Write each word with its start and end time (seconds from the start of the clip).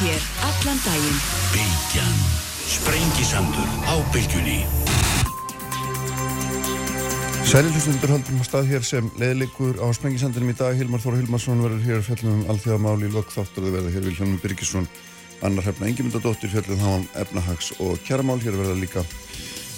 hér 0.00 0.22
allan 0.48 0.78
daginn. 0.84 1.18
Bilgjan. 1.52 2.16
Sprengisandur 2.70 3.68
á 3.84 3.94
bylgjunni. 4.12 4.60
Sæli 7.44 7.72
hlustundur 7.74 8.12
haldum 8.14 8.38
að 8.40 8.46
stað 8.48 8.70
hér 8.70 8.84
sem 8.86 9.10
leðlikur 9.20 9.80
á 9.82 9.86
Sprengisandinum 9.92 10.52
í 10.52 10.56
dag. 10.56 10.78
Hilmar 10.78 11.02
Þóra 11.02 11.18
Hilmarsson 11.20 11.60
verður 11.60 11.82
hér 11.84 12.04
fjallum 12.06 12.38
um 12.38 12.46
alþjóðamáli 12.52 13.10
í 13.10 13.12
lokþáttur 13.12 13.66
að 13.66 13.76
verða 13.76 13.92
hér 13.96 14.06
Vilhelmur 14.06 14.40
Birgisson, 14.44 14.88
Annar 15.44 15.66
Hrefna 15.66 15.90
Ingemyndadóttir 15.90 16.52
fjallum 16.52 16.80
þá 16.80 16.88
um 16.94 17.04
efnahags 17.24 17.72
og 17.80 18.00
kjaramál. 18.06 18.38
Hér 18.40 18.56
verða 18.56 18.78
líka 18.80 19.04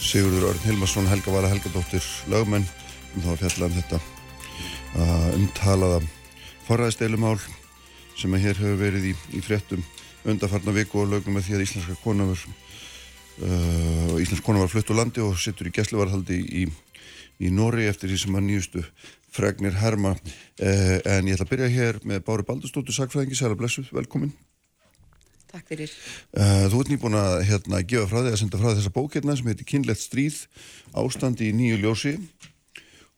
Sigurður 0.03 0.53
Örn 0.53 0.63
Hilmarsson, 0.69 1.09
Helga 1.11 1.35
Vala 1.35 1.51
Helgadóttir, 1.51 2.07
lögmenn 2.31 2.69
um 3.17 3.27
þá 3.27 3.33
að 3.35 3.43
fjalla 3.43 3.71
um 3.71 3.75
þetta 3.81 4.01
uh, 5.01 5.27
umtalaða 5.41 5.99
forræðisteilumál 6.69 7.41
sem 8.15 8.37
að 8.37 8.47
hér 8.47 8.63
hefur 8.63 8.81
verið 8.85 9.11
í, 9.11 9.17
í 9.35 9.43
fréttum 9.43 9.83
undarfarna 10.29 10.75
viku 10.77 11.03
og 11.03 11.11
lögum 11.13 11.37
með 11.37 11.49
því 11.49 11.57
að 11.57 11.65
íslenska 11.67 11.97
konavur 12.03 12.45
uh, 13.43 14.21
íslensk 14.23 14.45
konavar 14.47 14.71
flutt 14.71 14.93
úr 14.93 15.01
landi 15.01 15.25
og 15.25 15.35
sittur 15.41 15.71
í 15.71 15.75
gæsluvarðhaldi 15.75 16.39
í, 16.63 16.63
í 17.43 17.51
Nóri 17.55 17.89
eftir 17.91 18.13
því 18.13 18.21
sem 18.23 18.39
að 18.39 18.47
nýjustu 18.49 18.85
fregnir 19.33 19.77
herma. 19.81 20.15
Uh, 20.61 20.99
en 21.09 21.29
ég 21.29 21.37
ætla 21.37 21.49
að 21.49 21.53
byrja 21.55 21.73
hér 21.73 22.01
með 22.07 22.25
Bári 22.29 22.47
Baldurstóttur 22.49 22.97
Sakfræðingi, 22.97 23.39
sæla 23.39 23.59
blessuð, 23.59 23.91
velkomin. 23.97 24.33
Takk 25.53 25.69
fyrir. 25.69 25.91
Uh, 26.33 26.65
þú 26.73 26.81
ert 26.81 26.93
nýbúin 26.93 27.19
að 27.19 27.43
hérna, 27.51 27.83
gefa 27.85 28.09
frá 28.09 28.23
þig 28.23 28.33
að 28.33 28.41
senda 28.41 28.61
frá 28.61 28.71
þig 28.71 28.79
þessa 28.81 28.95
bókirna 28.95 29.37
sem 29.37 29.51
heitir 29.53 29.69
Kynlegt 29.69 30.01
stríð 30.01 30.39
ástandi 30.97 31.51
í 31.51 31.57
nýju 31.57 31.83
ljósi. 31.83 32.15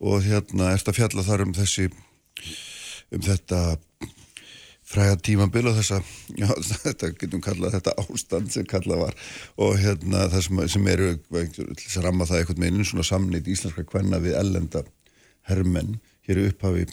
Og 0.05 0.25
hérna 0.25 0.73
ert 0.75 0.91
að 0.91 0.98
fjalla 0.98 1.23
þar 1.25 1.45
um 1.47 1.55
þessi 1.55 1.87
um 3.15 3.23
þetta 3.23 3.61
fræða 4.95 5.16
tímabil 5.27 5.69
og 5.71 5.79
þessa 5.79 6.01
já, 6.39 6.48
þetta 6.84 7.12
getum 7.21 7.43
kallað 7.45 7.77
þetta 7.79 7.97
ástand 8.05 8.53
sem 8.55 8.66
kallað 8.71 9.03
var 9.07 9.17
og 9.67 9.79
hérna 9.83 10.27
það 10.33 10.47
sem, 10.48 10.62
sem 10.77 10.92
eru 10.95 11.14
að 11.14 12.05
ramma 12.05 12.28
það 12.31 12.41
eitthvað 12.42 12.62
með 12.62 12.70
einu 12.73 12.89
svona 12.89 13.09
samnýtt 13.11 13.50
íslenska 13.55 13.87
kvenna 13.91 14.22
við 14.22 14.39
ellenda 14.41 14.84
hermenn 15.50 15.98
hér 16.28 16.47
upphafi 16.47 16.87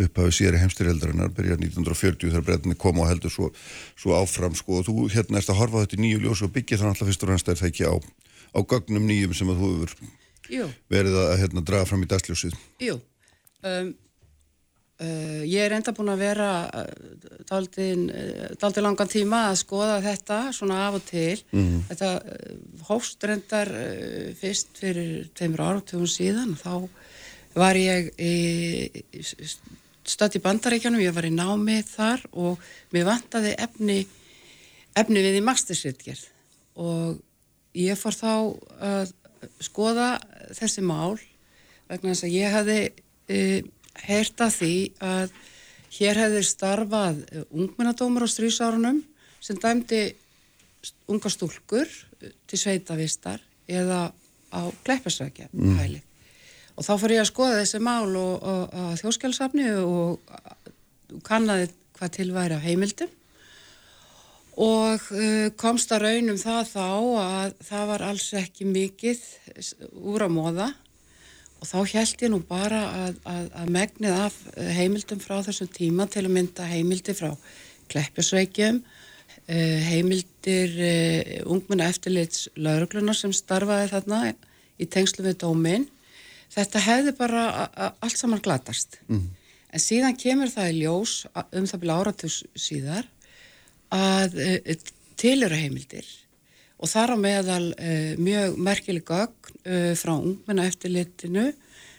upphafi 0.00 0.32
síðari 0.32 0.60
heimstyrjaldarinnar, 0.62 1.32
byrjar 1.36 1.58
1940 1.60 2.30
þegar 2.30 2.44
breytinni 2.46 2.76
kom 2.80 3.00
og 3.02 3.10
heldur 3.10 3.32
svo, 3.32 3.50
svo 3.98 4.14
áfram 4.16 4.54
sko 4.56 4.78
og 4.80 4.86
þú 4.88 5.08
hérna 5.12 5.40
erst 5.40 5.52
að 5.52 5.58
horfa 5.60 5.82
þetta 5.82 5.98
í 5.98 6.04
nýju 6.06 6.22
ljós 6.22 6.44
og 6.46 6.52
byggja 6.54 6.78
þannig 6.80 6.94
alltaf 6.94 7.10
fyrst 7.10 7.26
og 7.26 7.32
rannst 7.32 7.50
er 7.52 7.58
það 7.60 7.68
ekki 7.68 7.90
á, 7.90 7.94
á 8.56 8.58
gögnum 8.72 9.04
nýjum 9.08 9.34
sem 9.36 9.52
að 9.52 9.60
þú 9.60 9.72
hefur 9.74 9.96
Jú, 10.52 10.64
verið 10.90 11.18
að 11.20 11.34
hérna, 11.42 11.62
draga 11.64 11.86
fram 11.88 12.02
í 12.04 12.08
dagsljósið. 12.10 12.56
jú. 12.82 12.96
Um, 13.62 13.92
uh, 15.02 15.42
ég 15.44 15.60
er 15.66 15.74
enda 15.76 15.94
búin 15.96 16.12
að 16.12 16.22
vera 16.22 16.50
daldi 17.50 18.84
langan 18.84 19.10
tíma 19.10 19.48
að 19.50 19.60
skoða 19.64 19.98
þetta 20.04 20.38
svona 20.56 20.84
af 20.86 20.98
og 21.00 21.06
til. 21.08 21.42
Mhm. 21.50 21.82
Þetta 21.90 22.12
uh, 22.18 22.54
hófst 22.88 23.26
reyndar 23.28 23.72
uh, 23.74 24.30
fyrst 24.38 24.78
fyrir 24.80 25.28
tveimur 25.36 25.64
áratugum 25.66 26.08
síðan. 26.10 26.54
Þá 26.60 26.88
var 27.58 27.76
ég 27.76 28.12
í, 28.16 29.02
stödd 30.08 30.38
í 30.38 30.42
bandaríkjanum, 30.44 31.02
ég 31.04 31.14
var 31.14 31.28
í 31.28 31.34
námið 31.34 31.90
þar 31.92 32.24
og 32.32 32.62
mér 32.94 33.10
vantaði 33.10 33.52
efni, 33.60 33.98
efni 34.98 35.24
við 35.24 35.42
í 35.42 35.44
mastersritgerð 35.44 36.24
og 36.80 37.20
ég 37.76 37.98
fór 38.00 38.16
þá 38.16 38.32
að 38.80 39.12
skoða 39.62 40.08
þessi 40.56 40.84
mál 40.86 41.18
vegna 41.90 42.14
þess 42.14 42.26
að 42.26 42.36
ég 42.36 42.56
hefði 42.56 42.78
heyrt 44.06 44.44
að 44.44 44.54
því 44.58 44.76
að 45.04 45.34
hér 45.92 46.22
hefði 46.24 46.44
starfað 46.48 47.20
ungmennadómar 47.50 48.24
á 48.24 48.28
strísárunum 48.32 49.02
sem 49.42 49.58
dæmdi 49.60 50.04
unga 51.10 51.30
stúlkur 51.30 51.90
til 52.48 52.58
sveitavistar 52.58 53.42
eða 53.68 54.08
á 54.52 54.60
kleppasvækja 54.84 55.50
mm. 55.52 55.76
hæli 55.78 56.00
og 56.76 56.86
þá 56.86 56.92
fór 56.98 57.14
ég 57.14 57.22
að 57.22 57.30
skoða 57.30 57.60
þessi 57.60 57.80
mál 57.84 58.16
og, 58.16 58.34
og, 58.42 58.62
og 58.72 58.92
þjóskjálfsafni 59.02 59.66
og 59.84 61.20
kannaði 61.26 61.68
hvað 61.98 62.14
til 62.16 62.30
væri 62.34 62.56
á 62.58 62.64
heimildum. 62.64 63.10
Og 64.62 65.04
uh, 65.16 65.48
komst 65.60 65.92
að 65.94 66.06
raunum 66.06 66.38
það 66.40 66.72
þá 66.72 66.88
að 67.22 67.52
það 67.68 67.84
var 67.92 68.04
alls 68.10 68.26
ekki 68.36 68.68
mikið 68.68 69.22
úr 70.12 70.26
að 70.26 70.34
móða 70.34 70.66
og 71.62 71.68
þá 71.68 71.78
held 71.94 72.24
ég 72.24 72.32
nú 72.32 72.40
bara 72.46 72.80
að, 73.04 73.18
að, 73.30 73.44
að 73.60 73.68
megnið 73.76 74.16
af 74.18 74.38
heimildum 74.74 75.20
frá 75.22 75.36
þessum 75.46 75.70
tíma 75.70 76.08
til 76.10 76.24
að 76.24 76.34
mynda 76.34 76.66
heimildi 76.66 77.14
frá 77.14 77.30
Kleppjasveikjum, 77.92 78.80
uh, 78.82 79.82
heimildir 79.86 80.74
uh, 80.74 81.34
ungmenna 81.54 81.86
eftirlits 81.92 82.48
lauruglunar 82.58 83.18
sem 83.18 83.34
starfaði 83.36 83.92
þarna 83.92 84.22
í 84.82 84.88
tengslu 84.90 85.26
við 85.28 85.38
dóminn. 85.44 85.86
Þetta 86.52 86.82
hefði 86.84 87.14
bara 87.16 87.44
allt 88.02 88.18
saman 88.18 88.42
glatast. 88.44 88.98
Mm. 89.06 89.30
En 89.72 89.80
síðan 89.80 90.18
kemur 90.20 90.50
það 90.52 90.72
í 90.72 90.80
ljós 90.82 91.14
um 91.32 91.68
það 91.70 91.84
byrja 91.84 92.00
áratus 92.02 92.42
síðar 92.58 93.06
að 93.94 94.36
til 95.16 95.38
eru 95.46 95.56
heimildir 95.56 96.08
og 96.82 96.90
þar 96.90 97.14
á 97.14 97.16
meðal 97.22 97.64
uh, 97.70 98.12
mjög 98.18 98.58
merkileg 98.58 99.06
gögn 99.06 99.54
uh, 99.62 99.92
frá 99.98 100.16
ungmenna 100.16 100.66
eftirlitinu 100.66 101.52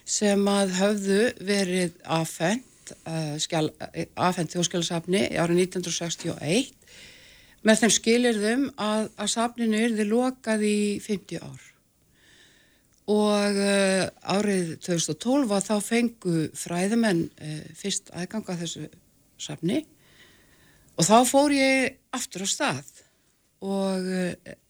sem 0.04 0.48
að 0.52 0.74
höfðu 0.82 1.20
verið 1.48 1.96
afhengt 2.12 2.70
afhengt 4.20 4.52
þjóðskjálasafni 4.52 5.22
árið 5.40 5.62
1961 5.70 6.74
með 7.64 7.80
þeim 7.80 7.94
skilirðum 7.96 8.66
að, 8.76 9.06
að 9.16 9.30
safninu 9.32 9.80
yrði 9.86 10.06
lokað 10.10 10.66
í 10.68 10.80
50 11.00 11.40
ár. 11.40 11.62
Og 13.08 13.62
árið 14.36 14.74
2012 14.84 15.56
að 15.56 15.70
þá 15.70 15.88
fengu 15.88 16.44
fræðumenn 16.60 17.24
fyrst 17.80 18.12
aðganga 18.12 18.58
þessu 18.60 18.84
safni. 19.40 19.80
Og 21.00 21.08
þá 21.08 21.18
fór 21.32 21.56
ég 21.56 21.96
aftur 22.20 22.44
á 22.44 22.48
stað 22.52 23.03
og 23.64 24.08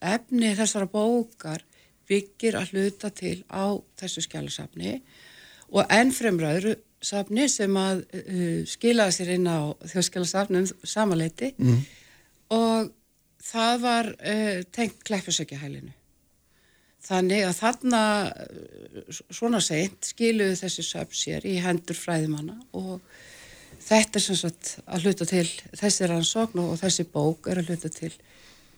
efni 0.04 0.54
þessara 0.58 0.86
bókar 0.92 1.64
byggir 2.10 2.58
að 2.60 2.74
hluta 2.74 3.10
til 3.16 3.40
á 3.50 3.74
þessu 4.00 4.24
skjálasafni 4.26 4.98
og 5.74 5.88
ennfremraður 5.94 6.76
safni 7.04 7.48
sem 7.52 7.74
að 7.80 8.04
uh, 8.16 8.62
skilaði 8.70 9.18
sér 9.18 9.34
inn 9.36 9.50
á 9.50 9.76
þjóðskjálasafnum 9.92 10.70
samanleiti 10.88 11.52
mm. 11.58 11.82
og 12.56 12.94
það 13.44 13.84
var 13.84 14.10
uh, 14.14 14.64
tengt 14.72 15.04
kleppasökjahælinu. 15.08 15.92
Þannig 17.04 17.44
að 17.44 17.58
þarna 17.58 18.02
svona 19.28 19.60
seint 19.60 20.08
skiluðu 20.14 20.56
þessi 20.62 20.86
söfn 20.88 21.18
sér 21.20 21.48
í 21.50 21.58
hendur 21.60 21.98
fræðimanna 22.00 22.56
og 22.80 23.02
þetta 23.84 24.22
er 24.22 24.24
sem 24.24 24.40
sagt 24.40 24.78
að 24.86 25.10
hluta 25.10 25.28
til 25.28 25.48
þessi 25.76 26.08
rannsókn 26.08 26.62
og 26.64 26.78
þessi 26.80 27.04
bók 27.12 27.50
er 27.52 27.60
að 27.60 27.74
hluta 27.74 27.92
til 27.92 28.14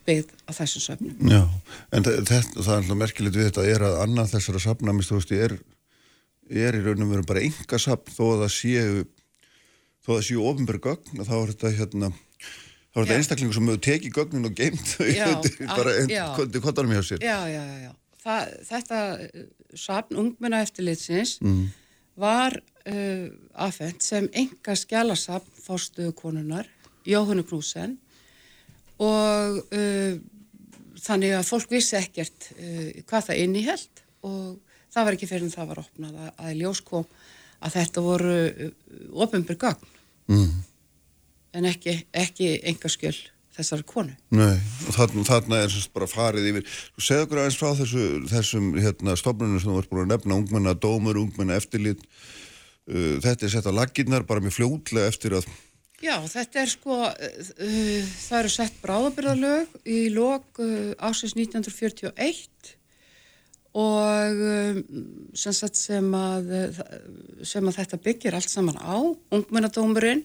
byggð 0.05 0.33
á 0.45 0.51
þessum 0.59 0.83
söfnum. 0.83 1.31
Já, 1.31 1.41
en 1.91 2.05
þetta, 2.05 2.41
það 2.59 2.71
er 2.75 2.79
alltaf 2.81 2.99
merkilegt 3.01 3.39
við 3.39 3.49
þetta 3.49 3.66
er 3.71 3.85
að 3.88 3.97
annað 4.03 4.33
þessara 4.35 4.63
söfnamist, 4.63 5.11
þú 5.11 5.19
veist, 5.19 5.33
er, 5.35 5.55
er 6.66 6.77
í 6.77 6.83
raunum 6.85 7.13
verið 7.13 7.29
bara 7.31 7.45
enga 7.45 7.81
söfn 7.81 8.16
þó 8.16 8.25
að 8.27 8.43
það 8.45 8.53
séu 8.59 9.05
þó 10.05 10.11
að 10.11 10.17
það 10.19 10.25
séu 10.27 10.45
ofinbæri 10.45 10.81
gögn 10.85 11.21
og 11.21 11.29
þá 11.29 11.35
er 11.35 11.51
þetta 11.53 11.73
hérna 11.79 12.11
þá 12.13 12.99
er 13.01 13.07
þetta 13.07 13.17
einstaklingu 13.19 13.55
sem 13.57 13.69
hefur 13.69 13.83
tekið 13.89 14.16
gögnin 14.19 14.49
og 14.49 14.59
geimt 14.59 14.91
þau 14.93 15.71
bara 15.73 15.95
einn 15.99 16.61
kottanum 16.61 16.93
hjá 16.95 17.01
sér. 17.09 17.25
Já, 17.25 17.39
já, 17.49 17.61
já, 17.66 17.77
já. 17.87 17.91
Það, 18.25 18.53
þetta 18.69 19.01
söfn 19.77 20.22
ungmenna 20.22 20.61
eftirlitsins 20.66 21.35
mm. 21.43 21.66
var 22.22 22.55
uh, 22.61 23.27
afhengt 23.67 24.05
sem 24.05 24.29
enga 24.33 24.77
skjálasafn 24.77 25.61
fórstuðu 25.66 26.13
konunar 26.17 26.69
Jóhannu 27.05 27.45
Knúsen 27.45 27.99
og 29.03 29.59
uh, 29.76 30.14
þannig 31.06 31.36
að 31.36 31.50
fólk 31.50 31.74
vissi 31.76 31.97
ekkert 32.00 32.50
uh, 32.56 32.90
hvað 33.09 33.30
það 33.30 33.42
inniheld 33.44 34.03
og 34.26 34.78
það 34.94 35.08
var 35.08 35.18
ekki 35.18 35.30
fyrir 35.30 35.47
en 35.47 35.56
það 35.56 35.72
var 35.74 35.84
opnað 35.84 36.20
að, 36.24 36.32
að 36.38 36.58
ljós 36.62 36.82
kom 36.86 37.08
að 37.66 37.78
þetta 37.80 38.03
voru 38.06 38.36
ofinbjörg 39.26 39.62
gagn 39.62 39.94
mm. 40.32 40.52
en 41.59 41.70
ekki, 41.72 41.97
ekki 42.16 42.52
enga 42.68 42.92
skjöl 42.92 43.18
þessari 43.56 43.86
konu. 43.88 44.16
Nei, 44.36 44.56
og 44.88 44.96
þarna, 44.96 45.26
þarna 45.28 45.59
er 45.64 45.72
semst 45.72 45.94
bara 45.96 46.08
farið 46.09 46.50
yfir. 46.52 46.72
Segð 47.00 47.26
okkur 47.26 47.42
aðeins 47.42 47.59
frá 47.59 47.70
þessu, 47.80 48.08
þessum 48.32 48.72
hérna, 48.80 49.16
stofnunum 49.20 49.62
sem 49.62 49.72
þú 49.72 49.78
ert 49.82 49.92
búin 49.92 50.03
að 50.06 50.12
nefna, 50.12 50.40
ungmenna 50.42 50.76
dómur, 50.76 51.20
ungmenna 51.22 51.59
eftirlit. 51.59 52.03
Uh, 52.86 53.16
þetta 53.24 53.47
er 53.47 53.53
sett 53.56 53.70
að 53.70 53.80
laginnar 53.80 54.28
bara 54.28 54.44
mjög 54.44 54.58
fljótlega 54.59 55.14
eftir 55.14 55.38
að... 55.40 55.47
Já, 56.03 56.20
þetta 56.28 56.62
er 56.62 56.72
sko, 56.72 56.97
uh, 57.08 58.08
það 58.28 58.40
eru 58.42 58.52
sett 58.52 58.82
bráðabyrðalög 58.84 59.78
í 59.88 60.00
lok 60.14 60.59
uh, 60.64 60.92
ásins 61.00 61.36
1941 61.38 62.74
og 63.76 64.42
um, 64.46 64.82
sem, 65.36 65.56
sem, 65.56 66.09
að, 66.16 66.52
sem 67.44 67.68
að 67.68 67.80
þetta 67.82 68.02
byggir 68.06 68.38
allt 68.38 68.52
saman 68.52 68.80
á, 68.80 68.96
ungmennadómurinn 69.36 70.24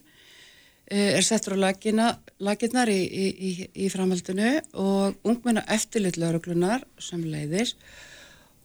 er 0.91 1.23
settur 1.23 1.55
á 1.55 1.63
laginnar 1.63 2.91
í, 2.91 2.99
í, 2.99 3.51
í, 3.71 3.89
framhaldinu 3.93 4.57
og 4.75 5.19
ungmenna 5.23 5.63
eftirlit 5.71 6.19
lauruglunar 6.19 6.83
sem 6.99 7.23
leiðis 7.23 7.77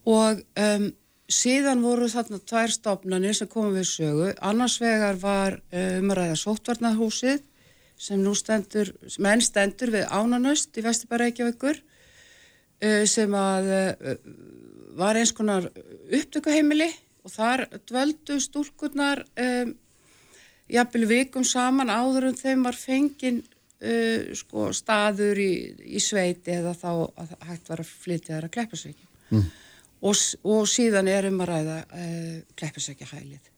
og 0.09 0.41
um, 0.57 0.87
síðan 1.31 1.81
voru 1.81 2.07
þarna 2.11 2.39
tvær 2.45 2.73
stofnanir 2.73 3.37
sem 3.37 3.49
komum 3.49 3.73
við 3.77 3.87
sögu 3.89 4.31
annars 4.45 4.77
vegar 4.81 5.19
var 5.21 5.59
um 5.71 6.11
að 6.13 6.19
ræða 6.19 6.39
sóttvarnahúsið 6.43 7.43
sem 7.97 8.19
nú 8.21 8.33
stendur, 8.35 8.91
sem 9.07 9.25
enn 9.25 9.41
stendur 9.41 9.93
við 9.93 10.09
Ánanöst 10.11 10.75
í 10.77 10.83
Vestibæraækjavíkur 10.83 11.79
sem 13.07 13.37
að 13.39 13.69
var 14.99 15.17
eins 15.19 15.33
konar 15.35 15.67
upptökuheimili 16.13 16.89
og 17.25 17.33
þar 17.33 17.65
dvöldu 17.87 18.37
stúlkurnar 18.41 19.23
um, 19.41 19.73
jafnvel 20.71 21.09
vikum 21.09 21.45
saman 21.47 21.91
áður 21.91 22.29
en 22.29 22.39
þeim 22.39 22.65
var 22.67 22.77
fengin 22.77 23.41
uh, 23.41 24.31
sko, 24.37 24.69
staður 24.75 25.41
í, 25.41 25.51
í 25.97 26.01
sveiti 26.03 26.55
eða 26.55 26.75
þá 26.77 26.89
að 26.93 27.35
hægt 27.49 27.71
var 27.71 27.83
að 27.83 27.93
flytja 28.05 28.37
þær 28.37 28.49
að 28.49 28.55
kleppasveiki 28.57 29.09
mm. 29.31 29.47
Og, 30.05 30.21
og 30.45 30.69
síðan 30.69 31.09
er 31.11 31.27
um 31.31 31.41
að 31.43 31.51
ræða 31.51 31.81
uh, 31.89 32.39
kleppasveiki 32.59 33.09
hælið 33.09 33.51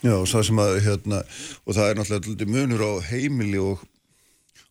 Já 0.00 0.14
og 0.16 0.28
það 0.30 0.44
sem 0.48 0.60
að 0.62 0.74
hérna, 0.86 1.22
og 1.68 1.76
það 1.76 1.90
er 1.90 1.98
náttúrulega 1.98 2.48
munur 2.48 2.84
á 2.88 2.92
heimili 3.10 3.60
og 3.60 3.82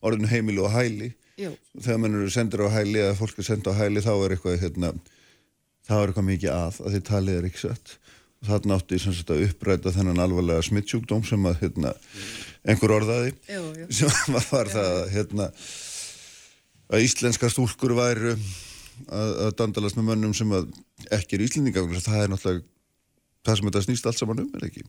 orðinu 0.01 0.31
heimili 0.31 0.63
og 0.63 0.73
hæli 0.73 1.11
Jú. 1.39 1.53
þegar 1.77 1.99
mann 2.01 2.17
eru 2.17 2.29
sendir 2.33 2.65
á 2.65 2.69
hæli 2.73 3.01
eða 3.03 3.17
fólk 3.19 3.37
er 3.39 3.47
sendir 3.47 3.75
á 3.75 3.79
hæli 3.79 4.03
þá 4.03 4.13
er 4.15 4.35
eitthvað 4.35 4.61
hérna, 4.63 4.93
þá 5.87 5.93
er 5.99 6.09
eitthvað 6.09 6.29
mikið 6.31 6.55
að 6.55 6.79
að 6.81 6.95
þið 6.95 7.03
talið 7.11 7.37
er 7.37 7.49
ekki 7.49 7.61
sett 7.67 7.93
og 8.39 8.47
það 8.47 8.69
nátti 8.71 8.99
að 9.19 9.43
uppræta 9.45 9.93
þennan 9.95 10.23
alvarlega 10.23 10.63
smittsjúkdóm 10.63 11.25
sem 11.27 11.45
að 11.45 11.61
hérna, 11.65 11.93
einhver 12.63 12.95
orðaði 12.95 13.33
jú, 13.51 13.63
jú. 13.83 13.87
sem 13.99 14.39
var 14.51 14.71
það 14.71 14.99
hérna, 15.13 15.49
að 16.89 17.05
íslenska 17.05 17.51
stúlkur 17.51 17.95
væru 17.99 18.35
að, 19.07 19.31
að 19.45 19.55
dandalast 19.61 19.97
með 19.99 20.11
mönnum 20.11 20.35
sem 20.37 20.53
ekki 21.15 21.37
er 21.37 21.45
íslendinga 21.45 21.85
það 22.03 22.23
er 22.23 22.31
náttúrulega 22.33 22.67
það 23.45 23.57
sem 23.57 23.69
þetta 23.69 23.83
snýst 23.85 24.07
allt 24.09 24.19
saman 24.19 24.43
um, 24.43 24.53
er 24.57 24.67
ekki? 24.67 24.85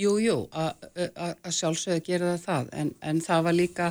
Jú, 0.00 0.14
jú, 0.22 0.36
að 0.56 1.52
sjálfsögðu 1.52 2.02
gera 2.06 2.34
það 2.40 2.70
en, 2.78 2.92
en 3.04 3.20
það 3.24 3.46
var 3.46 3.56
líka 3.56 3.88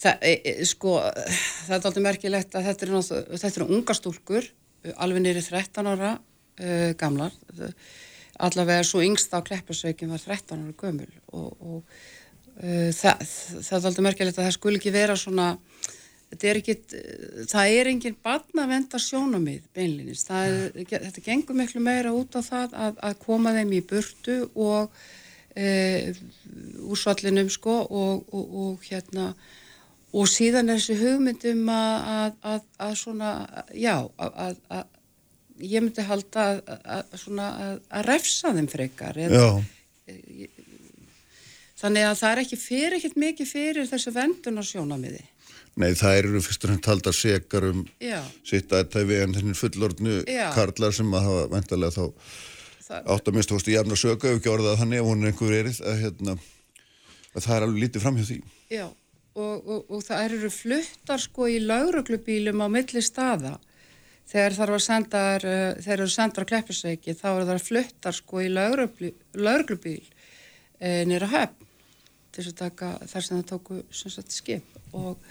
það, 0.00 0.14
e, 0.22 0.32
e, 0.32 0.54
sko, 0.68 0.96
það 1.04 1.74
er 1.76 1.78
alltaf 1.78 2.04
merkilegt 2.04 2.58
að 2.58 2.70
þetta 2.70 2.88
eru 2.88 3.02
er, 3.50 3.64
unga 3.68 3.96
stúlkur, 3.96 4.48
alveg 4.96 5.24
nýri 5.24 5.42
13 5.44 5.90
ára 5.92 6.14
uh, 6.18 6.90
gamlar, 6.98 7.34
allavega 8.38 8.86
svo 8.86 9.02
yngst 9.04 9.34
á 9.34 9.42
Kleppasveikin 9.44 10.10
var 10.14 10.22
13 10.22 10.64
ára 10.64 10.74
gömul 10.78 11.10
og, 11.34 11.48
og 11.58 11.78
uh, 12.62 12.90
það, 12.94 13.24
það 13.26 13.72
er 13.78 13.88
alltaf 13.92 14.04
merkilegt 14.08 14.40
að 14.40 14.48
það 14.48 14.58
skul 14.58 14.76
ekki 14.78 14.94
vera 14.94 15.18
svona 15.18 15.52
er 16.36 16.60
ekki, 16.60 16.74
það 17.48 17.76
er 17.76 17.90
enginn 17.92 18.18
barnavenda 18.24 19.00
sjónamið 19.00 19.62
beinlinnist, 19.76 20.30
er, 20.30 20.74
þetta 20.76 21.24
gengur 21.24 21.56
miklu 21.56 21.80
meira 21.84 22.12
út 22.16 22.36
á 22.36 22.42
það 22.44 22.76
að, 22.76 23.00
að 23.08 23.16
koma 23.22 23.54
þeim 23.56 23.72
í 23.78 23.80
burtu 23.88 24.36
og 24.54 24.92
e, 25.56 26.12
úr 26.84 27.00
svallinum 27.00 27.48
sko 27.52 27.80
og, 27.86 28.28
og, 28.32 28.52
og 28.64 28.84
hérna 28.90 29.32
og 30.16 30.28
síðan 30.30 30.72
er 30.72 30.80
þessi 30.80 30.98
hugmyndum 31.02 31.66
að, 31.72 32.36
að, 32.52 32.62
að 32.86 32.94
svona, 33.02 33.32
já 33.76 33.96
að 34.28 34.86
ég 35.58 35.82
myndi 35.82 36.04
halda 36.06 36.46
að 36.84 37.16
svona 37.18 37.48
að 37.58 38.06
refsa 38.06 38.52
þeim 38.54 38.68
frekar 38.70 39.18
eða, 39.18 39.42
þannig 41.78 42.06
að 42.06 42.20
það 42.20 42.30
er 42.30 42.42
ekki 42.44 42.60
fyrir 42.60 42.96
ekkert 42.98 43.18
mikið 43.24 43.50
fyrir 43.50 43.90
þessu 43.90 44.14
vendun 44.14 44.60
á 44.60 44.64
sjónamiði 44.66 45.24
Nei, 45.78 45.92
það 45.94 46.20
eru 46.20 46.40
fyrst 46.42 46.64
og 46.64 46.72
fremst 46.72 46.88
haldar 46.90 47.14
sekar 47.14 47.68
um 47.68 47.82
Já. 48.02 48.18
sitt 48.46 48.72
aðtæfi 48.74 49.18
en 49.22 49.34
þennir 49.36 49.58
fullordnu 49.58 50.14
Já. 50.26 50.48
karlar 50.56 50.94
sem 50.96 51.12
að 51.14 51.28
hafa 51.28 51.44
vendalega 51.52 51.94
þá 51.94 52.04
það... 52.88 53.10
átt 53.14 53.30
að 53.30 53.36
mista 53.38 53.54
hóst 53.54 53.70
í 53.70 53.76
jafn 53.76 53.94
og 53.94 54.00
söka 54.00 54.32
ef 54.32 54.40
ekki 54.40 54.50
orðað 54.50 54.80
þannig 54.82 55.02
ef 55.02 55.10
hún 55.10 55.22
er 55.22 55.30
einhver 55.30 55.56
erið 55.60 55.78
að, 55.84 56.00
hérna, 56.02 56.36
að 57.34 57.46
það 57.46 57.54
er 57.54 57.68
alveg 57.68 57.84
lítið 57.84 58.04
fram 58.04 58.18
hjá 58.18 58.26
því. 58.32 58.40
Já, 58.74 58.84
og, 59.38 59.56
og, 59.56 59.80
og 59.86 60.04
það 60.08 60.26
eru 60.26 60.52
fluttar 60.56 61.22
sko 61.22 61.48
í 61.52 61.62
lauruglubílum 61.62 62.64
á 62.64 62.68
milli 62.74 63.04
staða 63.04 63.54
þegar 64.28 64.58
þarf 64.58 64.78
að 64.80 64.84
senda, 64.84 65.24
uh, 65.38 65.72
þegar 65.78 65.98
eru 66.00 66.12
sendar 66.12 66.48
kleppisveiki 66.48 67.14
þá 67.16 67.28
eru 67.30 67.50
það 67.52 67.66
fluttar 67.70 68.18
sko 68.18 68.42
í 68.42 68.50
lauruglubíl 68.50 70.00
uh, 70.02 71.02
nýra 71.06 71.30
höfn 71.30 71.68
til 72.34 72.42
þess 72.42 72.52
að 72.52 72.58
taka 72.64 72.90
þar 73.08 73.24
sem 73.24 73.38
það 73.38 73.46
tóku 73.52 73.78
sem 73.94 74.12
sagt 74.12 74.34
skip 74.34 74.96
og 74.96 75.22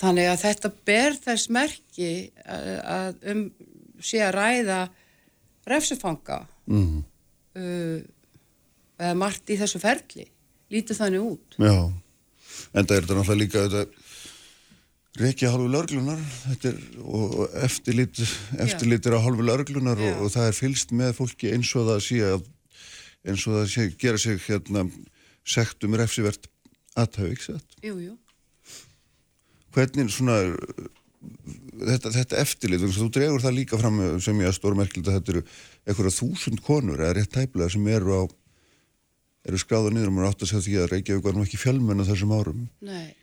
Þannig 0.00 0.30
að 0.30 0.42
þetta 0.46 0.70
ber 0.88 1.16
þess 1.20 1.50
merki 1.52 2.10
að 2.46 3.18
um 3.32 3.42
sé 4.04 4.20
að 4.24 4.36
ræða 4.36 4.80
refsufanga 5.68 6.42
mm. 6.70 7.00
uh, 7.60 7.98
eða 9.00 9.16
margt 9.18 9.52
í 9.52 9.58
þessu 9.60 9.80
ferli 9.82 10.26
lítið 10.70 11.02
þannig 11.02 11.26
út. 11.26 11.58
Já, 11.58 11.74
en 12.72 12.86
það 12.86 12.94
er 12.96 13.04
þetta 13.04 13.18
náttúrulega 13.18 13.42
líka 13.42 13.64
þetta 13.66 14.06
reykja 15.20 15.50
hálfu 15.50 15.68
laurglunar 15.72 16.20
og 17.02 17.56
eftirlit, 17.66 18.20
eftirlitir 18.62 19.16
á 19.18 19.24
hálfu 19.24 19.44
laurglunar 19.44 19.98
og, 19.98 20.24
og 20.24 20.32
það 20.36 20.50
er 20.52 20.56
fylst 20.56 20.94
með 20.96 21.16
fólki 21.18 21.50
eins 21.56 21.72
og 21.76 21.88
það 21.90 22.02
sé 22.06 22.20
að 22.28 22.46
eins 23.26 23.44
og 23.44 23.58
það 23.58 23.68
sé 23.74 23.86
að 23.88 23.96
gera 24.00 24.22
sig 24.22 24.40
hérna 24.46 24.86
sektum 25.50 25.98
refsivert 25.98 26.46
aðtöðu, 26.98 27.34
ekki 27.34 27.48
sett? 27.50 27.80
Jú, 27.84 27.98
jú 28.06 28.14
hvernig 29.74 30.10
svona 30.12 30.40
þetta, 31.20 32.12
þetta 32.14 32.40
eftirlit, 32.40 32.84
þú 32.96 33.08
dregur 33.12 33.44
það 33.44 33.56
líka 33.56 33.80
fram 33.80 34.00
sem 34.22 34.42
ég 34.42 34.50
að 34.50 34.56
stóra 34.58 34.78
merkild 34.78 35.08
að 35.08 35.18
þetta 35.18 35.34
eru 35.34 35.42
eitthvað 35.86 36.16
þúsund 36.16 36.62
konur 36.64 37.00
eða 37.00 37.16
rétt 37.18 37.32
tæplega 37.34 37.72
sem 37.74 37.88
eru 37.92 38.16
á 38.16 38.22
eru 39.48 39.60
skráða 39.60 39.92
niður 39.94 40.10
og 40.10 40.16
maður 40.16 40.30
átt 40.30 40.44
að 40.44 40.52
segja 40.52 40.66
því 40.66 40.76
að 40.80 40.90
Reykjavík 40.94 41.26
var 41.26 41.36
nú 41.36 41.44
ekki 41.46 41.60
fjölmenn 41.60 42.02
á 42.04 42.08
þessum 42.10 42.34
árum. 42.36 42.64
Nei, 42.84 43.14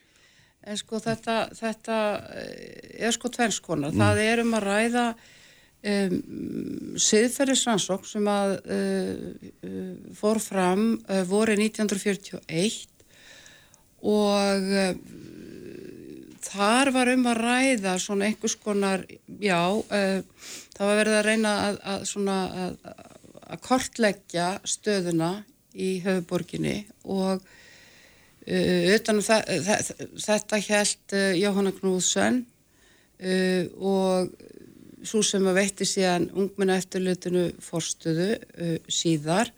en 0.65 0.79
sko 0.79 1.01
þetta 1.03 1.37
þetta 1.57 1.97
eh, 2.41 3.07
er 3.07 3.15
sko 3.15 3.31
tvennskonar 3.33 3.93
mm. 3.93 4.01
það 4.01 4.21
er 4.23 4.41
um 4.43 4.55
að 4.57 4.65
ræða 4.65 5.05
um, 5.93 6.17
siðferðisrannsók 7.07 8.09
sem 8.09 8.29
að 8.31 8.55
uh, 8.57 9.25
uh, 9.69 9.93
fór 10.17 10.41
fram 10.41 10.87
uh, 11.05 11.21
voru 11.29 11.57
1941 11.57 12.85
og 14.07 14.73
þar 16.47 16.91
var 16.95 17.11
um 17.11 17.27
að 17.29 17.41
ræða 17.43 17.93
svona 18.01 18.27
einhvers 18.29 18.55
konar, 18.61 19.03
já, 19.41 19.61
uh, 19.75 20.49
það 20.75 20.89
var 20.89 20.99
verið 21.01 21.17
að 21.19 21.27
reyna 21.27 21.53
að, 21.67 21.79
að, 21.93 22.03
svona, 22.11 22.37
að, 22.65 22.97
að 23.47 23.63
kortleggja 23.67 24.49
stöðuna 24.67 25.31
í 25.77 25.91
höfuborginni 26.05 26.77
og 27.05 27.41
uh, 27.41 28.83
utan 28.95 29.21
um 29.21 29.25
þetta 29.27 30.61
held 30.69 31.17
uh, 31.17 31.31
Jóhanna 31.37 31.73
Knúðsson 31.77 32.45
og 33.17 34.27
svo 35.09 35.23
sem 35.25 35.45
að 35.49 35.55
veitti 35.57 35.85
síðan 35.89 36.27
ungmenna 36.37 36.75
eftirlutinu 36.77 37.47
forstöðu 37.65 38.35
síðar 38.93 39.49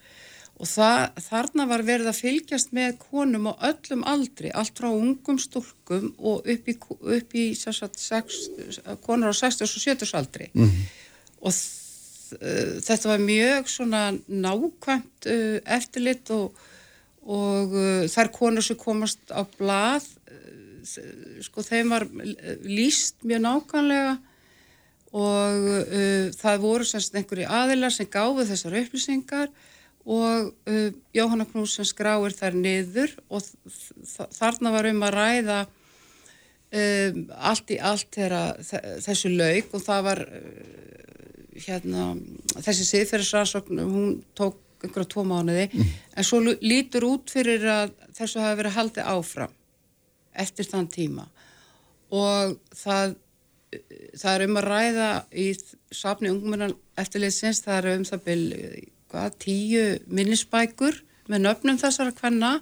og 0.60 0.68
það, 0.68 1.01
þarna 1.24 1.66
var 1.70 1.86
verið 1.88 2.12
að 2.12 2.20
fylgjast 2.20 2.74
með 2.75 2.98
konum 3.00 3.48
á 3.48 3.54
öllum 3.72 4.04
aldri, 4.04 4.51
allt 4.51 4.75
frá 4.75 4.89
ungum 4.92 5.39
stúlkum 5.39 6.12
og 6.20 6.48
upp 6.51 6.68
í, 6.68 6.75
upp 7.16 7.36
í 7.36 7.46
sagt, 7.56 8.00
sex, 8.00 8.50
konur 9.06 9.32
á 9.32 9.36
60 9.36 9.63
og 9.63 9.86
70 9.88 10.18
aldri 10.20 10.50
mm 10.54 10.66
-hmm. 10.66 10.89
og 11.39 11.54
þetta 12.30 13.12
var 13.12 13.24
mjög 13.24 13.70
svona 13.70 14.01
nákvæmt 14.28 15.30
uh, 15.30 15.60
eftirlit 15.66 16.30
og, 16.36 16.54
og 17.25 17.74
uh, 17.74 18.06
þær 18.10 18.32
konur 18.36 18.66
sem 18.66 18.78
komast 18.80 19.20
á 19.34 19.42
blað 19.58 20.06
uh, 20.30 21.39
sko 21.46 21.66
þeim 21.66 21.96
var 21.96 22.08
líst 22.66 23.24
mjög 23.24 23.46
nákvæmlega 23.48 24.18
og 25.10 25.88
það 26.38 26.60
voru 26.62 26.86
semst 26.86 27.16
einhverju 27.18 27.48
aðilar 27.50 27.89
sem 27.89 28.06
gáði 28.06 28.44
þessar 28.46 28.75
upplýsingar 28.78 29.48
og 30.10 30.54
uh, 30.70 30.88
Jóhanna 31.13 31.46
Knússon 31.50 31.88
skráir 31.88 32.34
þær 32.34 32.58
niður 32.58 33.13
og 33.30 33.46
þarna 34.34 34.74
var 34.74 34.89
um 34.89 35.04
að 35.06 35.16
ræða 35.16 35.60
um, 35.66 37.22
allt 37.51 37.75
í 37.75 37.78
allt 37.92 38.18
þessu 39.06 39.34
laug 39.36 39.75
og 39.78 39.86
það 39.86 40.08
var 40.08 40.24
uh, 40.25 40.89
hérna, 41.60 42.10
þessi 42.58 42.88
siðferðisrannsókn 42.89 43.84
hún 43.84 44.18
tók 44.38 44.58
einhverja 44.80 45.12
tvo 45.12 45.25
mánuði 45.28 45.68
mm. 45.68 45.96
en 46.16 46.25
svo 46.25 46.39
lítur 46.42 47.06
út 47.10 47.32
fyrir 47.34 47.66
að 47.68 47.96
þessu 48.16 48.42
hafi 48.42 48.62
verið 48.62 48.78
haldið 48.78 49.10
áfram 49.12 49.58
eftir 50.39 50.70
þann 50.70 50.88
tíma 50.94 51.25
og 52.16 52.56
það 52.80 53.18
það 54.18 54.32
er 54.32 54.44
um 54.48 54.58
að 54.58 54.66
ræða 54.66 55.10
í 55.38 55.50
safni 55.94 56.32
ungmennan 56.34 56.74
eftirleysins, 56.98 57.62
það 57.62 57.78
er 57.78 57.98
um 58.00 58.06
það 58.08 58.24
byrju 58.25 58.88
hvað, 59.12 59.38
tíu 59.44 59.84
minnisbækur 60.08 61.01
með 61.30 61.44
nöfnum 61.46 61.78
þessara 61.82 62.13
kvenna 62.18 62.56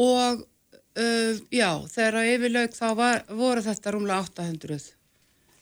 og 0.00 0.42
uh, 0.44 1.32
já, 1.54 1.70
þegar 1.94 2.20
að 2.20 2.30
yfirlaug 2.34 2.76
þá 2.76 2.86
var, 2.98 3.24
voru 3.30 3.64
þetta 3.64 3.94
rúmlega 3.94 4.26
800 4.28 4.80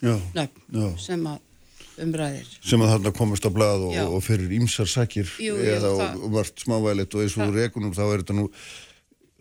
Já, 0.03 0.17
nöfn 0.35 0.79
já. 0.83 0.87
sem 0.99 1.27
að 1.31 1.49
umræðir. 2.03 2.47
sem 2.65 2.81
að 2.83 2.95
þarna 2.95 3.11
komast 3.15 3.45
á 3.47 3.51
blað 3.55 3.83
og, 3.87 3.93
Já. 3.95 4.07
og 4.09 4.23
fyrir 4.25 4.55
ímsar 4.57 4.89
sakir 4.91 5.29
Jú, 5.39 5.53
jú, 5.61 5.69
eða 5.77 5.91
það- 5.93 6.17
og, 6.17 6.25
og 6.27 6.33
vart 6.39 6.65
smávælit 6.65 7.15
og 7.15 7.23
eins 7.27 7.37
og 7.39 7.53
rekunum 7.55 7.93
þá 7.95 8.03
er 8.09 8.23
þetta 8.25 8.37
nú 8.41 8.47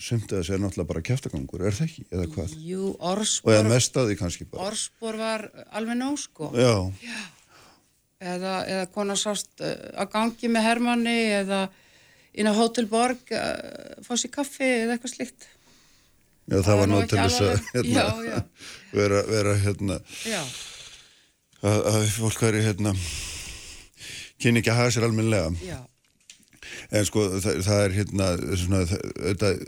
sumt 0.02 0.32
að 0.34 0.44
segja 0.48 0.58
náttúrulega 0.62 0.90
bara 0.90 1.02
kjæftagangur, 1.06 1.62
er 1.66 1.76
það 1.78 1.88
ekki, 1.88 2.04
eða 2.12 2.28
hvað? 2.36 2.54
Jú, 2.66 2.84
Og 2.90 2.98
eða 2.98 3.12
orðspor, 3.14 3.68
mest 3.70 3.98
að 4.02 4.08
því 4.12 4.16
kannski 4.18 4.48
bara. 4.50 4.64
orðspor 4.72 5.18
var 5.22 5.44
alveg 5.78 5.98
nóg 6.00 6.16
sko. 6.18 6.48
Já, 6.58 6.74
Eða, 8.22 8.52
eða 8.70 8.86
konar 8.94 9.18
sást 9.18 9.64
að 9.66 10.12
gangi 10.14 10.50
með 10.54 10.66
Hermanni 10.68 11.16
eða 11.42 11.64
inn 12.38 12.46
á 12.48 12.54
Hotel 12.54 12.86
Borg 12.92 13.32
uh, 13.34 13.98
fá 14.06 14.12
sér 14.22 14.30
kaffi 14.36 14.68
eða 14.84 14.94
eitthvað 14.98 15.16
slikt. 15.16 15.48
já, 16.46 16.60
það, 16.60 16.68
Það 16.68 16.82
var 16.82 16.94
ekki 16.98 17.10
til 17.16 17.24
þess 17.24 17.42
að 17.42 17.64
hérna, 17.72 17.96
Já, 17.96 18.06
já. 18.28 18.38
vera, 18.94 19.22
vera 19.32 19.56
hérna, 19.64 19.98
að, 21.62 21.80
að 21.94 22.06
fólk 22.20 22.44
væri 22.46 22.62
hérna, 22.66 22.94
kynni 24.42 24.62
ekki 24.62 24.72
að 24.74 24.80
hafa 24.84 24.94
sér 24.96 25.08
almennilega. 25.10 25.52
já, 25.66 25.80
En 26.92 27.06
sko, 27.08 27.26
það, 27.44 27.58
það 27.66 27.82
er 27.88 27.96
hérna, 27.98 28.30
svona, 28.60 28.84
það, 28.88 29.66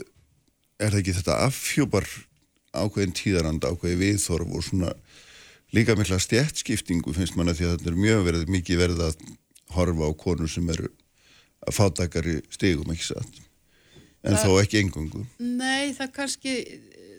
er 0.78 0.92
það 0.94 1.00
ekki 1.02 1.14
þetta 1.18 1.40
affjúpar 1.48 2.06
ákveðin 2.74 3.14
tíðaranda, 3.18 3.70
ákveði 3.74 3.98
viðþorf 4.00 4.54
og 4.56 4.64
svona 4.66 4.94
líka 5.74 5.96
mikla 5.98 6.18
stjættskiptingu 6.22 7.12
finnst 7.16 7.36
manna 7.38 7.54
því 7.56 7.66
að 7.68 7.76
þetta 7.78 7.90
er 7.92 7.98
mjög 8.04 8.24
verið, 8.28 8.44
mikið 8.54 8.80
verið 8.82 9.02
að 9.08 9.24
horfa 9.74 10.06
á 10.06 10.12
konur 10.24 10.50
sem 10.50 10.68
eru 10.70 10.90
að 11.64 11.74
fátakari 11.78 12.36
stigum, 12.52 12.90
ekki 12.94 13.06
satt. 13.08 13.40
En 14.24 14.36
þó 14.40 14.54
ekki 14.62 14.80
engungu. 14.80 15.24
Nei, 15.40 15.92
það 15.96 16.12
kannski 16.16 16.52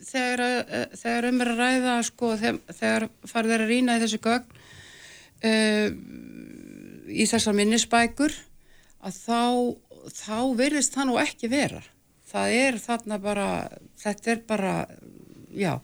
þegar, 0.06 0.42
að- 0.46 0.96
þegar 1.02 1.28
um 1.30 1.42
er 1.44 1.52
að 1.52 1.60
ræða 1.62 1.96
sko, 2.08 2.32
þegar, 2.42 2.60
þegar 2.80 3.06
farið 3.30 3.56
er 3.58 3.64
að 3.66 3.72
rýna 3.74 3.98
í 3.98 4.04
þessu 4.06 4.20
gögn 4.26 4.62
uh, 5.50 5.90
í 7.10 7.26
þessar 7.30 7.58
minnisbækur 7.60 8.34
að 9.06 9.20
þá, 9.20 9.42
þá 10.16 10.38
virðist 10.58 10.96
það 10.98 11.10
nú 11.12 11.20
ekki 11.22 11.50
vera. 11.52 11.84
Það 12.32 12.56
er 12.62 12.80
þarna 12.82 13.20
bara, 13.22 13.50
þetta 14.02 14.32
er 14.34 14.42
bara, 14.50 14.74
já, 15.54 15.76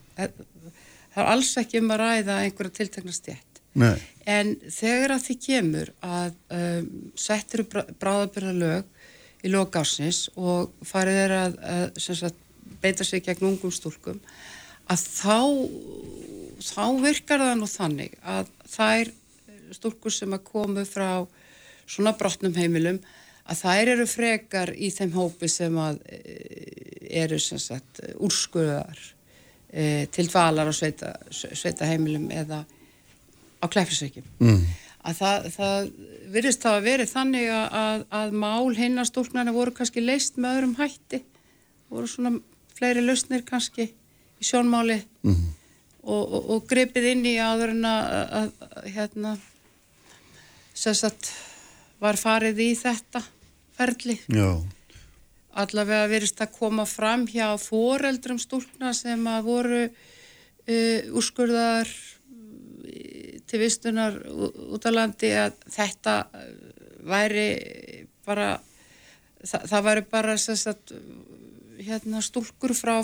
það 1.14 1.22
er 1.24 1.32
alls 1.34 1.52
ekki 1.60 1.82
um 1.82 1.92
að 1.94 2.02
ræða 2.02 2.38
einhverja 2.44 2.76
tiltekna 2.78 3.14
stjætt. 3.16 3.60
Nei. 3.78 3.96
En 4.28 4.54
þegar 4.70 5.16
að 5.16 5.26
því 5.26 5.36
kemur 5.46 5.92
að 6.04 6.34
um, 6.58 6.88
settir 7.18 7.64
bráðabyrða 7.68 8.52
lög 8.58 8.90
í 9.42 9.50
lokásnis 9.50 10.26
og 10.36 10.72
farið 10.86 11.20
er 11.24 11.36
að, 11.38 11.56
að 11.62 12.02
sagt, 12.04 12.42
beita 12.82 13.06
sig 13.06 13.24
gegn 13.26 13.48
ungum 13.52 13.72
stúlkum 13.74 14.20
að 14.90 15.02
þá, 15.06 15.38
þá 16.62 16.84
virkar 17.02 17.42
það 17.42 17.56
nú 17.60 17.68
þannig 17.70 18.14
að 18.22 18.52
þær 18.74 19.12
stúlkur 19.72 20.14
sem 20.14 20.36
að 20.36 20.46
komu 20.46 20.84
frá 20.86 21.24
svona 21.88 22.14
brotnum 22.18 22.54
heimilum 22.56 23.00
að 23.42 23.64
þær 23.64 23.92
eru 23.96 24.06
frekar 24.06 24.72
í 24.76 24.92
þeim 24.94 25.14
hópi 25.16 25.50
sem 25.50 25.76
að 25.80 25.98
e, 26.06 26.20
eru 27.22 27.38
sem 27.42 27.60
sagt 27.60 28.02
úrskuðar 28.22 29.00
e, 29.72 30.06
til 30.12 30.28
dvalar 30.28 30.70
á 30.70 30.74
sveita, 30.76 31.12
sveita 31.32 31.88
heimilum 31.88 32.28
eða 32.30 32.62
á 33.62 33.66
klæfisveikjum. 33.70 34.26
Mm. 34.42 34.62
Að 35.02 35.18
það, 35.18 35.46
það 35.56 35.88
virðist 36.32 36.62
það 36.62 36.76
að 36.76 36.86
verið 36.86 37.10
þannig 37.10 37.48
að, 37.56 38.04
að, 38.20 38.36
mál 38.44 38.74
hinna 38.78 39.06
stúlknarna 39.08 39.54
voru 39.54 39.74
kannski 39.74 40.04
leist 40.04 40.38
með 40.38 40.58
öðrum 40.58 40.76
hætti. 40.78 41.22
Voru 41.90 42.10
svona 42.10 42.36
fleiri 42.76 43.02
lausnir 43.04 43.42
kannski 43.46 43.88
í 43.90 44.46
sjónmáli 44.46 45.00
mm. 45.26 45.40
og, 46.04 46.22
og, 46.22 46.50
og 46.54 46.68
gripið 46.70 47.08
inn 47.14 47.26
í 47.32 47.34
áður 47.42 47.74
en 47.74 47.88
að, 47.88 48.14
að, 48.22 48.52
að 48.68 48.92
hérna 48.96 49.34
að 50.82 51.32
var 52.02 52.18
farið 52.18 52.62
í 52.64 52.70
þetta 52.78 53.22
ferli. 53.76 54.16
Já. 54.26 54.48
Allavega 55.52 56.08
virðist 56.08 56.40
að 56.40 56.54
koma 56.56 56.86
fram 56.88 57.26
hjá 57.28 57.50
foreldrum 57.60 58.40
stúlkna 58.40 58.94
sem 58.96 59.26
að 59.28 59.46
voru 59.48 59.82
uh, 59.84 61.00
úrskurðar 61.12 61.90
til 63.52 63.60
vistunar 63.60 64.16
út 64.72 64.86
á 64.88 64.90
landi 64.92 65.28
að 65.36 65.58
þetta 65.74 66.14
væri 67.04 67.48
bara 68.24 68.54
það, 69.42 69.66
það 69.68 69.84
væri 69.88 70.04
bara 70.14 70.36
sagt, 70.40 70.94
hérna, 71.82 72.22
stúlkur 72.24 72.74
frá 72.76 72.96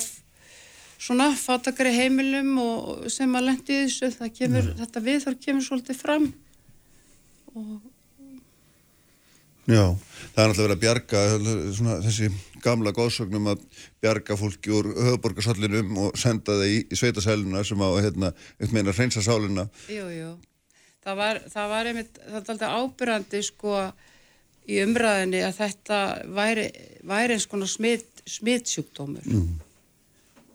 svona 0.98 1.30
fátakari 1.38 1.92
heimilum 1.94 2.56
og 2.62 3.06
sem 3.12 3.34
að 3.38 3.50
lendi 3.50 3.82
þessu 3.84 4.30
kemur, 4.34 4.70
mm. 4.70 4.78
þetta 4.80 5.04
við 5.04 5.20
þar 5.26 5.38
kemur 5.44 5.66
svolítið 5.66 6.00
fram 6.00 6.28
og 7.54 7.87
Já, 9.68 9.84
það 10.32 10.38
er 10.40 10.46
alltaf 10.46 10.62
verið 10.62 10.74
að 10.74 10.82
bjarga 10.82 11.22
svona, 11.76 11.96
þessi 12.06 12.28
gamla 12.64 12.92
góðsögnum 12.96 13.50
að 13.52 13.64
bjarga 14.00 14.36
fólki 14.40 14.72
úr 14.72 14.88
höfuborgarsallinum 14.96 15.98
og 16.06 16.16
senda 16.16 16.56
það 16.56 16.72
í, 16.72 16.78
í 16.88 16.98
sveitasæluna 16.98 17.64
sem 17.68 17.84
á 17.84 17.88
hérna, 18.00 18.30
eitt 18.56 18.72
meina 18.72 18.94
hreinsa 18.96 19.20
sálina 19.24 19.66
Jú, 19.92 20.06
jú, 20.14 20.30
það 21.04 21.20
var, 21.20 21.42
það 21.52 21.74
var 21.74 21.90
einmitt, 21.90 22.16
það 22.16 22.38
er 22.40 22.54
alltaf 22.54 22.78
ábyrrandi 22.80 23.42
sko 23.44 23.76
í 24.68 24.80
umræðinni 24.86 25.44
að 25.44 25.60
þetta 25.60 26.00
væri, 26.40 26.66
væri 27.12 27.36
eins 27.36 27.48
konar 27.48 27.72
smit, 27.72 28.24
smitsjúkdómur. 28.28 29.28
Mm. 29.28 29.54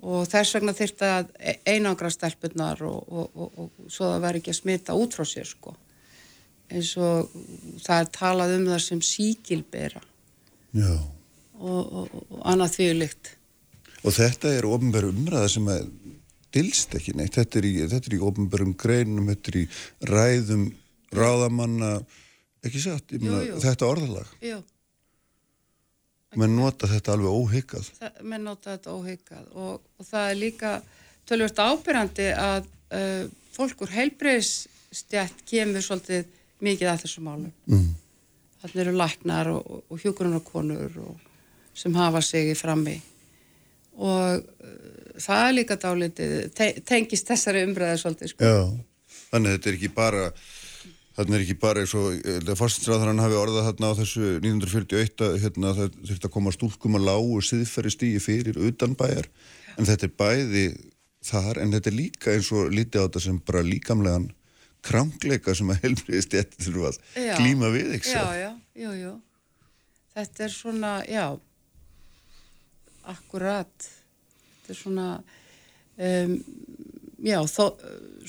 og 0.10 0.26
þess 0.34 0.58
vegna 0.58 0.74
þyrfti 0.74 1.14
að 1.20 1.32
einangra 1.70 2.10
stelpunar 2.14 2.82
og, 2.90 3.14
og, 3.14 3.30
og, 3.38 3.62
og 3.62 3.94
svo 3.94 4.10
það 4.10 4.26
væri 4.26 4.42
ekki 4.42 4.58
að 4.58 4.62
smita 4.64 4.98
út 4.98 5.14
frá 5.14 5.30
sér 5.30 5.54
sko 5.54 5.78
eins 6.74 6.92
og 6.98 7.32
það 7.84 8.00
er 8.00 8.12
talað 8.18 8.56
um 8.58 8.68
það 8.72 8.82
sem 8.88 9.02
síkilbera 9.06 10.02
Já. 10.74 10.92
og, 11.60 11.82
og, 11.82 12.18
og 12.30 12.44
annað 12.50 12.76
þvíulikt. 12.78 13.34
Og 14.04 14.16
þetta 14.18 14.52
er 14.58 14.68
ofnbæru 14.68 15.14
umræða 15.14 15.54
sem 15.54 15.70
að 15.72 15.88
dilst 16.54 16.94
ekki 16.98 17.16
neitt, 17.18 17.38
þetta 17.40 17.60
er 17.62 17.70
í, 17.70 17.74
þetta 17.94 18.10
er 18.10 18.18
í 18.18 18.24
ofnbærum 18.28 18.76
greinum, 18.78 19.32
þetta 19.32 19.54
er 19.54 19.62
í 19.62 19.66
ræðum 20.10 20.68
ráðamanna, 21.14 21.96
ekki 22.66 22.82
satt, 22.84 23.16
jú. 23.16 23.58
þetta 23.62 23.90
orðalag. 23.90 24.30
Jú, 24.44 24.60
Menn 26.40 26.56
nota 26.58 26.90
þetta 26.90 27.14
alveg 27.14 27.66
það, 27.70 28.22
menn 28.26 28.46
nota 28.48 28.74
þetta 28.74 28.94
óhyggað 28.98 29.50
og, 29.54 29.82
og 30.00 30.08
það 30.08 30.30
er 30.30 30.40
líka 30.40 30.72
tölvört 31.30 31.60
ábyrrandi 31.62 32.30
að 32.34 32.70
uh, 32.96 33.26
fólk 33.54 33.84
úr 33.86 33.94
heilbreyðsstjætt 33.94 35.44
kemur 35.50 35.86
svolítið 35.86 36.32
mikið 36.64 36.92
að 36.92 37.04
þessu 37.06 37.24
málum. 37.26 37.52
Mm. 37.70 37.92
Þannig 38.64 38.82
eru 38.86 38.96
læknar 38.98 39.52
og, 39.52 39.64
og, 39.68 39.84
og 39.92 40.04
hjúgrunarkonur 40.04 41.00
sem 41.76 41.96
hafa 41.98 42.22
sig 42.24 42.54
í 42.54 42.58
frammi 42.58 43.00
og 43.94 44.42
uh, 44.42 45.14
það 45.22 45.48
er 45.48 45.56
líka 45.58 45.78
dálítið, 45.78 46.34
te 46.58 46.70
tengist 46.86 47.30
þessari 47.30 47.64
umræðu 47.68 48.02
svolítið 48.02 48.32
sko. 48.32 48.50
Já, 48.50 49.18
þannig 49.30 49.58
þetta 49.58 49.70
er 49.70 49.78
ekki 49.78 49.92
bara 49.94 50.28
þannig 51.14 51.36
er 51.38 51.44
ekki 51.46 51.58
bara 51.62 51.84
eins 51.84 51.94
og 51.98 52.56
fórstinsræðan 52.58 53.22
hafi 53.22 53.38
orðað 53.38 53.68
þarna 53.70 53.92
á 53.94 54.00
þessu 54.00 54.30
1941 54.40 55.26
að 55.28 55.36
hérna, 55.44 55.74
það 55.78 56.00
þurfti 56.00 56.30
að 56.30 56.34
koma 56.34 56.54
stúlkum 56.56 56.98
að 56.98 57.06
lágu 57.10 57.42
siðferði 57.46 57.94
stígi 57.94 58.24
fyrir 58.24 58.58
utan 58.70 58.96
bæjar 58.98 59.30
en 59.78 59.90
þetta 59.90 60.10
er 60.10 60.16
bæði 60.24 60.64
þar 61.24 61.62
en 61.62 61.76
þetta 61.76 61.92
er 61.92 61.98
líka 62.00 62.34
eins 62.34 62.50
og 62.56 62.74
lítið 62.74 63.04
á 63.04 63.06
þetta 63.06 63.24
sem 63.28 63.38
bara 63.46 63.66
líkamlegan 63.68 64.32
krangleika 64.84 65.54
sem 65.56 65.70
að 65.74 65.82
helbriðist 65.86 66.34
þetta 66.36 66.66
þurfa 66.68 66.90
að 66.92 66.98
Já. 67.28 67.34
glíma 67.40 67.70
við 67.74 67.94
Já, 68.20 68.26
já, 68.42 68.52
jú, 68.84 68.92
jú. 69.00 69.14
Þetta 70.14 70.44
er 70.46 70.54
svona, 70.54 70.92
já, 71.10 71.26
akkurat. 73.10 73.88
Þetta 74.64 74.74
er 74.76 74.80
svona, 74.80 75.08
um, 75.98 76.36
já, 77.26 77.40
þó, 77.50 77.66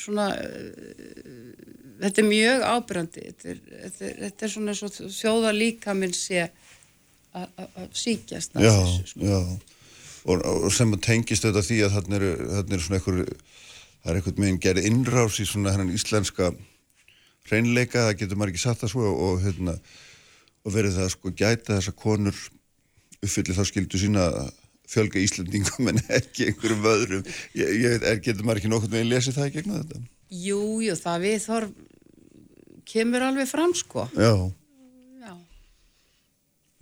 svona, 0.00 0.28
uh, 0.32 1.52
þetta 2.02 2.22
er 2.24 2.28
mjög 2.30 2.64
ábyrrandi. 2.70 3.26
Þetta 3.28 3.52
er, 3.52 3.60
þetta 3.84 4.08
er, 4.08 4.16
þetta 4.24 4.46
er 4.48 4.54
svona 4.56 4.74
og 5.04 5.14
þjóða 5.20 5.52
líka 5.58 5.94
minn 5.98 6.16
sé 6.16 6.48
að- 7.34 7.88
síkjast 7.98 8.54
Já, 8.62 8.70
þessu. 8.70 9.06
Sko. 9.12 9.20
já 9.26 9.38
og, 10.24 10.40
og 10.64 10.70
sem 10.72 10.92
tengist 11.04 11.44
auðvitað 11.44 11.66
því 11.68 11.78
að 11.84 11.94
þarna 11.98 12.16
eru, 12.20 12.28
þarna 12.54 12.76
eru 12.78 12.84
svona 12.86 12.98
einhver 13.00 13.18
það 14.04 14.10
er 14.12 14.18
einhvern 14.20 14.42
veginn 14.44 14.60
gerð 14.60 14.88
innrás 14.90 15.40
í 15.40 15.46
svona 15.48 15.72
hennan 15.74 15.94
íslenska 15.94 16.50
hreinleika, 17.48 18.06
það 18.08 18.18
getur 18.22 18.40
maður 18.40 18.54
ekki 18.54 18.62
satt 18.64 18.82
það 18.84 18.92
svo 18.94 19.12
og, 19.12 19.38
hérna, 19.44 19.78
og 20.64 20.74
verið 20.76 20.98
það 20.98 21.06
að 21.08 21.14
sko 21.16 21.32
gæta 21.36 21.78
þess 21.78 21.92
að 21.92 21.98
konur 22.02 22.42
uppfyllir 23.24 23.56
þá 23.56 23.64
skildu 23.68 24.00
sína 24.00 24.26
að 24.28 24.52
fjölga 24.94 25.22
Íslandingum 25.24 25.88
en 25.92 26.02
ekki 26.12 26.50
einhverjum 26.50 26.88
öðrum 26.90 27.24
ég, 27.56 27.70
ég 27.80 27.94
veit, 27.94 28.04
er, 28.10 28.20
getur 28.24 28.44
maður 28.44 28.62
ekki 28.62 28.72
nokkurn 28.72 28.94
veginn 28.96 29.12
lesið 29.12 29.38
það 29.38 29.48
í 29.48 29.54
gegnum 29.56 29.80
þetta? 29.80 30.02
Jú, 30.44 30.60
jú, 30.84 30.96
það 31.00 31.24
við 31.24 31.38
þorf 31.44 31.74
kemur 32.84 33.24
alveg 33.24 33.48
fram, 33.48 33.72
sko. 33.76 34.04
Já, 34.12 34.32
Já. 35.24 35.32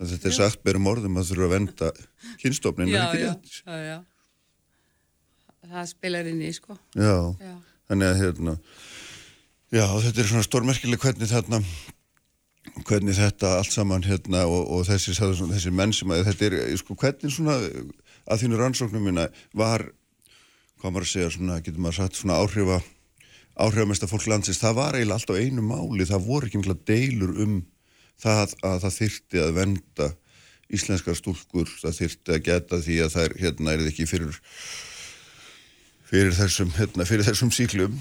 að 0.03 0.09
þetta 0.11 0.29
er 0.29 0.35
sagt 0.35 0.63
berum 0.67 0.89
orðum 0.91 1.19
að 1.21 1.29
þurfa 1.31 1.47
að 1.47 1.53
venda 1.55 1.91
kynstofnin 2.41 2.91
já, 2.91 2.97
er 2.97 3.05
ekki 3.05 3.21
já, 3.23 3.29
rétt 3.31 3.53
já, 3.61 3.77
já. 3.87 3.97
Það 5.63 5.89
spilar 5.89 6.29
inn 6.29 6.43
í, 6.43 6.51
sko. 6.53 6.77
já. 6.95 7.15
Já. 7.39 7.55
þannig 7.89 8.09
að 8.09 8.21
hérna 8.21 8.55
já, 9.73 9.85
þetta 9.87 10.21
er 10.21 10.29
svona 10.29 10.45
stórmerkileg 10.47 11.01
hvernig 11.01 11.31
þarna 11.31 11.63
hvernig 12.87 13.17
þetta 13.17 13.57
allt 13.57 13.73
saman 13.73 14.05
hérna 14.05 14.45
og, 14.47 14.63
og 14.71 14.85
þessi, 14.87 15.15
þessi 15.17 15.73
menn 15.75 15.93
sem 15.95 16.11
að 16.13 16.27
þetta 16.29 16.47
er, 16.49 16.57
sko, 16.79 16.95
hvernig 16.99 17.33
svona 17.33 17.57
að 18.23 18.43
þínu 18.43 18.59
rannsóknum 18.59 19.03
minna 19.07 19.27
var 19.57 19.85
hvað 20.79 20.91
maður 20.91 21.07
að 21.07 21.11
segja, 21.13 21.31
svona, 21.35 21.59
getur 21.63 21.83
maður 21.83 21.99
sagt 22.01 22.19
svona 22.19 22.39
áhrifa, 22.43 22.79
áhrifamesta 23.55 24.09
fólk 24.11 24.25
landsins, 24.27 24.59
það 24.59 24.79
var 24.79 24.97
eiginlega 24.97 25.19
alltaf 25.19 25.39
einu 25.39 25.63
máli, 25.63 26.07
það 26.07 26.25
voru 26.27 26.49
ekki 26.49 26.59
mjög 26.59 26.81
deilur 26.89 27.37
um 27.43 27.61
það 28.19 28.55
að 28.63 28.81
það 28.83 28.97
þyrti 28.97 29.43
að 29.43 29.53
venda 29.59 30.09
íslenskar 30.73 31.17
stúlkur, 31.19 31.71
það 31.81 31.99
þyrti 32.01 32.35
að 32.35 32.43
geta 32.47 32.81
því 32.83 32.97
að 33.03 33.13
það 33.15 33.27
er, 33.27 33.37
hérna, 33.43 33.75
er 33.75 33.85
ekki 33.91 34.09
fyrir 34.09 34.39
fyrir 36.13 36.35
þessum, 36.37 36.73
hérna, 36.77 37.07
fyrir 37.09 37.25
þessum 37.25 37.51
síklum 37.53 37.97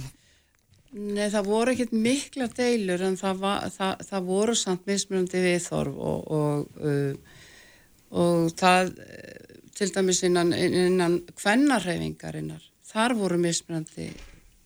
Nei, 0.92 1.30
það 1.32 1.46
voru 1.48 1.72
ekkert 1.72 1.92
mikla 1.96 2.50
deilur 2.52 3.00
en 3.06 3.14
það, 3.16 3.38
var, 3.40 3.62
það, 3.72 4.02
það 4.10 4.26
voru 4.26 4.56
samt 4.60 4.82
mismunandi 4.90 5.40
viðþorf 5.40 6.02
og, 6.10 6.26
og, 6.36 6.82
uh, 6.84 7.38
og 8.20 8.50
það 8.60 8.90
uh, 9.00 9.62
til 9.72 9.88
dæmis 9.94 10.20
innan, 10.28 10.52
innan 10.52 11.16
kvennarhefingarinnar, 11.40 12.66
þar 12.92 13.16
voru 13.16 13.40
mismunandi 13.40 14.10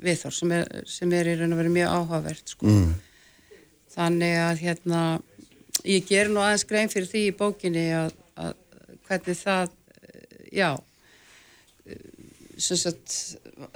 viðþorf 0.03 0.39
sem 0.41 0.57
er, 0.57 0.67
sem 0.91 1.15
er 1.15 1.31
í 1.31 1.37
raun 1.39 1.55
og 1.55 1.63
verið 1.63 1.77
mjög 1.79 1.95
áhugavert 1.95 2.57
sko. 2.57 2.75
mm. 2.75 2.91
Þannig 3.97 4.37
að 4.43 4.65
hérna, 4.67 5.05
ég 5.87 6.11
ger 6.11 6.33
nú 6.33 6.43
aðeins 6.43 6.67
grein 6.67 6.91
fyrir 6.91 7.07
því 7.13 7.23
í 7.29 7.37
bókinni 7.39 7.87
að, 8.03 8.11
að 8.35 8.59
hvernig 9.07 9.43
það, 9.45 9.71
uh, 9.71 10.27
já, 10.51 10.71
sagt, 12.57 13.15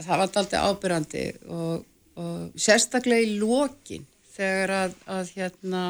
það 0.01 0.11
var 0.11 0.23
alltaf 0.25 0.53
ábyrrandi 0.55 1.25
og 1.49 1.87
og 2.21 2.55
sérstaklega 2.59 3.25
í 3.25 3.35
lokin 3.41 4.07
þegar 4.35 4.73
að, 4.77 4.95
að 5.11 5.33
hérna, 5.37 5.83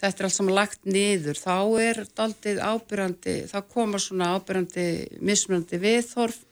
þetta 0.00 0.22
er 0.22 0.28
allt 0.28 0.36
saman 0.36 0.58
lagt 0.58 0.88
niður 0.88 1.38
þá 1.40 1.56
er 1.82 2.00
þetta 2.02 2.26
aldrei 2.26 2.58
ábyrjandi 2.58 3.36
þá 3.50 3.58
koma 3.72 4.00
svona 4.02 4.32
ábyrjandi 4.36 4.88
mismunandi 5.24 5.80
viðþorf 5.82 6.42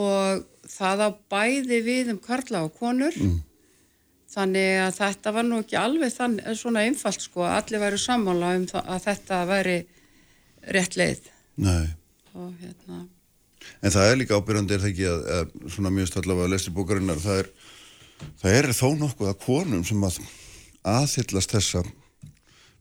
og 0.00 0.44
það 0.68 1.04
á 1.06 1.08
bæði 1.30 1.80
við 1.86 2.14
um 2.14 2.22
karla 2.22 2.64
og 2.66 2.78
konur 2.78 3.14
mm. 3.14 3.34
þannig 4.34 4.70
að 4.84 5.00
þetta 5.00 5.34
var 5.36 5.48
nú 5.48 5.60
ekki 5.62 5.78
alveg 5.78 6.14
þann, 6.14 6.38
svona 6.58 6.86
einfalt 6.88 7.22
sko 7.22 7.46
allir 7.46 7.82
væri 7.82 8.00
sammála 8.00 8.54
um 8.58 8.68
að 8.84 9.04
þetta 9.08 9.42
væri 9.50 9.76
rétt 10.74 10.98
leið 10.98 11.28
Nei. 11.62 11.92
og 12.34 12.54
hérna 12.58 13.04
En 13.82 13.94
það 13.94 14.10
er 14.10 14.20
líka 14.20 14.38
ábyrjandi 14.38 14.76
er 14.76 14.82
það 14.84 14.92
ekki 14.92 15.10
að, 15.10 15.26
að 15.36 15.74
svona 15.74 15.92
mjög 15.94 16.10
stallega 16.10 16.46
að 16.46 16.54
lesa 16.54 16.74
bókarinnar 16.74 17.20
það 17.24 17.42
er, 17.42 17.50
það 18.42 18.56
er 18.60 18.70
þó 18.78 18.88
nokkuð 19.02 19.30
að 19.32 19.38
konum 19.44 19.84
sem 19.84 20.08
að 20.08 20.18
aðhyllast 20.94 21.54
þessa 21.56 21.84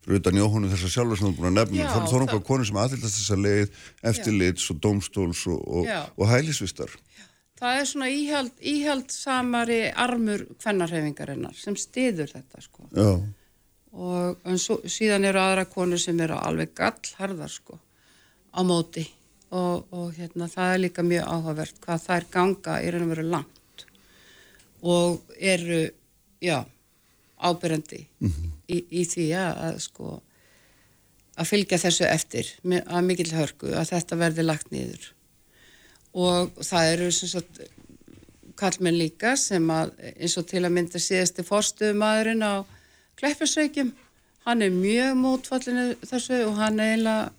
fyrir 0.03 0.19
utan 0.19 0.39
Jóhunu 0.41 0.71
þessa 0.71 0.91
sjálfur 0.91 1.19
sem 1.19 1.29
þú 1.29 1.31
er 1.31 1.37
búin 1.39 1.51
að 1.51 1.59
nefna 1.61 1.79
Já, 1.79 1.87
það 1.93 2.01
er 2.01 2.11
þó 2.11 2.17
nokkuð 2.23 2.41
að 2.41 2.47
konum 2.49 2.67
sem 2.69 2.81
aðhyllast 2.83 3.19
þessa 3.21 3.39
leið 3.39 3.77
eftirlits 4.11 4.65
og 4.73 4.81
dómstóls 4.83 5.45
og, 5.53 5.61
og, 5.63 5.87
Já. 5.87 6.01
og 6.17 6.31
hælisvistar 6.31 6.97
Það 7.63 7.79
er 7.79 7.85
svona 7.87 8.09
íhald, 8.11 8.51
íhald 8.59 9.13
samari 9.13 9.79
armur 9.87 10.41
kvennarhefingarinnar 10.59 11.55
sem 11.55 11.77
stiður 11.79 12.33
þetta 12.33 12.63
sko. 12.65 12.89
Já, 12.91 13.11
Og 13.93 14.47
svo, 14.57 14.79
síðan 14.89 15.27
eru 15.29 15.37
aðra 15.37 15.67
konur 15.69 16.01
sem 16.01 16.17
eru 16.25 16.33
alveg 16.33 16.71
gallharðar 16.75 17.51
sko 17.53 17.77
á 18.49 18.59
móti. 18.65 19.05
Og, 19.53 19.89
og 19.93 20.13
hérna 20.17 20.47
það 20.49 20.71
er 20.73 20.79
líka 20.81 21.03
mjög 21.05 21.27
áhugavert 21.29 21.81
hvað 21.83 22.05
þær 22.07 22.29
ganga 22.33 22.77
í 22.81 22.93
raun 22.93 23.05
og 23.05 23.11
veru 23.13 23.25
langt. 23.29 23.83
Og 24.81 25.35
eru, 25.37 25.83
já, 26.41 26.63
ábyrjandi 27.43 28.01
í, 28.23 28.77
í 28.77 29.03
því 29.07 29.27
að, 29.37 29.59
að 29.67 29.81
sko 29.83 30.13
að 31.33 31.49
fylgja 31.49 31.81
þessu 31.81 32.07
eftir 32.07 32.49
að 32.83 33.05
mikill 33.07 33.31
hörku 33.33 33.73
að 33.73 33.93
þetta 33.95 34.19
verði 34.19 34.45
lagt 34.45 34.71
niður 34.73 35.07
og 36.13 36.59
það 36.61 36.89
eru 36.91 37.09
sem 37.15 37.31
sagt 37.31 37.63
kallmenn 38.59 38.99
líka 38.99 39.33
sem 39.39 39.65
að 39.73 39.95
eins 40.13 40.37
og 40.37 40.45
til 40.49 40.61
að 40.61 40.75
mynda 40.75 41.01
síðasti 41.01 41.45
fórstuðumæðurinn 41.47 42.45
á 42.45 42.53
Kleppesveikjum 43.17 43.93
hann 44.45 44.61
er 44.61 44.75
mjög 44.75 45.17
mótfallinu 45.17 45.87
þessu 46.05 46.43
og 46.45 46.59
hann 46.59 46.81
eiginlega 46.83 47.31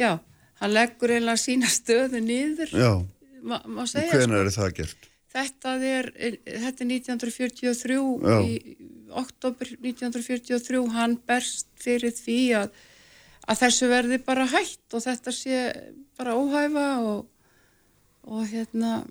já, 0.00 0.18
hann 0.62 0.74
leggur 0.74 1.14
eiginlega 1.14 1.42
sína 1.42 1.70
stöðu 1.70 2.22
niður 2.24 2.74
já. 2.74 2.92
Og 3.48 3.86
segja 3.86 4.24
sko. 4.24 4.34
er 4.34 4.50
það 4.52 4.74
gert? 4.80 5.08
þetta 5.32 5.74
er, 5.84 6.10
þetta 6.16 6.84
er 6.84 6.90
1943 6.94 7.98
Já. 8.24 8.36
í 8.42 8.76
oktober 9.18 9.72
1943 9.76 10.82
hann 10.94 11.16
berst 11.28 11.68
fyrir 11.80 12.14
því 12.16 12.38
að, 12.62 12.72
að 13.48 13.62
þessu 13.62 13.90
verði 13.92 14.20
bara 14.24 14.48
hætt 14.50 14.96
og 14.96 15.04
þetta 15.04 15.34
sé 15.34 15.62
bara 16.18 16.36
óhæfa 16.38 16.88
og, 17.04 17.26
og 18.28 18.44
hérna 18.50 19.02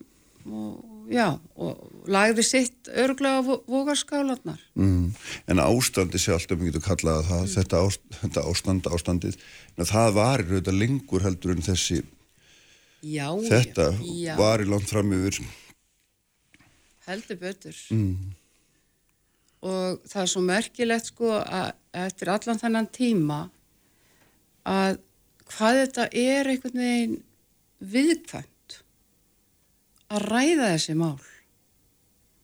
og 0.48 0.97
já, 1.14 1.40
og 1.56 2.04
lagði 2.12 2.44
sitt 2.44 2.90
örglega 2.94 3.40
á 3.40 3.48
vogarskálanar 3.68 4.60
Mm. 4.76 5.14
En 5.48 5.58
ástandi 5.64 6.20
sé 6.20 6.34
alltaf 6.34 6.60
mjög 6.60 6.82
kallað 6.86 7.22
að 7.22 7.30
það, 7.32 7.46
þetta, 7.56 7.78
ást, 7.88 8.02
þetta 8.22 8.44
ástand, 8.52 8.90
ástandið, 8.94 9.38
en 9.78 9.86
það 9.86 10.14
var 10.18 10.44
í 10.44 10.48
raun 10.52 10.80
lengur 10.80 11.22
heldur 11.26 11.52
en 11.56 11.62
þessi, 11.66 12.02
já, 13.02 13.28
þetta 13.50 13.88
já, 14.04 14.36
var 14.38 14.62
í 14.62 14.68
langt 14.70 14.90
fram 14.90 15.12
yfir. 15.14 15.42
heldur 17.08 17.38
betur 17.40 17.76
Mm. 17.92 18.34
og 19.64 20.02
það 20.08 20.22
er 20.22 20.28
svo 20.34 20.42
merkilegt 20.42 21.06
sko 21.14 21.32
að 21.40 21.72
eftir 21.94 22.30
allan 22.30 22.60
þennan 22.60 22.90
tíma 22.92 23.50
að 24.68 25.00
hvað 25.48 25.80
þetta 25.82 26.08
er 26.14 26.50
einhvern 26.52 26.82
veginn 26.84 27.18
viðkvæmt 27.82 28.52
að 30.14 30.26
ræða 30.32 30.70
þessi 30.76 30.96
mál 31.00 31.18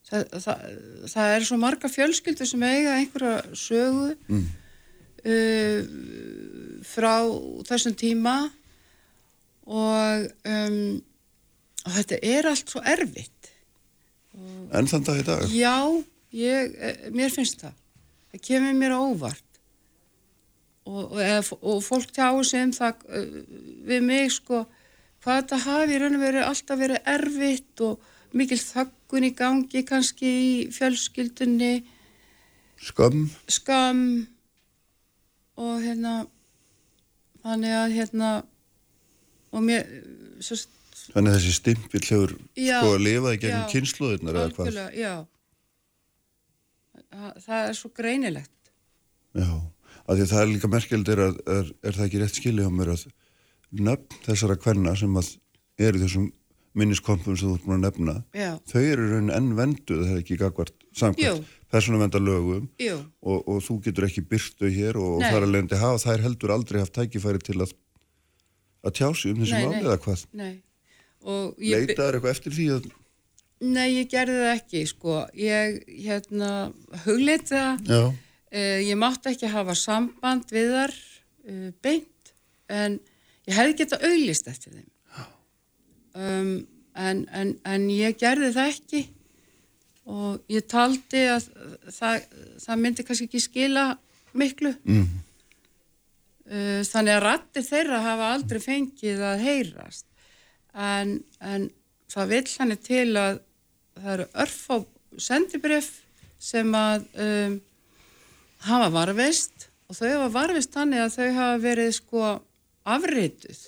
það, 0.10 0.26
það, 0.44 0.66
það 1.14 1.36
er 1.38 1.48
svo 1.48 1.58
marga 1.62 1.90
fjölskyldur 1.92 2.50
sem 2.50 2.66
eiga 2.68 2.98
einhverja 3.00 3.38
sögu 3.58 4.10
Mm. 4.28 4.44
uh, 5.24 5.82
frá 6.84 7.14
þessum 7.70 7.96
tíma 8.00 8.36
og, 9.64 10.28
um, 10.44 11.00
og 11.86 11.92
þetta 11.98 12.20
er 12.28 12.50
allt 12.52 12.74
svo 12.74 12.82
erfitt 12.84 13.52
En 14.74 14.88
þann 14.90 15.04
dag 15.06 15.20
í 15.22 15.24
dag? 15.28 15.44
Já, 15.54 15.76
ég, 16.34 16.72
mér 17.14 17.30
finnst 17.30 17.60
það. 17.62 17.76
Það 18.34 18.42
kemur 18.48 18.72
mér 18.80 18.96
á 18.98 19.00
óvart. 19.06 19.60
Og, 20.90 21.14
og, 21.14 21.52
og 21.62 21.84
fólk 21.86 22.10
tjáu 22.16 22.42
sig 22.42 22.64
um 22.66 22.72
það 22.74 23.04
eh, 23.14 23.36
við 23.86 24.02
mig 24.08 24.34
sko, 24.34 24.64
hvað 25.24 25.40
þetta 25.40 25.60
hafi 25.64 25.96
í 25.96 26.02
raun 26.02 26.18
og 26.18 26.24
verið 26.26 26.48
alltaf 26.50 26.80
verið 26.82 27.10
erfitt 27.14 27.84
og 27.86 28.10
mikil 28.36 28.60
þöggun 28.60 29.28
í 29.30 29.34
gangi 29.38 29.84
kannski 29.88 30.30
í 30.44 30.54
fjölskyldunni, 30.74 31.74
Skömm? 32.84 33.28
skam 33.48 34.02
og 35.56 35.76
hérna, 35.84 36.16
þannig 37.44 37.76
að 37.78 37.98
hérna, 37.98 38.32
og 39.54 39.64
mér, 39.64 39.86
svo, 40.44 40.58
Þannig 41.14 41.34
að 41.34 41.38
þessi 41.38 41.54
stimpill 41.58 42.02
hefur 42.08 42.32
Já, 42.58 42.78
sko 42.80 42.94
að 42.96 43.02
lifa 43.04 43.34
í 43.36 43.40
gegnum 43.42 43.64
já, 43.66 43.72
kynsluðirnar 43.74 44.38
eða 44.40 44.54
hvað? 44.56 44.78
já. 44.98 45.14
Það, 47.44 47.58
er 47.68 47.76
svo 47.78 47.90
greinilegt. 47.94 48.72
Já, 49.38 49.50
af 50.08 50.16
því 50.16 50.24
að 50.24 50.32
það 50.32 50.42
er 50.44 50.52
líka 50.54 50.70
merkjöld 50.72 51.12
er, 51.14 51.22
er, 51.28 51.70
er 51.84 51.98
það 51.98 52.06
ekki 52.08 52.22
rétt 52.24 52.40
skilja 52.40 52.66
á 52.66 52.72
mér 52.74 52.94
að 52.96 53.04
nöfn 53.80 54.24
þessara 54.28 54.58
kvenna 54.60 54.96
sem 55.00 55.20
eru 55.82 56.02
þessum 56.04 56.32
minniskompum 56.78 57.38
sem 57.38 57.52
þú 57.52 57.58
ert 57.58 57.68
búin 57.68 57.78
að 57.78 57.86
nefna 57.86 58.16
Já, 58.34 58.52
þau 58.70 58.82
eru 58.82 59.10
raunin 59.12 59.34
enn 59.36 59.52
venduð 59.58 60.08
er 60.08 60.22
ekki 60.24 60.40
gagvart 60.42 60.74
samkvæmt 60.98 61.26
Jú. 61.26 61.62
persónuvenda 61.74 62.22
lögum 62.22 62.68
og, 63.22 63.40
og 63.46 63.62
þú 63.66 63.78
getur 63.88 64.08
ekki 64.08 64.26
byrtu 64.30 64.72
hér 64.74 64.98
og, 64.98 65.20
og 65.20 65.26
þar 65.28 65.46
að 65.46 65.54
leiðandi 65.54 65.82
hafa 65.84 66.02
þær 66.08 66.26
heldur 66.26 66.56
aldrei 66.56 66.82
haft 66.82 66.96
tækifæri 66.98 67.44
til 67.46 67.60
að 67.62 67.76
að 68.84 68.98
tjá 68.98 69.08
sig 69.16 69.32
um 69.32 69.40
máli 69.44 69.78
nei. 69.78 69.86
eða 69.86 70.00
hvað? 70.04 70.26
Leitaður 71.56 72.18
eitthvað 72.18 72.34
eftir 72.34 72.56
því 72.58 72.68
að 72.76 72.92
nei, 73.64 73.88
ég 73.96 74.10
gerði 74.12 74.40
það 74.42 74.54
ekki, 74.58 74.82
sko. 74.90 75.22
Ég, 75.40 75.78
hérna, 76.04 76.50
já, 77.08 78.02
uh, 78.12 78.80
ég 78.84 79.00
mátti 79.00 79.32
ekki 79.32 79.52
hafa 79.54 79.76
samband 79.80 80.52
við 80.52 80.74
þar 80.76 80.96
uh, 81.48 81.70
beint, 81.86 82.34
en 82.68 83.00
ég 83.50 83.58
hefði 83.58 83.76
getað 83.82 84.08
auglist 84.10 84.48
eftir 84.52 84.78
þeim. 84.78 84.90
Um, 86.14 86.54
en, 86.94 87.24
en, 87.34 87.54
en 87.66 87.86
ég 87.92 88.18
gerði 88.22 88.54
það 88.54 88.72
ekki. 88.76 89.04
Og 90.14 90.42
ég 90.52 90.66
taldi 90.68 91.22
að 91.32 91.46
það, 91.96 92.26
það 92.60 92.82
myndi 92.82 93.06
kannski 93.08 93.30
ekki 93.30 93.44
skila 93.44 93.86
miklu. 94.38 94.74
mm, 94.84 95.06
uh, 96.50 96.82
þannig 96.90 97.16
að 97.16 97.24
rattir 97.24 97.68
þeirra 97.68 98.02
hafa 98.04 98.32
aldrei 98.36 98.62
fengið 98.64 99.24
að 99.32 99.46
heyrast. 99.48 100.08
En, 100.74 101.20
en 101.40 101.70
það 102.12 102.34
vil 102.34 102.46
hann 102.58 102.78
til 102.84 103.10
að 103.20 103.44
það 103.94 104.14
eru 104.16 104.26
örf 104.44 104.64
á 104.74 104.78
sendibref 105.22 105.92
sem 106.42 106.74
að 106.76 107.06
um, 107.22 107.60
hafa 108.68 108.90
varfist 108.94 109.70
og 109.88 109.98
þau 109.98 110.10
hafa 110.10 110.32
varfist 110.34 110.74
þannig 110.74 111.04
að 111.04 111.16
þau 111.18 111.30
hafa 111.38 111.62
verið 111.64 111.92
sko 112.00 112.32
afrituð. 112.84 113.60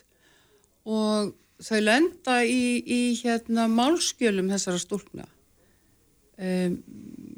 Og 0.86 1.34
þau 1.64 1.80
lenda 1.82 2.42
í, 2.44 2.82
í 2.84 3.02
hérna 3.22 3.68
málskjölum 3.72 4.52
þessara 4.52 4.82
stúlna 4.82 5.28
um, 6.38 6.80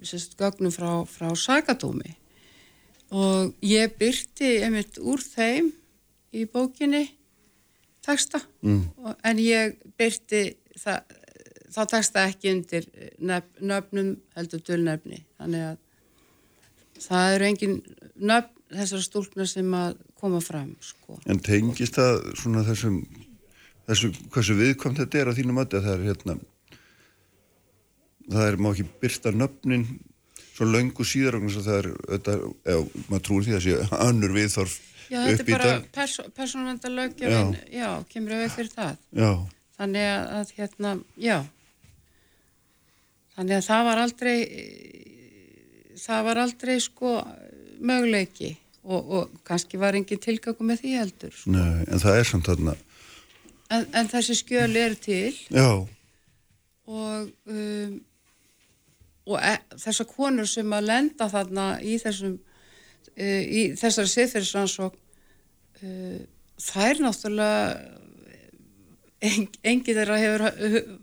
sérst 0.05 0.37
gögnum 0.39 0.73
frá, 0.73 1.03
frá 1.09 1.29
Sagadómi 1.37 2.15
og 3.13 3.53
ég 3.63 3.93
byrti 3.99 4.57
einmitt 4.65 4.97
úr 4.99 5.21
þeim 5.23 5.69
í 6.35 6.43
bókinni 6.51 7.05
texta. 8.03 8.41
Mm. 8.63 8.89
en 9.23 9.39
ég 9.39 9.77
byrti 9.99 10.41
það, 10.79 11.15
þá 11.75 11.81
texta 11.91 12.25
ekki 12.27 12.53
undir 12.55 12.87
nöfn, 13.19 13.51
nöfnum 13.61 14.13
heldur 14.35 14.63
dölnöfni 14.63 15.23
þannig 15.37 15.65
að 15.71 15.77
það 17.07 17.33
eru 17.35 17.49
engin 17.51 17.81
nöfn 18.15 18.53
þessar 18.73 19.03
stúlknar 19.05 19.47
sem 19.47 19.73
að 19.77 19.99
koma 20.19 20.41
fram 20.43 20.73
sko. 20.81 21.19
En 21.29 21.39
tengist 21.43 21.97
það 21.97 22.21
svona 22.39 22.65
þessum 22.67 23.01
þessu, 23.87 24.11
hversu 24.33 24.57
viðkvæmt 24.57 25.01
þetta 25.03 25.21
er 25.21 25.31
á 25.31 25.37
þínum 25.37 25.61
öll 25.63 25.71
það 25.71 25.89
er 25.93 26.05
hérna 26.09 26.37
það 28.27 28.45
er 28.49 28.59
má 28.59 28.69
ekki 28.73 28.87
byrta 29.01 29.33
nöfnin 29.35 29.87
svo 30.57 30.67
löngu 30.67 31.05
síðar 31.07 31.37
það 31.55 31.75
er, 31.77 31.89
þetta, 32.11 32.37
eða 32.67 33.03
maður 33.07 33.25
trúir 33.27 33.47
því 33.47 33.57
að 33.57 33.65
sé 33.67 33.99
önnur 34.07 34.35
viðþorf 34.35 34.77
Já, 35.07 35.21
þetta 35.23 35.43
er 35.43 35.51
bara 35.53 35.75
perso 35.95 36.25
persónvendalögjum 36.35 37.31
já. 37.31 37.43
já, 37.71 37.89
kemur 38.11 38.33
auðvitað 38.35 38.55
fyrir 38.57 38.73
það 38.73 38.97
já. 39.21 39.29
þannig 39.77 40.07
að, 40.09 40.25
að 40.39 40.51
hérna, 40.57 40.93
já 41.15 41.37
þannig 43.37 43.55
að 43.59 43.67
það 43.69 43.87
var 43.87 44.03
aldrei 44.03 44.37
það 46.01 46.27
var 46.27 46.41
aldrei 46.43 46.75
sko 46.83 47.13
möguleiki 47.79 48.51
og, 48.87 49.11
og 49.11 49.39
kannski 49.47 49.79
var 49.79 49.97
engin 49.99 50.21
tilgangum 50.23 50.71
með 50.71 50.83
því 50.83 50.97
heldur. 51.01 51.35
Sko. 51.35 51.53
Nei, 51.55 51.85
en 51.85 52.03
það 52.03 52.19
er 52.21 52.29
samt 52.31 52.49
þarna. 52.49 52.75
En, 53.67 53.87
en 53.99 54.11
þessi 54.11 54.37
skjöl 54.39 54.71
er 54.79 54.95
til. 55.03 55.33
Já. 55.51 55.71
Og 56.87 57.51
um, 57.51 57.97
og 59.27 59.39
e 59.43 59.55
þessar 59.75 60.07
konur 60.07 60.47
sem 60.47 60.73
að 60.73 60.87
lenda 60.87 61.27
þarna 61.31 61.67
í 61.83 61.97
þessum 61.99 62.37
uh, 62.37 63.43
í 63.43 63.63
þessari 63.79 64.11
siðferðisrannsók 64.13 64.95
uh, 64.95 66.19
það 66.63 66.91
er 66.91 67.01
náttúrulega 67.03 67.59
en, 69.27 69.47
engi 69.73 69.97
þeirra 69.97 70.21
hefur 70.21 70.45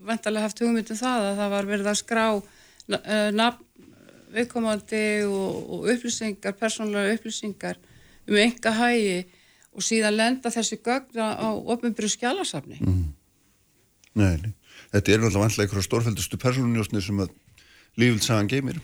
vantarlega 0.08 0.48
haft 0.48 0.64
hugmyndum 0.64 1.00
það 1.00 1.28
að 1.28 1.42
það 1.42 1.54
var 1.56 1.70
verið 1.72 1.92
að 1.92 2.00
skrá 2.00 2.24
uh, 2.32 3.30
nafn 3.34 3.63
viðkomandi 4.34 5.04
og, 5.28 5.58
og 5.70 5.88
upplýsingar, 5.94 6.56
persónulega 6.58 7.16
upplýsingar 7.18 7.80
um 8.28 8.38
enga 8.40 8.72
hægi 8.78 9.18
og 9.74 9.84
síðan 9.84 10.18
lenda 10.18 10.52
þessi 10.54 10.80
gögna 10.84 11.34
á 11.34 11.48
ofnbyrju 11.52 12.14
skjálasafni 12.14 12.80
mm. 12.80 13.04
Nei, 14.14 14.54
þetta 14.94 15.10
er 15.10 15.22
náttúrulega 15.22 15.42
vantilega 15.42 15.66
einhverja 15.66 15.88
stórfældustu 15.88 16.38
persónunjósni 16.38 17.02
sem 17.02 17.22
að 17.24 17.32
lífild 17.98 18.22
sagan 18.22 18.50
geymir. 18.50 18.78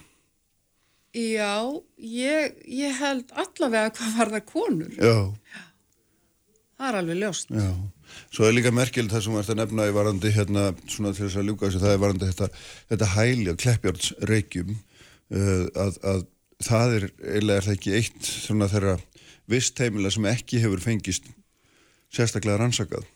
Já, 1.15 1.67
ég, 1.99 2.59
ég 2.67 2.99
held 2.99 3.31
allavega 3.35 3.93
hvað 3.95 4.17
var 4.19 4.33
það 4.35 4.45
konur. 4.51 4.93
Já. 4.95 5.17
Það 6.79 6.89
er 6.89 6.99
alveg 7.01 7.19
ljóst. 7.21 7.51
Já, 7.55 7.71
svo 8.35 8.47
er 8.47 8.55
líka 8.57 8.75
merkjöld 8.75 9.13
það 9.13 9.25
sem 9.27 9.39
ætlum 9.41 9.55
að 9.55 9.63
nefna 9.63 9.89
í 9.91 9.97
varandi 9.97 10.35
hérna, 10.35 10.69
svona 10.91 11.15
til 11.15 11.27
þess 11.27 11.41
að 11.41 11.51
ljúka 11.51 11.67
þessu, 11.67 11.83
það 11.83 11.95
er 11.95 12.05
varandi 12.05 12.31
þetta, 12.31 12.49
þetta 12.93 13.11
hæli 13.15 13.51
á 13.51 13.61
kleppjárnsreikjum 13.65 14.79
að, 15.31 15.99
að 16.03 16.25
það 16.65 16.97
er 16.97 17.07
eiginlega 17.21 17.61
er 17.61 17.69
það 17.69 17.77
ekki 17.77 17.95
eitt 17.99 18.27
svona 18.27 18.69
þeirra 18.71 18.97
vist 19.51 19.81
heimilega 19.81 20.17
sem 20.17 20.29
ekki 20.31 20.61
hefur 20.63 20.83
fengist 20.83 21.31
sérstaklega 22.11 22.59
rannsakað 22.61 23.07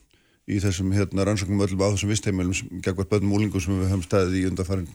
í 0.44 0.58
þessum 0.60 0.92
hérna, 0.92 1.24
rannsóknum 1.24 1.62
öllum 1.64 1.82
á 1.82 1.88
þessum 1.94 2.10
vistheimilum 2.12 2.56
sem 2.56 2.80
geggar 2.84 3.08
bönnum 3.08 3.32
úlingum 3.38 3.62
sem 3.64 3.78
við 3.80 3.90
höfum 3.90 4.04
staðið 4.04 4.40
í 4.40 4.46
undarfærin 4.50 4.90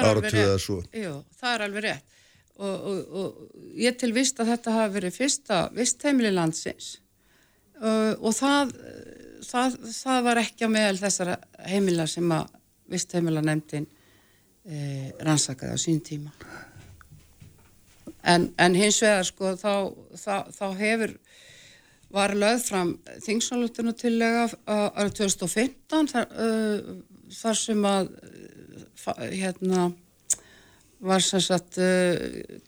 áratuða 0.00 0.56
svo. 0.62 0.78
Jú, 0.96 1.18
það 1.36 1.52
er 1.52 1.64
alveg 1.66 1.84
rétt 1.86 2.14
og, 2.56 2.76
og, 2.88 3.00
og 3.20 3.74
ég 3.76 3.98
til 4.00 4.12
vist 4.16 4.40
að 4.40 4.54
þetta 4.54 4.76
hafi 4.78 4.94
verið 4.96 5.18
fyrsta 5.18 5.58
vistheimili 5.76 6.32
landsins 6.32 6.94
og, 7.76 8.22
og 8.24 8.32
það, 8.36 8.72
það, 9.44 9.76
það 9.92 10.22
var 10.30 10.40
ekki 10.40 10.68
á 10.68 10.74
meðal 10.78 10.96
þessara 11.02 11.36
heimila 11.68 12.08
sem 12.08 12.32
að 12.32 12.56
vistheimila 12.92 13.44
nefndin 13.44 13.88
e, 14.66 15.12
rannsakaði 15.22 15.74
á 15.74 15.78
sín 15.80 16.00
tíma. 16.04 16.34
En, 18.26 18.50
en 18.58 18.74
hins 18.74 18.98
vegar 19.02 19.26
sko 19.26 19.54
þá, 19.58 19.72
þá, 20.18 20.34
þá 20.50 20.66
hefur 20.80 21.14
var 22.16 22.34
lögð 22.38 22.64
fram 22.70 22.90
þingsálutunutillega 23.24 24.48
árið 24.66 25.14
2015 25.20 26.10
þar, 26.12 26.26
uh, 26.32 27.30
þar 27.34 27.58
sem 27.60 27.86
að 27.86 28.10
hérna 29.34 29.86
var 31.06 31.22
sem 31.22 31.42
sagt 31.44 31.78
uh, 31.82 32.14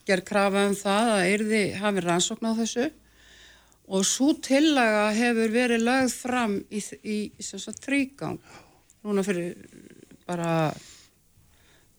gerð 0.06 0.26
krafa 0.28 0.66
um 0.68 0.76
það 0.78 1.12
að 1.14 1.28
erði 1.32 1.62
hafi 1.80 2.04
rannsókn 2.04 2.50
á 2.50 2.58
þessu. 2.58 2.88
Og 3.88 4.04
svo 4.04 4.34
tillega 4.44 5.06
hefur 5.16 5.54
verið 5.54 5.86
lögð 5.86 6.12
fram 6.12 6.58
í, 6.68 6.82
í 7.08 7.18
sem 7.40 7.62
sagt 7.62 7.86
þrýgang 7.86 8.36
núna 9.06 9.24
fyrir 9.24 9.54
bara 10.28 10.68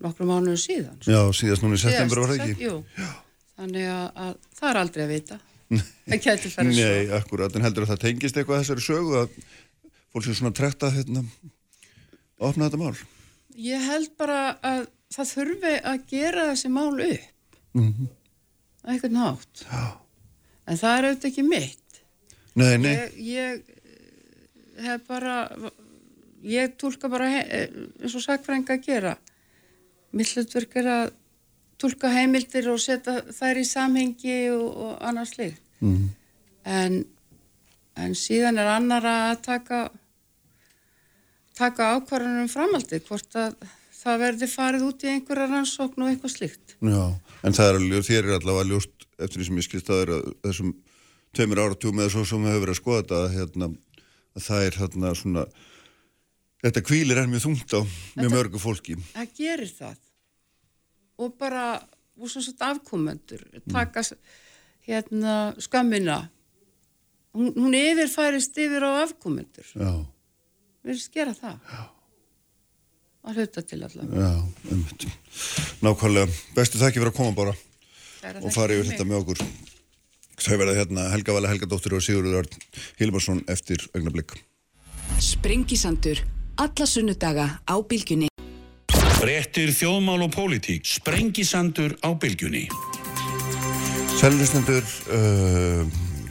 nokkru 0.03 0.27
mánuðu 0.29 0.59
síðan. 0.61 0.97
Já, 1.05 1.21
síðast 1.35 1.63
núna 1.63 1.77
í 1.77 1.81
september 1.81 2.21
var 2.23 2.33
það 2.33 2.43
ekki. 2.45 2.67
Jú, 2.67 3.07
þannig 3.59 3.87
að, 3.93 4.05
að 4.25 4.35
það 4.59 4.69
er 4.71 4.81
aldrei 4.81 5.03
að 5.03 5.13
vita. 5.13 5.39
Það 5.69 6.21
kæti 6.25 6.51
fara 6.53 6.73
svo. 6.73 6.85
Nei, 6.89 7.15
akkurat, 7.19 7.55
en 7.55 7.67
heldur 7.67 7.85
að 7.85 7.93
það 7.93 8.03
tengist 8.05 8.39
eitthvað 8.39 8.63
þessari 8.63 8.85
sögu 8.85 9.17
að 9.23 9.33
fólk 10.09 10.27
sem 10.27 10.37
svona 10.39 10.55
trekta 10.57 10.91
hérna, 10.93 11.25
opna 12.39 12.69
þetta 12.69 12.81
mál? 12.81 12.93
Ég 13.59 13.89
held 13.89 14.13
bara 14.19 14.39
að 14.65 14.85
það 15.13 15.33
þurfi 15.33 15.73
að 15.91 16.05
gera 16.09 16.47
þessi 16.51 16.71
mál 16.73 16.93
upp. 16.93 17.27
Mm 17.77 17.91
-hmm. 17.93 18.07
eitthvað 18.89 19.11
nátt 19.13 19.59
Já. 19.61 19.83
en 20.65 20.77
það 20.77 20.95
er 20.97 21.05
auðvitað 21.05 21.29
ekki 21.29 21.43
mitt. 21.45 21.99
Nei, 22.57 22.77
nei. 22.81 22.93
Ég, 22.95 23.19
ég 23.29 24.85
hef 24.85 25.05
bara 25.07 25.35
ég 26.43 26.75
tólka 26.79 27.09
bara 27.11 27.27
eins 27.29 28.15
og 28.15 28.23
sagfrænga 28.23 28.77
að 28.77 28.85
gera 28.87 29.17
millutverk 30.15 30.75
er 30.81 30.91
að 30.93 31.07
tólka 31.79 32.11
heimildir 32.11 32.67
og 32.71 32.81
setja 32.83 33.21
þær 33.35 33.61
í 33.61 33.65
samhengi 33.67 34.37
og, 34.51 34.67
og 34.67 34.93
annars 35.09 35.35
líkt 35.39 35.61
mm. 35.79 36.09
en, 36.67 37.01
en 37.99 38.15
síðan 38.17 38.59
er 38.59 38.71
annara 38.73 39.15
að 39.29 39.43
taka 39.47 39.81
taka 41.59 41.93
ákvarðanum 41.97 42.47
um 42.47 42.51
framaldið 42.51 43.05
hvort 43.07 43.39
að 43.39 43.55
það 43.99 44.21
verði 44.23 44.47
farið 44.47 44.85
út 44.87 45.03
í 45.03 45.11
einhverja 45.13 45.47
rannsókn 45.51 46.05
og 46.05 46.11
eitthvað 46.11 46.35
slíkt 46.35 46.75
Já, 46.79 47.03
en 47.43 47.55
það 47.55 47.71
er 47.71 47.79
alveg, 47.79 48.05
þér 48.07 48.29
er 48.29 48.37
allavega 48.37 48.69
ljóst 48.71 49.07
eftir 49.19 49.41
því 49.41 49.47
sem 49.47 49.59
ég 49.59 49.67
skilst 49.67 49.91
að 49.91 49.99
það 49.99 50.13
er 50.17 50.29
þessum 50.47 50.75
tveimur 51.35 51.63
áratúm 51.63 51.99
eða 51.99 52.13
svo 52.13 52.25
sem 52.27 52.45
höfum 52.47 52.63
verið 52.63 52.75
að 52.75 52.79
skoða 52.79 53.01
þetta 53.01 53.19
hérna, 53.35 53.71
að 54.35 54.45
það 54.47 54.67
er 54.67 54.79
hérna 54.83 55.11
svona 55.19 55.45
þetta 56.63 56.83
kvílir 56.85 57.21
er 57.21 57.29
mjög 57.31 57.45
þungt 57.47 57.75
á 57.75 57.81
mjög 58.19 58.33
mörgu 58.33 58.61
fólki. 58.61 58.97
Það 59.13 59.33
gerir 59.39 59.73
það. 59.77 60.01
Og 61.19 61.35
bara 61.39 61.65
og 62.19 62.27
svona 62.31 62.45
svona 62.47 62.73
afkomendur 62.73 63.45
taka 63.71 64.03
mm. 64.03 64.17
hérna 64.87 65.35
skammina 65.61 66.17
hún, 67.35 67.53
hún 67.55 67.77
yfirfærist 67.77 68.57
yfir 68.59 68.83
á 68.83 68.91
afkomendur. 69.05 69.71
Já. 69.75 69.93
Við 70.83 70.93
erum 70.95 71.01
skera 71.03 71.35
það. 71.37 71.57
Já. 71.71 71.87
Að 73.29 73.39
hluta 73.41 73.61
til 73.67 73.81
allavega. 73.83 74.27
Já, 74.27 74.69
umhvitt 74.73 75.07
nákvæmlega, 75.83 76.37
bestu 76.55 76.79
þakki 76.79 77.01
fyrir 77.01 77.11
að 77.11 77.17
koma 77.17 77.35
bara 77.35 77.55
Kæra 78.19 78.43
og 78.43 78.55
fara 78.55 78.75
yfir 78.75 78.93
þetta 78.93 79.07
með 79.07 79.19
okkur. 79.23 79.43
Þau 80.39 80.55
verða 80.55 80.75
hérna 80.77 81.09
Helga 81.11 81.35
Vala 81.35 81.51
Helgadóttir 81.51 81.95
og 81.97 82.03
Sigurður 82.03 82.41
Örn 82.41 82.67
Hilmarsson 82.99 83.41
eftir 83.51 83.83
augnablík 83.91 84.37
Sprengisandur 85.19 86.21
alla 86.59 86.85
sunnudaga 86.85 87.47
á 87.63 87.75
bylgunni 87.79 88.27
Frettir 89.19 89.73
þjóðmál 89.75 90.21
og 90.23 90.29
pólitík. 90.31 90.85
Sprengisandur 90.87 91.97
á 91.99 92.15
bylgjunni. 92.15 92.69
Sælustendur, 94.15 94.85
uh, 95.11 95.83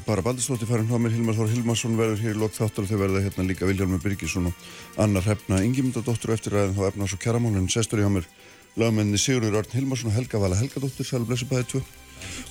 bara 0.06 0.24
Baldurstóttir 0.24 0.70
farin 0.70 0.88
hjá 0.88 0.96
mér, 0.96 1.12
Hilmar 1.12 1.36
Þór 1.36 1.52
Hilmarsson 1.52 1.98
verður 2.00 2.22
hér 2.24 2.32
í 2.32 2.40
lok 2.40 2.56
þáttur 2.56 2.86
og 2.86 2.88
þau 2.88 3.02
verða 3.02 3.22
hérna 3.26 3.44
líka 3.44 3.68
Viljálmur 3.68 4.00
Byrkisson 4.00 4.48
og 4.48 4.64
Anna 4.96 5.20
Hrefna 5.20 5.60
Ingimundadóttur 5.68 6.32
eftir 6.32 6.56
aðeins 6.56 6.80
á 6.80 6.88
efnars 6.88 7.12
og 7.12 7.20
kjaramálun. 7.20 7.68
Sestur 7.68 8.00
hjá 8.00 8.08
mér 8.08 8.24
lagmenni 8.80 9.20
Sigurður 9.20 9.60
Örn 9.60 9.76
Hilmarsson 9.76 10.08
og 10.08 10.16
Helga 10.16 10.40
Vala 10.40 10.56
Helgadóttir. 10.56 11.04
Sælu 11.04 11.28
blessu 11.28 11.44
bæðið 11.52 11.74
tvö. 11.74 11.84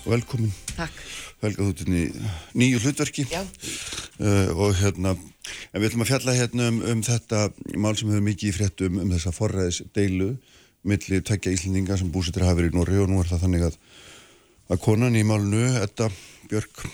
Og 0.03 0.11
velkomin. 0.15 0.53
Takk. 0.75 0.99
Helga 1.43 1.65
þú 1.67 1.73
til 1.77 1.95
nýju 2.57 2.81
hlutverki. 2.81 3.25
Uh, 4.17 4.49
og 4.57 4.77
hérna, 4.79 5.13
en 5.13 5.81
við 5.81 5.91
ætlum 5.91 6.05
að 6.05 6.11
fjalla 6.11 6.37
hérna 6.37 6.69
um, 6.71 6.79
um 6.93 7.03
þetta 7.05 7.41
mál 7.77 7.93
sem 7.97 8.09
hefur 8.09 8.25
mikið 8.25 8.49
í 8.49 8.55
fréttum 8.55 9.01
um 9.03 9.11
þessa 9.13 9.33
forræðis 9.35 9.83
deilu 9.93 10.31
milli 10.87 11.21
tekja 11.25 11.53
íslendinga 11.53 11.97
sem 11.99 12.09
búsittir 12.13 12.45
hafa 12.45 12.61
verið 12.61 12.73
í 12.73 12.79
Norri 12.79 13.01
og 13.01 13.11
nú 13.11 13.19
er 13.21 13.29
það 13.29 13.43
þannig 13.45 13.67
að, 13.67 13.77
að 14.71 14.81
konan 14.85 15.19
í 15.19 15.25
málnu, 15.27 15.63
Edda 15.81 16.09
Björk 16.47 16.85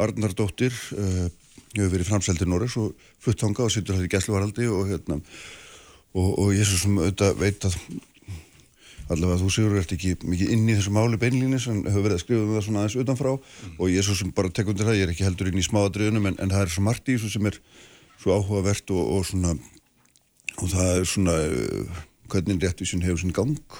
Arnardóttir, 0.00 0.74
uh, 0.98 1.28
hefur 1.74 1.92
verið 1.92 2.08
framseldir 2.08 2.50
Norri 2.50 2.70
og 2.80 3.06
flutt 3.22 3.44
hanga 3.44 3.66
og 3.66 3.74
sittur 3.74 3.98
hægt 3.98 4.08
í 4.08 4.14
gæsluvaraldi 4.16 4.66
og 4.72 4.90
hérna, 4.90 5.20
og, 6.14 6.28
og 6.32 6.50
ég 6.56 6.66
svo 6.66 6.80
sem 6.80 6.98
auðvitað 6.98 7.38
veit 7.42 7.68
að 7.68 7.78
allavega 9.12 9.40
þú 9.42 9.50
Sigur 9.52 9.78
ert 9.80 9.92
ekki 9.94 10.14
mikið 10.24 10.52
inn 10.54 10.68
í 10.68 10.76
þessu 10.78 10.92
máli 10.94 11.18
beinlínis 11.20 11.66
en 11.68 11.82
hefur 11.84 12.06
verið 12.06 12.18
að 12.18 12.22
skrifa 12.22 12.44
um 12.44 12.54
það 12.54 12.66
svona 12.66 12.82
aðeins 12.82 12.98
utanfrá 13.02 13.32
mm. 13.34 13.74
og 13.76 13.92
ég 13.92 14.06
svo 14.06 14.16
sem 14.18 14.30
bara 14.36 14.52
tek 14.54 14.70
undir 14.72 14.88
það, 14.88 14.98
ég 14.98 15.06
er 15.06 15.12
ekki 15.12 15.26
heldur 15.26 15.50
inn 15.50 15.60
í 15.60 15.66
smáadriðunum 15.66 16.30
en, 16.30 16.38
en 16.40 16.54
það 16.54 16.64
er 16.64 16.72
svo 16.72 16.84
margt 16.86 17.10
í 17.10 17.16
þessu 17.18 17.32
sem 17.34 17.50
er 17.50 17.58
svo 18.22 18.38
áhugavert 18.38 18.94
og, 18.94 19.10
og 19.18 19.26
svona 19.28 19.52
og 20.62 20.70
það 20.72 20.90
er 20.94 21.08
svona 21.10 21.36
uh, 21.50 22.00
hvernig 22.32 22.64
réttvísin 22.64 23.04
hefur 23.04 23.20
svona 23.20 23.36
gang 23.36 23.78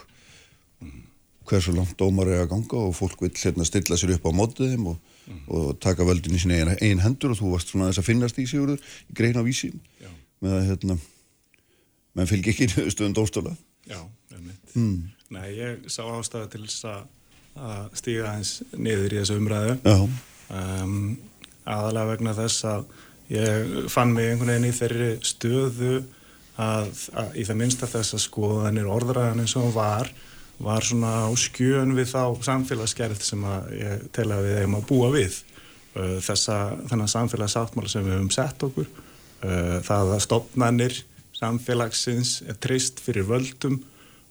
mm. 0.84 1.02
hversu 1.48 1.74
langt 1.76 1.96
dómar 2.00 2.28
er 2.28 2.44
að 2.44 2.52
ganga 2.52 2.84
og 2.84 2.94
fólk 2.98 3.24
vil 3.24 3.32
hérna 3.32 3.64
stilla 3.68 3.98
sér 4.00 4.16
upp 4.18 4.28
á 4.28 4.32
mótið 4.36 4.74
þeim 4.74 4.92
og, 4.92 5.00
mm. 5.24 5.42
og 5.48 5.68
taka 5.80 6.04
völdin 6.04 6.36
í 6.36 6.42
sín 6.42 6.52
einn 6.56 6.74
ein 6.76 7.04
hendur 7.04 7.32
og 7.32 7.40
þú 7.40 7.54
varst 7.54 7.72
svona 7.72 7.88
þess 7.88 8.04
að 8.04 8.10
finnast 8.10 8.40
í 8.42 8.48
Sigurður 8.50 8.82
í 9.08 9.16
grein 9.16 9.40
á 9.40 9.42
vísi 9.46 9.72
Já. 10.02 10.10
með 10.44 10.58
að 10.58 10.66
hérna 10.72 10.98
menn 12.14 12.30
fylgir 12.30 12.54
ekki 12.54 12.90
stöðun 12.92 13.16
dóstóla 13.16 13.54
Já, 13.84 14.00
mm. 14.74 14.96
Nei, 15.34 15.46
ég 15.56 15.86
sá 15.90 16.02
ástæðu 16.04 16.50
til 16.52 16.64
þess 16.66 16.88
að 16.90 17.04
stíga 17.98 18.34
eins 18.34 18.58
niður 18.74 19.14
í 19.14 19.20
þessu 19.20 19.38
umræðu. 19.38 19.76
Um, 20.54 21.16
aðalega 21.64 22.10
vegna 22.12 22.34
þess 22.36 22.66
að 22.68 22.84
ég 23.32 23.88
fann 23.92 24.12
mig 24.14 24.28
einhvern 24.28 24.52
veginn 24.52 24.68
í 24.68 24.76
þeirri 24.76 25.10
stöðu 25.24 25.94
að, 26.60 26.90
að 27.16 27.38
í 27.40 27.46
það 27.48 27.60
minnsta 27.62 27.88
þess 27.90 28.16
að 28.18 28.24
skoðanir 28.26 28.90
orðræðan 28.90 29.42
eins 29.44 29.56
og 29.58 29.72
var 29.74 30.12
var 30.62 30.86
svona 30.86 31.26
á 31.26 31.30
skjön 31.34 31.96
við 31.96 32.12
þá 32.12 32.44
samfélagsgerð 32.46 33.24
sem 33.26 33.42
að 33.48 33.72
ég 33.80 34.04
tel 34.14 34.28
að 34.30 34.44
við 34.46 34.60
eigum 34.60 34.76
að 34.78 34.86
búa 34.90 35.08
við. 35.14 35.40
Uh, 35.94 36.18
þessa 36.22 36.58
þannig 36.90 37.10
samfélagsáttmála 37.10 37.90
sem 37.90 38.06
við 38.06 38.16
höfum 38.16 38.30
sett 38.34 38.62
okkur 38.66 38.86
uh, 38.90 39.80
það 39.86 40.14
að 40.16 40.22
stopnannir 40.26 40.96
samfélagsins 41.38 42.40
er 42.50 42.58
trist 42.58 43.02
fyrir 43.02 43.28
völdum 43.28 43.80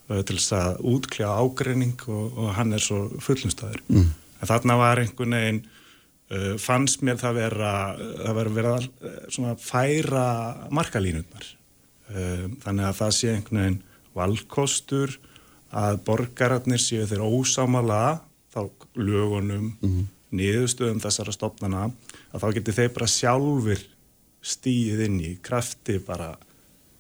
til 0.10 0.36
þess 0.36 0.54
að 0.58 0.82
útkljá 0.94 1.30
ágreining 1.32 1.96
og, 2.12 2.38
og 2.38 2.52
hann 2.58 2.76
er 2.76 2.84
svo 2.84 3.06
fullumstæður. 3.24 3.82
Mm. 3.88 4.12
En 4.42 4.50
þarna 4.50 4.78
var 4.82 5.02
einhvern 5.02 5.38
veginn, 5.38 5.62
uh, 6.34 6.54
fannst 6.62 7.06
mér 7.06 7.20
það 7.22 7.40
vera, 7.40 7.74
það 7.98 8.40
vera 8.40 8.56
verið 8.58 8.74
að 8.74 8.88
svona 9.38 9.56
færa 9.62 10.26
markalínutnar. 10.76 11.48
Uh, 12.12 12.50
þannig 12.66 12.90
að 12.90 13.00
það 13.00 13.16
sé 13.20 13.32
einhvern 13.34 13.62
veginn 13.64 13.80
valkostur 14.14 15.16
að 15.74 16.04
borgararnir 16.06 16.82
séu 16.82 17.08
þeirra 17.10 17.30
ósámala 17.34 18.04
þá 18.54 18.62
lögunum, 19.00 19.72
mm. 19.82 20.04
niðurstöðum 20.38 21.02
þessara 21.02 21.34
stopnana, 21.34 21.88
að 22.34 22.44
þá 22.44 22.48
getur 22.60 22.78
þeir 22.78 22.94
bara 22.94 23.10
sjálfur 23.10 23.82
stíð 24.44 25.06
inn 25.08 25.20
í 25.24 25.32
krafti 25.42 25.98
bara 26.04 26.34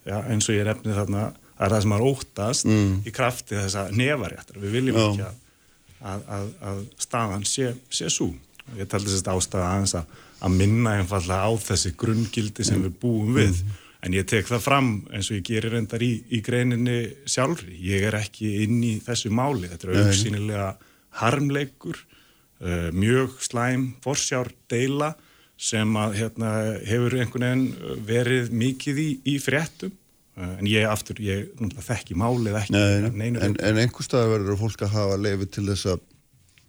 já, 0.07 0.17
eins 0.31 0.47
og 0.47 0.55
ég 0.55 0.69
efnið 0.71 0.99
þarna 1.01 1.25
það 1.63 1.69
er 1.69 1.76
það 1.76 1.86
sem 1.86 1.95
er 1.95 2.06
óttast 2.10 2.67
mm. 2.67 2.95
í 3.08 3.13
krafti 3.15 3.56
þess 3.56 3.80
að 3.80 3.93
nefaréttar 3.99 4.60
við 4.60 4.76
viljum 4.78 4.97
já. 4.99 5.06
ekki 5.06 5.30
að, 6.04 6.26
að, 6.36 6.49
að 6.69 6.82
staðan 7.06 7.45
sé, 7.47 7.69
sé 7.88 8.10
svo 8.12 8.34
ég 8.78 8.89
taldi 8.89 9.12
að 9.12 9.32
ástæða 9.38 9.69
aðeins 9.69 9.95
að, 9.99 10.19
að 10.43 10.58
minna 10.60 10.97
einfallega 10.99 11.47
á 11.47 11.52
þessi 11.63 11.93
grunngildi 11.99 12.67
sem 12.67 12.84
við 12.84 12.95
búum 13.02 13.34
við. 13.38 13.63
Mm. 13.63 13.80
en 14.04 14.15
ég 14.17 14.26
tek 14.28 14.47
það 14.49 14.65
fram 14.65 14.88
eins 15.15 15.30
og 15.32 15.38
ég 15.38 15.45
gerir 15.47 15.78
endar 15.80 16.04
í, 16.04 16.12
í 16.28 16.41
greininni 16.43 16.97
sjálfri. 17.23 17.78
Ég 17.88 18.04
er 18.10 18.17
ekki 18.19 18.49
inn 18.65 18.82
í 18.84 18.97
þessu 19.04 19.32
máli. 19.32 19.69
Þetta 19.71 19.88
er 19.88 20.02
auðsýnilega 20.02 20.65
harmleikur 21.21 22.02
uh, 22.02 22.89
mjög 22.91 23.38
slæm 23.43 23.93
forsjár 24.04 24.52
deila 24.71 25.13
sem 25.63 25.95
að 25.95 26.17
hérna, 26.19 26.52
hefur 26.84 27.15
einhvern 27.15 27.45
veginn 27.47 27.99
verið 28.04 28.52
mikið 28.52 28.99
í, 28.99 29.10
í 29.32 29.38
fréttum 29.39 29.93
en 30.35 30.69
ég 30.69 30.87
aftur, 30.89 31.19
ég 31.21 31.51
þekki 31.83 32.17
málið 32.17 32.57
ekki 32.63 32.73
Nei, 32.73 33.29
en, 33.37 33.53
en 33.53 33.81
einhver 33.81 34.05
staðar 34.05 34.37
verður 34.37 34.61
fólk 34.63 34.85
að 34.85 34.95
hafa 34.95 35.19
lefi 35.21 35.49
til 35.53 35.67
þess 35.69 35.91
að 35.93 36.05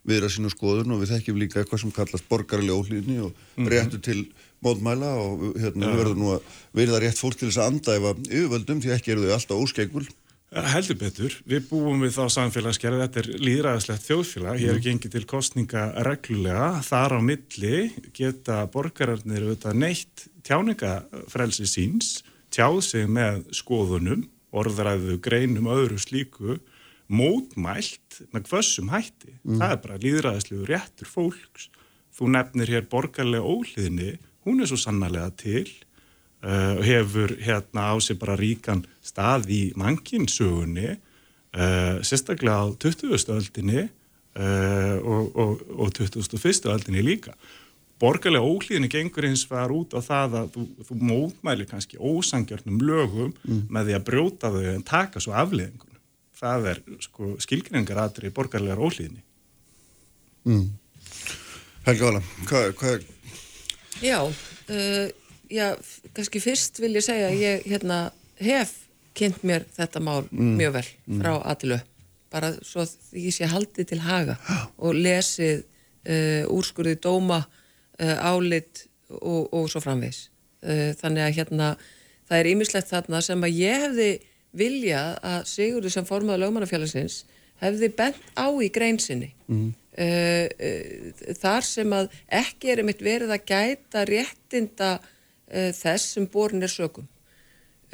viðra 0.05 0.29
sínu 0.29 0.51
skoðun 0.53 0.93
og 0.93 1.01
við 1.01 1.15
þekkjum 1.15 1.39
líka 1.41 1.63
eitthvað 1.63 1.81
sem 1.85 1.95
kallast 1.97 2.27
borgarlega 2.29 2.77
óhlýðni 2.77 3.23
og 3.25 3.31
mm 3.33 3.39
-hmm. 3.57 3.71
réttu 3.73 4.01
til 4.05 4.27
mótmæla 4.65 5.15
og 5.21 5.47
hérna, 5.61 5.93
við 5.93 6.03
verðum 6.03 6.21
nú 6.21 6.35
að 6.35 6.43
verða 6.77 7.01
rétt 7.01 7.21
fólk 7.21 7.39
til 7.41 7.49
þess 7.49 7.63
að 7.63 7.71
andæfa 7.73 8.13
yfirvöldum 8.29 8.83
því 8.85 8.93
ekki 8.97 9.15
eru 9.15 9.25
þau 9.25 9.35
alltaf 9.39 9.65
óskegul 9.65 10.07
Heldur 10.55 10.95
betur, 10.95 11.35
við 11.51 11.65
búum 11.67 12.05
við 12.05 12.13
þá 12.15 12.29
samfélagsgerði, 12.31 13.01
þetta 13.03 13.21
er 13.25 13.29
líðræðislegt 13.43 14.05
þjóðfélag, 14.07 14.61
hér 14.61 14.71
er 14.71 14.77
mm. 14.77 14.85
gengið 14.85 15.15
til 15.17 15.25
kostninga 15.27 15.83
reglulega, 16.07 16.69
þar 16.87 17.17
á 17.19 17.21
milli 17.27 17.81
geta 18.15 18.61
borgararnir 18.71 19.49
auðvitað 19.49 19.81
neitt 19.83 20.27
tjáningafrelsi 20.47 21.67
síns, 21.67 22.13
tjáð 22.55 22.81
sig 22.87 23.09
með 23.11 23.43
skoðunum, 23.57 24.29
orðræðu, 24.55 25.19
greinum, 25.23 25.71
öðru 25.75 25.99
slíku, 26.03 26.59
mótmælt 27.11 28.23
með 28.33 28.51
hvössum 28.51 28.93
hætti. 28.95 29.35
Mm. 29.43 29.59
Það 29.61 29.73
er 29.75 29.81
bara 29.83 30.03
líðræðislegu 30.05 30.69
réttur 30.71 31.11
fólks. 31.11 31.69
Þú 32.15 32.31
nefnir 32.37 32.71
hér 32.71 32.87
borgarlega 32.91 33.43
óhliðni, 33.43 34.15
hún 34.47 34.63
er 34.63 34.71
svo 34.71 34.79
sannarlega 34.79 35.33
til 35.41 35.67
uh, 36.45 36.79
hefur 36.85 37.35
hérna 37.41 37.91
á 37.91 37.95
sig 38.01 38.19
bara 38.21 38.37
ríkan 38.39 38.85
stað 39.03 39.51
í 39.51 39.63
mankinsögunni 39.81 40.95
uh, 40.95 42.01
sérstaklega 42.05 42.61
á 42.61 42.67
20. 42.79 43.17
öldinni 43.35 43.83
uh, 43.89 44.97
og, 45.03 45.35
og, 45.35 45.67
og 45.75 45.93
21. 45.99 46.71
öldinni 46.71 47.05
líka 47.05 47.35
borgarlega 48.03 48.45
óhlýðinni 48.45 48.91
gengur 48.91 49.27
eins 49.29 49.45
var 49.51 49.73
út 49.75 49.95
á 49.95 50.01
það 50.03 50.39
að 50.41 50.49
þú, 50.55 50.65
þú 50.89 50.97
mótmæli 51.11 51.67
kannski 51.71 51.99
ósangjörnum 52.01 52.81
lögum 52.83 53.35
mm. 53.45 53.67
með 53.71 53.91
því 53.91 53.99
að 53.99 54.07
brjóta 54.09 54.53
þau 54.55 54.63
en 54.73 54.87
taka 54.87 55.23
svo 55.23 55.35
afleðingunum 55.39 56.01
það 56.35 56.71
er 56.73 56.81
sko, 57.07 57.35
skilgringar 57.43 58.01
aðri 58.05 58.33
borgarlegar 58.35 58.83
óhlýðinni 58.83 59.23
mm. 60.49 60.67
Helga 61.87 62.11
Vala 62.11 62.23
hvað, 62.49 62.71
hvað 62.81 63.11
Já, 64.03 64.19
uh, 64.27 65.07
já, 65.53 65.67
kannski 66.17 66.43
fyrst 66.43 66.81
vil 66.83 66.97
ég 66.99 67.07
segja 67.07 67.31
að 67.31 67.43
ég 67.45 67.67
hérna, 67.71 67.99
hef 68.43 68.75
kynnt 69.15 69.45
mér 69.47 69.67
þetta 69.77 70.03
mál 70.03 70.25
mm. 70.31 70.55
mjög 70.59 70.79
vel 70.81 70.87
mm. 70.91 71.21
frá 71.21 71.33
mm. 71.37 71.45
Adilu 71.55 71.81
bara 72.35 72.51
svo 72.67 72.83
því 72.89 73.29
ég 73.29 73.37
sé 73.37 73.47
haldið 73.47 73.93
til 73.93 74.01
haga 74.03 74.35
og 74.85 74.99
lesið 74.99 75.63
uh, 75.63 76.43
úrskurðið 76.51 77.05
dóma 77.07 77.45
álit 78.01 78.87
og, 79.21 79.53
og 79.55 79.69
svo 79.71 79.83
framvegs 79.85 80.29
uh, 80.67 80.91
þannig 80.99 81.27
að 81.27 81.37
hérna 81.39 81.71
það 82.29 82.39
er 82.39 82.51
ýmislegt 82.55 82.91
þarna 82.91 83.23
sem 83.25 83.47
að 83.47 83.61
ég 83.61 83.87
hefði 83.87 84.11
vilja 84.55 85.01
að 85.23 85.49
Sigurður 85.51 85.95
sem 85.95 86.07
formadur 86.09 86.45
lögmannafélagsins 86.45 87.25
hefði 87.63 87.91
bent 87.97 88.21
á 88.39 88.47
í 88.63 88.69
greinsinni 88.75 89.33
mm. 89.51 89.73
þar 91.39 91.67
sem 91.67 91.95
að 91.95 92.13
ekki 92.35 92.71
er 92.71 92.83
einmitt 92.83 93.03
verið 93.03 93.35
að 93.35 93.45
gæta 93.51 94.05
réttinda 94.07 94.91
þess 95.75 96.15
sem 96.15 96.27
borin 96.31 96.63
er 96.67 96.71
sögum. 96.71 97.07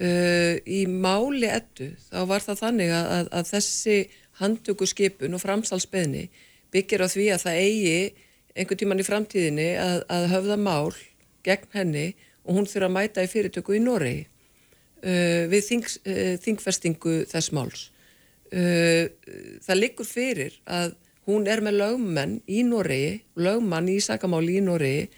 Uh, 0.01 0.57
í 0.65 0.87
máli 0.89 1.49
ettu 1.53 1.91
þá 2.07 2.23
var 2.31 2.45
það 2.45 2.61
þannig 2.63 2.93
að, 2.97 3.09
að, 3.17 3.27
að 3.37 3.49
þessi 3.51 3.97
handtöku 4.41 4.87
skipun 4.89 5.37
og 5.37 5.43
framsalsbeðni 5.43 6.23
byggir 6.73 7.05
á 7.05 7.09
því 7.13 7.27
að 7.35 7.43
það 7.43 7.59
eigi 7.67 7.99
einhvern 8.55 8.81
tíman 8.81 9.03
í 9.03 9.07
framtíðinni 9.07 9.69
að, 9.81 10.03
að 10.11 10.27
höfða 10.35 10.59
mál 10.61 10.97
gegn 11.47 11.71
henni 11.75 12.07
og 12.45 12.57
hún 12.57 12.69
þurfa 12.69 12.89
að 12.89 12.97
mæta 12.97 13.25
í 13.25 13.31
fyrirtöku 13.31 13.77
í 13.77 13.83
Noregi 13.83 14.25
uh, 14.27 15.47
við 15.53 15.63
þing, 15.67 15.87
uh, 16.05 16.35
þingfestingu 16.43 17.15
þess 17.31 17.55
máls. 17.57 17.87
Uh, 18.51 19.07
það 19.63 19.81
liggur 19.81 20.09
fyrir 20.09 20.57
að 20.67 20.97
hún 21.29 21.47
er 21.47 21.63
með 21.63 21.79
lögmenn 21.81 22.39
í 22.51 22.65
Noregi, 22.67 23.21
lögmann 23.39 23.89
í 23.93 24.01
sakamáli 24.03 24.59
í 24.59 24.65
Noregi 24.65 25.09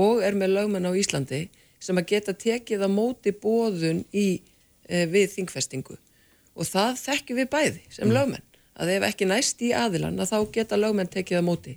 og 0.00 0.22
er 0.24 0.36
með 0.38 0.56
lögmenn 0.56 0.88
á 0.88 0.92
Íslandi 0.96 1.46
sem 1.82 1.98
að 1.98 2.08
geta 2.12 2.34
tekið 2.36 2.86
á 2.86 2.88
móti 2.90 3.32
bóðun 3.34 4.04
í 4.14 4.42
e, 4.86 5.04
við 5.10 5.32
þingfestingu 5.34 5.96
og 6.52 6.68
það 6.68 6.98
þekkjum 7.00 7.40
við 7.40 7.48
bæði 7.52 7.80
sem 7.88 8.06
mm. 8.06 8.14
lögmenn 8.16 8.46
að 8.82 8.92
ef 8.96 9.06
ekki 9.08 9.28
næst 9.28 9.62
í 9.64 9.72
aðilan 9.76 10.20
að 10.20 10.32
þá 10.32 10.38
geta 10.54 10.78
lögmenn 10.80 11.10
tekið 11.12 11.42
á 11.42 11.44
móti 11.44 11.76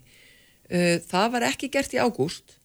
það 0.66 1.28
var 1.36 1.48
ekki 1.52 1.70
gert 1.74 1.94
í 1.94 2.02
ágúst 2.02 2.56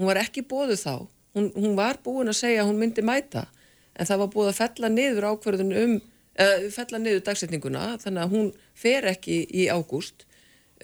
hún 0.00 0.08
var 0.08 0.22
ekki 0.22 0.40
bóðu 0.48 0.78
þá 0.80 0.94
hún, 1.36 1.50
hún 1.52 1.76
var 1.76 2.00
búin 2.04 2.32
að 2.32 2.38
segja 2.40 2.62
að 2.62 2.70
hún 2.70 2.80
myndi 2.80 3.04
mæta 3.04 3.44
en 3.92 4.08
það 4.08 4.22
var 4.22 4.32
búið 4.32 4.50
að 4.52 4.60
fella 4.62 4.90
niður 4.94 5.28
ákverðun 5.34 5.76
um 5.82 5.94
e, 6.00 6.46
fella 6.72 7.00
niður 7.02 7.22
dagsetninguna 7.26 7.84
þannig 8.00 8.24
að 8.24 8.34
hún 8.34 8.50
fer 8.72 9.08
ekki 9.12 9.42
í 9.52 9.68
ágúst 9.68 10.24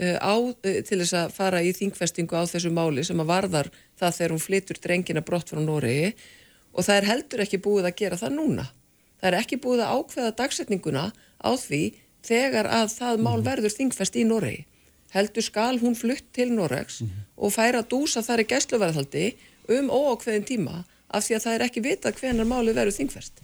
uh, 0.01 0.16
uh, 0.20 0.53
til 0.61 1.01
þess 1.01 1.16
að 1.16 1.35
fara 1.37 1.62
í 1.64 1.72
þingfestingu 1.77 2.37
á 2.37 2.44
þessu 2.49 2.72
máli 2.75 3.05
sem 3.07 3.20
að 3.22 3.31
varðar 3.33 3.70
það 3.99 4.18
þegar 4.18 4.35
hún 4.35 4.44
flytur 4.44 4.83
drengina 4.83 5.25
brott 5.25 5.53
frá 5.53 5.62
Noregi 5.62 6.12
og 6.77 6.85
það 6.85 6.99
er 6.99 7.11
heldur 7.11 7.44
ekki 7.46 7.62
búið 7.64 7.88
að 7.88 7.99
gera 8.03 8.20
það 8.20 8.35
núna. 8.37 8.66
Það 9.16 9.29
er 9.31 9.38
ekki 9.38 9.59
búið 9.64 9.83
að 9.87 9.92
ákveða 9.96 10.33
dagsetninguna 10.42 11.05
á 11.40 11.51
því 11.57 11.83
þegar 12.27 12.68
að 12.68 12.90
það 12.92 13.22
mál 13.25 13.38
verður 13.46 13.72
þingfest 13.72 14.18
í 14.20 14.27
Noregi. 14.29 14.66
Heldur 15.14 15.44
skal 15.44 15.78
hún 15.80 15.94
flutt 15.98 16.26
til 16.32 16.52
Noregs 16.52 17.02
og 17.36 17.52
færa 17.54 17.82
dúsa 17.82 18.22
þar 18.26 18.42
í 18.42 18.48
gæsluverðhaldi 18.50 19.26
um 19.76 19.90
óákveðin 19.90 20.46
tíma 20.48 20.82
af 21.08 21.26
því 21.26 21.36
að 21.36 21.44
það 21.44 21.54
er 21.54 21.64
ekki 21.66 21.84
vitað 21.84 22.18
hvenar 22.20 22.48
málið 22.48 22.78
verður 22.80 22.96
þingfest. 22.98 23.40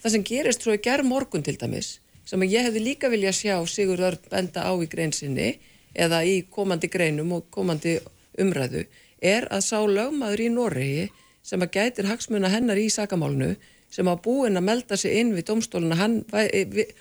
Það 0.00 0.12
sem 0.14 0.24
gerist 0.24 0.62
svo 0.64 0.76
í 0.76 0.82
gerð 0.82 1.08
morgun 1.10 1.44
til 1.44 1.56
dæmis, 1.60 1.98
sem 2.24 2.40
að 2.40 2.54
ég 2.54 2.66
hefði 2.68 2.84
líka 2.84 3.10
vilja 3.12 3.32
sjá 3.34 3.56
Sigur 3.66 4.00
Örn 4.00 4.30
benda 4.30 4.64
á 4.64 4.72
í 4.78 4.88
greinsinni 4.88 5.50
eða 5.94 6.22
í 6.24 6.40
komandi 6.48 6.88
greinum 6.88 7.32
og 7.36 7.50
komandi 7.50 7.98
umræðu, 8.40 8.86
er 9.20 9.48
að 9.50 9.66
sá 9.66 9.78
lögmaður 9.82 10.44
í 10.46 10.48
Noregi 10.54 11.08
sem 11.42 11.60
að 11.60 11.74
gætir 11.76 12.08
hagsmuna 12.08 12.48
hennar 12.52 12.78
í 12.78 12.88
sakamálnu 12.92 13.56
sem 13.90 14.08
að 14.10 14.22
búin 14.24 14.58
að 14.58 14.66
melda 14.68 14.96
sig 14.96 15.18
inn 15.20 15.32
við 15.34 15.48
domstóluna, 15.50 15.98
hann 15.98 16.20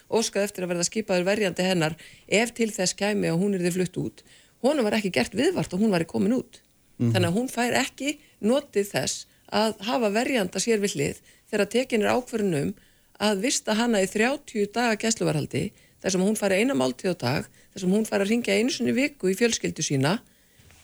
óskað 0.09 0.47
eftir 0.47 0.65
að 0.65 0.73
verða 0.73 0.87
skipaður 0.87 1.27
verjandi 1.27 1.67
hennar 1.67 1.95
ef 2.27 2.53
til 2.57 2.71
þess 2.73 2.97
kæmi 2.97 3.29
og 3.29 3.41
hún 3.43 3.55
er 3.55 3.65
þið 3.65 3.77
flutt 3.77 3.99
út. 4.01 4.23
Hún 4.65 4.83
var 4.83 4.97
ekki 4.97 5.13
gert 5.15 5.37
viðvart 5.37 5.73
og 5.73 5.83
hún 5.83 5.93
var 5.93 6.05
komin 6.09 6.35
út. 6.35 6.59
Mm 6.97 7.05
-hmm. 7.05 7.13
Þannig 7.13 7.29
að 7.29 7.37
hún 7.37 7.49
fær 7.49 7.73
ekki 7.85 8.17
notið 8.41 8.91
þess 8.91 9.27
að 9.51 9.77
hafa 9.85 10.09
verjanda 10.09 10.59
sér 10.59 10.79
við 10.79 10.95
hlið 10.95 11.21
þegar 11.49 11.69
tekin 11.69 12.01
er 12.01 12.13
ákverðunum 12.13 12.73
að 13.19 13.41
vista 13.43 13.73
hana 13.73 14.01
í 14.01 14.07
30 14.07 14.73
daga 14.73 14.95
gæsluvarhaldi 14.95 15.71
þar 16.01 16.11
sem 16.11 16.21
hún 16.21 16.37
fær 16.39 16.55
eina 16.55 16.75
máltíð 16.77 17.11
á 17.11 17.15
dag, 17.19 17.47
þar 17.73 17.81
sem 17.83 17.91
hún 17.91 18.05
fær 18.07 18.23
að 18.23 18.31
ringja 18.31 18.55
einu 18.55 18.71
sinni 18.71 18.95
viku 18.95 19.29
í 19.29 19.35
fjölskyldu 19.35 19.83
sína 19.83 20.19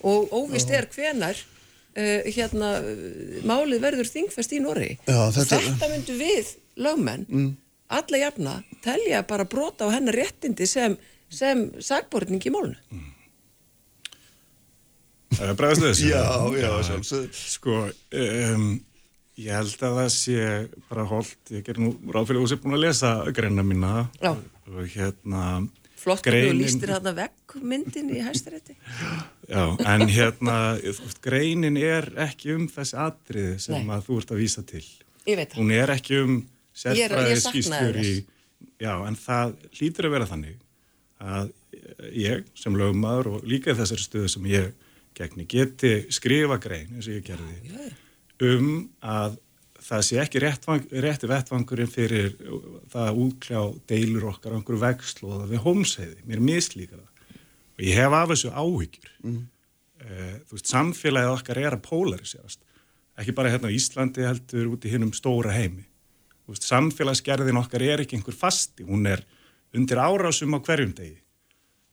og 0.03 0.33
óvist 0.35 0.69
er 0.69 0.89
hvenar 0.91 1.39
uh, 1.95 2.29
hérna, 2.35 2.71
málið 3.47 3.83
verður 3.83 4.11
þingfest 4.11 4.55
í 4.55 4.61
Norri. 4.63 4.93
Já, 5.07 5.19
þetta... 5.35 5.59
þetta 5.67 5.91
myndu 5.91 6.17
við 6.19 6.53
lögmenn, 6.85 7.25
mm. 7.29 7.51
alla 7.99 8.21
jafna, 8.21 8.55
telja 8.85 9.23
bara 9.27 9.47
brota 9.49 9.87
á 9.87 9.93
hennar 9.95 10.17
réttindi 10.17 10.67
sem, 10.69 10.97
sem 11.31 11.67
sagbortning 11.83 12.43
í 12.43 12.53
málunu. 12.53 12.79
Mm. 12.91 13.11
Það 15.35 15.47
er 15.51 15.55
bregðast 15.59 15.83
þessu. 15.83 16.09
Já, 16.11 16.25
já, 16.55 16.69
sjálfsög. 16.87 17.31
Sko, 17.35 17.79
um, 18.21 18.67
ég 19.41 19.57
held 19.57 19.81
að 19.83 19.97
það 19.99 20.11
sé 20.15 20.43
bara 20.87 21.07
holdt, 21.09 21.39
ég 21.51 21.65
ger 21.65 21.79
nú 21.81 21.95
ráð 22.07 22.29
fyrir 22.29 22.39
að 22.39 22.45
þú 22.45 22.51
sé 22.51 22.59
búin 22.63 22.77
að 22.77 22.85
lesa 22.85 23.15
greina 23.35 23.65
mína. 23.67 24.05
Já. 24.21 24.31
Og 24.71 24.93
hérna... 24.95 25.47
Flott 26.05 26.25
greinin... 26.25 26.53
og 26.53 26.59
lístir 26.59 26.91
þarna 26.93 27.15
vekk 27.17 27.55
myndin 27.65 28.11
í 28.13 28.21
hæstarétti. 28.21 28.75
Já, 29.49 29.63
en 29.89 30.05
hérna, 30.09 30.57
greinin 31.25 31.79
er 31.81 32.11
ekki 32.27 32.53
um 32.53 32.67
þessi 32.69 32.99
atriði 33.01 33.55
sem 33.63 33.79
Nei. 33.79 33.95
að 33.95 34.05
þú 34.07 34.19
ert 34.21 34.33
að 34.35 34.41
vísa 34.43 34.65
til. 34.69 34.83
Hún 35.55 35.73
er 35.73 35.93
ekki 35.95 36.21
um 36.21 36.39
sérfræði 36.77 37.39
skýstur 37.41 38.01
í... 38.03 38.15
Já, 38.81 38.93
en 39.07 39.17
það 39.17 39.55
hlýtur 39.79 40.09
að 40.09 40.15
vera 40.17 40.29
þannig 40.29 40.61
að 41.25 41.53
ég 42.15 42.43
sem 42.59 42.75
lögmaður 42.77 43.31
og 43.35 43.47
líka 43.47 43.75
þessari 43.77 44.05
stöðu 44.05 44.31
sem 44.35 44.49
ég 44.51 44.73
gegni 45.15 45.47
geti 45.49 45.93
skrifa 46.13 46.59
grein 46.61 46.91
eins 46.91 47.07
og 47.07 47.17
ég 47.17 47.25
gerði 47.25 47.89
um 48.45 48.71
að 48.99 49.37
það 49.85 50.05
sé 50.07 50.19
ekki 50.21 50.41
réttvang, 50.41 50.85
rétti 51.05 51.29
vettvangurinn 51.29 51.91
fyrir 51.91 52.31
það 52.91 53.09
að 53.09 53.19
útkljá 53.25 53.63
deilur 53.89 54.29
okkar 54.31 54.55
á 54.55 54.57
einhverju 54.57 54.81
vextlóða 54.81 55.49
við 55.51 55.61
hómseiði, 55.65 56.21
mér 56.29 56.41
mislíka 56.43 56.97
það. 56.97 57.11
Og 57.75 57.83
ég 57.85 57.99
hef 57.99 58.15
af 58.15 58.31
þessu 58.31 58.53
áhyggjur. 58.55 59.11
Mm. 59.25 59.41
uh, 60.05 60.37
þú 60.47 60.57
veist, 60.57 60.71
samfélagið 60.71 61.33
okkar 61.35 61.61
er 61.61 61.75
að 61.75 61.85
polariserast 61.85 62.63
ekki 63.15 63.35
bara 63.35 63.51
hérna 63.53 63.71
á 63.71 63.75
Íslandi 63.75 64.25
heldur 64.25 64.73
út 64.73 64.85
í 64.85 64.91
hinnum 64.91 65.13
stóra 65.15 65.53
heimi. 65.55 65.85
Þú 66.45 66.53
veist, 66.53 66.67
samfélagsgerðin 66.67 67.61
okkar 67.61 67.85
er 67.85 68.03
ekki 68.03 68.19
einhver 68.19 68.35
fasti, 68.37 68.85
hún 68.87 69.07
er 69.09 69.23
undir 69.75 70.01
árásum 70.01 70.57
á 70.57 70.59
hverjum 70.59 70.93
degi. 70.97 71.17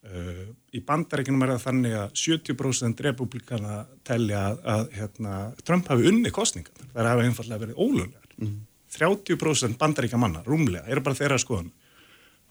Uh, 0.02 0.50
í 0.72 0.80
bandaríkinum 0.86 1.44
er 1.44 1.54
það 1.54 1.64
þannig 1.66 1.94
að 2.00 2.16
70% 2.22 3.04
republikana 3.04 3.82
telja 4.06 4.46
að, 4.48 4.60
að 4.74 4.84
hérna, 4.96 5.38
Trump 5.66 5.90
hafi 5.92 6.08
unni 6.08 6.32
kostningan 6.32 6.92
það 6.94 7.10
hafi 7.10 7.28
einfallega 7.28 7.64
verið 7.66 7.80
ólunlegar 7.80 8.36
mm. 8.38 8.58
30% 8.96 9.78
bandaríka 9.80 10.20
manna, 10.20 10.44
rúmlega 10.46 10.88
eru 10.88 11.04
bara 11.04 11.18
þeirra 11.18 11.40
skoðan 11.40 11.72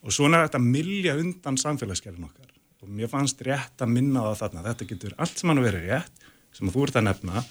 og 0.01 0.13
svona 0.13 0.41
er 0.41 0.49
þetta 0.49 0.61
milja 0.63 1.17
undan 1.19 1.59
samfélagsgerðin 1.61 2.27
okkar. 2.27 2.47
Og 2.81 2.89
mér 2.89 3.09
fannst 3.11 3.41
rétt 3.45 3.83
að 3.83 3.91
minna 3.93 4.23
á 4.25 4.33
þarna. 4.37 4.63
Þetta 4.71 4.87
getur 4.89 5.17
allt 5.21 5.37
sem 5.37 5.51
hann 5.51 5.61
verið 5.61 5.91
rétt 5.91 6.23
sem 6.57 6.71
þú 6.73 6.87
ert 6.87 6.97
að 6.97 7.05
nefna. 7.07 7.43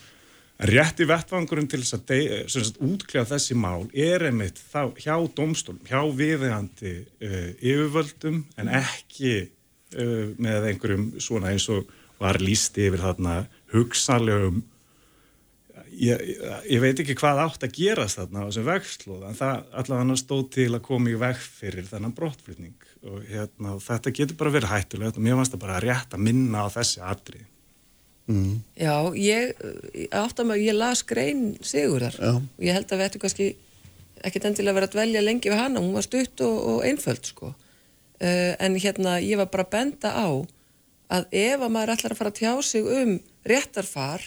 Rétt 0.70 1.00
í 1.00 1.06
vettvangurinn 1.08 1.70
til 1.70 1.80
þess 1.80 1.96
að, 1.96 2.10
að 2.58 2.82
útkljá 2.84 3.22
þessi 3.30 3.56
mál 3.56 3.86
er 3.94 4.26
einmitt 4.28 4.58
þá, 4.60 4.90
hjá 4.98 5.14
domstólum, 5.36 5.80
hjá 5.88 6.02
viðegandi 6.18 6.96
uh, 7.00 7.46
yfirvöldum 7.56 8.42
en 8.60 8.72
ekki 8.82 9.32
uh, 9.96 10.26
með 10.38 10.68
einhverjum 10.72 11.08
svona 11.22 11.54
eins 11.54 11.68
og 11.72 11.88
var 12.20 12.40
lísti 12.42 12.88
yfir 12.90 13.00
þarna 13.00 13.40
hugsanlegum 13.72 14.60
ég, 16.00 16.24
ég 16.68 16.82
veit 16.82 17.00
ekki 17.02 17.16
hvað 17.18 17.42
átt 17.44 17.64
að 17.66 17.76
gerast 17.78 18.20
þarna 18.20 18.44
á 18.44 18.46
þessum 18.48 18.66
vegslóð 18.68 19.22
en 19.28 19.38
það 19.38 19.62
allavega 19.82 20.18
stóð 20.20 20.42
til 20.56 20.68
að 20.72 20.82
koma 20.86 21.12
í 21.12 21.16
veg 21.20 21.40
fyrir 21.40 21.88
þennan 21.88 22.16
brottflutning 22.16 22.90
og 23.08 23.22
hérna, 23.30 23.78
þetta 23.80 24.12
getur 24.18 24.38
bara 24.40 24.54
verið 24.58 24.74
hættulegt 24.74 25.16
og 25.16 25.24
mér 25.24 25.38
fannst 25.38 25.56
það 25.56 25.64
bara 25.64 25.80
rétt 25.84 26.16
að 26.16 26.26
minna 26.26 26.66
á 26.66 26.68
þessi 26.74 27.02
atrið 27.06 27.46
mm. 28.28 28.52
Já, 28.76 28.94
ég 29.16 29.64
átt 30.20 30.42
að 30.42 30.50
maður, 30.50 30.66
ég 30.66 30.78
las 30.78 31.02
grein 31.08 31.44
Sigurðar 31.64 32.20
Já. 32.20 32.34
og 32.36 32.66
ég 32.66 32.76
held 32.76 32.92
að 32.92 33.00
við 33.00 33.08
ættum 33.08 33.24
kannski 33.24 33.50
ekkert 34.20 34.50
endilega 34.50 34.76
verið 34.76 34.90
að 34.90 34.96
dvelja 34.98 35.24
lengi 35.24 35.52
við 35.52 35.62
hana, 35.62 35.80
hún 35.80 35.96
var 35.96 36.04
stutt 36.04 36.44
og, 36.44 36.56
og 36.74 36.86
einföld 36.86 37.32
sko 37.32 37.54
uh, 38.20 38.52
en 38.58 38.76
hérna 38.76 39.18
ég 39.20 39.40
var 39.40 39.50
bara 39.52 39.66
að 39.66 39.74
benda 39.76 40.12
á 40.14 40.28
að 41.10 41.26
ef 41.34 41.64
að 41.64 41.72
maður 41.74 41.94
ætlar 41.96 42.14
að 42.14 42.20
fara 42.20 42.30
að 42.30 42.38
tjá 42.38 42.52
sig 42.62 42.86
um 42.86 43.16
réttarfar 43.50 44.22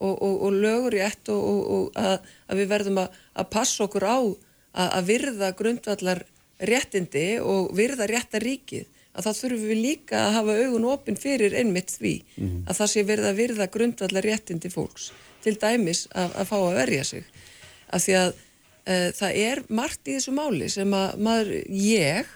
og, 0.00 0.14
og, 0.14 0.34
og 0.46 0.52
lögur 0.56 0.96
rétt 0.96 1.30
og, 1.32 1.40
og 1.76 1.98
að, 1.98 2.28
að 2.48 2.60
við 2.60 2.70
verðum 2.74 3.02
að, 3.04 3.18
að 3.36 3.50
passa 3.52 3.84
okkur 3.86 4.06
á 4.06 4.18
að, 4.20 4.88
að 4.88 5.10
virða 5.10 5.50
grundvallar 5.56 6.24
réttindi 6.70 7.26
og 7.40 7.70
virða 7.76 8.08
réttaríkið 8.10 8.88
að 9.10 9.26
þá 9.26 9.30
þurfum 9.40 9.70
við 9.72 9.80
líka 9.80 10.20
að 10.20 10.36
hafa 10.36 10.58
augun 10.60 10.86
opinn 10.92 11.18
fyrir 11.18 11.56
einmitt 11.58 11.96
því 11.96 12.14
mm 12.20 12.44
-hmm. 12.46 12.60
að 12.68 12.78
það 12.78 12.92
sé 12.92 13.02
verða 13.08 13.32
að 13.32 13.40
virða 13.40 13.66
grundvallar 13.66 14.28
réttindi 14.28 14.70
fólks 14.70 15.10
til 15.42 15.56
dæmis 15.58 16.06
að, 16.12 16.36
að 16.36 16.48
fá 16.52 16.56
að 16.58 16.76
verja 16.78 17.04
sig 17.04 17.24
af 17.90 18.04
því 18.04 18.14
að 18.20 18.30
uh, 18.30 19.08
það 19.20 19.40
er 19.48 19.62
margt 19.68 20.08
í 20.08 20.16
þessu 20.16 20.36
máli 20.36 20.68
sem 20.70 20.94
að 20.94 21.16
maður, 21.18 21.50
ég 21.70 22.26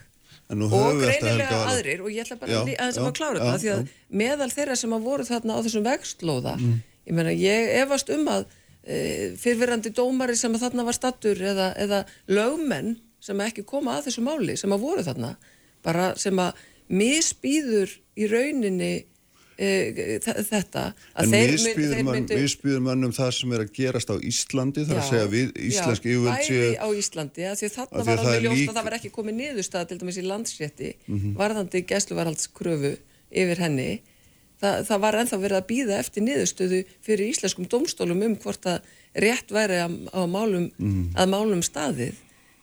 og 0.52 0.98
greinilega 1.00 1.60
aðrir 1.70 2.02
og 2.04 2.10
ég 2.12 2.24
ætla 2.24 2.36
bara 2.40 2.52
já, 2.52 2.60
að, 2.76 2.98
að 3.00 3.14
klára 3.16 3.40
þetta 3.40 3.62
því 3.62 3.70
að 3.74 3.94
meðal 4.20 4.50
þeirra 4.52 4.76
sem 4.76 4.92
að 4.92 5.06
voru 5.08 5.24
þarna 5.28 5.56
á 5.56 5.64
þessum 5.64 5.86
vextlóða 5.86 6.54
mm. 6.58 6.76
ég 7.08 7.16
meina 7.16 7.32
ég 7.32 7.72
efast 7.80 8.12
um 8.12 8.28
að 8.28 8.44
e, 8.84 8.98
fyrfirandi 9.40 9.94
dómari 9.96 10.36
sem 10.36 10.52
að 10.54 10.66
þarna 10.66 10.86
var 10.90 10.98
stattur 10.98 11.40
eða, 11.40 11.70
eða 11.80 12.04
lögmenn 12.28 12.98
sem 13.24 13.40
ekki 13.40 13.64
koma 13.64 13.96
að 13.96 14.10
þessu 14.10 14.26
máli 14.26 14.58
sem 14.60 14.74
að 14.74 14.84
voru 14.84 15.06
þarna 15.06 15.34
bara 15.84 16.12
sem 16.20 16.38
að 16.40 16.60
misbýður 16.92 17.96
í 18.20 18.28
rauninni 18.28 18.92
þetta 19.54 20.84
en 21.22 21.34
við 21.34 22.48
spýðum 22.50 22.88
mannum 22.88 23.12
það 23.14 23.30
sem 23.36 23.52
er 23.54 23.62
að 23.62 23.74
gerast 23.76 24.10
á 24.10 24.16
Íslandi 24.18 24.86
þar 24.88 25.00
að 25.02 25.10
segja 25.12 25.28
við 25.30 25.52
íslenski 25.68 26.10
yfirvöld 26.14 26.48
séu 26.48 26.72
á 26.74 26.88
Íslandi, 26.90 27.46
því 27.54 27.68
að 27.68 27.76
þarna 27.76 28.06
var 28.08 28.24
alveg 28.24 28.46
ljóst 28.48 28.64
að 28.64 28.74
það 28.74 28.88
var 28.88 28.96
ekki 28.98 29.12
komið 29.14 29.38
niðurstað 29.42 29.86
til 29.90 30.00
dæmis 30.00 30.18
í 30.18 30.26
landsrétti 30.26 30.90
mm 30.96 31.14
-hmm. 31.20 31.36
varðandi 31.38 31.84
gæsluvarhaldskröfu 31.92 32.96
yfir 33.30 33.62
henni 33.62 34.02
Þa, 34.62 34.84
það 34.86 35.00
var 35.02 35.16
enþá 35.18 35.38
verið 35.42 35.58
að 35.58 35.66
býða 35.68 35.96
eftir 35.98 36.22
niðurstöðu 36.24 36.78
fyrir 37.04 37.30
íslenskum 37.32 37.66
domstólum 37.68 38.22
um 38.22 38.36
hvort 38.38 38.66
að 38.70 38.86
rétt 39.14 39.50
væri 39.52 39.80
að, 39.82 39.96
að, 40.14 40.28
málum, 40.30 40.70
mm. 40.78 41.10
að 41.18 41.32
málum 41.32 41.62
staðið 41.62 42.14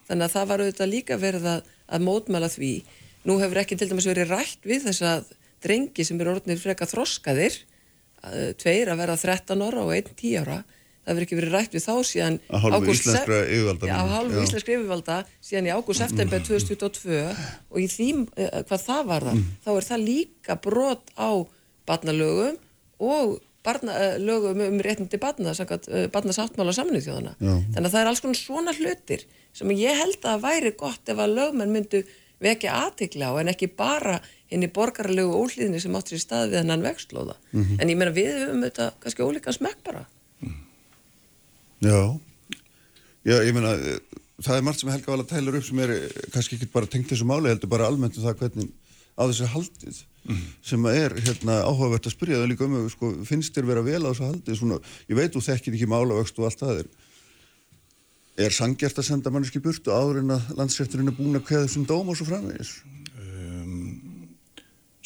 þannig 0.08 0.24
að 0.24 0.32
það 0.32 0.48
var 0.48 0.62
auðvitað 0.64 0.92
líka 0.92 1.18
verið 1.20 1.46
að, 1.52 1.68
að 1.92 2.04
mótmæla 2.08 2.48
því 2.52 2.72
nú 3.28 3.36
hefur 3.38 3.60
ekki 3.62 3.78
til 3.78 3.90
dæmis 3.92 4.08
verið 4.08 4.32
rætt 4.32 4.66
við 4.66 4.88
þess 4.88 5.04
að 5.06 5.30
drengi 5.64 6.06
sem 6.06 6.20
eru 6.20 6.36
orðinir 6.36 6.60
freka 6.60 6.88
þroskaðir 6.90 7.58
tveir 8.60 8.92
að 8.92 9.02
vera 9.02 9.18
13 9.18 9.66
ára 9.66 9.82
og 9.82 9.92
einn 9.96 10.14
10 10.14 10.42
ára 10.42 10.62
það 11.02 11.16
verður 11.16 11.24
ekki 11.26 11.38
verið 11.38 11.54
rætt 11.56 11.72
við 11.74 11.84
þá 11.84 11.94
síðan 12.06 12.36
að 12.46 12.64
hálfu 12.64 12.92
íslenskra 12.92 13.38
yfirvalda 13.42 13.88
já, 13.88 13.94
að 13.96 14.12
hálfu 14.12 14.42
íslenskra 14.44 14.74
yfirvalda 14.76 15.16
síðan 15.42 15.68
í 15.68 15.72
ágúst 15.74 16.02
september 16.04 16.44
2022 16.46 17.22
og 17.72 17.80
í 17.82 17.86
því 17.90 18.10
hvað 18.68 18.84
það 18.84 19.08
var 19.08 19.26
það 19.26 19.40
mm. 19.40 19.48
þá 19.64 19.70
er 19.72 19.88
það 19.88 20.04
líka 20.06 20.58
brot 20.62 21.10
á 21.18 21.30
barnalögum 21.90 22.60
og 23.02 23.40
barna, 23.66 23.96
lögum 24.22 24.62
um 24.62 24.80
réttindi 24.82 25.18
barna 25.22 25.54
barnasáttmála 26.14 26.74
saminuð 26.76 27.08
þjóðana 27.08 27.34
þannig 27.40 27.86
að 27.86 27.92
það 27.92 28.00
er 28.00 28.10
alls 28.12 28.22
konar 28.22 28.38
svona 28.38 28.76
hlutir 28.78 29.26
sem 29.54 29.74
ég 29.74 29.98
held 29.98 30.26
að 30.26 30.46
væri 30.46 30.74
gott 30.78 31.10
ef 31.10 31.18
að 31.18 31.34
lögmenn 31.40 31.74
myndu 31.74 32.02
vekja 32.42 32.78
aðtikla 32.86 33.30
á 33.30 33.32
en 33.42 33.50
ekki 33.52 33.70
bara 33.78 34.20
henni 34.52 34.68
borgarlegu 34.72 35.32
ólíðinni 35.32 35.80
sem 35.82 35.96
áttur 35.98 36.18
í 36.18 36.22
stað 36.22 36.52
við 36.52 36.60
hennan 36.62 36.84
vextlóða. 36.84 37.36
Mm 37.52 37.64
-hmm. 37.64 37.80
En 37.80 37.88
ég 37.88 37.96
meina 37.96 38.12
við 38.14 38.32
höfum 38.42 38.64
þetta 38.66 38.92
kannski 39.00 39.26
ólíkan 39.26 39.56
smekk 39.56 39.80
bara. 39.84 40.06
Já, 41.82 42.20
já, 43.26 43.36
ég 43.42 43.54
meina, 43.54 43.74
það 44.42 44.56
er 44.56 44.62
margt 44.62 44.80
sem 44.80 44.90
Helga 44.92 45.10
Vala 45.10 45.24
tælar 45.26 45.58
upp 45.58 45.66
sem 45.66 45.78
er 45.82 45.90
kannski 46.30 46.56
ekki 46.56 46.70
bara 46.72 46.86
tengt 46.86 47.10
þessu 47.10 47.26
máli, 47.26 47.50
heldur 47.50 47.70
bara 47.72 47.88
almennt 47.90 48.16
um 48.18 48.22
það 48.22 48.38
hvernig 48.38 48.70
á 49.18 49.22
þessu 49.28 49.48
haldið 49.52 49.96
mm 50.24 50.34
-hmm. 50.34 50.50
sem 50.62 50.86
er 50.86 51.14
hérna, 51.26 51.54
áhugavert 51.68 52.06
að 52.06 52.14
spyrja 52.14 52.40
það 52.40 52.50
líka 52.52 52.64
um, 52.64 52.88
sko, 52.90 53.12
finnst 53.24 53.54
þér 53.54 53.66
vera 53.66 53.82
vel 53.82 54.02
á 54.06 54.10
þessu 54.10 54.28
haldið 54.30 54.58
svona, 54.58 54.78
ég 55.08 55.16
veit 55.16 55.34
þú 55.34 55.42
þekkir 55.42 55.74
ekki 55.74 55.90
málavöxt 55.90 56.38
og 56.38 56.44
allt 56.44 56.62
það 56.62 56.78
er 56.78 56.86
er 58.46 58.50
sangjart 58.50 58.98
að 58.98 59.08
senda 59.10 59.30
manneski 59.30 59.60
burt 59.60 59.88
og 59.88 59.92
áður 59.92 60.22
en 60.22 60.34
að 60.38 60.54
landsrætturinn 60.56 61.10
er 61.10 61.16
búin 61.18 61.36
að 61.36 61.46
kveða 61.48 61.66
þessum 61.66 61.86
dóm 61.86 62.08
og 62.08 62.16
svo 62.16 62.26
framvegis 62.30 62.70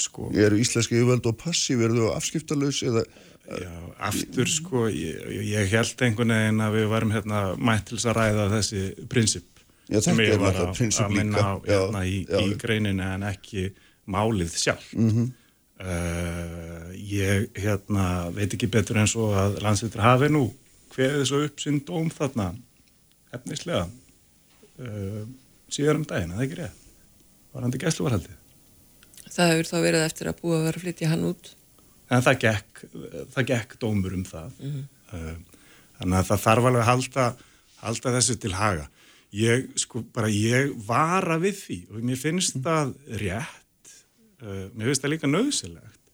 sko 0.00 0.30
eru 0.34 0.58
íslenski 0.60 0.98
yfirvöld 0.98 1.26
og 1.30 1.38
passív, 1.40 1.82
eru 1.86 2.02
þau 2.02 2.12
afskiptalauðs 2.16 2.82
eða 2.86 3.06
Já, 3.46 3.70
aftur 4.02 4.48
sko, 4.50 4.88
ég, 4.90 5.20
ég 5.46 5.68
held 5.70 6.00
einhvern 6.02 6.32
veginn 6.34 6.62
að 6.64 6.78
við 6.80 6.86
varum 6.90 7.12
hérna 7.14 7.42
mætt 7.54 7.92
til 7.92 7.98
að 8.00 8.16
ræða 8.18 8.46
þessi 8.56 8.80
prinsip 9.06 9.60
já, 9.86 10.00
sem 10.02 10.22
ég 10.24 10.40
var 10.42 10.56
að, 10.64 10.72
að 10.74 11.12
minna 11.14 11.44
á 11.44 11.54
hérna, 11.62 12.00
já, 12.02 12.10
í, 12.10 12.16
í 12.26 12.56
greininu 12.58 13.04
en 13.06 13.26
ekki 13.28 13.68
málið 14.10 14.56
sjálf. 14.58 14.88
Mm 14.98 15.12
-hmm. 15.12 15.28
uh, 15.78 16.88
ég 16.98 17.46
hérna, 17.54 18.06
veit 18.34 18.50
ekki 18.50 18.70
betur 18.70 18.98
eins 19.02 19.14
og 19.14 19.36
að 19.38 19.60
landsveitur 19.62 20.02
hafi 20.02 20.30
nú 20.32 20.48
hverðið 20.96 21.24
svo 21.30 21.44
upp 21.46 21.62
sinn 21.62 21.78
dóm 21.86 22.10
þarna 22.10 22.48
efnislega 23.36 23.86
uh, 23.86 25.22
síðan 25.70 26.02
um 26.02 26.08
daginn, 26.08 26.34
það 26.34 26.42
er 26.42 26.48
ekki 26.48 26.60
rétt. 26.64 26.82
Var 27.52 27.62
hann 27.62 27.72
til 27.72 27.84
gæsluvarhaldið? 27.86 28.42
Það 29.36 29.52
hefur 29.52 29.68
þá 29.70 29.76
verið 29.84 30.06
eftir 30.06 30.30
að 30.30 30.38
búa 30.40 30.56
að 30.56 30.66
vera 30.66 30.80
að 30.80 30.84
flytja 30.86 31.10
hann 31.12 31.26
út. 31.28 31.50
En 32.06 32.22
það 32.24 32.38
gekk, 32.44 32.82
það 33.34 33.48
gekk 33.50 33.76
dómur 33.82 34.16
um 34.16 34.24
það. 34.24 34.60
Mm 34.62 34.72
-hmm. 34.76 35.44
þannig 35.98 36.18
að 36.18 36.28
það 36.30 36.44
þarf 36.46 36.68
alveg 36.70 36.82
að 36.82 36.90
halda, 36.90 37.26
halda 37.82 38.14
þessu 38.16 38.36
til 38.40 38.54
haga. 38.54 38.88
Ég 39.36 39.68
sko 39.76 40.02
bara 40.14 40.28
ég 40.30 40.72
vara 40.86 41.36
við 41.38 41.56
því 41.60 41.78
og 41.90 42.02
mér 42.08 42.16
finnst 42.20 42.56
það 42.64 42.94
rétt 43.20 43.92
uh, 44.42 44.68
mér 44.72 44.90
finnst 44.90 45.04
það 45.04 45.12
líka 45.12 45.30
nöðsilegt 45.30 46.04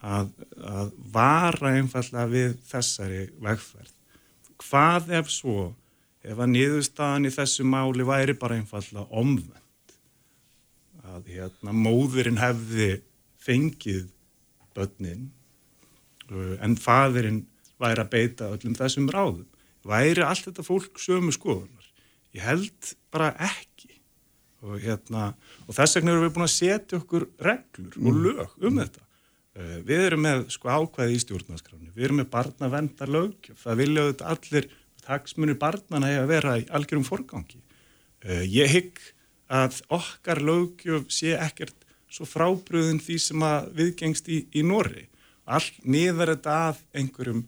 að, 0.00 0.30
að 0.58 0.92
vara 1.12 1.74
einfallega 1.78 2.26
við 2.30 2.56
þessari 2.68 3.26
vegferð. 3.40 3.92
Hvað 4.64 5.12
ef 5.20 5.30
svo 5.30 5.74
ef 6.24 6.38
að 6.38 6.52
niðurstaðan 6.54 7.28
í 7.28 7.34
þessu 7.34 7.66
máli 7.68 8.06
væri 8.06 8.36
bara 8.38 8.56
einfallega 8.56 9.06
omvend 9.10 9.63
að 11.14 11.30
hérna 11.36 11.74
móðurinn 11.76 12.40
hefði 12.40 12.90
fengið 13.44 14.08
börnin 14.74 15.28
uh, 16.30 16.56
en 16.64 16.76
fadurinn 16.80 17.44
væri 17.80 18.04
að 18.04 18.12
beita 18.12 18.50
öllum 18.54 18.76
þessum 18.78 19.08
ráðum. 19.12 19.46
Væri 19.84 20.24
allt 20.24 20.48
þetta 20.48 20.64
fólk 20.64 21.00
sömu 21.02 21.34
skoðunar? 21.34 21.88
Ég 22.34 22.44
held 22.46 22.94
bara 23.14 23.34
ekki. 23.36 23.90
Og, 24.64 24.78
hérna, 24.80 25.34
og 25.68 25.76
þess 25.76 25.98
vegna 25.98 26.14
erum 26.14 26.24
við 26.24 26.36
búin 26.38 26.46
að 26.46 26.54
setja 26.54 26.96
okkur 26.96 27.26
reglur 27.44 27.98
og 28.00 28.06
mm. 28.06 28.22
lög 28.24 28.54
um 28.64 28.78
þetta. 28.80 29.02
Uh, 29.54 29.74
við 29.86 30.06
erum 30.08 30.24
með 30.24 30.46
sko, 30.54 30.70
ákvæði 30.72 31.18
í 31.18 31.20
stjórnarskráni, 31.22 31.92
við 31.94 32.08
erum 32.08 32.22
með 32.22 32.30
barnavendar 32.32 33.12
lögjöf, 33.12 33.60
það 33.60 33.82
viljaðu 33.82 34.14
þetta 34.14 34.30
allir 34.32 34.70
taksmunir 35.04 35.58
barnana 35.60 36.14
að 36.22 36.30
vera 36.32 36.56
í 36.62 36.64
algjörum 36.74 37.04
forgangi. 37.06 37.60
Uh, 38.24 38.40
ég 38.48 38.72
hygg 38.72 39.04
að 39.52 39.80
okkar 39.92 40.40
lögjöf 40.44 41.10
sé 41.12 41.34
ekkert 41.36 41.76
svo 42.14 42.26
frábröðin 42.28 43.02
því 43.02 43.18
sem 43.20 43.42
að 43.44 43.72
viðgengst 43.78 44.30
í, 44.30 44.44
í 44.54 44.62
Nóri. 44.66 45.08
All 45.44 45.66
niður 45.82 46.34
þetta 46.34 46.54
að 46.70 46.80
einhverjum, 47.00 47.42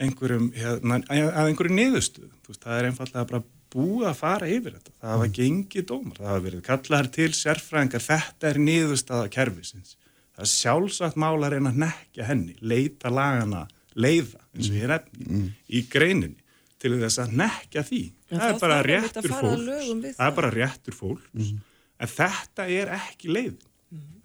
einhverjum 0.00 0.50
hérna, 0.56 1.00
að 1.06 1.52
einhverju 1.52 1.76
niðurstuð. 1.76 2.32
Veist, 2.48 2.64
það 2.64 2.78
er 2.78 2.88
einfallega 2.88 3.28
bara 3.30 3.44
búið 3.68 4.08
að 4.08 4.18
fara 4.18 4.48
yfir 4.48 4.78
þetta. 4.78 4.94
Það 4.96 5.14
hafa 5.14 5.30
gengið 5.38 5.88
dómar, 5.90 6.18
það 6.18 6.30
hafa 6.32 6.44
verið 6.46 6.66
kallar 6.68 7.10
til 7.18 7.30
sérfræðingar, 7.36 8.04
þetta 8.08 8.50
er 8.50 8.60
niðurstaða 8.64 9.32
kervisins. 9.34 9.96
Það 10.32 10.44
er 10.46 10.52
sjálfsagt 10.54 11.18
mála 11.20 11.48
að 11.48 11.56
reyna 11.56 11.74
að 11.74 11.82
nekja 11.84 12.28
henni, 12.30 12.56
leita 12.62 13.12
lagana, 13.12 13.66
leiða, 13.98 14.40
eins 14.54 14.70
og 14.70 14.78
ég 14.78 14.86
er 14.86 14.94
efni, 14.96 15.26
mm. 15.28 15.48
í 15.68 15.84
greininni 15.92 16.47
til 16.82 16.94
þess 16.98 17.22
að 17.22 17.34
nekja 17.40 17.84
því. 17.86 18.02
Það, 18.28 18.44
er 18.48 18.60
það, 18.60 18.74
er 18.76 19.32
fólks, 19.32 20.18
það 20.18 20.26
er 20.28 20.36
bara 20.36 20.52
réttur 20.54 20.96
fólks, 20.96 21.32
mm. 21.34 21.58
en 21.98 22.12
þetta 22.12 22.68
er 22.74 22.92
ekki 22.98 23.32
leiðin. 23.32 23.64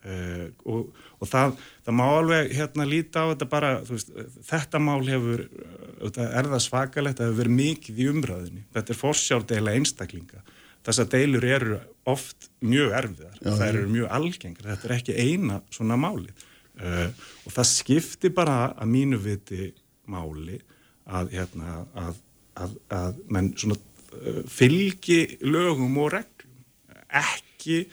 Uh, 0.04 0.50
og, 0.68 1.04
og 1.24 1.30
það, 1.32 1.54
það 1.86 1.96
má 1.96 2.02
alveg 2.04 2.50
hérna 2.58 2.84
líta 2.84 3.22
á 3.24 3.32
þetta 3.32 3.46
bara 3.48 3.70
veist, 3.88 4.10
þetta 4.44 4.82
mál 4.84 5.00
hefur 5.08 5.46
er 6.04 6.50
það 6.52 6.60
svakalegt 6.66 7.22
að 7.22 7.30
hefur 7.30 7.38
verið 7.38 7.56
mikið 7.62 8.02
í 8.04 8.08
umræðinni 8.12 8.66
þetta 8.76 8.92
er 8.92 9.00
fórsjárdeila 9.00 9.76
einstaklinga. 9.78 10.44
Þessar 10.84 11.08
deilur 11.14 11.48
eru 11.48 11.78
oft 12.12 12.50
mjög 12.60 12.98
erfiðar, 13.00 13.38
Já, 13.40 13.48
það 13.54 13.66
eru 13.70 13.86
mjög 13.94 14.12
algengar 14.18 14.70
þetta 14.74 14.90
er 14.90 14.96
ekki 14.98 15.16
eina 15.16 15.62
svona 15.72 16.00
máli 16.04 16.36
uh, 16.84 17.08
og 17.48 17.56
það 17.56 17.72
skiptir 17.72 18.36
bara 18.36 18.58
að 18.76 18.92
mínu 18.98 19.24
viti 19.24 19.72
máli 20.12 20.60
að 21.08 21.32
hérna 21.38 21.86
að, 21.96 22.20
að, 22.60 22.78
að 22.94 23.20
menn 23.34 23.52
svona 23.58 23.80
uh, 23.80 24.44
fylgi 24.50 25.40
lögum 25.42 25.98
og 26.04 26.14
reglum. 26.18 26.64
Ekki 27.10 27.84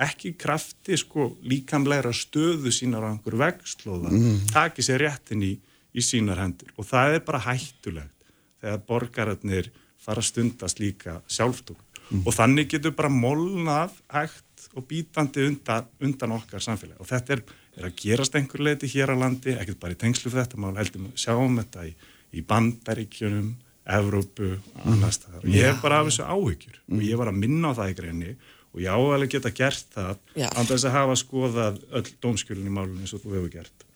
ekki 0.00 0.32
krafti 0.40 0.96
sko 0.98 1.34
líkamleira 1.44 2.12
stöðu 2.16 2.72
sínar 2.72 3.04
á 3.04 3.12
einhver 3.12 3.36
vegslóða. 3.42 4.12
Mm. 4.12 4.46
taki 4.52 4.82
sér 4.82 5.04
réttin 5.04 5.42
í, 5.44 5.52
í 5.92 6.04
sínar 6.04 6.40
hendur. 6.40 6.72
Og 6.80 6.88
það 6.88 7.18
er 7.18 7.24
bara 7.26 7.42
hættulegt 7.44 8.28
þegar 8.62 8.80
borgararnir 8.88 9.70
fara 10.00 10.22
að 10.22 10.30
stundast 10.30 10.80
líka 10.80 11.18
sjálftúk 11.28 11.80
mm. 12.10 12.24
og 12.24 12.32
þannig 12.36 12.72
getur 12.72 12.96
bara 12.96 13.12
molnað 13.12 13.92
hægt 14.12 14.68
og 14.74 14.86
bítandi 14.88 15.44
undan, 15.48 15.86
undan 16.02 16.34
okkar 16.38 16.64
samfélag. 16.64 16.98
Og 17.00 17.08
þetta 17.08 17.36
er, 17.36 17.44
er 17.78 17.88
að 17.90 17.98
gerast 18.00 18.36
einhver 18.38 18.64
leiti 18.64 18.90
hér 18.90 19.12
á 19.12 19.16
landi, 19.18 19.54
ekkert 19.54 19.80
bara 19.82 19.94
í 19.94 20.00
tengslu 20.00 20.32
fyrir 20.32 20.46
þetta 20.46 20.62
mál 20.64 20.74
heldur 20.80 21.12
sjáum 21.20 21.60
þetta 21.60 21.86
í, 21.90 21.94
í 22.34 22.42
bandaríkjunum, 22.48 23.52
Evrópu 23.84 24.54
mm. 24.56 25.02
og 25.42 25.48
ég 25.52 25.68
hef 25.68 25.82
bara 25.84 26.00
af 26.00 26.08
þessu 26.08 26.24
áhyggjur. 26.24 26.78
Og 26.92 27.02
ég 27.04 27.20
var 27.20 27.28
að 27.28 27.40
minna 27.42 27.74
á 27.74 27.76
það 27.76 27.90
í 27.92 27.96
greinni 27.98 28.32
og 28.74 28.80
ég 28.80 28.96
ávægilega 28.96 29.32
geta 29.36 29.52
gert 29.54 29.92
það 29.94 30.22
án 30.40 30.70
þess 30.70 30.88
að 30.88 30.96
hafa 30.96 31.18
skoðað 31.20 31.78
öll 32.00 32.08
dómskjölinn 32.24 32.70
í 32.70 32.74
málunni 32.74 33.04
eins 33.04 33.14
og 33.14 33.22
þú 33.22 33.36
hefur 33.36 33.52
gert. 33.52 33.86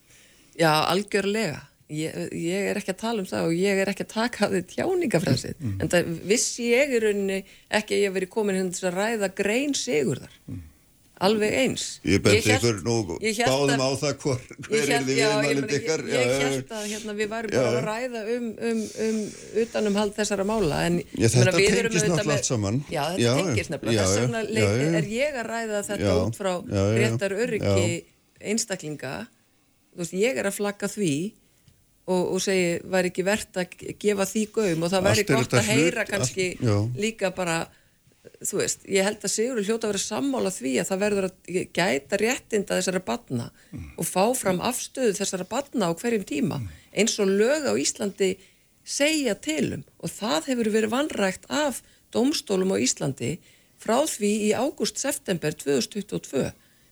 Já, 0.59 0.71
algjörlega. 0.93 1.65
Ég, 1.89 2.17
ég 2.37 2.67
er 2.69 2.77
ekki 2.77 2.93
að 2.93 3.01
tala 3.01 3.23
um 3.23 3.29
það 3.31 3.47
og 3.49 3.55
ég 3.57 3.79
er 3.81 3.89
ekki 3.89 4.05
að 4.05 4.11
taka 4.13 4.43
af 4.45 4.51
því 4.53 4.59
tjáningafræðsið 4.75 5.55
mm. 5.57 5.77
en 5.81 5.91
það 5.95 6.11
vissi 6.29 6.67
ég 6.69 6.91
í 6.93 6.99
rauninni 7.01 7.39
ekki 7.79 7.97
að 7.97 8.03
ég 8.03 8.13
veri 8.13 8.29
komin 8.29 8.59
hérna 8.59 8.77
til 8.77 8.91
að 8.91 8.99
ræða 8.99 9.31
grein 9.39 9.73
sigur 9.73 10.21
þar 10.21 10.35
mm 10.51 10.67
alveg 11.25 11.55
eins. 11.63 11.87
Ég 12.07 12.23
benti 12.23 12.53
ykkur 12.55 12.81
nú 12.87 12.97
báðum 13.19 13.83
á 13.83 13.91
það 14.01 14.13
hver, 14.23 14.45
hver 14.67 14.93
er 14.97 15.07
því 15.07 15.17
viðmælinn 15.19 15.73
ykkar. 15.79 16.05
ég, 16.09 16.29
ég 16.29 16.45
held 16.45 16.75
að 16.79 16.85
hérna, 16.93 17.15
við 17.19 17.33
varum 17.33 17.55
bara 17.55 17.73
að 17.73 17.89
ræða 17.89 18.23
um, 18.35 18.47
um, 18.69 18.85
um 19.07 19.19
utanumhald 19.65 20.15
þessara 20.19 20.47
mála 20.49 20.83
en 20.87 21.01
já, 21.03 21.29
þetta 21.35 21.57
tengis 21.57 22.07
náttúrulega 22.07 22.37
allt 22.37 22.51
saman. 22.51 22.81
Já 22.93 23.03
þetta 23.03 23.25
já, 23.25 23.33
tengis 23.41 23.73
náttúrulega 23.73 24.07
þess 24.07 24.23
vegna 24.23 25.01
er 25.01 25.11
ég 25.15 25.41
að 25.43 25.51
ræða 25.51 25.83
þetta 25.91 26.15
út 26.23 26.39
frá 26.39 26.53
réttar 27.03 27.37
öryggi 27.39 27.91
einstaklinga. 28.39 29.17
Veist 29.99 30.15
ég 30.15 30.39
er 30.39 30.47
að 30.47 30.59
flagga 30.61 30.91
því 30.91 31.15
og, 32.09 32.23
og 32.35 32.43
segi 32.43 32.79
var 32.89 33.09
ekki 33.09 33.25
verðt 33.27 33.59
að 33.61 33.83
gefa 34.01 34.27
því 34.29 34.45
gögum 34.55 34.87
og 34.87 34.93
það 34.95 35.09
væri 35.11 35.27
gott 35.29 35.59
að 35.59 35.73
heyra 35.73 36.07
kannski 36.09 36.47
líka 36.97 37.33
bara 37.37 37.65
þú 38.43 38.61
veist, 38.61 38.85
ég 38.91 39.07
held 39.07 39.23
að 39.23 39.33
Sigur 39.33 39.61
hljóta 39.63 39.89
að 39.89 39.93
vera 39.95 40.03
sammála 40.03 40.53
því 40.53 40.73
að 40.81 40.89
það 40.91 41.03
verður 41.05 41.27
að 41.29 41.59
gæta 41.77 42.19
réttinda 42.21 42.79
þessara 42.79 43.03
batna 43.07 43.49
mm. 43.71 43.89
og 43.99 44.09
fá 44.09 44.25
fram 44.39 44.63
afstöðu 44.65 45.17
þessara 45.19 45.47
batna 45.49 45.91
á 45.91 45.93
hverjum 45.99 46.27
tíma 46.29 46.59
mm. 46.61 46.69
eins 47.01 47.19
og 47.23 47.31
lög 47.31 47.69
á 47.71 47.73
Íslandi 47.79 48.33
segja 48.89 49.37
tilum 49.39 49.85
og 49.99 50.13
það 50.13 50.51
hefur 50.53 50.73
verið 50.75 50.95
vanrægt 50.95 51.49
af 51.51 51.83
domstólum 52.15 52.75
á 52.75 52.77
Íslandi 52.83 53.37
frá 53.79 54.01
því 54.09 54.33
í 54.49 54.51
ágúst-september 54.59 55.55
2022. 55.55 56.49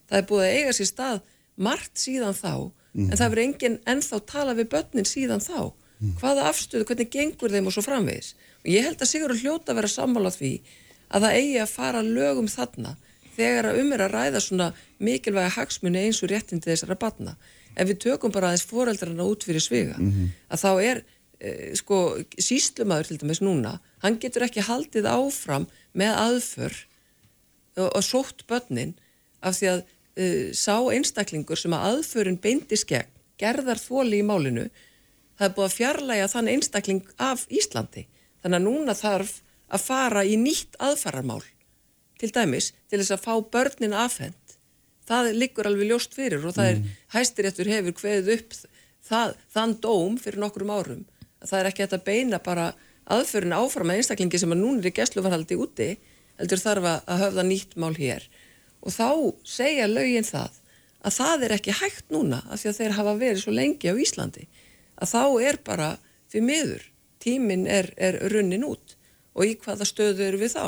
Það 0.07 0.19
er 0.19 0.27
búið 0.29 0.45
að 0.45 0.55
eiga 0.55 0.75
sér 0.77 0.91
stað 0.91 1.21
margt 1.57 1.99
síðan 1.99 2.37
þá 2.37 2.53
mm. 2.53 3.09
en 3.09 3.17
það 3.17 3.27
verður 3.27 3.43
enginn 3.43 3.79
ennþá 3.83 4.21
tala 4.31 4.55
við 4.57 4.71
börnin 4.75 5.09
síðan 5.09 5.43
þá. 5.43 5.73
Hvaða 6.21 6.43
afstöðu, 6.51 6.85
hvernig 6.85 7.09
gengur 7.09 7.49
þeim 7.49 7.67
og 7.67 7.73
svo 7.73 7.81
framvegis. 7.81 8.35
Og 8.61 8.67
ég 8.69 8.85
held 8.85 9.01
að 9.01 9.09
Sigur 9.09 9.33
hljóta 9.33 9.73
að 9.73 9.79
vera 9.79 9.89
sammála 9.89 10.29
því 10.29 10.51
að 11.07 11.27
það 11.27 11.37
eigi 11.41 11.59
að 11.63 11.73
fara 11.73 12.03
lögum 12.05 12.49
þarna 12.51 12.95
þegar 13.37 13.69
að 13.69 13.81
um 13.81 13.93
er 13.93 14.03
að 14.05 14.15
ræða 14.15 14.41
svona 14.43 14.67
mikilvæga 15.03 15.53
hagsmunni 15.57 16.07
eins 16.07 16.23
og 16.23 16.31
réttindi 16.31 16.71
þessara 16.71 16.97
batna. 16.99 17.35
Ef 17.77 17.89
við 17.91 17.99
tökum 18.07 18.33
bara 18.33 18.49
aðeins 18.49 18.65
foreldrarna 18.65 19.27
út 19.29 19.45
fyrir 19.45 19.61
sviga, 19.61 19.97
mm 19.99 20.11
-hmm. 20.11 20.29
að 20.49 20.63
þá 20.63 20.71
er 20.83 21.03
e, 21.39 21.75
sko 21.77 21.97
síslumadur 22.37 23.07
til 23.07 23.19
dæmis 23.21 23.41
núna, 23.41 23.79
hann 24.01 24.17
getur 24.19 24.47
ekki 24.47 24.65
haldið 24.65 25.05
áfram 25.05 25.67
með 25.93 26.13
aðför 26.17 26.73
og, 27.77 27.89
og 27.93 28.03
sótt 28.03 28.47
börnin 28.47 28.95
af 29.41 29.59
því 29.59 29.67
að 29.69 29.83
uh, 30.17 30.49
sá 30.53 30.75
einstaklingur 30.89 31.57
sem 31.57 31.73
að 31.73 31.85
aðförin 31.91 32.41
beindis 32.41 32.85
gegn 32.89 33.13
gerðar 33.37 33.77
þóli 33.77 34.17
í 34.17 34.25
málinu 34.25 34.65
það 35.37 35.47
er 35.47 35.55
búið 35.55 35.67
að 35.67 35.75
fjarlæga 35.75 36.29
þann 36.31 36.51
einstakling 36.53 37.03
af 37.21 37.45
Íslandi. 37.53 38.07
Þannig 38.41 38.57
að 38.57 38.65
núna 38.65 38.95
þarf 38.97 39.33
að 39.67 39.83
fara 39.83 40.23
í 40.25 40.37
nýtt 40.39 40.77
aðfararmál 40.83 41.43
til 42.17 42.31
dæmis 42.33 42.71
til 42.89 43.01
þess 43.01 43.13
að 43.15 43.23
fá 43.25 43.33
börnin 43.53 43.93
afhend. 43.93 44.35
Það 45.07 45.31
liggur 45.37 45.69
alveg 45.69 45.91
ljóst 45.91 46.17
fyrir 46.17 46.43
og 46.43 46.55
það 46.57 46.71
er 46.71 46.79
mm. 46.79 46.89
hæstiréttur 47.13 47.69
hefur 47.71 47.95
kveðið 47.95 48.33
upp 48.35 48.57
það, 49.07 49.35
þann 49.53 49.75
dóm 49.83 50.17
fyrir 50.19 50.41
nokkrum 50.41 50.73
árum. 50.73 51.05
Það 51.45 51.59
er 51.59 51.69
ekki 51.69 51.85
þetta 51.85 52.03
beina 52.07 52.39
bara 52.43 52.71
aðförin 53.07 53.55
áfram 53.55 53.91
að 53.91 54.01
einstaklingi 54.01 54.39
sem 54.41 54.51
að 54.51 54.63
núna 54.63 54.81
er 54.81 54.89
í 54.89 54.95
gæsluvarhaldi 54.97 55.57
úti 55.59 55.89
heldur 56.37 56.61
þarf 56.61 56.87
að 56.89 57.21
höfða 57.23 57.45
nýtt 57.47 57.75
mál 57.79 57.93
hér 57.97 58.25
og 58.83 58.93
þá 58.93 59.09
segja 59.47 59.87
lögin 59.89 60.27
það 60.27 60.59
að 61.07 61.15
það 61.17 61.45
er 61.47 61.55
ekki 61.57 61.77
hægt 61.79 62.13
núna 62.13 62.41
af 62.45 62.61
því 62.61 62.71
að 62.71 62.79
þeir 62.81 62.97
hafa 62.97 63.15
verið 63.21 63.41
svo 63.43 63.53
lengi 63.55 63.91
á 63.91 63.95
Íslandi 63.95 64.45
að 64.97 65.11
þá 65.13 65.23
er 65.47 65.59
bara 65.65 65.89
fyrir 66.27 66.47
miður, 66.47 66.83
tímin 67.23 67.65
er, 67.69 67.91
er 67.95 68.19
runnin 68.33 68.65
út 68.67 68.86
og 69.37 69.45
í 69.45 69.55
hvaða 69.61 69.87
stöðu 69.87 70.25
eru 70.25 70.41
við 70.41 70.55
þá? 70.57 70.65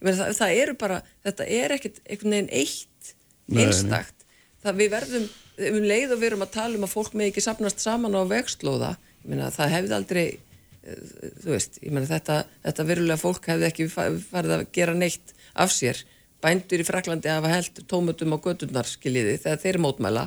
Meni, 0.00 0.16
það, 0.18 0.32
það 0.38 0.60
eru 0.62 0.74
bara, 0.78 1.00
þetta 1.26 1.46
er 1.58 1.74
ekkert 1.76 2.00
einhvern 2.04 2.34
veginn 2.36 2.52
eitt 2.54 3.12
einstakt. 3.52 4.26
Það 4.64 4.80
við 4.80 4.90
verðum, 4.92 5.28
um 5.68 5.78
leið 5.86 6.12
og 6.14 6.20
við 6.20 6.28
erum 6.30 6.44
að 6.46 6.54
tala 6.56 6.78
um 6.78 6.86
að 6.86 6.92
fólk 6.92 7.14
með 7.16 7.30
ekki 7.30 7.44
sapnast 7.44 7.82
saman 7.82 8.18
á 8.18 8.22
vextlóða, 8.28 8.96
ég 9.22 9.30
meina 9.30 9.52
það 9.54 9.72
hefði 9.76 9.96
aldrei 9.96 10.24
eh, 10.26 11.04
þú 11.44 11.52
veist, 11.54 11.78
ég 11.82 11.94
meina 11.94 12.10
þetta, 12.10 12.40
þetta 12.66 12.88
verulega 12.90 13.20
fólk 13.20 13.48
hefði 13.52 13.68
ekki 13.70 13.88
farið 13.92 14.56
að 14.58 14.66
gera 14.76 14.96
neitt 14.98 15.34
af 15.54 15.72
sér. 15.74 16.02
Bændur 16.44 16.82
í 16.82 16.86
Fraklandi 16.86 17.32
hafa 17.32 17.54
held 17.54 17.80
tómutum 17.88 18.36
á 18.36 18.38
gödurnar 18.42 18.90
skiljiði 18.90 19.38
þegar 19.46 19.62
þeir 19.62 19.80
mótmæla. 19.82 20.26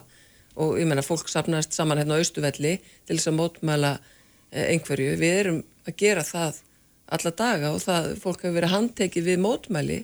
Og 0.60 0.80
ég 0.82 0.90
menna 0.90 1.06
fólk 1.06 1.30
sapnast 1.32 1.76
saman 1.78 2.02
hérna 2.02 2.18
á 2.18 2.24
Östuvelli 2.24 2.80
til 3.08 3.20
þess 3.20 3.30
að 3.30 3.38
mótmæla 3.38 3.94
eh, 4.00 4.72
einhverju. 4.74 5.14
Við 5.22 5.36
erum 5.44 5.62
að 5.86 6.00
gera 6.02 6.26
það 6.26 6.64
alla 7.16 7.34
daga 7.34 7.74
og 7.74 7.84
það, 7.84 8.14
fólk 8.22 8.46
hefur 8.46 8.58
verið 8.60 8.74
handtekið 8.76 9.30
við 9.32 9.44
mótmæli. 9.44 10.00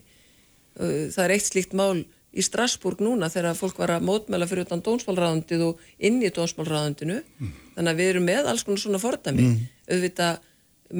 Það 0.75 1.21
er 1.23 1.33
eitt 1.35 1.47
slíkt 1.47 1.75
mál 1.77 2.03
í 2.35 2.43
Strasburg 2.43 2.99
núna 3.03 3.29
þegar 3.31 3.55
fólk 3.55 3.77
var 3.79 3.93
að 3.95 4.07
mótmæla 4.09 4.47
fyrir 4.49 4.65
utan 4.67 4.83
dónsmálraðundið 4.83 5.63
og 5.69 5.83
inn 6.03 6.19
í 6.19 6.31
dónsmálraðundinu. 6.35 7.21
Mm. 7.39 7.53
Þannig 7.77 7.93
að 7.93 8.01
við 8.01 8.11
erum 8.11 8.27
með 8.27 8.49
alls 8.51 8.65
konar 8.67 8.81
svona 8.81 9.01
fordami. 9.01 9.45
Mm. 9.47 9.61
Auðvitað 9.91 10.49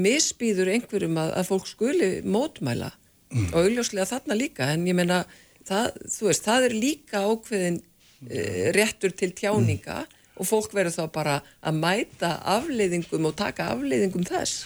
misbýður 0.06 0.72
einhverjum 0.76 1.20
að, 1.22 1.34
að 1.39 1.49
fólk 1.51 1.68
skuli 1.70 2.12
mótmæla 2.26 2.91
mm. 2.91 3.49
og 3.51 3.58
auðljóslega 3.62 4.08
þarna 4.10 4.38
líka 4.39 4.70
en 4.74 4.86
ég 4.89 4.97
menna 4.97 5.24
það, 5.68 5.91
veist, 6.26 6.45
það 6.45 6.70
er 6.70 6.78
líka 6.80 7.24
ákveðin 7.26 7.82
uh, 7.82 8.62
réttur 8.76 9.14
til 9.18 9.32
tjáninga 9.38 10.01
mm. 10.03 10.16
og 10.41 10.49
fólk 10.49 10.74
verður 10.76 10.97
þá 10.97 11.14
bara 11.20 11.36
að 11.62 11.82
mæta 11.84 12.32
afleiðingum 12.56 13.30
og 13.30 13.38
taka 13.38 13.70
afleiðingum 13.76 14.26
þess 14.28 14.66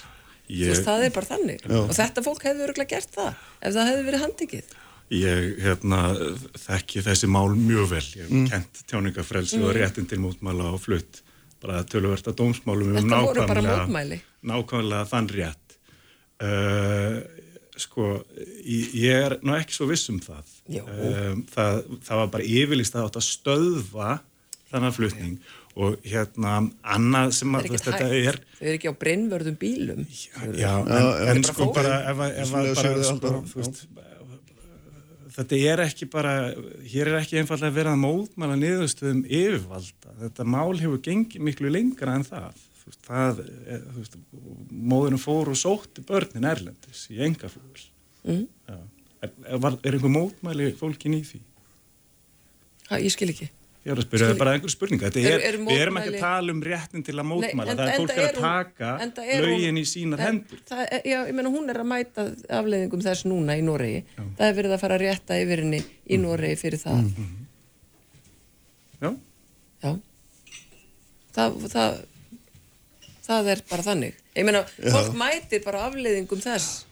ég, 0.50 0.70
veist, 0.72 0.86
það 0.86 1.06
er 1.06 1.16
bara 1.16 1.30
þannig 1.30 1.64
já. 1.64 1.80
og 1.80 1.96
þetta 1.96 2.24
fólk 2.26 2.46
hefur 2.48 2.68
öruglega 2.68 2.94
gert 2.96 3.16
það 3.16 3.32
ef 3.32 3.74
það 3.74 3.90
hefur 3.92 4.08
verið 4.10 4.24
handikið 4.26 4.78
Ég 5.10 5.56
hérna, 5.58 6.00
þekki 6.54 7.00
þessi 7.02 7.26
mál 7.26 7.48
mjög 7.58 7.88
vel, 7.90 8.04
ég 8.14 8.28
hef 8.28 8.30
mm. 8.30 8.44
kent 8.52 8.82
tjáningafrelsi 8.86 9.58
mm. 9.58 9.64
og 9.66 9.72
réttin 9.74 10.06
til 10.06 10.20
mótmæla 10.22 10.68
og 10.70 10.78
flutt 10.84 11.18
bara 11.60 11.80
tölversta 11.82 12.30
dómsmálum 12.36 12.94
um 12.94 13.08
nákvæmlega, 13.10 14.20
nákvæmlega 14.46 15.08
þann 15.10 15.26
rétt 15.34 15.74
uh, 16.46 17.18
sko, 17.80 18.20
ég 18.66 19.26
er 19.26 19.36
nú 19.42 19.54
ekki 19.56 19.76
svo 19.76 19.88
viss 19.90 20.10
um 20.12 20.20
það. 20.22 20.54
Um, 20.80 21.44
það, 21.50 21.82
það 22.06 22.22
var 22.22 22.32
bara 22.34 22.46
yfirlist 22.46 22.96
að 22.96 23.08
átt 23.08 23.20
að 23.20 23.26
stöðva 23.26 24.10
þannig 24.70 24.96
flutning 24.96 25.52
og 25.80 25.96
hérna 26.04 26.58
annað 26.84 27.32
sem 27.38 27.56
að 27.56 27.70
þetta 27.72 28.08
er 28.10 28.38
þau 28.38 28.66
eru 28.66 28.74
ekki 28.76 28.92
á 28.92 29.00
brennvörðum 29.00 29.56
bílum. 29.60 30.04
Já, 30.10 30.40
já 30.58 30.72
en, 30.76 30.90
en, 30.92 31.30
en 31.32 31.44
sko 31.48 31.70
bara 31.76 32.00
ef 32.10 32.22
að 32.26 32.54
bara 32.54 33.02
sko, 33.06 33.32
veist, 33.54 33.84
þetta 35.36 35.60
er 35.72 35.84
ekki 35.86 36.08
bara 36.12 36.34
hér 36.84 37.12
er 37.12 37.20
ekki 37.22 37.40
einfallega 37.40 37.76
verið 37.78 37.94
að 37.94 38.02
mótmæla 38.02 38.58
niðurstöðum 38.60 39.22
yfirvalda. 39.24 40.16
Þetta 40.24 40.48
mál 40.56 40.74
hefur 40.80 41.00
gengið 41.06 41.46
miklu 41.48 41.72
lengra 41.72 42.18
en 42.18 42.26
það. 42.28 42.66
Veist, 42.84 43.00
það, 43.06 43.44
veist, 43.94 44.18
móðurinn 44.70 45.22
fór 45.22 45.52
og 45.52 45.60
sótti 45.60 46.04
börnin 46.06 46.48
Erlendis 46.48 47.06
í 47.12 47.20
engaflugul 47.22 47.84
mm. 48.24 48.44
er, 48.72 48.82
er, 49.22 49.56
er 49.60 49.96
einhver 49.96 50.12
mótmæli 50.12 50.72
fólkin 50.80 51.16
í 51.18 51.22
því? 51.28 51.40
Hæ, 52.90 52.96
ég 53.04 53.12
skil 53.14 53.30
ekki 53.30 53.50
Ég 53.80 53.94
er 53.94 54.00
að 54.02 54.04
spyrja, 54.04 54.26
það 54.26 54.34
er 54.34 54.40
bara 54.42 54.52
einhver 54.52 54.72
spurning 54.74 55.02
er, 55.08 55.14
er 55.40 55.56
við 55.56 55.78
erum 55.80 55.96
ekki 55.96 56.10
að 56.12 56.20
tala 56.20 56.52
um 56.52 56.58
réttin 56.60 57.04
til 57.04 57.14
að 57.14 57.26
mótmæla. 57.30 57.72
Nei, 57.72 57.78
það 57.78 57.92
er 57.92 58.02
fólk 58.02 58.18
að 58.20 58.40
taka 58.42 58.90
lögin 59.40 59.78
í 59.80 59.84
sínar 59.88 60.20
hendur. 60.20 60.60
það, 60.68 60.82
Já, 61.08 61.16
ég 61.16 61.30
menna 61.38 61.52
hún 61.54 61.72
er 61.72 61.80
að 61.80 61.88
mæta 61.88 62.26
afleiðingum 62.58 63.04
þess 63.06 63.24
núna 63.30 63.56
í 63.56 63.62
Noregi. 63.64 64.02
Já. 64.04 64.20
það 64.36 64.44
er 64.50 64.58
verið 64.58 64.74
að 64.76 64.82
fara 64.82 64.98
að 64.98 65.04
rétta 65.06 65.38
yfir 65.40 65.62
henni 65.64 65.80
í 65.80 66.18
mm. 66.18 66.26
Noregi 66.26 66.58
fyrir 66.60 66.82
það. 66.82 66.98
Mm 67.00 67.14
-hmm. 67.16 67.40
Já. 69.00 69.10
Já. 69.80 69.96
Það, 71.38 71.58
það 71.72 71.98
það 73.30 73.50
er 73.54 73.64
bara 73.70 73.86
þannig. 73.88 74.20
Ég 74.36 74.44
meina, 74.44 74.62
fólk 74.76 75.16
mætir 75.16 75.64
bara 75.64 75.86
afleiðingum 75.88 76.44
þess. 76.44 76.84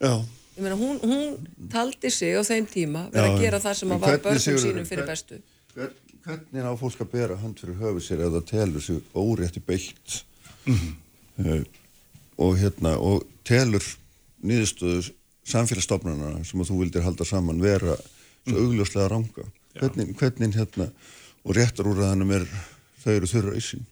Já. 0.00 0.24
Ég 0.56 0.64
meina, 0.64 0.80
hún, 0.80 0.98
hún 1.04 1.68
taldi 1.68 2.10
sig 2.10 2.32
á 2.32 2.42
þeim 2.48 2.66
tíma 2.66 3.06
verið 3.12 3.30
að 3.34 3.44
gera 3.44 3.60
það 3.60 3.78
sem 3.82 3.92
að 3.92 4.04
var 4.06 4.20
börnum 4.24 4.60
sínum 4.64 4.88
fyrir 4.88 5.06
bestu 5.06 5.42
hvern, 5.78 5.94
hvernig 6.24 6.66
á 6.66 6.74
fólk 6.78 7.02
að 7.04 7.12
bera 7.12 7.38
hand 7.40 7.60
fyrir 7.60 7.78
höfu 7.82 8.02
sér 8.04 8.24
eða 8.26 8.42
telur 8.46 8.84
sig 8.84 9.00
órétti 9.14 9.62
beitt 9.64 10.22
mm 10.66 10.74
-hmm. 10.74 10.94
uh, 11.46 11.62
og 12.38 12.58
hérna 12.58 12.96
og 12.98 13.26
telur 13.44 13.84
nýðustöðu 14.42 15.12
samfélagsstofnarna 15.44 16.44
sem 16.44 16.60
að 16.60 16.70
þú 16.70 16.80
vildir 16.82 17.06
halda 17.06 17.24
saman 17.24 17.62
vera 17.62 17.96
svo 18.46 18.58
mm. 18.58 18.64
augljóslega 18.64 19.08
ranga 19.08 19.44
hvernig, 19.74 20.16
hvernig 20.16 20.54
hérna 20.54 20.90
og 21.44 21.56
réttarúraðanum 21.56 22.30
er 22.30 22.46
þau 23.04 23.12
eru 23.14 23.26
þurra 23.26 23.56
í 23.56 23.62
sín 23.62 23.86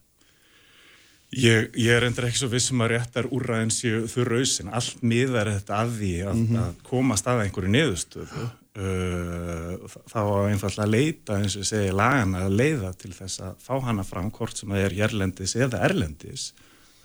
Ég, 1.35 1.73
ég 1.75 1.91
er 1.91 2.05
endur 2.07 2.29
ekki 2.29 2.39
svo 2.39 2.49
vissum 2.53 2.81
að 2.85 2.93
réttar 2.95 3.27
úrraðin 3.35 3.73
séu 3.75 4.05
þurra 4.09 4.39
auðsin. 4.39 4.71
Allt 4.71 5.03
miðar 5.03 5.51
þetta 5.51 5.81
að 5.83 5.97
því 5.99 6.13
að, 6.23 6.37
mm 6.37 6.47
-hmm. 6.47 6.61
að 6.63 6.77
komast 6.87 7.27
að 7.27 7.43
einhverju 7.43 7.73
niðurstöðu. 7.75 8.45
Uh, 8.77 9.87
þá 10.11 10.21
einfallega 10.51 10.85
að 10.85 10.91
leita, 10.93 11.37
eins 11.41 11.55
og 11.57 11.65
segi, 11.65 11.95
lagana 11.97 12.43
að 12.45 12.59
leiða 12.59 12.91
til 13.01 13.13
þess 13.17 13.41
að 13.47 13.63
fá 13.65 13.73
hana 13.87 14.03
fram 14.05 14.27
hvort 14.37 14.59
sem 14.61 14.75
að 14.75 14.83
er 14.85 14.97
hérlendis 14.99 15.55
eða 15.57 15.81
erlendis. 15.87 16.51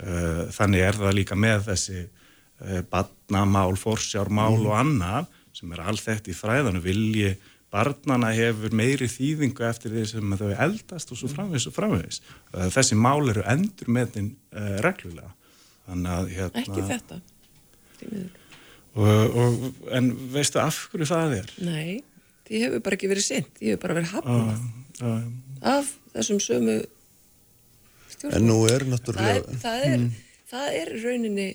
Uh, 0.01 0.49
þannig 0.51 0.83
er 0.83 0.99
það 0.99 1.15
líka 1.15 1.37
með 1.39 1.69
þessi 1.69 2.01
uh, 2.01 2.81
badnamál, 2.91 3.77
forsjármál 3.79 4.57
mm. 4.57 4.67
og 4.67 4.75
annað 4.81 5.31
sem 5.55 5.71
er 5.71 5.85
allþett 5.85 6.27
í 6.27 6.35
fræðanu 6.35 6.83
vilji 6.83 7.31
barnana 7.71 8.33
hefur 8.35 8.75
meiri 8.75 9.07
þýðingu 9.07 9.63
eftir 9.63 9.95
því 9.95 10.05
sem 10.11 10.37
þau 10.41 10.51
eldast 10.51 11.15
og 11.15 11.21
svo 11.21 11.31
framvegs 11.31 11.69
og 11.71 11.75
framvegs. 11.77 12.19
Þessi 12.51 12.99
mál 12.99 13.31
eru 13.31 13.45
endur 13.47 13.93
með 13.95 14.11
þinn 14.17 14.29
reglulega. 14.83 15.31
Að, 15.87 16.33
hérna, 16.35 16.65
Ekki 16.65 16.83
þetta. 16.89 17.21
Og, 18.91 19.35
og, 19.39 19.67
en 19.95 20.11
veistu 20.33 20.59
af 20.59 20.77
hverju 20.91 21.07
það 21.07 21.37
er? 21.37 21.51
Nei, 21.63 22.01
því 22.47 22.63
hefur 22.65 22.83
bara 22.85 22.97
ekki 22.97 23.11
verið 23.11 23.27
sint. 23.27 23.51
Því 23.59 23.71
hefur 23.71 23.83
bara 23.85 23.97
verið 24.01 24.13
hafnað 24.17 24.49
uh, 24.51 25.05
uh, 25.07 25.21
af 25.77 25.91
þessum 26.15 26.41
sömu 26.43 26.77
stjórnum. 28.11 28.37
En 28.37 28.47
nú 28.49 28.57
er 28.67 28.87
náttúrulega... 28.91 29.43
Það 29.47 29.51
er, 29.55 29.61
það 29.63 29.85
er, 29.87 29.97
mm. 29.97 30.31
það 30.51 30.79
er 30.81 30.95
rauninni 31.05 31.49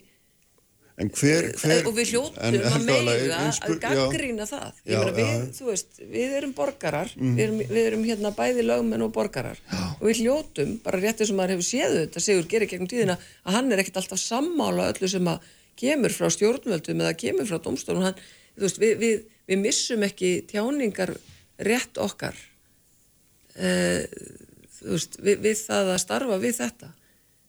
En 0.97 1.11
hver, 1.13 1.51
hver, 1.61 1.83
og 1.85 1.93
við 1.93 2.15
hljóttum 2.15 2.55
að 2.71 2.85
meiga 2.87 3.41
að 3.45 3.75
gaggrýna 3.83 4.47
það 4.49 4.79
já, 4.81 4.95
já, 4.95 5.11
við, 5.13 5.27
já. 5.29 5.67
Veist, 5.67 5.99
við 6.01 6.37
erum 6.39 6.55
borgarar 6.57 7.11
mm. 7.13 7.35
við, 7.37 7.43
erum, 7.45 7.59
við 7.61 7.89
erum 7.91 8.07
hérna 8.07 8.31
bæði 8.33 8.65
lögmenn 8.65 9.05
og 9.05 9.13
borgarar 9.13 9.61
og 9.75 10.07
við 10.07 10.23
hljóttum, 10.23 10.73
bara 10.87 11.03
réttið 11.03 11.29
sem 11.29 11.37
maður 11.37 11.59
hefur 11.59 11.69
séð 11.69 11.99
þetta, 11.99 12.23
Sigur 12.25 12.49
gerir 12.49 12.71
gegnum 12.71 12.89
tíðina 12.89 13.19
að 13.45 13.59
hann 13.59 13.69
er 13.77 13.83
ekkert 13.83 14.01
alltaf 14.01 14.23
sammála 14.23 14.89
öllu 14.95 15.13
sem 15.13 15.29
að 15.35 15.51
kemur 15.79 16.15
frá 16.15 16.31
stjórnvöldum 16.33 17.03
eða 17.05 17.17
kemur 17.21 17.49
frá 17.49 17.61
domstofnum 17.63 18.09
hann, 18.09 18.21
veist, 18.61 18.81
við, 18.81 19.25
við 19.49 19.63
missum 19.63 20.05
ekki 20.07 20.39
tjáningar 20.51 21.15
rétt 21.63 21.99
okkar 22.03 22.37
eh, 23.57 24.05
veist, 24.83 25.19
við 25.23 25.57
það 25.61 25.93
að 25.95 26.03
starfa 26.05 26.41
við 26.43 26.61
þetta 26.61 26.93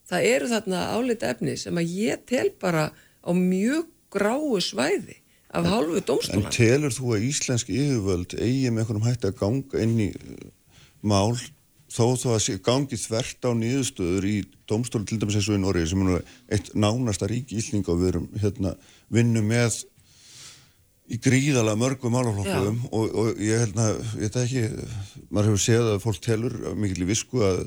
það 0.07 0.31
eru 0.31 0.49
þarna 0.51 0.83
álita 0.95 1.31
efni 1.33 1.55
sem 1.59 1.79
að 1.79 1.95
ég 1.99 2.25
tel 2.29 2.49
bara 2.61 2.89
á 2.93 3.31
mjög 3.35 3.87
gráu 4.13 4.59
svæði 4.63 5.17
af 5.51 5.67
hálfu 5.67 6.01
dómstólan. 6.03 6.47
En 6.47 6.53
telur 6.53 6.93
þú 6.95 7.13
að 7.15 7.27
íslenski 7.27 7.75
yfirvöld 7.75 8.35
eigi 8.35 8.71
með 8.71 8.83
einhvernum 8.83 9.07
hætti 9.07 9.29
að 9.29 9.39
ganga 9.41 9.83
inn 9.83 9.95
í 10.03 10.09
uh, 10.11 10.49
mál 11.07 11.35
þó 11.91 12.15
þó 12.19 12.29
að 12.35 12.59
gangi 12.65 12.99
þvert 12.99 13.47
á 13.47 13.51
nýðustöður 13.55 14.27
í 14.27 14.37
dómstólu 14.69 15.07
til 15.07 15.19
dæmis 15.21 15.37
eins 15.39 15.49
og 15.49 15.57
í 15.57 15.61
Noregi 15.61 15.91
sem 15.91 16.07
er 16.07 16.33
eitt 16.55 16.73
nánasta 16.75 17.29
rík 17.29 17.53
ísling 17.55 17.87
og 17.87 18.01
við 18.01 18.11
erum 18.13 18.27
hérna 18.41 18.73
vinnu 19.13 19.43
með 19.45 19.81
í 21.07 21.17
gríðalega 21.23 21.79
mörgum 21.79 22.15
málaflokkum 22.15 22.79
og, 22.91 23.11
og 23.15 23.41
ég 23.43 23.63
held 23.63 23.77
að, 23.79 23.99
ég 24.19 24.23
veit 24.25 24.39
ekki, 24.41 24.63
maður 25.29 25.51
hefur 25.51 25.63
séð 25.63 25.91
að 25.93 26.01
fólk 26.03 26.23
telur 26.23 26.55
mikil 26.75 27.05
í 27.05 27.07
visku 27.07 27.43
að, 27.47 27.61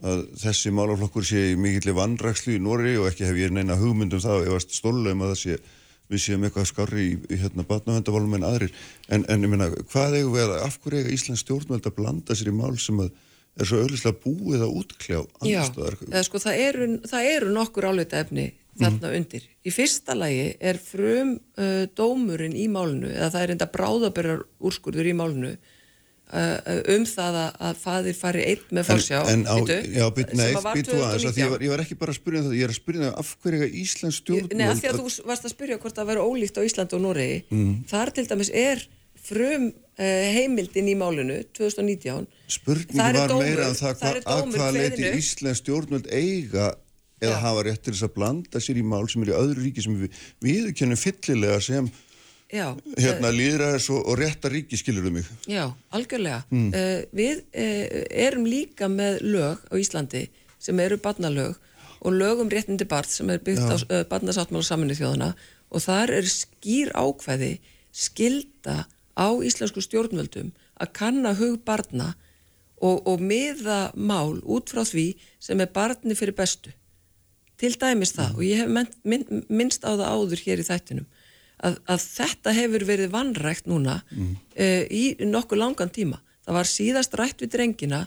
að 0.00 0.22
þessi 0.40 0.72
málaflokkur 0.76 1.26
sé 1.28 1.42
mikil 1.60 1.92
í 1.92 1.96
vandrækslu 1.96 2.56
í 2.56 2.62
Nóri 2.62 2.96
og 3.00 3.10
ekki 3.10 3.28
hef 3.28 3.40
ég 3.40 3.52
neina 3.52 3.76
hugmyndum 3.80 4.22
það 4.24 4.46
ég 4.46 4.56
varst 4.56 4.72
stólulegum 4.78 5.26
að 5.26 5.34
það 5.34 5.42
sé, 5.42 5.58
við 6.06 6.22
séum 6.22 6.46
eitthvað 6.46 6.70
skarri 6.70 7.04
í, 7.04 7.14
í 7.34 7.40
hérna 7.42 7.66
batnavendaválum 7.68 8.38
en 8.38 8.48
aðrir. 8.48 8.74
En, 9.10 9.26
en 9.28 9.44
ég 9.44 9.52
meina, 9.52 9.68
hvað 9.92 10.20
eigum 10.20 10.36
við 10.36 10.46
að, 10.46 10.58
af 10.62 10.76
hverju 10.80 11.02
eiga 11.02 11.14
Íslands 11.16 11.42
stjórnveld 11.44 11.88
að 11.90 11.96
blanda 11.98 12.36
sér 12.38 12.52
í 12.52 12.56
mál 12.56 12.76
sem 12.80 13.00
að 13.02 13.10
er 13.56 13.68
svo 13.68 13.80
auðvitað 13.82 14.20
búið 14.22 14.66
að 14.66 14.76
útkljá? 14.82 15.20
Já, 15.48 16.22
sko 16.26 16.42
það 16.42 16.62
eru, 16.66 16.88
það 17.08 17.30
eru 17.32 17.52
nokkur 17.56 17.88
álvita 17.90 18.20
efni 18.24 18.50
þarna 18.76 19.08
mm. 19.08 19.14
undir. 19.20 19.46
Í 19.66 19.72
fyrsta 19.74 20.16
lagi 20.16 20.50
er 20.60 20.80
frum 20.80 21.36
uh, 21.36 21.86
dómurinn 21.96 22.56
í 22.58 22.66
málunu, 22.72 23.08
eða 23.14 23.32
það 23.34 23.46
er 23.46 23.54
enda 23.56 23.70
bráðabörjar 23.72 24.44
úrskurður 24.68 25.08
í 25.08 25.14
málunu 25.16 25.52
uh, 25.54 26.58
um 26.92 27.06
það 27.08 27.38
að, 27.40 27.56
að 27.68 27.80
fadir 27.86 28.18
fari 28.18 28.44
einn 28.52 28.66
með 28.76 28.90
fórsjá. 28.90 29.22
En, 29.32 29.46
en 29.46 29.48
á, 29.48 29.56
bitu, 29.62 29.78
já, 29.96 30.04
byt, 30.18 30.34
nei, 30.36 30.50
byttu 30.66 30.98
aðeins, 30.98 31.28
að 31.30 31.40
ég, 31.40 31.54
var, 31.54 31.64
ég 31.66 31.74
var 31.74 31.84
ekki 31.86 31.98
bara 32.02 32.14
að 32.14 32.20
spyrja 32.20 32.42
um 32.42 32.50
það, 32.50 32.58
ég 32.58 32.68
er 32.68 32.74
að 32.74 32.80
spyrja 32.80 33.04
það 33.06 33.16
af 33.22 33.32
hverju 33.46 33.70
Íslands 33.84 34.20
stjórnmál... 34.20 34.60
Nei, 34.60 34.68
af 34.68 34.82
því 34.82 34.92
að 34.92 35.00
þú 35.00 35.08
varst 35.32 35.48
að 35.48 35.56
spyrja 35.56 35.80
hvort 35.80 36.00
það 36.00 36.12
verður 36.12 36.30
ólíkt 36.34 36.60
á 36.60 36.66
Ísland 36.68 36.96
og 36.98 37.04
Noregi, 37.06 37.40
mm. 37.48 37.74
þar 37.94 38.14
til 38.18 38.28
dæmis 38.28 38.52
er 38.52 38.86
frum 39.26 39.68
heimildin 39.96 40.90
í 40.92 40.96
málunu 40.98 41.38
2019. 41.56 42.26
Spurningi 42.52 42.98
var 43.00 43.16
dómur, 43.30 43.46
meira 43.46 43.70
um 43.70 43.76
það, 43.78 44.02
hva, 44.02 44.10
að 44.28 44.42
hvað 44.52 44.74
leiti 44.76 45.12
Íslands 45.16 45.62
stjórnmál 45.62 46.02
eiga 46.10 46.74
eða 47.22 47.32
Já. 47.32 47.42
hafa 47.46 47.62
rétt 47.64 47.84
til 47.84 47.94
þess 47.94 48.06
að 48.06 48.16
blanda 48.18 48.60
sér 48.60 48.80
í 48.80 48.84
mál 48.84 49.06
sem 49.08 49.24
er 49.24 49.32
í 49.32 49.36
öðru 49.38 49.64
ríki 49.64 49.84
sem 49.84 49.96
við 49.96 50.18
viðkennum 50.44 51.00
fyllilega 51.00 51.62
sem 51.64 51.88
Já, 52.52 52.76
hérna 52.94 53.32
líðræðis 53.34 53.88
og, 53.90 54.04
og 54.06 54.18
rétta 54.20 54.50
ríki 54.52 54.78
skilur 54.78 55.08
um 55.08 55.16
mig. 55.18 55.30
Já, 55.50 55.64
algjörlega. 55.96 56.44
Mm. 56.52 56.68
Uh, 56.70 57.00
við 57.16 57.40
uh, 57.42 57.96
erum 58.22 58.44
líka 58.46 58.86
með 58.92 59.18
lög 59.26 59.64
á 59.66 59.74
Íslandi 59.80 60.26
sem 60.62 60.78
eru 60.84 61.00
barnalög 61.02 61.56
og 62.06 62.14
lög 62.14 62.44
um 62.44 62.52
réttindi 62.52 62.86
barn 62.86 63.10
sem 63.10 63.32
er 63.34 63.42
byggt 63.42 63.64
Já. 63.64 63.74
á 63.74 63.76
uh, 63.82 64.04
barnasáttmála 64.12 64.68
saminu 64.68 64.94
þjóðana 64.94 65.32
og 65.74 65.82
þar 65.82 66.14
er 66.20 66.30
skýr 66.30 66.92
ákveði 66.94 67.56
skilda 67.96 68.84
á 69.16 69.28
íslensku 69.42 69.82
stjórnvöldum 69.84 70.52
að 70.80 70.92
kanna 70.96 71.34
hug 71.38 71.62
barna 71.64 72.14
og, 72.76 73.06
og 73.08 73.20
miða 73.20 73.90
mál 73.96 74.38
út 74.44 74.72
frá 74.72 74.84
því 74.84 75.14
sem 75.40 75.60
er 75.60 75.72
barni 75.72 76.16
fyrir 76.18 76.36
bestu 76.36 76.72
til 77.60 77.72
dæmis 77.80 78.12
það 78.16 78.36
og 78.36 78.44
ég 78.44 78.60
hef 78.60 78.92
mynd, 79.08 79.30
minnst 79.48 79.86
á 79.88 79.96
það 79.96 80.08
áður 80.12 80.42
hér 80.44 80.62
í 80.62 80.66
þættinum 80.68 81.08
að, 81.64 81.78
að 81.88 82.04
þetta 82.04 82.54
hefur 82.56 82.84
verið 82.88 83.12
vannrægt 83.14 83.68
núna 83.70 84.00
mm. 84.12 84.32
uh, 84.60 84.84
í 84.92 85.04
nokkuð 85.24 85.62
langan 85.62 85.92
tíma. 85.92 86.20
Það 86.46 86.58
var 86.58 86.70
síðast 86.70 87.16
rætt 87.18 87.42
við 87.42 87.54
drengina 87.56 88.02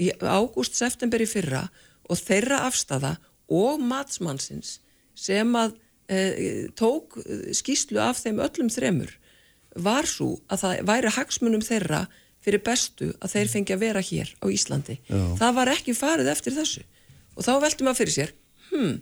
í 0.00 0.10
ágúst-september 0.18 1.22
í 1.22 1.28
fyrra 1.30 1.66
og 2.08 2.20
þeirra 2.20 2.64
afstafa 2.68 3.14
og 3.52 3.82
matsmannsins 3.84 4.78
sem 5.14 5.52
að 5.58 5.76
uh, 5.76 6.64
tók 6.78 7.20
skýslu 7.54 8.00
af 8.02 8.22
þeim 8.24 8.40
öllum 8.44 8.72
þremur 8.72 9.12
var 9.74 10.08
svo 10.08 10.36
að 10.48 10.64
það 10.64 10.84
væri 10.90 11.14
hagsmunum 11.16 11.64
þeirra 11.64 12.04
fyrir 12.44 12.62
bestu 12.64 13.10
að 13.24 13.36
þeir 13.36 13.50
fengi 13.54 13.74
að 13.74 13.82
vera 13.86 14.02
hér 14.04 14.30
á 14.38 14.46
Íslandi. 14.52 14.98
Já. 15.08 15.22
Það 15.40 15.56
var 15.58 15.72
ekki 15.72 15.96
farið 15.96 16.30
eftir 16.34 16.56
þessu. 16.56 16.84
Og 17.34 17.46
þá 17.46 17.52
veltum 17.64 17.90
að 17.90 17.98
fyrir 18.02 18.14
sér 18.14 18.34
hmm, 18.70 19.00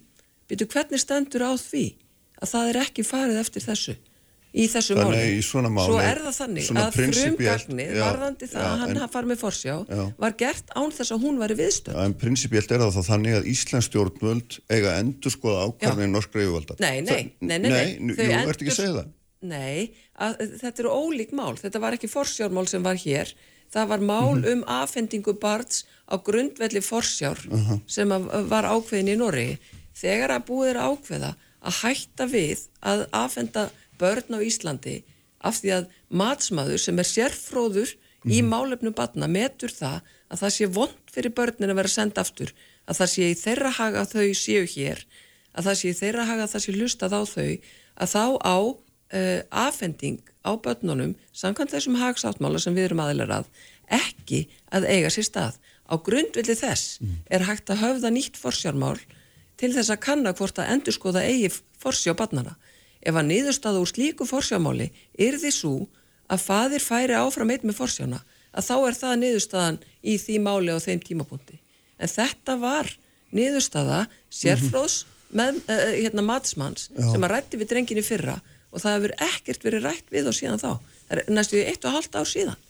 byrju 0.51 0.71
hvernig 0.73 1.03
stendur 1.03 1.45
á 1.45 1.53
því 1.59 1.85
að 2.43 2.55
það 2.55 2.73
er 2.73 2.81
ekki 2.87 3.05
farið 3.07 3.43
eftir 3.43 3.65
þessu 3.67 3.99
í 4.53 4.67
þessu 4.69 4.97
máli, 4.99 5.21
máli 5.73 5.85
svo 5.87 6.01
er 6.03 6.19
það 6.27 6.35
þannig 6.37 6.67
að 6.77 6.97
frumgagnir 6.99 7.95
varðandi 7.97 8.49
það 8.51 8.67
að 8.69 8.83
hann 8.83 8.93
en, 8.93 9.05
far 9.15 9.29
með 9.31 9.41
forsjá 9.41 9.73
já. 9.81 10.03
var 10.21 10.37
gert 10.43 10.75
án 10.77 10.93
þess 10.93 11.15
að 11.15 11.25
hún 11.25 11.41
var 11.41 11.55
í 11.55 11.57
viðstönd 11.57 12.01
en 12.03 12.17
prinsipélt 12.21 12.75
er 12.75 12.85
það 12.85 12.99
þá 12.99 13.09
þannig 13.09 13.39
að 13.39 13.49
Íslands 13.53 13.89
stjórnvöld 13.89 14.59
eiga 14.69 14.99
endur 15.01 15.33
skoða 15.33 15.65
ákvarðin 15.71 16.13
norskra 16.13 16.45
yfirvalda. 16.45 16.77
Nei, 16.85 17.01
nei, 17.01 17.33
nei, 17.41 17.57
nei, 17.57 17.59
nei, 17.65 17.73
nei. 17.73 18.15
Þau 18.19 18.27
endur 18.29 18.59
ekki 18.59 18.75
að 18.75 18.79
segja 18.83 18.95
það? 18.99 19.09
nei, 19.09 19.22
að, 19.43 20.39
þetta 20.63 20.83
eru 20.83 20.93
ólík 20.93 21.33
mál 21.33 21.57
þetta 21.59 21.81
var 21.83 21.97
ekki 21.97 22.11
forsjármál 22.11 22.67
sem 22.71 22.83
var 22.83 22.97
hér 22.97 23.35
það 23.73 23.89
var 23.89 24.01
mál 24.01 24.35
mm 24.37 24.43
-hmm. 24.43 24.53
um 24.53 24.65
afhendingu 24.67 25.35
barns 25.35 25.85
á 26.07 26.17
grundvelli 26.23 26.81
forsjár 26.81 27.39
uh 27.51 27.71
-huh. 27.71 27.81
sem 27.87 28.09
var 28.49 28.65
ákveðin 28.65 29.15
í 29.15 29.17
Norri 29.17 29.59
þegar 29.95 30.31
að 30.31 30.47
búið 30.47 30.71
er 30.71 30.79
ákveða 30.89 31.35
að 31.63 31.75
hætta 31.83 32.25
við 32.27 32.59
að 32.83 33.07
afhenda 33.13 33.71
börn 33.99 34.35
á 34.37 34.39
Íslandi 34.43 35.03
af 35.41 35.61
því 35.61 35.71
að 35.79 35.85
matsmaður 36.09 36.79
sem 36.79 36.99
er 36.99 37.05
sérfróður 37.05 37.91
mm 37.95 37.99
-hmm. 37.99 38.33
í 38.33 38.43
mhm. 38.43 38.49
málefnum 38.49 38.95
batna 38.95 39.27
metur 39.27 39.71
það 39.71 40.01
að 40.31 40.41
það 40.43 40.51
sé 40.57 40.67
vond 40.67 40.99
fyrir 41.13 41.33
börnin 41.39 41.71
að 41.71 41.79
vera 41.81 41.89
sendt 41.89 42.19
aftur 42.19 42.55
að 42.87 42.97
það 42.99 43.09
sé 43.15 43.23
í 43.31 43.41
þeirra 43.45 43.71
haga 43.71 44.05
þau 44.05 44.35
séu 44.35 44.65
hér 44.75 45.07
að 45.53 45.65
það 45.67 45.79
sé 45.79 45.89
í 45.89 45.99
þeirra 46.01 46.25
haga 46.25 46.43
að 46.47 46.53
það 46.53 46.65
sé 46.65 46.73
lustað 46.73 47.13
á 47.13 47.23
þau 47.35 47.53
að 48.03 48.09
þá 48.15 48.25
á 48.41 48.57
uh, 49.13 49.41
afhending 49.51 50.21
á 50.43 50.53
börnunum 50.59 51.15
samkvæmt 51.37 51.75
þessum 51.75 51.99
hagsáttmála 52.01 52.61
sem 52.63 52.75
við 52.77 52.91
erum 52.91 53.05
aðeinar 53.05 53.37
að 53.41 53.51
ekki 53.93 54.47
að 54.73 54.89
eiga 54.89 55.11
sér 55.13 55.29
stað 55.29 55.59
á 55.89 55.95
grundvilli 56.01 56.57
þess 56.57 57.01
mm. 57.03 57.17
er 57.31 57.47
hægt 57.49 57.71
að 57.73 57.83
höfða 57.85 58.13
nýtt 58.15 58.39
forsjármál 58.41 58.99
til 59.61 59.73
þess 59.75 59.93
að 59.93 60.03
kanna 60.07 60.33
hvort 60.37 60.59
að 60.59 60.71
endur 60.75 60.97
skoða 60.97 61.25
eigi 61.29 61.51
forsjá 61.83 62.15
barnana. 62.19 62.57
Ef 63.03 63.17
að 63.19 63.29
niðurstaða 63.29 63.83
úr 63.83 63.91
slíku 63.91 64.27
forsjámáli 64.27 64.89
er 65.19 65.39
því 65.43 65.53
svo 65.55 65.75
að 66.33 66.45
fadir 66.47 66.83
færi 66.83 67.17
áfram 67.19 67.51
eitt 67.53 67.65
með 67.67 67.81
forsjána, 67.81 68.23
að 68.55 68.67
þá 68.69 68.75
er 68.79 68.99
það 68.99 69.15
niðurstaðan 69.23 69.79
í 70.03 70.17
því 70.23 70.39
máli 70.45 70.75
á 70.75 70.79
þeim 70.83 71.03
tímapunkti. 71.03 71.59
En 71.99 72.11
þetta 72.11 72.57
var 72.63 72.91
niðurstaða 73.35 74.05
sérfróðs 74.33 75.03
með, 75.33 75.61
uh, 75.67 75.93
hérna, 75.99 76.25
matsmanns 76.27 76.89
Já. 76.93 77.07
sem 77.11 77.27
að 77.27 77.33
rætti 77.35 77.61
við 77.61 77.73
drenginni 77.73 78.05
fyrra 78.07 78.39
og 78.73 78.83
það 78.83 78.97
hefur 78.97 79.15
ekkert 79.29 79.67
verið 79.67 79.87
rætt 79.89 80.13
við 80.13 80.31
og 80.31 80.37
síðan 80.37 80.63
þá. 80.63 80.71
Það 81.09 81.19
er 81.19 81.33
næstu 81.37 81.61
eitt 81.61 81.85
og 81.89 81.97
halvt 81.97 82.19
ár 82.19 82.31
síðan. 82.31 82.69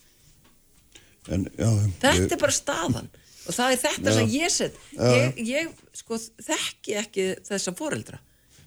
En, 1.31 1.47
já, 1.55 1.69
þetta 2.03 2.17
ég... 2.19 2.33
er 2.35 2.43
bara 2.43 2.57
staðan. 2.57 3.09
Og 3.43 3.55
það 3.55 3.73
er 3.75 3.81
þetta 3.83 4.11
já. 4.11 4.17
sem 4.17 4.29
ég 4.33 4.53
set 4.55 4.77
ég, 4.99 5.41
ég 5.47 5.97
sko 5.99 6.19
þekki 6.19 6.99
ekki 7.01 7.27
þessa 7.47 7.75
foreldra. 7.79 8.21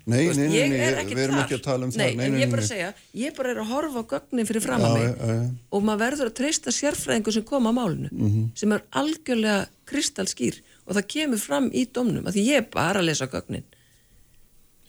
Nei, 0.05 0.27
nei, 0.37 0.45
nei, 0.51 0.69
nei 0.69 1.05
við 1.09 1.23
erum 1.23 1.39
ekki 1.41 1.55
að 1.57 1.63
tala 1.65 1.87
um 1.87 1.91
nei, 1.95 2.11
það. 2.11 2.17
Nei, 2.19 2.25
en 2.27 2.35
ég 2.37 2.45
er 2.45 2.51
bara 2.51 2.61
að 2.61 2.67
segja, 2.69 2.89
ég 3.17 3.37
bara 3.37 3.53
er 3.55 3.61
að 3.63 3.71
horfa 3.71 4.03
á 4.05 4.09
gögnin 4.11 4.45
fyrir 4.45 4.61
fram 4.61 4.83
að 4.85 4.97
mig. 4.99 5.47
og 5.73 5.85
maður 5.87 6.01
verður 6.03 6.29
að 6.29 6.35
treysta 6.37 6.73
sérfræðingu 6.75 7.33
sem 7.33 7.45
kom 7.47 7.65
á 7.65 7.73
málunu 7.73 8.11
mm 8.11 8.27
-hmm. 8.27 8.43
sem 8.53 8.75
er 8.75 8.83
algjörlega 9.01 9.65
kristalskýr 9.89 10.59
og 10.85 10.93
það 10.99 11.07
kemur 11.15 11.41
fram 11.41 11.71
í 11.73 11.87
domnum 11.89 12.27
að 12.27 12.37
því 12.37 12.43
ég 12.51 12.61
er 12.61 12.67
bara 12.69 13.01
að 13.01 13.07
lesa 13.09 13.25
gögnin. 13.25 13.65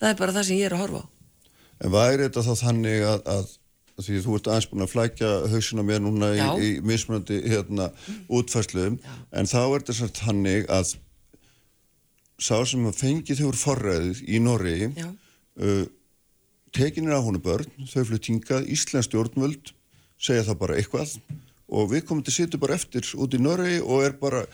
Það 0.00 0.10
er 0.10 0.20
bara 0.20 0.32
það 0.36 0.46
sem 0.50 0.60
ég 0.60 0.66
er 0.68 0.76
að 0.76 0.84
horfa 0.84 1.00
á 1.00 1.15
En 1.84 1.92
væri 1.92 2.26
þetta 2.26 2.44
þá 2.46 2.52
þannig 2.62 3.04
að, 3.06 3.30
að 3.36 3.54
því 4.04 4.20
þú 4.24 4.36
ert 4.36 4.48
aðeins 4.52 4.68
búin 4.70 4.84
að 4.84 4.92
flækja 4.92 5.32
hausina 5.52 5.84
mér 5.86 6.02
núna 6.04 6.30
í, 6.36 6.46
í 6.60 6.70
mismunandi 6.84 7.40
hérna, 7.48 7.90
útfærsluðum 8.28 8.98
en 9.32 9.48
þá 9.48 9.60
er 9.64 9.86
þetta 9.88 10.26
hannig 10.28 10.68
að 10.72 10.94
sá 12.36 12.56
sem 12.68 12.84
að 12.88 13.00
fengið 13.00 13.40
þau 13.40 13.48
úr 13.48 13.58
forræðið 13.60 14.22
í 14.28 14.40
Norri 14.44 14.76
uh, 14.90 15.84
tekinir 16.76 17.16
á 17.16 17.24
honu 17.24 17.40
börn 17.40 17.88
þau 17.88 18.02
fluttingað, 18.10 18.68
Íslands 18.72 19.08
stjórnvöld 19.08 19.72
segja 20.20 20.44
það 20.50 20.60
bara 20.64 20.76
eitthvað 20.80 21.16
og 21.66 21.92
við 21.92 22.04
komum 22.08 22.24
til 22.24 22.34
að 22.34 22.38
sitja 22.40 22.60
bara 22.60 22.76
eftir 22.76 23.08
út 23.16 23.36
í 23.36 23.40
Norri 23.40 23.78
og 23.80 24.04
er 24.04 24.16
bara, 24.20 24.44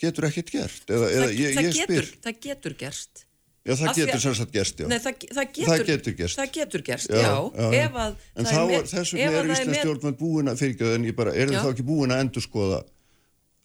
getur 0.00 0.28
ekkert 0.30 0.54
gert 0.54 0.92
eða, 0.94 1.10
eða 1.10 1.26
það, 1.26 1.34
ég, 1.34 1.48
ég 1.48 1.58
það, 1.58 1.80
getur, 1.80 2.12
það 2.24 2.40
getur 2.46 2.78
gerst 2.78 3.24
Já, 3.68 3.74
það 3.76 3.98
getur 3.98 4.22
sannsagt 4.22 4.52
gerst, 4.54 4.78
já. 4.80 4.86
Nei, 4.88 4.96
það, 5.02 5.24
það, 5.28 5.48
getur, 5.52 5.68
það 5.68 5.82
getur 5.88 6.14
gerst. 6.16 6.38
Það 6.38 6.52
getur 6.54 6.84
gerst, 6.86 7.10
já. 7.12 7.18
já, 7.20 7.32
já. 7.52 7.82
Ef 7.82 7.96
að 8.00 8.14
en 8.32 8.48
þá 8.48 8.60
er 8.62 8.86
þessum 8.88 9.20
er 9.20 9.50
Íslands 9.52 9.80
stjórnvöld 9.82 10.18
búin 10.20 10.48
að 10.48 10.62
fyrirgjöða 10.62 10.98
en 10.98 11.04
ég 11.04 11.16
bara, 11.18 11.34
er 11.36 11.52
það 11.52 11.66
þá 11.66 11.72
ekki 11.74 11.84
búin 11.90 12.14
að 12.14 12.22
endur 12.24 12.44
skoða 12.44 12.78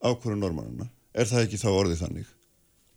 ákvörðu 0.03 0.39
normanna? 0.41 0.87
Er 1.15 1.29
það 1.29 1.45
ekki 1.47 1.59
þá 1.61 1.67
orðið 1.71 2.01
þannig? 2.01 2.33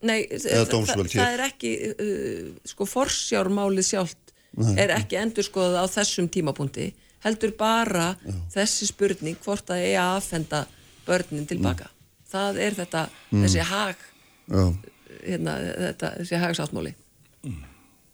Nei, 0.06 0.18
það 0.34 1.22
er 1.28 1.44
ekki, 1.46 1.72
uh, 1.92 2.50
sko, 2.72 2.88
forsjármálið 2.90 3.88
sjálft 3.92 4.34
er 4.74 4.96
ekki 4.96 5.20
endur 5.20 5.46
skoðað 5.46 5.86
á 5.86 5.94
þessum 6.00 6.30
tímapunkti. 6.32 6.88
Heldur 7.22 7.54
bara 7.58 8.08
þessi 8.54 8.90
spurning 8.90 9.38
hvort 9.46 9.70
að 9.70 9.86
eiga 9.86 10.08
að 10.08 10.18
aðfenda 10.18 10.66
börnin 11.06 11.46
tilbaka. 11.46 11.86
Mm. 11.86 12.20
Það 12.34 12.60
er 12.66 12.82
þetta, 12.82 13.06
mm. 13.30 13.46
þessi 13.46 13.70
hag... 13.70 14.06
Já 14.50 14.66
hérna, 15.22 15.56
þetta, 15.88 16.12
þessi 16.20 16.40
hagsáttmáli 16.42 16.94
mm. 17.46 17.64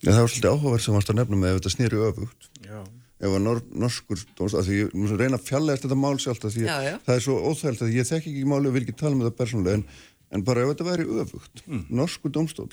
Það 0.03 0.18
var 0.18 0.32
svolítið 0.32 0.51
áhugaverð 0.51 0.84
sem 0.84 0.97
varst 0.97 1.12
að 1.12 1.18
nefna 1.20 1.38
með 1.38 1.53
ef 1.53 1.59
þetta 1.61 1.72
snýri 1.76 2.01
öfugt 2.09 2.49
já. 2.66 2.78
ef 3.22 3.28
að 3.36 3.43
nor 3.45 3.61
norskur 3.84 4.22
því 4.43 4.78
ég 4.80 4.97
reyna 5.20 5.38
að 5.38 5.45
fjalla 5.47 5.76
eftir 5.76 5.90
þetta 5.90 6.01
mál 6.03 6.16
sjálf 6.18 6.43
því 6.43 6.64
já, 6.66 6.74
já. 6.88 6.95
það 7.07 7.14
er 7.14 7.26
svo 7.26 7.36
óþægilt 7.47 7.84
að 7.86 7.95
ég 7.99 8.09
þekk 8.09 8.30
ekki 8.32 8.49
máli 8.51 8.70
og 8.70 8.74
vil 8.76 8.82
ekki 8.82 8.97
tala 8.99 9.18
með 9.18 9.28
það 9.28 9.38
persónulega 9.38 9.78
en, 9.78 9.84
en 10.34 10.47
bara 10.49 10.64
ef 10.64 10.72
þetta 10.72 10.88
væri 10.88 11.07
öfugt 11.22 11.62
mm. 11.68 11.84
norsku 12.01 12.32
domstól 12.34 12.70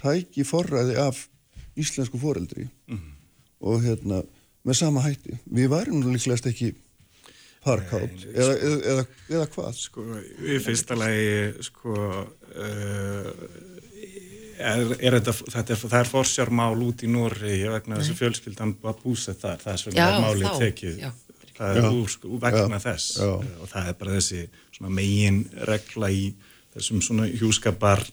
tæki 0.00 0.46
forræði 0.46 0.96
af 1.02 1.26
íslensku 1.74 2.20
foreldri 2.22 2.68
mm. 2.86 3.04
og 3.66 3.82
hérna 3.82 4.22
með 4.64 4.78
sama 4.80 5.02
hætti. 5.04 5.38
Við 5.44 5.70
værum 5.72 6.00
nú 6.00 6.12
líklegast 6.14 6.48
ekki 6.48 6.72
parkátt 7.64 8.26
eða, 8.30 8.54
eða, 8.54 8.80
eða, 8.92 9.04
eða 9.32 9.46
hvað? 9.54 9.78
Sko, 9.80 10.04
í 10.44 10.58
fyrsta 10.62 10.98
lagi 10.98 11.64
sko 11.64 11.94
uh, 11.96 13.30
er, 14.58 14.94
er 15.00 15.18
þetta, 15.18 15.34
þetta 15.56 15.74
er, 15.74 15.82
það 15.82 15.98
er 16.00 16.10
forsjármál 16.10 16.72
út 16.86 17.04
í 17.04 17.10
Nóri 17.10 17.58
vegna 17.72 18.00
þess 18.00 18.14
að 18.14 18.20
fjölskyldan 18.22 18.74
var 18.82 18.98
búsett 19.02 19.40
þar. 19.42 19.62
Það 19.62 19.72
er 19.72 19.82
svona 19.82 20.08
málið 20.24 20.48
þá, 20.48 20.58
tekið. 20.62 20.98
Já. 21.02 21.10
það 21.54 21.78
er 21.80 21.88
úr, 21.90 22.10
sko, 22.14 22.34
vegna 22.42 22.80
já, 22.80 22.84
þess. 22.88 23.08
Já. 23.20 23.32
og 23.60 23.72
það 23.72 23.88
er 23.90 23.96
bara 24.02 24.18
þessi 24.18 24.42
megin 24.84 25.40
regla 25.70 26.10
í 26.10 26.26
þessum 26.74 27.02
svona 27.04 27.30
hjúskapar 27.30 28.04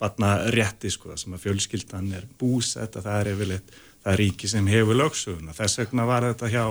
batna 0.00 0.36
rétti 0.54 0.88
sko 0.92 1.16
sem 1.20 1.34
að 1.36 1.46
fjölskyldan 1.46 2.12
er 2.16 2.28
búsett. 2.40 2.96
Að 2.96 3.08
það 3.08 3.18
er 3.20 3.32
yfirleitt 3.34 3.74
það 4.00 4.12
er 4.14 4.22
ríki 4.24 4.48
sem 4.48 4.70
hefur 4.70 4.96
lögsöguna. 4.96 5.56
Þess 5.56 5.82
vegna 5.82 6.06
var 6.08 6.30
þetta 6.30 6.52
hjá 6.52 6.64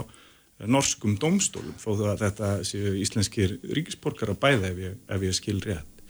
norskum 0.68 1.16
domstólum 1.20 1.76
þó 1.80 1.91
að 2.12 2.26
þetta 2.26 2.49
séu 2.68 2.91
íslenskir 2.99 3.55
ríkisborgar 3.64 4.34
að 4.34 4.41
bæða 4.41 4.72
ef 4.74 4.82
ég, 4.84 4.97
ef 5.07 5.24
ég 5.24 5.38
skil 5.38 5.60
rétt. 5.64 6.03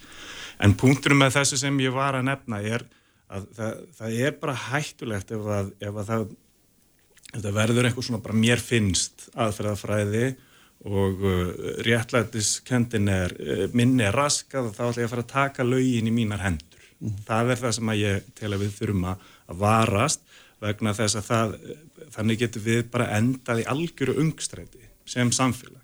En 0.59 0.73
punkturum 0.75 1.21
með 1.21 1.37
þessu 1.37 1.59
sem 1.61 1.77
ég 1.83 1.93
var 1.95 2.17
að 2.17 2.27
nefna 2.31 2.61
er 2.65 2.85
að 3.29 3.45
það, 3.55 3.81
það 3.99 4.19
er 4.25 4.37
bara 4.41 4.59
hættulegt 4.65 5.33
ef 5.35 5.49
að, 5.57 5.71
ef 5.79 5.99
að 6.01 6.09
það, 6.09 6.23
ef 7.29 7.43
það 7.43 7.57
verður 7.59 7.89
eitthvað 7.89 8.07
svona 8.09 8.23
bara 8.25 8.39
mér 8.41 8.63
finnst 8.63 9.27
aðferðafræði 9.37 10.25
og 10.89 11.23
uh, 11.27 11.53
réttlætiskendin 11.85 13.11
er 13.11 13.35
uh, 13.37 13.63
minni 13.75 14.07
er 14.07 14.15
raskað 14.15 14.71
og 14.71 14.75
þá 14.77 14.83
ætla 14.87 15.03
ég 15.03 15.09
að 15.09 15.13
fara 15.13 15.25
að 15.27 15.33
taka 15.35 15.67
laugin 15.67 16.09
í 16.09 16.15
mínar 16.15 16.43
hendur. 16.43 16.85
Mm. 16.99 17.17
Það 17.27 17.53
er 17.53 17.61
það 17.61 17.75
sem 17.77 17.93
að 17.93 18.01
ég 18.01 18.29
tel 18.39 18.51
að 18.53 18.63
við 18.65 18.75
þurfum 18.79 19.09
að 19.11 19.27
varast 19.59 20.25
vegna 20.63 20.93
þess 20.95 21.19
að 21.19 21.27
það, 21.29 21.53
þannig 22.15 22.41
getur 22.43 22.65
við 22.65 22.81
bara 22.93 23.11
endað 23.17 23.63
í 23.63 23.67
algjöru 23.73 24.17
ungstræti 24.23 24.87
sem 25.09 25.31
samfélag 25.33 25.79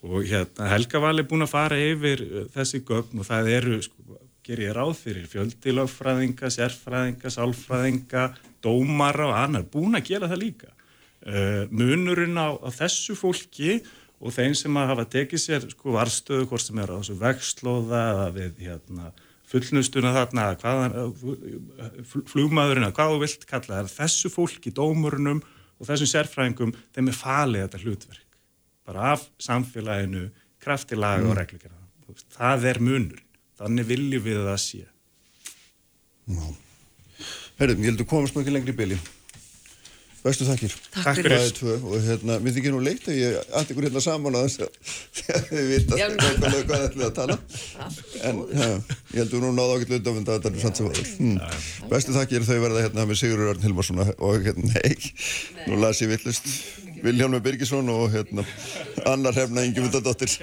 og 0.00 0.24
hérna 0.24 0.70
Helga 0.70 1.00
Val 1.02 1.18
er 1.20 1.28
búin 1.28 1.44
að 1.44 1.52
fara 1.52 1.78
yfir 1.80 2.24
uh, 2.24 2.44
þessi 2.54 2.82
gögn 2.88 3.20
og 3.20 3.28
það 3.28 3.50
eru, 3.52 3.78
sko, 3.84 4.18
ger 4.46 4.62
ég 4.64 4.74
ráð 4.76 4.94
fyrir 4.96 5.26
fjöldilögfræðinga, 5.28 6.50
sérfræðinga, 6.54 7.32
sálfræðinga, 7.34 8.26
dómara 8.64 9.28
og 9.28 9.36
annar, 9.36 9.66
búin 9.68 9.98
að 9.98 10.08
gera 10.08 10.30
það 10.30 10.44
líka. 10.46 10.70
Uh, 11.20 11.66
munurinn 11.68 12.38
á, 12.40 12.56
á 12.56 12.68
þessu 12.72 13.12
fólki 13.18 13.82
og 14.20 14.32
þeim 14.32 14.54
sem 14.56 14.76
að 14.80 14.92
hafa 14.94 15.04
tekið 15.16 15.42
sér 15.42 15.66
sko 15.68 15.92
varstöðu, 15.96 16.48
hvort 16.48 16.64
sem 16.64 16.80
er 16.80 16.92
á 16.92 16.96
þessu 16.96 17.18
vextlóða 17.20 18.00
eða 18.14 18.30
við 18.38 18.64
hérna 18.64 19.12
fullnustuna 19.50 20.12
þarna, 20.14 20.44
flugmaðurinn 22.30 22.86
að 22.86 22.94
hvað 22.96 23.14
þú 23.14 23.22
vilt 23.24 23.46
kalla 23.50 23.80
það, 23.80 23.90
þessu 23.96 24.30
fólki, 24.32 24.72
dómurinnum 24.74 25.42
og 25.80 25.88
þessum 25.88 26.10
sérfræðingum, 26.12 26.74
þeim 26.94 27.10
er 27.10 27.18
falið 27.18 27.64
þetta 27.66 27.82
hlutverk, 27.84 28.40
bara 28.86 29.12
af 29.14 29.26
samfélaginu, 29.42 30.28
kraftilaga 30.62 31.24
mm. 31.24 31.30
og 31.30 31.38
reglugjara. 31.40 31.76
Það 32.34 32.66
er 32.70 32.82
munur, 32.84 33.22
þannig 33.58 33.88
viljum 33.90 34.26
við 34.26 34.42
það 34.42 34.52
að 34.54 34.60
sé. 34.64 34.84
Herðum, 37.60 37.82
ég 37.82 37.90
held 37.90 38.04
að 38.04 38.10
komast 38.10 38.36
mjög 38.36 38.54
lengur 38.54 38.72
í 38.72 38.78
bylji. 38.78 39.00
Bestu 40.20 40.44
þakkir. 40.44 40.74
Takk 40.92 41.16
fyrir. 41.16 41.60
Og 41.80 41.94
hérna, 42.04 42.36
við 42.44 42.58
þykir 42.58 42.74
nú 42.74 42.80
leikt 42.84 43.06
að 43.08 43.20
ég 43.22 43.54
allt 43.56 43.70
ykkur 43.72 43.86
hérna 43.88 44.02
saman 44.04 44.36
á 44.36 44.40
þess 44.44 44.66
að 44.66 45.46
við 45.56 45.70
vita 45.70 45.96
hvað 45.96 46.66
það 46.68 46.84
ætlum 46.88 47.06
að 47.06 47.14
tala. 47.16 47.36
En 48.28 48.42
ja, 48.52 48.68
ég 49.14 49.22
heldur 49.22 49.46
nú 49.46 49.54
náðu 49.56 49.78
ákveld 49.78 50.10
auðvitað 50.10 50.34
að 50.34 50.44
þetta 50.44 50.52
er 50.52 50.64
samt 50.66 50.80
sem 50.80 50.90
aður. 50.90 51.10
Hmm. 51.20 51.88
Bestu 51.92 52.16
þakkir 52.18 52.46
þau 52.50 52.58
verða 52.66 52.84
hérna 52.84 53.08
með 53.08 53.20
Sigurður 53.22 53.54
Örn 53.54 53.64
Hilmarsson 53.64 54.04
og 54.04 54.44
hérna, 54.44 54.74
nei, 54.74 55.12
nú 55.70 55.80
las 55.80 56.04
ég 56.04 56.12
villust 56.12 56.52
Viljálmi 57.00 57.40
Birgisson 57.40 57.88
og 57.88 58.10
hérna 58.12 58.44
Annar 59.08 59.36
Hefna 59.40 59.64
Ingemundadóttir. 59.64 60.36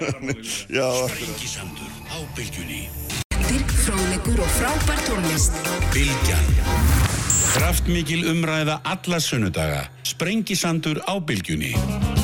Já, 0.74 0.88
Sprengisandur 1.14 1.92
á 2.10 2.18
bylgjunni. 2.34 2.88
Fráleikur 3.88 4.40
og 4.44 4.50
frábær 4.58 5.00
tónlist. 5.06 5.52
Bylgjan. 5.94 7.07
Kraftmikil 7.54 8.26
umræða 8.30 8.80
alla 8.84 9.20
sunnudaga. 9.20 9.86
Sprengisandur 10.02 10.98
á 11.06 11.14
bylgjunni. 11.22 12.17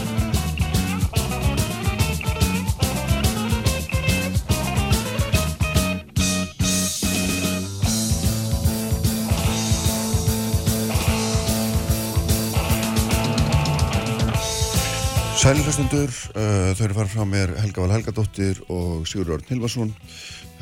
Sælfæstundur, 15.44 16.08
uh, 16.40 16.70
þau 16.72 16.86
eru 16.86 16.94
farið 16.96 17.10
frá 17.12 17.24
mér 17.28 17.50
Helga 17.60 17.82
Val 17.82 17.92
Helgadóttir 17.92 18.62
og 18.72 19.02
Sigur 19.04 19.34
Örn 19.34 19.44
Hilmarsson. 19.44 19.90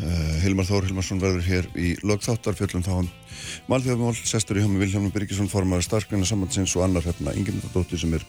Uh, 0.03 0.33
Hilmar 0.43 0.67
Þór 0.67 0.89
Hilmarsson 0.89 1.21
verður 1.23 1.45
hér 1.47 1.69
í 1.79 1.93
lögþáttar 2.03 2.59
fjöllum 2.59 2.83
þá 2.83 2.91
hann 2.97 3.11
Málþjóðamál, 3.71 4.19
sestur 4.27 4.59
í 4.59 4.65
hjómi 4.65 4.83
Vilhelm 4.83 5.07
Birgisson, 5.15 5.47
formar 5.53 5.87
starfgræna 5.87 6.27
sambandsins 6.27 6.75
og 6.75 6.89
annar 6.89 7.07
hérna 7.07 7.31
Ingemyndadóttir 7.39 8.03
sem 8.03 8.19
er 8.19 8.27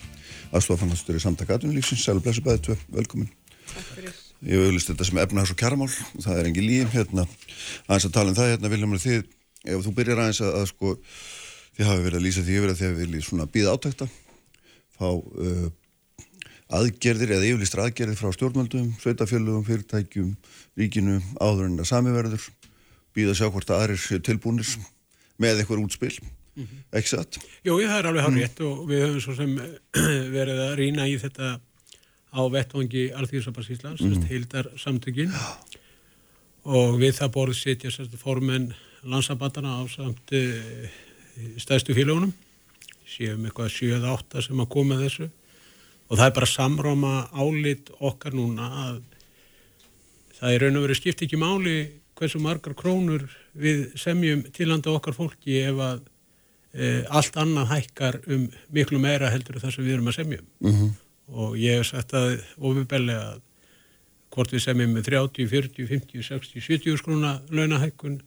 aðstofafanglastur 0.54 1.18
í 1.18 1.26
samtaka 1.26 1.58
aðunlífsins. 1.58 2.06
Sælu 2.06 2.22
blessu 2.22 2.46
bæði 2.46 2.68
tvö, 2.70 2.80
velkomin. 3.02 3.34
Takk 3.74 3.92
fyrir. 3.98 4.24
Ég 4.46 4.54
hef 4.54 4.70
auðvist 4.70 4.94
þetta 4.94 5.10
sem 5.10 5.26
efnahags 5.26 5.58
og 5.58 5.62
kjaramál, 5.66 5.92
það 6.22 6.38
er 6.38 6.54
engi 6.54 6.70
líf 6.70 6.94
hérna. 6.94 7.30
Aðeins 7.90 8.12
að 8.12 8.18
tala 8.20 8.30
um 8.30 8.38
það 8.44 8.54
hérna 8.54 8.76
Vilhelm, 8.78 9.00
þið, 9.02 9.30
ef 9.74 9.88
þú 9.88 10.00
byrjar 10.04 10.28
aðeins 10.28 10.46
að, 10.46 10.58
að 10.62 10.74
sko, 10.76 10.98
þið 11.80 11.96
hafi 11.96 12.12
verið 12.12 12.22
að 12.22 12.28
lýsa 12.30 12.46
því 12.46 12.60
yfir 12.62 12.76
að 12.76 12.84
þið 12.84 13.00
viljið 13.02 13.32
svona 13.32 13.54
býða 13.58 13.74
átækta, 13.74 14.14
fá 14.94 15.08
uh, 15.10 15.72
aðgerðir 16.74 17.36
eða 17.38 17.48
yfirlistra 17.50 17.88
aðgerðir 17.88 18.20
frá 18.20 18.32
stjórnmöldum, 18.36 18.92
sveitafjölugum, 19.02 19.66
fyrirtækjum, 19.68 20.32
ríkinu, 20.80 21.20
áður 21.40 21.68
en 21.70 21.82
að 21.84 21.90
samiverður, 21.92 22.48
býða 23.14 23.34
að 23.34 23.40
sjá 23.42 23.50
hvort 23.50 23.74
að 23.74 23.84
aðrir 23.84 24.24
tilbúinir 24.26 24.72
með 25.42 25.62
eitthvað 25.62 25.84
útspil 25.84 26.14
mm 26.56 26.64
-hmm. 26.64 26.82
ekki 26.98 27.10
satt? 27.10 27.40
Jú, 27.66 27.78
það 27.82 28.00
er 28.00 28.10
alveg 28.10 28.38
rétt 28.38 28.60
mm. 28.60 28.66
og 28.66 28.88
við 28.90 29.06
höfum 29.06 29.22
svo 29.22 29.36
sem 29.36 29.54
verið 30.38 30.64
að 30.68 30.76
rýna 30.80 31.08
í 31.08 31.18
þetta 31.22 31.60
á 32.34 32.42
vettvangi 32.50 33.12
Alþjóðsabars 33.14 33.70
Íslands, 33.70 34.02
mm. 34.02 34.26
heildar 34.30 34.72
samtökin 34.78 35.34
og 36.64 36.98
við 37.00 37.20
það 37.20 37.34
borðið 37.36 37.60
setja 37.60 38.18
formen 38.18 38.74
landsabandana 39.04 39.78
á 39.78 39.84
samt 39.92 40.32
uh, 40.32 40.90
stæðstu 41.60 41.94
félagunum 41.94 42.34
séum 43.06 43.46
eitthvað 43.46 43.74
7-8 43.76 44.42
sem 44.48 44.60
að 44.64 44.70
koma 44.70 44.98
þessu 45.02 45.30
og 46.10 46.18
það 46.20 46.26
er 46.28 46.38
bara 46.38 46.50
samráma 46.50 47.14
álit 47.32 47.92
okkar 48.00 48.36
núna 48.36 48.70
að 48.88 49.02
það 50.40 50.56
er 50.56 50.66
raun 50.66 50.80
og 50.80 50.88
verið 50.88 51.00
skipt 51.00 51.24
ekki 51.26 51.40
máli 51.40 51.78
hversu 52.20 52.42
margar 52.42 52.76
krónur 52.78 53.26
við 53.58 53.94
semjum 54.00 54.44
tilanda 54.56 54.92
okkar 54.94 55.16
fólki 55.18 55.62
ef 55.64 55.80
að 55.82 56.04
e, 56.74 56.92
allt 57.10 57.38
annað 57.40 57.72
hækkar 57.74 58.20
um 58.28 58.46
miklu 58.76 59.00
meira 59.02 59.32
heldur 59.34 59.62
þar 59.62 59.76
sem 59.76 59.86
við 59.86 59.98
erum 59.98 60.12
að 60.12 60.20
semjum 60.20 60.46
mm 60.46 60.72
-hmm. 60.72 60.92
og 61.40 61.58
ég 61.58 61.80
hef 61.80 61.90
sagt 61.90 62.14
að 62.14 62.44
ofurbellega 62.58 63.34
að 63.34 63.42
hvort 64.34 64.54
við 64.54 64.66
semjum 64.66 64.94
með 64.94 65.10
30, 65.10 65.48
40, 65.48 65.88
50, 65.88 66.24
60, 66.30 66.62
70 66.68 66.98
skrúna 66.98 67.34
launahækkun 67.50 68.22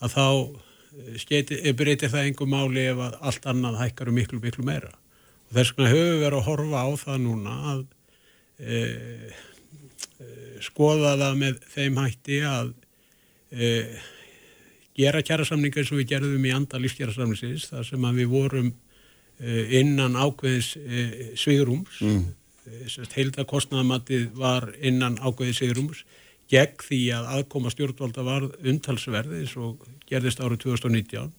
að 0.00 0.16
þá 0.16 0.26
e, 0.28 1.18
skeiti, 1.18 1.60
e, 1.62 1.72
breytir 1.72 2.12
það 2.12 2.28
einhver 2.28 2.48
máli 2.48 2.86
ef 2.92 2.98
að 2.98 3.18
allt 3.20 3.46
annað 3.46 3.80
hækkar 3.82 4.08
um 4.08 4.14
miklu, 4.14 4.40
miklu 4.40 4.64
meira 4.64 4.92
þess 5.52 5.74
vegna 5.76 5.92
höfum 5.92 6.10
við 6.10 6.24
verið 6.24 6.38
að 6.40 6.48
horfa 6.50 6.82
á 6.82 6.88
það 7.02 7.22
núna 7.26 7.54
að 7.72 7.84
e, 8.58 8.80
e, 10.18 10.28
skoða 10.64 11.14
það 11.20 11.40
með 11.44 11.64
þeim 11.74 12.02
hætti 12.02 12.42
að 12.48 12.74
e, 13.52 13.70
gera 14.96 15.22
kjærasamninga 15.24 15.82
eins 15.82 15.92
og 15.92 16.00
við 16.00 16.10
gerðum 16.14 16.48
í 16.48 16.52
andalífskjærasamningsins 16.56 17.68
þar 17.72 17.86
sem 17.88 18.08
að 18.08 18.20
við 18.22 18.30
vorum 18.32 18.68
uh, 18.72 19.64
innan 19.76 20.16
ákveðins 20.16 20.72
uh, 20.80 21.16
svigurúms 21.38 21.98
mm. 22.00 22.22
uh, 22.70 23.08
heildakostnaðamatið 23.16 24.30
var 24.38 24.70
innan 24.80 25.18
ákveðins 25.20 25.60
svigurúms 25.60 26.04
gegn 26.52 26.80
því 26.80 27.00
að 27.16 27.32
aðkoma 27.38 27.72
stjórnvalda 27.74 28.24
var 28.26 28.48
umtalsverði 28.62 29.42
eins 29.42 29.56
og 29.60 29.84
gerðist 30.08 30.40
árið 30.40 30.62
2019 30.68 31.32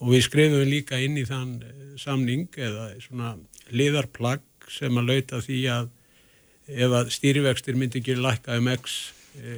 og 0.00 0.12
við 0.14 0.26
skrifum 0.26 0.66
líka 0.68 0.98
inn 1.00 1.18
í 1.20 1.26
þann 1.28 1.58
samning 2.00 2.48
eða 2.56 2.90
svona 3.04 3.34
liðarplagg 3.70 4.70
sem 4.70 4.96
að 4.98 5.12
lauta 5.12 5.40
því 5.44 5.60
að 5.74 5.90
ef 6.70 6.94
að 7.00 7.12
stýrivextir 7.14 7.78
myndi 7.78 8.00
ekki 8.00 8.16
lækka 8.18 8.58
um 8.60 8.70
x 8.72 8.98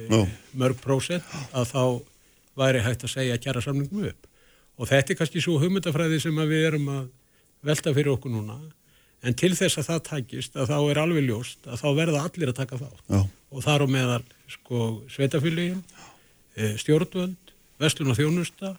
no. 0.09 0.23
mörg 0.57 0.79
prósett 0.81 1.25
að 1.53 1.69
þá 1.71 1.83
væri 2.59 2.83
hægt 2.85 3.05
að 3.05 3.13
segja 3.15 3.37
að 3.37 3.43
kjara 3.45 3.63
samningum 3.65 4.07
upp 4.09 4.29
og 4.77 4.89
þetta 4.89 5.13
er 5.13 5.19
kannski 5.19 5.41
svo 5.43 5.59
hugmyndafræði 5.61 6.19
sem 6.21 6.39
við 6.49 6.69
erum 6.69 6.89
að 6.93 7.03
velta 7.63 7.93
fyrir 7.93 8.15
okkur 8.15 8.33
núna 8.33 8.57
en 9.23 9.37
til 9.39 9.53
þess 9.55 9.79
að 9.79 9.89
það 9.89 10.01
takist 10.09 10.57
að 10.59 10.71
þá 10.73 10.77
er 10.91 11.01
alveg 11.03 11.27
ljóst 11.27 11.67
að 11.69 11.83
þá 11.83 11.87
verða 11.99 12.23
allir 12.27 12.51
að 12.51 12.59
taka 12.59 12.79
þá 12.81 12.89
Já. 12.89 13.19
og 13.23 13.65
þar 13.65 13.85
á 13.85 13.87
meðal 13.95 14.23
sko 14.51 14.79
sveitafylgin, 15.13 15.79
eh, 16.57 16.75
stjórnvöld, 16.81 17.53
vestlun 17.81 18.11
og 18.13 18.19
þjónusta 18.19 18.73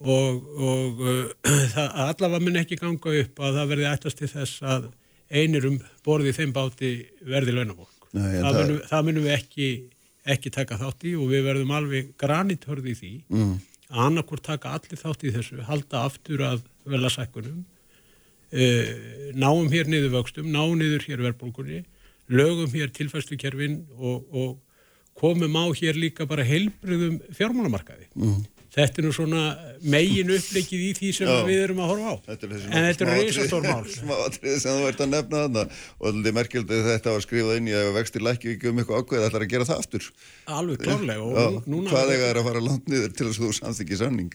og, 0.00 0.42
og 0.58 1.00
uh, 1.02 1.28
það 1.74 1.88
allavega 2.06 2.40
mun 2.44 2.58
ekki 2.62 2.78
ganga 2.80 3.14
upp 3.22 3.40
að 3.42 3.56
það 3.58 3.70
verði 3.72 3.88
ættast 3.92 4.18
til 4.22 4.28
þess 4.32 4.62
að 4.62 4.90
einirum 5.28 5.80
borði 6.06 6.32
þeim 6.36 6.52
báti 6.56 6.92
verði 7.28 7.54
en 8.14 8.42
það, 8.44 8.54
það- 8.58 8.84
það 8.88 9.02
munum 9.08 9.26
við 9.26 9.34
ekki, 9.34 9.66
ekki 10.34 10.50
taka 10.54 10.78
þátt 10.80 11.04
í 11.10 11.16
og 11.18 11.26
við 11.32 11.42
verðum 11.48 11.74
alveg 11.76 12.12
granitörði 12.22 12.94
í 12.94 12.98
því 13.02 13.10
Mm. 13.28 13.58
að 13.90 14.04
annarkur 14.06 14.40
taka 14.44 14.70
allir 14.78 15.00
þátt 15.02 15.22
í 15.28 15.32
þessu, 15.34 15.58
halda 15.64 16.04
aftur 16.08 16.40
að 16.44 16.62
velasækkunum, 16.88 17.64
uh, 18.52 18.88
náum 19.36 19.68
hér 19.72 19.88
niður 19.90 20.14
vöxtum, 20.18 20.48
náum 20.52 20.76
niður 20.80 21.04
hér 21.08 21.22
verðbólkunni, 21.26 21.82
lögum 22.28 22.72
hér 22.72 22.90
tilfæslukerfin 22.96 23.78
og, 23.98 24.24
og 24.32 24.58
komum 25.18 25.56
á 25.56 25.64
hér 25.76 25.96
líka 25.98 26.26
bara 26.28 26.44
heilbriðum 26.46 27.18
fjármálamarkaði. 27.36 28.08
Mm. 28.16 28.42
Þetta 28.78 29.00
er 29.02 29.06
nú 29.08 29.10
svona 29.16 29.42
megin 29.90 30.30
uppleikið 30.36 30.82
í 30.86 30.90
því 30.98 31.08
sem 31.16 31.28
Já. 31.30 31.38
við 31.48 31.62
erum 31.64 31.80
að 31.82 31.88
horfa 31.92 32.08
á. 32.08 32.14
Þetta 32.28 32.46
er 32.46 32.52
en 32.54 32.84
þetta 32.86 32.88
er 32.88 32.94
smáatriði- 32.98 33.24
reysastór 33.24 33.62
mál. 33.68 33.86
smáatriði 33.98 34.58
sem 34.62 34.76
þú 34.78 34.84
ert 34.92 35.02
að 35.04 35.10
nefna 35.14 35.40
þarna 35.44 35.64
og 35.98 36.06
þetta 36.18 36.34
merkjöld 36.38 36.74
að 36.78 36.90
þetta 36.92 37.14
var 37.16 37.24
skrifað 37.26 37.58
inn 37.58 37.70
í 37.70 37.74
að 37.78 37.90
vextir 37.98 38.24
lækki 38.28 38.52
ekki 38.54 38.70
um 38.70 38.78
eitthvað 38.82 39.00
ákveð 39.02 39.26
ætlar 39.28 39.46
að 39.46 39.52
gera 39.54 39.68
það 39.68 39.82
aftur 39.82 40.10
Alveg 40.58 40.82
klárlega 40.84 41.22
og 41.26 41.32
Já, 41.38 41.48
nú- 41.58 41.64
núna... 41.74 41.90
hvað 41.94 42.12
er 42.18 42.38
að 42.42 42.46
fara 42.50 42.62
langt 42.68 42.86
niður 42.92 43.16
til 43.18 43.26
þess 43.30 43.40
að 43.40 43.48
þú 43.48 43.56
samþykki 43.58 43.98
samning 44.02 44.30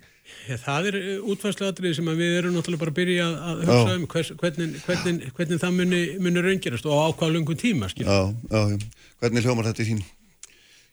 Ja, 0.48 0.56
það 0.60 0.88
er 0.90 0.96
útfærsluatrið 1.34 1.96
sem 2.00 2.08
að 2.12 2.20
við 2.24 2.38
erum 2.40 2.54
náttúrulega 2.58 2.82
bara 2.84 2.94
að 2.94 3.00
byrja 3.00 3.26
að, 3.28 3.64
hugsa 3.68 3.92
Já. 3.92 3.96
um 4.00 4.06
hvers, 4.14 4.30
hvernig, 4.40 4.70
hvernig, 4.88 5.32
hvernig 5.38 5.60
það 5.62 5.76
muni, 5.78 6.00
muni 6.24 6.44
raungerast 6.48 6.88
og 6.90 6.96
á 7.00 7.08
hvað 7.20 7.34
lungum 7.36 7.60
tíma, 7.60 7.90
skil. 7.92 8.08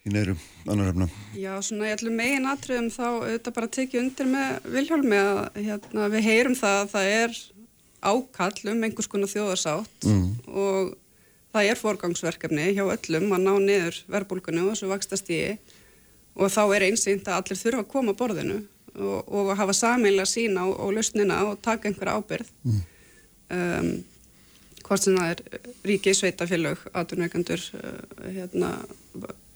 Í 0.00 0.08
í 0.08 0.12
neyru, 0.14 0.34
annar 0.66 0.88
hefna 0.90 1.06
Já, 1.36 1.52
svona 1.64 1.90
í 1.90 1.92
allum 1.92 2.14
megin 2.16 2.46
atriðum 2.48 2.86
þá 2.94 3.02
auðvitað 3.10 3.56
bara 3.58 3.68
tekið 3.76 4.00
undir 4.00 4.28
með 4.32 4.70
Vilhjálmi 4.76 5.18
að 5.20 5.40
hérna, 5.66 6.06
við 6.14 6.24
heyrum 6.24 6.56
það 6.56 6.78
að 6.80 6.92
það 6.94 7.10
er 7.18 7.36
ákall 8.10 8.72
um 8.72 8.86
einhvers 8.88 9.10
konar 9.12 9.28
þjóðarsátt 9.34 10.06
Mm. 10.08 10.30
og 10.48 10.94
það 11.52 11.68
er 11.68 11.80
forgangsverkefni 11.82 12.68
hjá 12.76 12.84
öllum 12.94 13.32
að 13.36 13.44
ná 13.44 13.52
niður 13.60 13.98
verbulgunni 14.08 14.62
og 14.64 14.70
þessu 14.72 14.88
vakstastíi 14.88 15.58
og 16.40 16.48
þá 16.54 16.62
er 16.78 16.86
einsýnt 16.88 17.28
að 17.28 17.36
allir 17.42 17.58
þurfa 17.60 17.82
að 17.84 17.90
koma 17.92 18.14
borðinu 18.16 18.60
og, 18.96 19.28
og 19.28 19.50
hafa 19.58 19.74
sameinlega 19.76 20.26
sína 20.30 20.64
á, 20.64 20.66
á 20.80 20.86
lausnina 20.94 21.42
og 21.50 21.60
taka 21.62 21.90
einhverja 21.90 22.16
ábyrð 22.22 22.48
Mm. 22.64 22.80
um, 23.50 23.92
hvort 24.86 25.04
sem 25.04 25.14
það 25.14 25.30
er 25.30 25.40
ríki, 25.86 26.12
sveitafélög, 26.16 26.80
aðurnuikandur 26.96 27.60
hérna, 28.34 28.70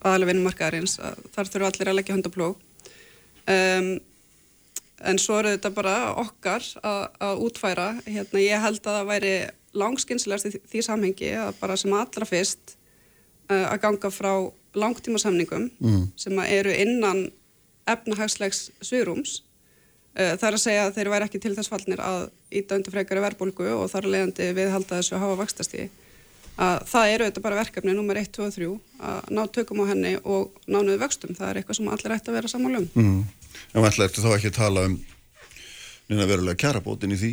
aðalega 0.05 0.31
vinnumarkaðarins 0.33 0.99
að 1.01 1.23
þar 1.35 1.51
þurfa 1.53 1.71
allir 1.73 1.91
að 1.91 1.99
leggja 1.99 2.17
hundaplóg 2.17 2.59
um, 3.49 3.89
en 5.05 5.21
svo 5.21 5.39
eru 5.41 5.53
þetta 5.57 5.71
bara 5.75 5.95
okkar 6.23 6.65
að, 6.81 7.01
að 7.27 7.41
útfæra. 7.45 7.87
Hérna, 8.07 8.41
ég 8.41 8.63
held 8.63 8.81
að 8.85 8.99
það 8.99 9.09
væri 9.11 9.33
langskynslegast 9.75 10.49
í 10.49 10.53
því, 10.55 10.61
því 10.71 10.83
samhengi 10.87 11.33
að 11.43 11.57
bara 11.61 11.77
sem 11.81 11.97
allra 11.97 12.29
fyrst 12.29 12.77
uh, 13.51 13.67
að 13.73 13.81
ganga 13.83 14.13
frá 14.15 14.33
langtímasamningum 14.75 15.69
Mm. 15.79 16.07
sem 16.19 16.39
eru 16.47 16.73
innan 16.73 17.27
efnahagslegs 17.91 18.71
svigrúms. 18.81 19.43
Uh, 20.15 20.35
það 20.39 20.49
er 20.49 20.57
að 20.57 20.63
segja 20.63 20.87
að 20.87 20.95
þeir 20.97 21.11
væri 21.13 21.29
ekki 21.29 21.43
til 21.43 21.55
þess 21.59 21.73
fallnir 21.73 22.01
að 22.01 22.29
íta 22.55 22.79
undir 22.79 22.95
frekari 22.95 23.23
verbulgu 23.25 23.69
og 23.75 23.91
þar 23.93 24.09
að 24.09 24.15
leiðandi 24.15 24.49
við 24.57 24.73
halda 24.73 25.01
þessu 25.01 25.21
hafa 25.21 25.41
vakstastíði 25.43 25.91
að 26.55 26.85
það 26.91 27.13
eru 27.15 27.29
þetta 27.29 27.45
bara 27.45 27.59
verkefni 27.59 27.95
nummer 27.97 28.19
1, 28.21 28.31
2 28.37 28.45
og 28.45 28.55
3 28.55 28.69
að 29.11 29.33
ná 29.35 29.43
tökum 29.55 29.83
á 29.83 29.91
henni 29.91 30.15
og 30.23 30.53
ná 30.71 30.79
niður 30.81 31.03
vöxtum, 31.03 31.35
það 31.35 31.51
er 31.51 31.61
eitthvað 31.61 31.81
sem 31.81 31.91
allir 31.91 32.15
ætti 32.15 32.31
að 32.31 32.39
vera 32.39 32.53
sammála 32.53 32.83
um. 32.83 32.91
mm. 32.95 33.57
en 33.75 33.89
ætla 33.91 34.09
eftir 34.09 34.23
þá 34.27 34.31
ekki 34.37 34.53
að 34.53 34.61
tala 34.61 34.87
um 34.91 34.99
neina 36.09 36.29
verulega 36.31 36.61
kjarabótin 36.63 37.15
í 37.17 37.19
því 37.19 37.33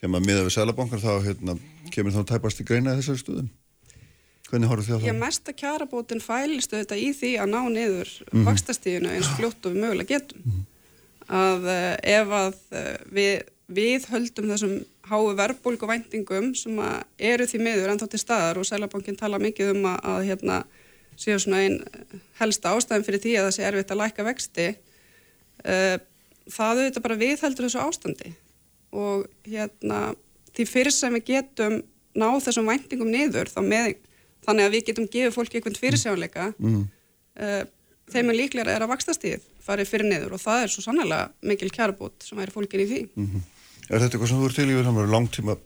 þegar 0.00 0.14
maður 0.14 0.26
miða 0.30 0.46
við 0.46 0.56
selabankar 0.56 1.04
þá 1.04 1.12
hérna, 1.28 1.58
kemur 1.94 2.16
þá 2.16 2.24
tæpast 2.32 2.64
í 2.64 2.66
greina 2.66 2.96
þessari 2.98 3.22
stuðum 3.22 3.52
hvernig 4.50 4.70
horfðu 4.70 4.96
á 4.96 4.98
Ég 4.98 5.10
það? 5.10 5.20
mesta 5.22 5.54
kjarabótin 5.56 6.22
fælistu 6.22 6.78
þetta 6.78 6.98
í 7.00 7.10
því 7.16 7.32
að 7.42 7.52
ná 7.54 7.60
niður 7.72 8.12
mm 8.30 8.48
vakstastíðinu 8.48 9.12
eins 9.14 9.30
fljótt 9.38 9.66
og 9.66 9.74
við 9.74 9.84
mögulega 9.84 10.18
getum. 10.18 10.64
Að 11.24 11.68
uh, 11.72 11.92
ef 12.04 12.34
að 12.36 12.58
uh, 12.76 12.90
við, 13.16 13.46
við 13.72 14.08
höldum 14.12 14.50
þessum 14.52 14.74
háu 15.10 15.34
verbulgu 15.36 15.86
væntingum 15.90 16.52
sem 16.56 16.78
að 16.80 17.02
eru 17.32 17.46
því 17.50 17.60
miður 17.66 17.92
ennþá 17.92 18.08
til 18.14 18.20
staðar 18.22 18.60
og 18.60 18.66
Sælabankin 18.68 19.18
tala 19.20 19.38
mikið 19.42 19.74
um 19.74 19.86
að, 19.90 19.98
að 20.12 20.24
hérna, 20.30 20.56
séu 21.20 21.36
svona 21.38 21.60
einn 21.64 21.76
helsta 22.40 22.72
ástæðin 22.74 23.04
fyrir 23.06 23.22
því 23.22 23.34
að 23.38 23.46
það 23.48 23.54
sé 23.58 23.66
erfitt 23.68 23.92
að 23.94 24.00
læka 24.00 24.24
vexti 24.26 24.68
uh, 24.72 25.96
það 26.50 26.80
auðvitað 26.80 27.04
bara 27.06 27.18
viðheldur 27.20 27.68
þessu 27.68 27.82
ástandi 27.84 28.32
og 28.94 29.28
hérna 29.48 30.00
því 30.54 30.66
fyrir 30.70 30.94
sem 30.94 31.14
við 31.18 31.24
getum 31.32 31.80
náð 32.14 32.40
þessum 32.48 32.68
væntingum 32.70 33.10
niður 33.10 33.48
þá 33.50 33.60
með, 33.66 33.94
þannig 34.46 34.68
að 34.68 34.74
við 34.76 34.84
getum 34.90 35.08
gefið 35.10 35.32
fólki 35.38 35.58
einhvern 35.60 35.80
fyrirsjónleika 35.80 36.50
Mm. 36.58 36.84
uh, 37.40 37.64
þeim 38.12 38.28
er 38.30 38.36
líklega 38.36 38.68
er 38.74 38.82
að 38.84 38.90
vakstastíð 38.92 39.42
farið 39.64 39.88
fyrir 39.88 40.06
niður 40.10 40.34
og 40.36 40.40
það 40.42 40.62
er 40.66 40.72
svo 40.74 40.82
sannlega 40.84 41.30
mikil 41.48 41.70
kjarabót 41.72 42.26
sem 42.26 42.38
væri 42.38 42.52
fólkin 42.54 42.82
í 42.84 42.88
því 42.90 43.00
Mm. 43.16 43.42
Er 43.90 44.00
þetta 44.00 44.14
eitthvað 44.16 44.30
sem 44.30 44.40
þú 44.40 44.48
ert 44.48 44.58
til 44.58 44.68
í 44.70 44.76
við 44.78 44.86
samverðu 44.88 45.12
langtíma 45.12 45.56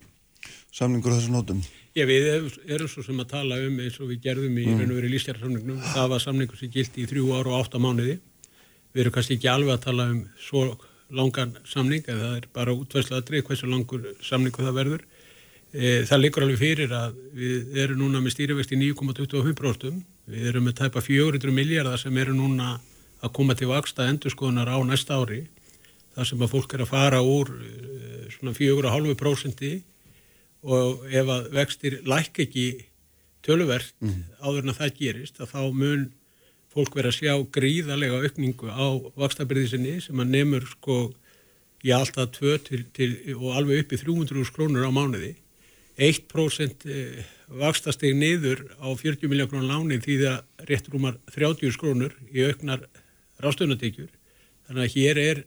samningur 0.74 1.14
á 1.14 1.16
þessum 1.18 1.36
nótum? 1.38 1.60
Já, 1.96 2.04
við 2.06 2.26
erum 2.68 2.88
svo 2.90 3.02
sem 3.06 3.18
að 3.22 3.30
tala 3.32 3.58
um 3.66 3.78
eins 3.82 3.98
og 4.02 4.10
við 4.10 4.20
gerðum 4.26 4.58
í 4.58 4.66
Mm. 4.66 4.78
raun 4.80 4.90
og 4.92 4.98
verið 4.98 5.14
lístjársamningnum. 5.14 5.78
Það 5.94 6.08
var 6.12 6.20
samningur 6.22 6.58
sem 6.58 6.70
gildi 6.70 7.02
í 7.04 7.08
þrjú 7.10 7.32
ára 7.38 7.48
og 7.54 7.64
átta 7.64 7.78
mánuði. 7.82 8.18
Við 8.94 9.00
erum 9.02 9.12
kannski 9.12 9.36
ekki 9.38 9.48
alveg 9.50 9.74
að 9.74 9.84
tala 9.84 10.04
um 10.12 10.20
svo 10.38 10.78
langan 11.10 11.56
samning, 11.64 12.02
eða 12.04 12.20
það 12.20 12.36
er 12.36 12.46
bara 12.52 12.74
útværslega 12.74 13.42
hversu 13.42 13.66
langur 13.70 14.04
samningu 14.22 14.62
það 14.62 14.74
verður. 14.76 15.02
E, 15.72 16.04
það 16.08 16.20
liggur 16.22 16.42
alveg 16.42 16.58
fyrir 16.58 16.92
að 16.92 17.14
við 17.34 17.76
erum 17.76 17.98
núna 17.98 18.20
með 18.20 18.34
stýrivexti 18.36 18.76
9,25%. 18.76 20.02
Við 20.28 20.46
erum 20.48 20.64
með 20.68 20.78
tæpa 20.82 21.00
400 21.04 21.52
miljardar 21.52 21.98
sem 22.00 22.16
eru 22.16 22.34
núna 22.36 22.78
að 23.22 23.32
koma 23.32 23.54
til 23.54 23.68
vaksta 23.68 24.06
endurskoðunar 24.08 24.68
á 24.68 24.78
næsta 24.84 25.16
ári. 25.18 25.46
Það 26.18 26.28
sem 26.32 26.40
að 26.42 26.50
fólk 26.50 26.72
er 26.74 26.82
að 26.82 26.90
fara 26.90 27.22
úr 27.22 27.50
e, 27.54 27.72
svona 28.34 28.54
4,5% 28.56 29.64
og 30.68 31.04
ef 31.14 31.28
að 31.30 31.50
vextir 31.54 32.00
læk 32.10 32.40
ekki 32.42 32.64
töluvert 33.46 33.94
áður 34.42 34.64
en 34.64 34.72
að 34.72 34.80
það 34.80 34.96
gerist 34.98 35.38
að 35.38 35.52
þá 35.52 35.60
mun 35.70 36.08
fólk 36.74 36.96
vera 36.98 37.12
að 37.12 37.20
sjá 37.20 37.34
gríðarlega 37.54 38.18
aukningu 38.24 38.66
á 38.66 38.86
vakstabyrðisinni 39.14 40.00
sem 40.02 40.18
að 40.18 40.32
nefnur 40.34 40.66
sko 40.74 40.98
í 41.86 41.92
alltaf 41.94 42.32
2 42.34 42.56
til, 42.66 42.80
til, 42.90 43.10
og 43.38 43.54
alveg 43.54 43.84
upp 43.84 43.94
í 43.94 44.00
300 44.02 44.50
krónur 44.54 44.88
á 44.88 44.90
mánuði. 44.90 45.36
1% 45.98 46.86
eh, 46.86 47.22
vakstastig 47.50 48.14
niður 48.18 48.64
á 48.82 48.90
40 48.90 49.30
miljón 49.30 49.50
krónur 49.50 49.70
láni 49.70 49.98
því 50.02 50.18
það 50.22 50.66
rétt 50.70 50.90
rúmar 50.92 51.16
30 51.34 51.78
krónur 51.78 52.14
í 52.30 52.44
auknar 52.46 52.84
rástöðunatekjur 53.42 54.10
þannig 54.68 54.84
að 54.84 54.94
hér 54.94 55.22
er 55.22 55.40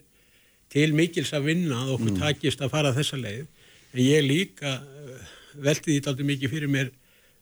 til 0.72 0.93
mikils 0.95 1.34
að 1.36 1.49
vinna 1.51 1.84
að 1.84 1.93
okkur 1.97 2.17
takist 2.19 2.63
að 2.63 2.74
fara 2.74 2.95
þessa 2.95 3.19
leið. 3.19 3.45
En 3.91 4.01
ég 4.03 4.26
líka 4.26 4.78
eh, 4.80 5.30
velti 5.59 5.91
því 5.91 6.01
aldrei 6.07 6.28
mikið 6.32 6.53
fyrir 6.53 6.72
mér 6.72 6.91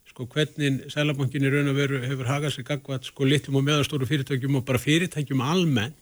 sko 0.10 0.26
hvernig 0.34 0.88
Sælabankin 0.90 1.46
í 1.46 1.52
raun 1.54 1.70
og 1.72 1.78
veru 1.78 2.02
hefur 2.02 2.30
hagað 2.30 2.56
sér 2.56 2.68
gagvat 2.72 3.06
sko 3.08 3.28
litum 3.28 3.60
og 3.60 3.66
meðastóru 3.68 4.08
fyrirtækjum 4.10 4.58
og 4.60 4.66
bara 4.68 4.82
fyrirtækjum 4.82 5.44
almennt. 5.46 5.98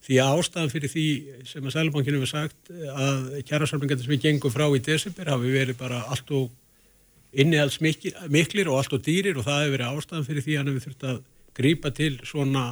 Því 0.00 0.16
að 0.16 0.38
ástæðan 0.40 0.72
fyrir 0.72 0.90
því 0.90 1.06
sem 1.46 1.66
að 1.68 1.74
Sælabankin 1.76 2.16
hefur 2.16 2.32
sagt 2.32 2.72
að 2.72 3.42
kjærasalmingar 3.46 4.00
sem 4.00 4.14
við 4.14 4.24
gengum 4.26 4.52
frá 4.52 4.66
í 4.72 4.82
desember 4.82 5.30
hafi 5.30 5.52
verið 5.54 5.78
bara 5.78 6.02
allt 6.10 6.32
og 6.34 6.48
innihalds 7.30 7.78
miklir 7.80 8.70
og 8.72 8.80
allt 8.80 8.96
og 8.96 9.04
dýrir 9.06 9.38
og 9.38 9.46
það 9.46 9.60
hefur 9.62 9.74
verið 9.76 10.00
ástæðan 10.00 10.26
fyrir 10.26 10.46
því 10.46 10.54
að 10.56 10.60
hann 10.60 10.70
hefur 10.72 10.86
þurft 10.88 11.06
að 11.10 11.20
grípa 11.60 11.92
til 11.94 12.12
svona 12.26 12.64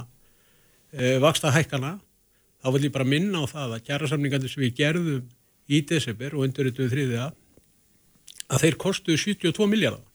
e, 0.93 1.19
vaksta 1.23 1.53
hækkana 1.55 1.99
þá 2.63 2.69
vil 2.75 2.85
ég 2.89 2.95
bara 2.95 3.09
minna 3.09 3.37
á 3.43 3.45
það 3.51 3.69
að 3.77 3.85
kjærasamningarnir 3.89 4.51
sem 4.53 4.63
við 4.65 4.79
gerðum 4.81 5.25
í 5.69 5.79
desember 5.87 6.31
og 6.35 6.41
undir 6.47 6.65
þetta 6.71 6.93
þriðja 6.93 7.25
að 8.49 8.63
þeir 8.65 8.77
kostuðu 8.85 9.19
72 9.25 9.71
miljardar 9.71 10.07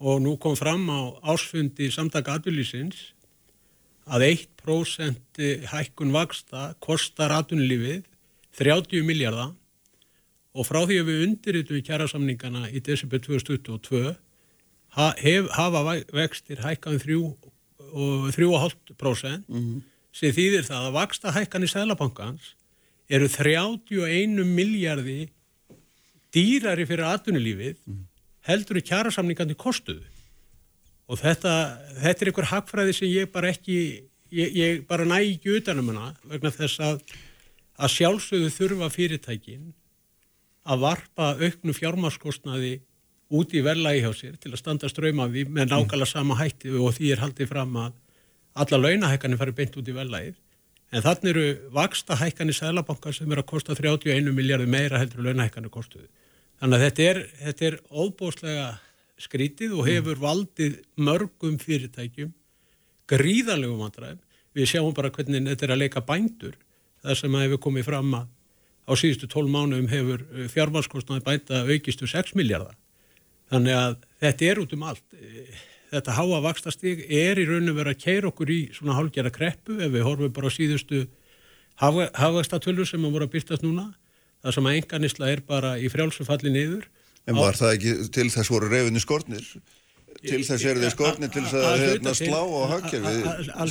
og 0.00 0.14
nú 0.24 0.32
kom 0.40 0.54
fram 0.56 0.84
á 0.88 1.00
ásfundi 1.34 1.86
samtaka 1.92 2.30
atvinnlýsins 2.38 2.98
að 4.10 4.20
1% 4.30 5.42
hækkun 5.70 6.14
vaksta 6.14 6.60
kostar 6.80 7.30
atvinnlífið 7.36 8.02
30 8.58 9.04
miljardar 9.06 9.50
og 10.56 10.66
frá 10.66 10.80
því 10.82 10.96
að 11.02 11.08
við 11.10 11.22
undirritum 11.26 11.84
kjærasamningana 11.86 12.62
í 12.72 12.78
desember 12.82 13.18
2022 13.22 14.16
ha, 14.96 15.06
hef, 15.20 15.44
hafa 15.54 15.80
vextir 16.16 16.58
hækkaðum 16.64 17.00
3,5% 17.04 19.44
mm 19.46 19.48
-hmm. 19.48 19.80
Sem 20.14 20.34
þýðir 20.34 20.66
það 20.66 20.86
að 20.88 20.96
vaksta 20.98 21.34
hækkan 21.34 21.66
í 21.66 21.70
Sælabankans 21.70 22.54
eru 23.10 23.28
31 23.30 24.44
miljardi 24.46 25.30
dýrari 26.34 26.86
fyrir 26.86 27.08
atvinnulífið 27.10 27.78
heldur 28.46 28.78
í 28.80 28.84
kjærasamningandi 28.86 29.56
kostuðu. 29.58 30.04
Og 31.10 31.18
þetta, 31.18 31.54
þetta 31.98 32.24
er 32.24 32.30
einhver 32.30 32.50
hagfræði 32.52 32.94
sem 32.94 33.10
ég 33.10 33.32
bara 33.34 33.50
ekki 33.50 33.76
ég, 34.30 34.54
ég 34.54 34.86
bara 34.88 35.06
næ 35.08 35.18
ekki 35.18 35.56
utanum 35.58 35.90
hana 35.92 36.12
vegna 36.30 36.52
þess 36.54 36.82
að 36.86 37.02
að 37.80 37.94
sjálfsögðu 37.96 38.50
þurfa 38.54 38.90
fyrirtækin 38.92 39.70
að 40.70 40.82
varpa 40.84 41.32
auknu 41.40 41.74
fjármarskostnaði 41.74 42.74
út 43.30 43.54
í 43.54 43.62
verðlagi 43.64 44.02
hjá 44.04 44.12
sér 44.16 44.36
til 44.42 44.52
að 44.52 44.60
standa 44.60 44.90
ströym 44.90 45.22
af 45.22 45.32
því 45.32 45.46
með 45.48 45.70
nákvæmlega 45.72 46.10
sama 46.10 46.36
hætti 46.38 46.72
og 46.76 46.94
því 46.96 47.12
er 47.14 47.22
haldið 47.24 47.50
fram 47.50 47.78
að 47.80 47.96
alla 48.54 48.80
launahækkanir 48.80 49.40
fari 49.40 49.54
beint 49.56 49.76
út 49.78 49.88
í 49.88 49.96
verðlagið 49.96 50.38
en 50.90 51.04
þannig 51.04 51.30
eru 51.30 51.44
vaksta 51.74 52.16
hækkanir 52.18 52.56
sælabankar 52.56 53.14
sem 53.14 53.30
eru 53.30 53.44
að 53.44 53.50
kosta 53.52 53.76
31 53.78 54.32
miljardi 54.34 54.66
meira 54.66 54.98
heldur 54.98 55.22
launahækkanir 55.28 55.70
kostuðu. 55.70 56.08
Þannig 56.60 56.76
að 56.76 56.84
þetta 56.86 57.06
er, 57.10 57.20
þetta 57.44 57.66
er 57.68 57.78
óbóstlega 57.90 58.66
skrítið 59.20 59.76
og 59.78 59.86
hefur 59.86 60.18
valdið 60.20 60.80
mörgum 60.98 61.56
fyrirtækjum 61.62 62.34
gríðarlegum 63.10 63.80
vandræðum. 63.84 64.20
Við 64.54 64.68
sjáum 64.72 64.94
bara 64.96 65.12
hvernig 65.14 65.46
þetta 65.46 65.66
er 65.66 65.74
að 65.74 65.82
leika 65.84 66.02
bændur 66.04 66.58
þar 67.04 67.18
sem 67.18 67.34
að 67.34 67.46
hefur 67.46 67.64
komið 67.66 67.86
fram 67.86 68.14
að 68.18 68.28
á 68.90 68.92
síðustu 68.98 69.28
12 69.30 69.52
mánuðum 69.54 69.90
hefur 69.90 70.24
fjármarskostnaði 70.50 71.24
bænda 71.26 71.62
aukistu 71.70 72.08
6 72.10 72.34
miljardar. 72.38 72.74
Þannig 73.50 73.76
að 73.76 73.98
þetta 74.22 74.48
er 74.50 74.62
út 74.62 74.74
um 74.74 74.86
allt. 74.90 75.04
Þetta 75.90 76.14
háa 76.14 76.38
vakstastík 76.44 77.02
er 77.08 77.40
í 77.40 77.46
rauninu 77.48 77.74
verið 77.74 77.96
að 77.96 78.04
keira 78.04 78.30
okkur 78.30 78.52
í 78.54 78.60
svona 78.76 78.94
hálgjara 78.94 79.32
kreppu 79.34 79.80
ef 79.82 79.90
við 79.90 80.06
horfum 80.06 80.34
bara 80.36 80.52
síðustu 80.54 81.02
hafvakstatölur 81.80 82.86
sem 82.86 83.04
að 83.04 83.16
voru 83.16 83.26
að 83.26 83.34
byrtast 83.34 83.64
núna. 83.66 83.88
Það 84.44 84.56
sem 84.56 84.68
að 84.70 84.78
enganisla 84.78 85.30
er 85.32 85.42
bara 85.48 85.74
í 85.80 85.90
frjálsumfalli 85.92 86.52
niður. 86.54 86.86
En 87.28 87.36
var 87.36 87.58
það 87.58 87.74
ekki 87.76 87.94
til 88.14 88.28
þess 88.32 88.52
voru 88.52 88.70
reyfinni 88.70 89.02
skortnir? 89.02 89.44
Til 90.20 90.40
þess 90.44 90.64
er 90.68 90.80
þið 90.82 90.92
skortni 90.94 91.28
til 91.32 91.44
þess 91.46 91.68
að 91.70 91.84
hérna 91.84 92.14
slá 92.18 92.40
á 92.40 92.62
hagkerfið 92.74 93.20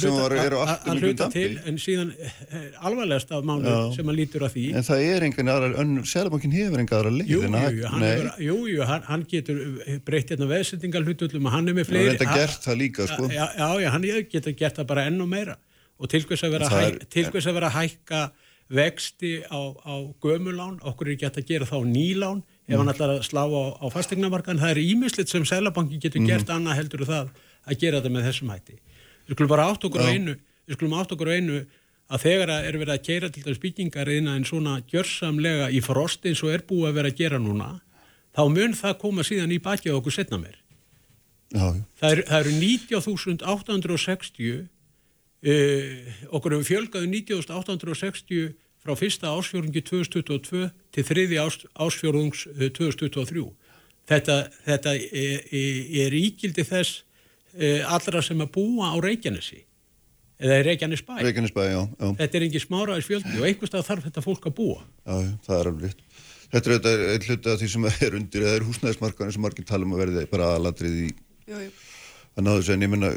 sem 0.01 0.15
var, 0.17 0.35
eru 0.45 0.61
alltaf 0.63 0.99
mjög 0.99 1.15
dampi 1.19 1.45
en 1.69 1.79
síðan 1.81 2.13
alvarlegast 2.89 3.33
af 3.37 3.45
mánu 3.45 3.75
sem 3.95 4.09
að 4.09 4.19
lítur 4.21 4.47
að 4.47 4.55
því 4.55 4.65
en 4.79 4.87
það 4.89 5.05
er 5.09 5.27
engan 5.29 5.53
aðra, 5.53 5.85
Sælabankin 6.09 6.55
hefur 6.55 6.83
enga 6.83 6.99
aðra 6.99 7.13
leið 7.13 7.33
jú, 8.43 8.57
jú, 8.71 8.81
hann, 8.87 9.25
getur 9.29 9.61
breytt 10.07 10.33
hérna 10.33 10.49
veðsendingar 10.49 11.05
hlutullum 11.05 11.49
og 11.49 11.55
hann 11.57 11.69
er 11.69 11.77
með 11.77 11.91
fleiri 11.91 12.15
hann 12.15 12.27
er 12.27 12.39
gert 12.39 12.65
það 12.65 12.79
líka 12.79 13.07
sko. 13.09 13.29
Já, 13.31 13.45
já, 13.55 13.89
hann 13.93 14.05
getur 14.31 14.55
gert 14.57 14.79
það 14.79 14.87
bara 14.91 15.07
enn 15.09 15.23
og 15.23 15.29
meira. 15.31 15.57
Og 15.99 16.11
til 16.11 16.23
hvers 16.27 16.45
að 16.45 16.55
vera, 16.55 16.69
er, 16.79 17.67
að 17.67 17.75
hækka 17.75 18.21
vexti 18.69 19.33
á, 19.49 19.61
á 19.83 19.95
gömulán 20.21 20.77
okkur 20.85 21.09
er 21.09 21.15
ekki 21.15 21.27
hægt 21.27 21.41
að 21.41 21.49
gera 21.49 21.69
það 21.69 21.83
á 21.83 21.85
nýlán 21.89 22.43
ef 22.69 22.77
hann 22.77 22.93
ætlar 22.93 23.15
að 23.15 23.25
slá 23.25 23.43
á, 23.49 23.63
á 23.81 23.85
fastegnamarkan 23.91 24.61
það 24.61 24.75
er 24.75 24.81
ímislit 24.83 25.31
sem 25.31 25.45
Sælabanki 25.47 25.97
getur 25.99 26.21
gert 26.21 26.47
mm. 26.47 26.55
annað 26.55 26.79
heldur 26.83 27.05
það 27.09 27.33
að 27.65 27.81
gera 27.81 27.99
þetta 27.99 28.13
með 28.13 28.29
þessum 28.29 28.53
hætti. 28.53 28.77
Við 29.25 29.35
skulum 29.35 29.51
bara 29.51 29.67
átt 29.71 29.89
okkur 29.89 30.05
á 30.05 30.09
einu 30.13 30.35
við 30.69 30.77
skulum 30.77 30.97
átt 31.01 31.13
okkur 31.15 31.33
á 31.33 31.33
einu 31.33 31.59
að 32.09 32.23
þegar 32.25 32.51
að 32.53 32.67
er 32.69 32.77
verið 32.81 32.95
að 32.95 33.05
keira 33.05 33.29
til 33.33 33.43
þess 33.45 33.61
byggingar 33.63 34.09
en 34.13 34.45
svona 34.45 34.79
gjörsamlega 34.89 35.69
í 35.73 35.81
frost 35.85 36.25
eins 36.25 36.41
og 36.45 36.53
er 36.53 36.65
búið 36.65 36.89
að 36.89 36.97
vera 36.99 37.11
að 37.11 37.19
gera 37.21 37.39
núna 37.41 37.69
þá 38.37 38.43
mun 38.53 38.73
það 38.77 38.99
koma 39.01 39.25
síðan 39.25 39.53
í 39.53 39.59
baki 39.61 39.89
á 39.89 39.97
okkur 39.97 40.13
setna 40.13 40.39
mér 40.41 40.57
það, 41.53 42.11
er, 42.11 42.23
það 42.29 42.39
eru 42.39 42.53
90.860 42.61 44.49
uh, 44.59 44.65
okkur 46.37 46.57
hefur 46.57 46.69
fjölgaðu 46.69 47.07
90.860 47.13 48.49
frá 48.89 48.97
fyrsta 48.97 49.29
ásfjörðungi 49.37 49.83
2022 49.85 50.69
til 50.95 51.05
þriði 51.05 51.39
ás, 51.43 51.59
ásfjörðungs 51.77 52.45
2023. 52.57 53.45
Þetta, 54.09 54.37
þetta 54.65 54.93
er, 54.97 55.49
er 56.05 56.15
ígildi 56.17 56.65
þess 56.65 57.03
e, 57.53 57.81
allra 57.85 58.23
sem 58.25 58.39
að 58.41 58.53
búa 58.55 58.89
á 58.89 58.97
Reykjanesi 59.03 59.61
eða 60.39 60.61
Reykjanesbæ. 60.65 61.19
Reykjanesbæ, 61.21 61.61
já, 61.67 61.81
já. 61.85 62.07
Þetta 62.23 62.39
er 62.39 62.45
ekki 62.47 62.63
smáraðis 62.63 63.09
fjöldi 63.09 63.35
og 63.37 63.45
einhverstað 63.49 63.85
þarf 63.91 64.07
þetta 64.07 64.23
fólk 64.25 64.47
að 64.49 64.55
búa. 64.57 64.79
Já, 65.03 65.17
það 65.45 65.59
er 65.59 65.69
alveg 65.71 65.85
rétt. 65.85 66.23
Þetta 66.49 66.73
er 66.89 67.03
einn 67.11 67.27
hluti 67.27 67.51
af 67.51 67.59
því 67.61 67.69
sem 67.75 67.85
er 67.91 68.17
undir 68.17 68.45
eða 68.47 68.55
er 68.57 68.65
húsnæðismarkaðin 68.65 69.35
sem 69.35 69.45
margir 69.45 69.67
tala 69.69 69.85
um 69.85 69.93
að 69.93 70.01
verði 70.07 70.25
bara 70.31 70.53
aðladrið 70.55 71.03
í 71.03 71.11
að 71.59 72.45
náðu 72.45 72.63
þessu 72.63 72.73
en 72.73 72.85
ég 72.87 72.91
menna 72.93 73.11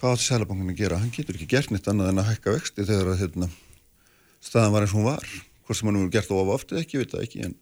hvað 0.00 0.16
átti 0.16 0.26
Sælabankin 0.26 0.72
að 0.72 0.80
gera? 0.80 0.98
Hann 0.98 1.12
getur 1.14 1.38
ekki 1.38 1.48
gert 1.52 1.70
nýtt 1.70 1.86
annað 1.92 2.10
en 2.10 2.22
að 2.22 2.28
hækka 2.32 2.56
vexti 2.56 2.86
þegar 2.88 3.12
að 3.12 3.22
hérna 3.22 3.48
staðan 4.46 4.74
var 4.74 4.86
eins 4.86 4.94
og 4.94 5.00
hún 5.00 5.08
var. 5.10 5.30
Hvort 5.66 5.78
sem 5.78 5.88
hann 5.90 5.98
hefur 6.00 6.12
gert 6.14 6.34
of 6.34 6.52
ofta 6.54 6.78
ekki, 6.80 7.00
veit 7.02 7.14
það 7.14 7.24
ekki 7.26 7.46
en... 7.48 7.56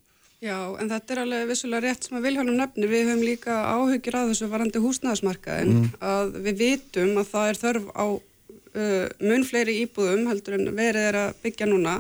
Já, 0.44 0.58
en 0.76 0.90
þetta 0.90 1.14
er 1.14 1.20
alveg 1.22 1.46
vissulega 1.48 1.86
rétt 1.86 2.04
sem 2.04 2.18
að 2.18 2.26
Viljónum 2.26 2.58
nefni, 2.58 2.88
við 2.90 3.06
höfum 3.08 3.22
líka 3.24 3.54
áhugir 3.64 4.18
að 4.18 4.32
þessu 4.32 4.48
varandi 4.52 4.82
húsnæðasmarkaðin 4.84 5.70
mm. 5.72 5.86
að 6.04 6.34
við 6.44 6.58
vitum 6.58 7.14
að 7.22 7.30
það 7.30 7.48
er 7.48 7.60
þörf 7.62 7.86
á 7.96 8.06
uh, 8.12 9.06
mun 9.24 9.46
fleiri 9.48 9.78
íbúðum 9.86 10.28
heldur 10.28 10.58
en 10.58 10.68
verið 10.76 11.08
er 11.08 11.18
að 11.22 11.40
byggja 11.46 11.70
núna. 11.70 11.94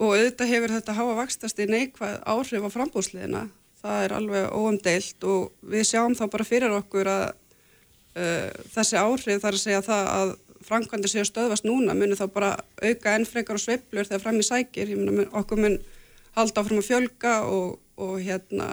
Og 0.00 0.14
auðvitað 0.14 0.52
hefur 0.54 0.74
þetta 0.78 0.96
háa 0.96 1.18
vakstast 1.20 1.60
í 1.60 1.68
neikvæð 1.68 2.16
áhrif 2.24 2.64
á 2.64 2.70
frambúsliðina 2.72 3.44
það 3.86 4.04
er 4.04 4.14
alveg 4.16 4.48
óumdeilt 4.54 5.26
og 5.28 5.52
við 5.66 5.86
sjáum 5.90 6.16
þá 6.16 6.24
bara 6.32 6.46
fyrir 6.46 6.74
okkur 6.76 7.10
að 7.10 7.26
uh, 8.16 8.50
þessi 8.74 9.00
áhrif 9.00 9.42
þarf 9.44 9.58
að 9.58 9.62
segja 9.62 9.84
það 9.86 10.10
að 10.14 10.34
framkvæmdi 10.66 11.10
séu 11.10 11.24
stöðvast 11.26 11.66
núna 11.66 11.94
munir 11.96 12.18
þá 12.18 12.26
bara 12.34 12.52
auka 12.82 13.14
enn 13.16 13.26
frekar 13.28 13.58
og 13.58 13.62
sveiblur 13.62 14.08
þegar 14.08 14.22
fram 14.24 14.40
í 14.40 14.46
sækir, 14.46 14.92
ég 14.92 15.00
mun 15.00 15.26
okkur 15.30 15.62
mun 15.62 15.78
halda 16.36 16.62
áfram 16.62 16.82
að 16.82 16.88
fjölga 16.90 17.34
og, 17.48 17.78
og 17.96 18.14
hérna 18.20 18.68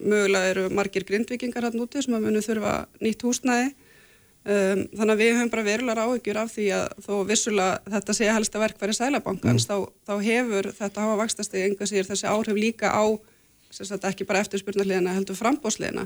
mögulega 0.00 0.52
eru 0.54 0.68
margir 0.74 1.06
grindvikingar 1.06 1.68
hann 1.68 1.82
úti 1.82 2.02
sem 2.02 2.16
að 2.16 2.26
munu 2.26 2.42
þurfa 2.44 2.76
nýtt 3.04 3.26
húsnæði. 3.26 3.74
Um, 4.44 4.82
þannig 4.92 5.12
að 5.14 5.20
við 5.22 5.30
höfum 5.38 5.50
bara 5.54 5.62
verulega 5.64 6.02
áhyggjur 6.04 6.38
af 6.42 6.50
því 6.52 6.64
að 6.76 6.90
þó 7.06 7.12
vissulega 7.30 7.94
þetta 7.94 8.16
sé 8.18 8.26
helst 8.28 8.56
að 8.58 8.64
verkværi 8.66 8.96
sælabankans 8.98 9.64
mm. 9.64 9.70
þá, 9.70 10.02
þá 10.04 10.14
hefur 10.26 10.68
þetta 10.80 11.04
hafa 11.06 11.14
vakstasti 11.22 11.62
einhver 11.64 11.88
sér 11.88 12.10
þessi 12.10 12.28
áhrif 12.28 12.58
líka 12.60 12.90
á 12.92 13.04
sagt, 13.72 14.04
ekki 14.04 14.26
bara 14.28 14.42
eftirspurnarliðina 14.44 15.14
heldur 15.16 15.38
frambósliðina 15.38 16.04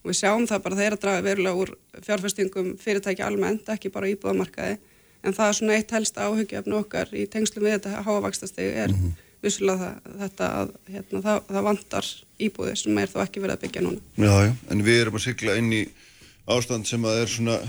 og 0.00 0.10
við 0.10 0.18
sjáum 0.20 0.46
það 0.48 0.62
bara 0.64 0.78
þeir 0.78 0.96
að 0.96 1.02
draga 1.04 1.24
verulega 1.26 1.62
úr 1.62 1.72
fjárfestingum 2.06 2.70
fyrirtæki 2.80 3.24
almennt, 3.24 3.68
ekki 3.68 3.92
bara 3.92 4.08
íbúðamarkaði 4.10 4.78
en 5.20 5.36
það 5.36 5.50
er 5.50 5.58
svona 5.58 5.76
eitt 5.76 5.92
helst 5.94 6.20
áhugjafn 6.20 6.76
okkar 6.78 7.12
í 7.12 7.26
tengslum 7.30 7.66
við 7.66 7.76
þetta 7.76 8.04
háavaxtastegi 8.06 8.70
er 8.84 8.94
mm 8.94 9.02
-hmm. 9.02 9.26
vissulega 9.44 9.90
það, 9.90 10.16
þetta 10.22 10.48
að 10.60 10.72
hérna, 10.94 11.22
það, 11.26 11.42
það 11.50 11.68
vantar 11.68 12.10
íbúði 12.40 12.76
sem 12.76 12.98
er 12.98 13.12
þó 13.12 13.20
ekki 13.24 13.44
verið 13.44 13.56
að 13.56 13.62
byggja 13.66 13.84
núna. 13.84 14.00
Já, 14.16 14.34
já, 14.46 14.52
en 14.70 14.84
við 14.84 15.00
erum 15.02 15.20
að 15.20 15.26
sykla 15.26 15.56
inn 15.60 15.72
í 15.72 15.84
ástand 16.46 16.88
sem 16.88 17.04
að 17.04 17.22
er 17.22 17.28
svona, 17.28 17.60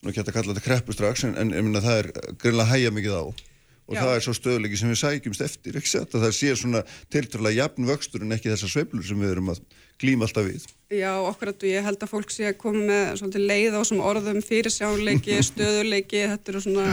nú 0.00 0.10
ekki 0.10 0.20
hægt 0.20 0.32
að 0.32 0.36
kalla 0.38 0.54
þetta 0.54 0.66
kreppu 0.68 0.92
strax, 0.92 1.24
en, 1.24 1.36
en, 1.36 1.52
en 1.52 1.82
það 1.82 1.98
er 1.98 2.12
greinlega 2.40 2.72
hægja 2.72 2.90
mikið 2.90 3.18
á 3.20 3.24
og 3.92 3.96
Já. 3.96 4.00
það 4.00 4.14
er 4.14 4.24
svo 4.24 4.32
stöðleiki 4.36 4.78
sem 4.78 4.90
við 4.92 5.00
sækjumst 5.00 5.42
eftir 5.44 5.76
ekki 5.76 5.98
að 5.98 6.20
það 6.22 6.34
sé 6.36 6.52
svona 6.56 6.82
tilturlega 7.10 7.64
jafn 7.64 7.88
vöxtur 7.88 8.22
en 8.22 8.32
ekki 8.36 8.52
þessar 8.52 8.70
sveiflur 8.70 9.04
sem 9.04 9.18
við 9.18 9.34
erum 9.34 9.50
að 9.52 9.58
glýma 10.00 10.26
alltaf 10.26 10.46
við. 10.46 10.66
Já, 10.92 11.12
okkur 11.24 11.52
að 11.52 11.66
ég 11.70 11.86
held 11.86 12.02
að 12.04 12.12
fólk 12.12 12.32
sé 12.32 12.48
að 12.50 12.58
koma 12.60 12.84
með 12.88 13.10
svolítið 13.20 13.46
leið 13.48 13.76
á 13.78 13.80
svona 13.88 14.08
orðum 14.10 14.40
fyrirsjánleiki, 14.44 15.38
stöðuleiki 15.50 16.24
þetta 16.34 16.52
eru 16.52 16.62
svona, 16.66 16.86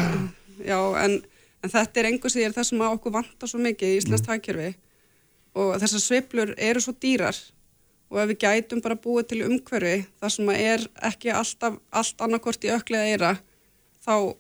já 0.64 0.80
en, 1.04 1.20
en 1.64 1.74
þetta 1.76 2.02
er 2.02 2.10
engur 2.12 2.34
sér 2.34 2.56
það 2.56 2.70
sem 2.72 2.84
að 2.86 2.98
okkur 2.98 3.16
vantar 3.20 3.52
svo 3.52 3.62
mikið 3.64 3.96
í 3.96 4.02
Íslands 4.02 4.28
mm. 4.28 4.76
og 5.60 5.74
þessar 5.84 6.06
sveiflur 6.06 6.54
eru 6.58 6.84
svo 6.84 6.96
dýrar. 6.96 7.40
Og 8.10 8.18
ef 8.24 8.32
við 8.32 8.40
gætum 8.42 8.80
bara 8.82 8.98
búið 8.98 9.28
til 9.30 9.44
umhverfi 9.46 9.98
þar 10.18 10.32
sem 10.34 10.48
að 10.50 10.62
er 10.66 10.86
ekki 11.12 11.30
alltaf 11.30 11.76
allt 11.94 12.24
annarkort 12.26 12.64
í 12.66 12.72
öklega 12.74 13.12
eira 13.12 13.36
þá 14.02 14.34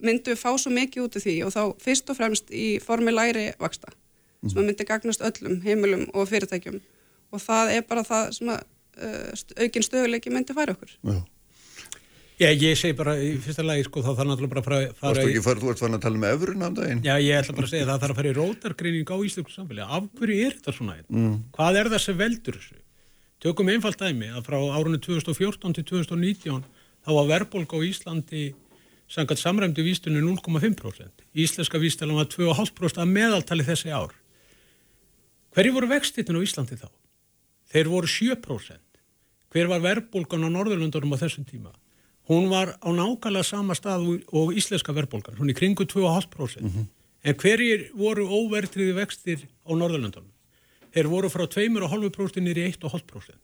myndum 0.00 0.32
við 0.32 0.40
fá 0.40 0.50
svo 0.56 0.72
mikið 0.72 1.04
út 1.04 1.18
af 1.18 1.24
því 1.26 1.34
og 1.44 1.52
þá 1.54 1.62
fyrst 1.84 2.12
og 2.12 2.18
fremst 2.18 2.52
í 2.54 2.68
formi 2.80 3.12
læri 3.12 3.50
vaksta 3.60 3.92
sem 4.48 4.62
myndi 4.64 4.86
gagnast 4.88 5.20
öllum 5.24 5.60
heimilum 5.64 6.06
og 6.16 6.28
fyrirtækjum 6.30 6.80
og 7.30 7.42
það 7.42 7.74
er 7.76 7.84
bara 7.88 8.06
það 8.06 8.32
sem 8.38 8.54
að 8.54 8.64
uh, 9.00 9.44
aukinn 9.64 9.86
stöðuleiki 9.86 10.32
myndi 10.34 10.56
færa 10.56 10.76
okkur 10.76 10.96
Já. 10.98 11.20
Já, 12.40 12.48
ég 12.56 12.76
segi 12.80 12.96
bara 12.96 13.18
í 13.20 13.34
fyrsta 13.44 13.60
lagi 13.66 13.84
sko 13.84 14.00
þá 14.00 14.14
þarf 14.14 14.28
náttúrulega 14.30 14.52
bara 14.54 14.76
að 14.80 14.92
fara 14.96 15.24
í... 15.28 15.40
Far, 15.44 15.58
þú 15.60 15.72
ert 15.74 15.82
farin 15.82 15.96
að 15.98 16.04
tala 16.06 16.20
með 16.22 16.36
öfrun 16.38 16.62
á 16.64 16.70
daginn. 16.72 17.02
Já, 17.04 17.12
ég 17.20 17.36
ætla 17.36 17.56
bara 17.58 17.68
að 17.68 17.74
segja 17.74 17.88
það 17.90 17.98
þarf 18.00 18.14
að 18.14 18.20
fara 18.20 18.30
í 18.30 18.36
rótargreining 18.38 19.10
á 19.12 19.16
Íslands 19.28 19.56
samfélagi. 19.58 19.96
Af 19.98 20.06
hverju 20.16 20.46
er 20.46 20.54
þetta 20.56 20.72
svona? 20.72 20.94
Mm. 21.12 21.34
Hvað 21.58 21.78
er 21.82 21.90
það 21.92 22.02
sem 22.06 22.16
veldur 22.16 22.56
þessu? 22.56 22.78
Tökum 23.44 23.72
einfalt 23.74 24.00
dæmi 24.00 24.30
að 24.32 24.48
frá 24.48 24.56
árunni 24.72 25.02
2014 25.04 25.76
til 25.76 25.84
2019 25.90 26.64
þá 27.04 27.12
var 27.18 27.28
verðbólk 27.34 27.76
á 27.76 27.78
Íslandi 27.90 28.46
sangat 29.10 29.42
samræmdi 29.44 29.84
vístunni 29.84 30.24
0,5%. 30.24 31.26
Íslenska 31.44 31.82
vístunni 31.82 32.16
var 32.16 32.30
2,5% 32.32 33.04
að 33.04 33.12
meðaltali 33.18 33.68
þessi 33.68 33.92
ár. 33.92 34.16
Hverju 35.52 35.76
voru 35.76 35.92
vextitinn 35.92 36.40
á 36.40 36.44
Íslandi 36.46 36.80
þá? 36.80 36.88
Þeir 37.70 37.90
voru 37.90 38.10
7%. 38.10 38.80
Hver 39.50 39.70
var 39.70 39.82
verðbólgan 39.82 40.46
á 40.46 40.50
Norðurlundurum 40.50 41.14
á 41.14 41.22
þessum 41.22 41.46
tíma? 41.46 41.72
Hún 42.30 42.48
var 42.50 42.76
á 42.78 42.88
nákvæmlega 42.94 43.46
sama 43.46 43.74
stað 43.74 44.06
og 44.30 44.52
íslenska 44.54 44.94
verðbólgan, 44.94 45.38
hún 45.38 45.50
er 45.50 45.58
kringu 45.58 45.86
2,5%. 45.86 46.62
Mm 46.62 46.70
-hmm. 46.70 46.86
En 47.24 47.34
hverjir 47.34 47.90
voru 47.94 48.24
óvertriði 48.26 48.94
vextir 48.94 49.48
á 49.66 49.70
Norðurlundurum? 49.74 50.30
Þeir 50.94 51.06
voru 51.06 51.28
frá 51.28 51.46
2,5% 51.46 52.40
nýri 52.40 52.66
1,5%. 52.70 53.38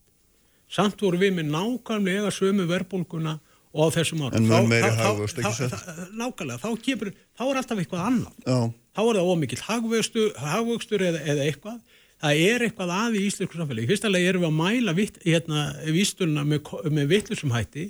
Samt 0.69 1.03
voru 1.03 1.19
við 1.19 1.35
með 1.39 1.51
nákvæmlega 1.51 2.31
sömu 2.31 2.67
verðbólguna 2.67 3.39
og 3.77 3.87
á 3.87 3.89
þessum 3.95 4.25
árum. 4.25 4.37
En 4.39 4.49
mjög 4.49 4.69
meiri 4.71 4.91
hafust, 4.97 5.39
ekki 5.39 5.53
sett? 5.55 5.85
Nákvæmlega, 6.17 6.59
þá, 6.63 6.71
kemur, 6.83 7.13
þá 7.37 7.45
er 7.47 7.61
alltaf 7.61 7.83
eitthvað 7.83 8.07
annað. 8.09 8.35
Já. 8.47 8.59
þá 8.97 9.03
er 9.05 9.19
það 9.19 9.31
ómikið 9.31 9.63
hagvöxtur 9.67 11.05
eða, 11.11 11.21
eða 11.21 11.47
eitthvað. 11.51 11.79
Það 12.27 12.41
er 12.43 12.63
eitthvað 12.67 12.91
að 12.91 13.17
í 13.21 13.21
íslensku 13.29 13.55
samfélagi. 13.61 13.87
Fyrsta 13.87 14.09
lagi 14.11 14.27
erum 14.27 14.43
við 14.43 14.49
að 14.49 14.57
mæla 14.59 14.93
vitt, 14.97 15.19
hérna, 15.23 15.61
vístuluna 15.95 16.43
með, 16.43 16.71
með 16.91 17.13
vittlusum 17.13 17.53
hætti. 17.55 17.85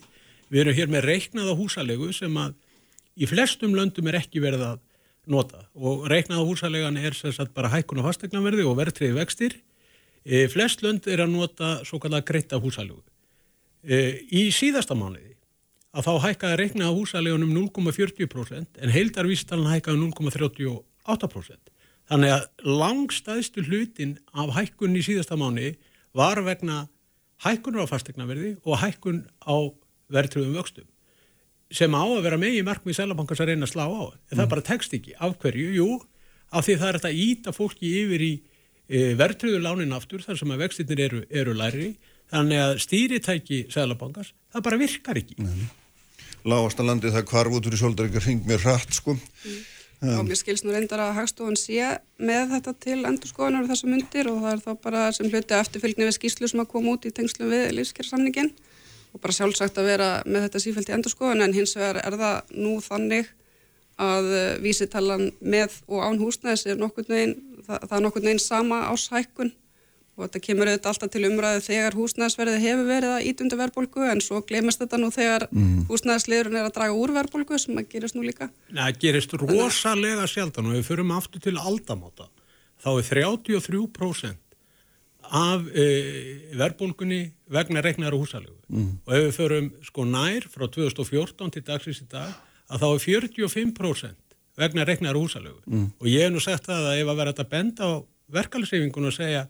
Við 0.53 0.61
erum 0.61 0.75
hér 0.77 0.91
með 0.93 1.07
reiknaða 1.09 1.55
húsalegu 1.57 2.11
sem 2.13 2.35
að 2.37 2.59
í 3.17 3.29
flestum 3.31 3.73
löndum 3.73 4.11
er 4.11 4.19
ekki 4.19 4.43
verið 4.45 4.67
að 4.67 4.83
nota 5.33 5.63
og 5.73 6.05
reiknaða 6.13 6.45
húsalegan 6.51 6.99
er 7.01 7.17
sérstaklega 7.17 7.57
bara 7.57 7.71
hækkun 7.73 8.03
á 8.05 8.07
fastegnaverði 8.11 8.67
og 8.69 8.77
verðtriði 8.77 9.17
vextir. 9.17 9.57
E, 10.27 10.45
flest 10.53 10.85
lönd 10.85 11.09
er 11.09 11.25
að 11.25 11.33
nota 11.33 11.71
svo 11.89 12.03
kallega 12.03 12.29
greitta 12.29 12.61
húsalegu. 12.61 13.01
E, 13.89 14.21
í 14.29 14.51
síðasta 14.53 14.99
mánuði 14.99 15.33
að 15.97 16.11
þá 16.11 16.27
hækkaði 16.27 16.61
reiknaða 16.61 16.99
húsalegunum 16.99 17.57
0,40% 17.57 18.85
en 18.85 18.93
heildarvístalan 18.93 19.73
hækkaði 19.73 20.03
0,38%. 20.05 21.66
Þannig 22.07 22.35
að 22.37 22.45
langstæðstu 22.83 23.65
hlutin 23.67 24.19
af 24.31 24.53
hækkun 24.55 24.99
í 24.99 25.03
síðasta 25.03 25.39
mánu 25.39 25.73
var 26.17 26.39
vegna 26.47 26.85
hækkunur 27.45 27.89
á 27.89 27.93
fastegnaverði 27.93 28.57
og 28.65 28.79
hækkun 28.81 29.25
á 29.43 29.57
verðtröðum 30.13 30.55
vöxtum 30.57 30.87
sem 31.75 31.95
á 31.99 32.05
að 32.05 32.23
vera 32.23 32.39
með 32.39 32.61
í 32.61 32.67
markmið 32.67 33.01
selabankars 33.01 33.41
að 33.43 33.51
reyna 33.51 33.67
að 33.67 33.73
slá 33.73 33.87
á. 33.91 34.05
En 34.31 34.37
það 34.37 34.45
mm. 34.45 34.53
bara 34.53 34.67
tekst 34.69 34.93
ekki. 34.95 35.17
Af 35.19 35.35
hverju? 35.43 35.71
Jú, 35.75 35.89
af 36.55 36.67
því 36.67 36.77
það 36.83 36.91
er 36.93 36.99
að 37.01 37.23
íta 37.25 37.55
fólki 37.55 37.91
yfir 38.03 38.23
í 38.23 38.33
e, 38.87 39.01
verðtröðu 39.19 39.63
lánin 39.65 39.97
aftur 39.97 40.23
þar 40.23 40.39
sem 40.39 40.53
að 40.55 40.63
vextinir 40.63 41.03
eru, 41.09 41.25
eru 41.27 41.57
læri. 41.59 41.89
Þannig 42.31 42.63
að 42.63 42.77
stýritæki 42.83 43.61
selabankars, 43.75 44.33
það 44.55 44.67
bara 44.69 44.81
virkar 44.81 45.19
ekki. 45.19 45.39
Lágastalandi 46.47 47.11
það 47.15 47.27
kvarf 47.33 47.59
út 47.59 47.67
úr 47.67 47.75
í 47.75 47.81
svolítið 47.83 48.09
ekki 48.09 48.25
hring 48.25 48.47
mér 48.47 48.63
hratt 48.63 48.95
sko. 48.95 49.15
Mm. 49.19 49.59
Og 50.05 50.27
mér 50.29 50.37
skils 50.37 50.61
nú 50.61 50.75
reyndar 50.75 51.01
að 51.01 51.15
Hagstofan 51.17 51.57
sé 51.57 51.95
með 52.21 52.51
þetta 52.53 52.73
til 52.85 52.99
endurskoðanar 53.09 53.65
og 53.65 53.71
þessum 53.71 53.95
myndir 53.95 54.29
og 54.29 54.43
það 54.43 54.53
er 54.53 54.61
þá 54.67 54.83
bara 54.85 55.05
sem 55.17 55.31
hluti 55.31 55.57
eftirfylgni 55.57 56.05
við 56.05 56.17
skýslu 56.19 56.51
sem 56.53 56.61
að 56.61 56.69
koma 56.75 56.93
út 56.93 57.09
í 57.09 57.13
tengslu 57.17 57.49
við 57.49 57.71
lífskerrsamningin 57.79 58.51
og 59.17 59.23
bara 59.23 59.33
sjálfsagt 59.33 59.81
að 59.81 59.89
vera 59.89 60.11
með 60.29 60.47
þetta 60.47 60.63
sífælt 60.67 60.93
í 60.93 60.97
endurskoðan 60.99 61.47
en 61.47 61.57
hins 61.57 61.73
vegar 61.79 62.03
er 62.03 62.19
það 62.21 62.53
nú 62.61 62.75
þannig 62.85 63.33
að 63.97 64.33
eh, 64.37 64.51
vísitalan 64.61 65.31
með 65.41 65.79
og 65.89 66.05
án 66.05 66.21
húsnæðis 66.21 66.67
er 66.69 66.81
nokkur 66.81 67.09
neginn, 67.09 67.39
það, 67.65 67.87
það 67.89 67.97
er 67.97 68.05
nokkur 68.05 68.27
neginn 68.27 68.43
sama 68.45 68.83
áshækkun 68.91 69.55
og 70.17 70.25
þetta 70.25 70.41
kemur 70.47 70.71
auðvitað 70.71 70.91
alltaf 70.93 71.13
til 71.13 71.25
umræðu 71.29 71.63
þegar 71.67 71.97
húsnæðisverði 71.99 72.61
hefur 72.63 72.87
verið 72.89 73.13
að 73.13 73.27
ítundu 73.31 73.59
verðbólgu 73.61 74.07
en 74.09 74.23
svo 74.25 74.41
glemast 74.49 74.81
þetta 74.81 75.01
nú 75.03 75.11
þegar 75.13 75.45
mm. 75.51 75.83
húsnæðisliðurinn 75.91 76.57
er 76.57 76.69
að 76.71 76.75
draga 76.79 76.97
úr 76.97 77.13
verðbólgu 77.19 77.61
sem 77.61 77.77
að 77.77 77.91
gerist 77.93 78.17
nú 78.17 78.25
líka. 78.25 78.49
Það 78.71 78.99
gerist 79.05 79.37
rosalega 79.43 80.25
sjaldan 80.31 80.71
og 80.71 80.79
við 80.79 80.89
förum 80.89 81.13
aftur 81.17 81.45
til 81.45 81.57
aldamáta. 81.61 82.31
Þá 82.81 82.91
er 82.95 83.11
33% 83.13 84.43
af 85.27 85.69
e, 85.75 85.87
verðbólgunni 86.57 87.21
vegna 87.53 87.83
regnar 87.85 88.15
húsalegu 88.15 88.57
mm. 88.69 88.91
og 89.07 89.15
ef 89.17 89.25
við 89.25 89.35
förum 89.37 89.71
sko 89.85 90.07
nær 90.09 90.47
frá 90.51 90.67
2014 90.71 91.53
til 91.55 91.65
dagsins 91.67 92.03
í 92.05 92.09
dag 92.11 92.31
að 92.71 92.83
þá 92.83 92.89
er 92.89 93.03
45% 93.05 94.37
vegna 94.57 94.87
regnar 94.87 95.19
húsalegu 95.19 95.59
mm. 95.67 95.89
og 95.99 96.11
ég 96.11 96.27
hef 96.27 96.35
nú 96.35 96.43
sagt 96.43 96.69
það 96.71 96.91
að 96.93 97.01
ef 97.03 97.11
að 97.11 97.21
vera 97.21 97.35
þetta 97.35 97.51
benda 97.51 97.91
á 97.91 97.93
verkefæliseyfingun 98.37 99.11
og 99.11 99.17
segja 99.17 99.47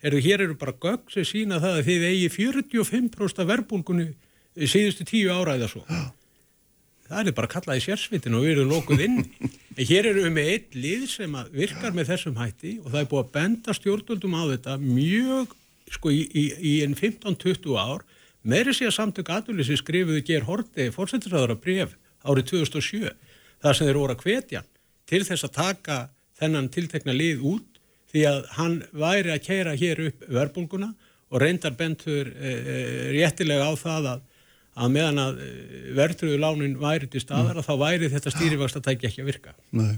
Erðu, 0.00 0.20
hér 0.24 0.46
eru 0.46 0.56
bara 0.56 0.72
gögg 0.80 1.10
sem 1.12 1.26
sína 1.28 1.58
það 1.60 1.76
að 1.76 1.88
þið 1.90 2.06
eigi 2.08 2.28
45% 2.36 3.46
verbulgunni 3.50 4.06
síðustu 4.56 5.04
tíu 5.08 5.32
ára 5.32 5.58
eða 5.58 5.68
svo. 5.68 5.84
Það 7.10 7.28
er 7.28 7.34
bara 7.36 7.50
kallaði 7.50 7.82
sérsvitin 7.84 8.36
og 8.38 8.44
við 8.46 8.54
erum 8.54 8.70
lókuð 8.70 9.02
inn. 9.04 9.18
En 9.76 9.86
hér 9.88 10.08
eru 10.12 10.24
við 10.24 10.34
með 10.36 10.50
eitt 10.52 10.76
lið 10.78 11.06
sem 11.10 11.36
virkar 11.52 11.94
með 11.96 12.12
þessum 12.12 12.38
hætti 12.38 12.76
og 12.80 12.92
það 12.92 13.00
er 13.00 13.10
búið 13.10 13.24
að 13.24 13.32
benda 13.34 13.74
stjórnvöldum 13.76 14.36
á 14.38 14.42
þetta 14.54 14.76
mjög, 14.82 15.54
sko, 15.96 16.12
í, 16.14 16.22
í, 16.30 16.44
í 16.70 16.74
enn 16.86 16.96
15-20 16.98 17.76
ár. 17.80 18.04
Meiri 18.40 18.72
sé 18.72 18.88
að 18.88 18.96
samtök 18.96 19.32
sem 19.66 19.80
skrifuðu 19.80 20.22
ger 20.24 20.46
horti 20.48 20.88
fórsettisraðara 20.94 21.58
bref 21.60 21.96
árið 22.24 22.52
2007. 22.54 23.10
Það 23.60 23.76
sem 23.76 23.90
þeir 23.90 24.00
voru 24.00 24.16
að 24.16 24.24
hvetja 24.24 24.62
til 25.10 25.24
þess 25.26 25.44
að 25.44 25.56
taka 25.58 25.98
þennan 26.40 26.70
tiltekna 26.72 27.12
lið 27.12 27.42
út 27.44 27.69
því 28.10 28.26
að 28.30 28.40
hann 28.56 28.76
væri 28.90 29.32
að 29.34 29.44
keira 29.46 29.76
hér 29.78 30.02
upp 30.08 30.26
verbulguna 30.28 30.90
og 31.30 31.42
reyndar 31.42 31.76
bentur 31.78 32.30
e, 32.34 32.52
e, 32.52 32.76
réttilega 33.14 33.70
á 33.70 33.72
það 33.78 34.08
að, 34.14 34.22
að 34.82 34.94
meðan 34.96 35.22
að 35.22 35.42
e, 35.44 35.50
verðröðu 35.98 36.38
lánin 36.42 36.78
væri 36.80 37.10
til 37.10 37.22
staðar 37.22 37.58
mm. 37.58 37.62
að 37.62 37.68
þá 37.68 37.84
væri 37.84 38.10
þetta 38.14 38.32
stýrifagst 38.34 38.80
að 38.80 38.86
tækja 38.88 39.10
ekki 39.10 39.22
að 39.24 39.30
virka. 39.30 39.54
Nei. 39.78 39.92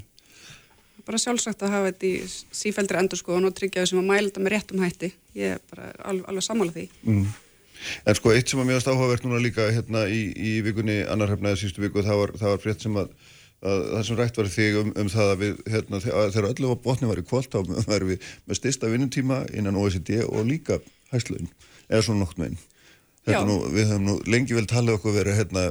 Bara 1.03 1.19
sjálfsagt 1.19 1.65
að 1.65 1.73
hafa 1.75 1.89
þetta 1.91 2.07
í 2.07 2.53
sífældri 2.55 3.01
endurskoðun 3.01 3.49
og 3.49 3.57
tryggja 3.59 3.83
þessum 3.83 4.05
að 4.05 4.11
mæla 4.13 4.29
þetta 4.29 4.43
með 4.45 4.55
réttum 4.55 4.85
hætti. 4.85 5.11
Ég 5.35 5.57
er 5.57 5.65
bara 5.73 5.89
alveg, 6.05 6.29
alveg 6.31 6.47
sammála 6.47 6.77
því. 6.77 6.85
Mm. 7.09 7.25
En 8.07 8.19
sko 8.19 8.31
eitt 8.31 8.53
sem 8.53 8.61
að 8.63 8.69
mjögast 8.69 8.91
áhugavert 8.93 9.25
núna 9.27 9.41
líka 9.43 9.67
hérna 9.75 10.05
í, 10.07 10.21
í 10.31 10.53
vikunni 10.63 11.01
annarhefnaði 11.11 11.65
sístu 11.65 11.83
viku 11.83 12.05
það 12.07 12.21
var, 12.21 12.35
það 12.39 12.53
var 12.53 12.63
frétt 12.63 12.85
sem 12.85 13.01
að 13.01 13.11
það 13.63 14.03
sem 14.09 14.19
rætt 14.19 14.41
var 14.41 14.51
þig 14.51 14.79
um, 14.81 14.91
um 14.99 15.11
það 15.13 15.33
að 15.33 15.43
við, 15.45 15.63
hérna, 15.71 16.01
þegar 16.03 16.49
öllu 16.51 16.75
á 16.75 16.83
botni 16.83 17.11
var 17.11 17.21
í 17.23 17.27
kvólt 17.27 17.55
þá 17.55 17.61
varum 17.87 18.11
við 18.11 18.29
með 18.49 18.59
styrsta 18.59 18.91
vinnutíma 18.91 19.45
innan 19.55 19.79
OECD 19.79 20.19
og 20.27 20.45
líka 20.49 20.81
hæsluðin, 21.13 21.51
eða 21.89 22.05
svona 22.09 22.25
nokt 22.25 22.41
meginn. 22.43 22.61
Við 23.23 23.87
höfum 23.87 24.07
nú 24.09 24.19
lengi 24.27 24.57
vel 24.57 24.67
talið 24.67 24.97
okkur 24.99 25.15
verið 25.15 25.39
hérna, 25.39 25.67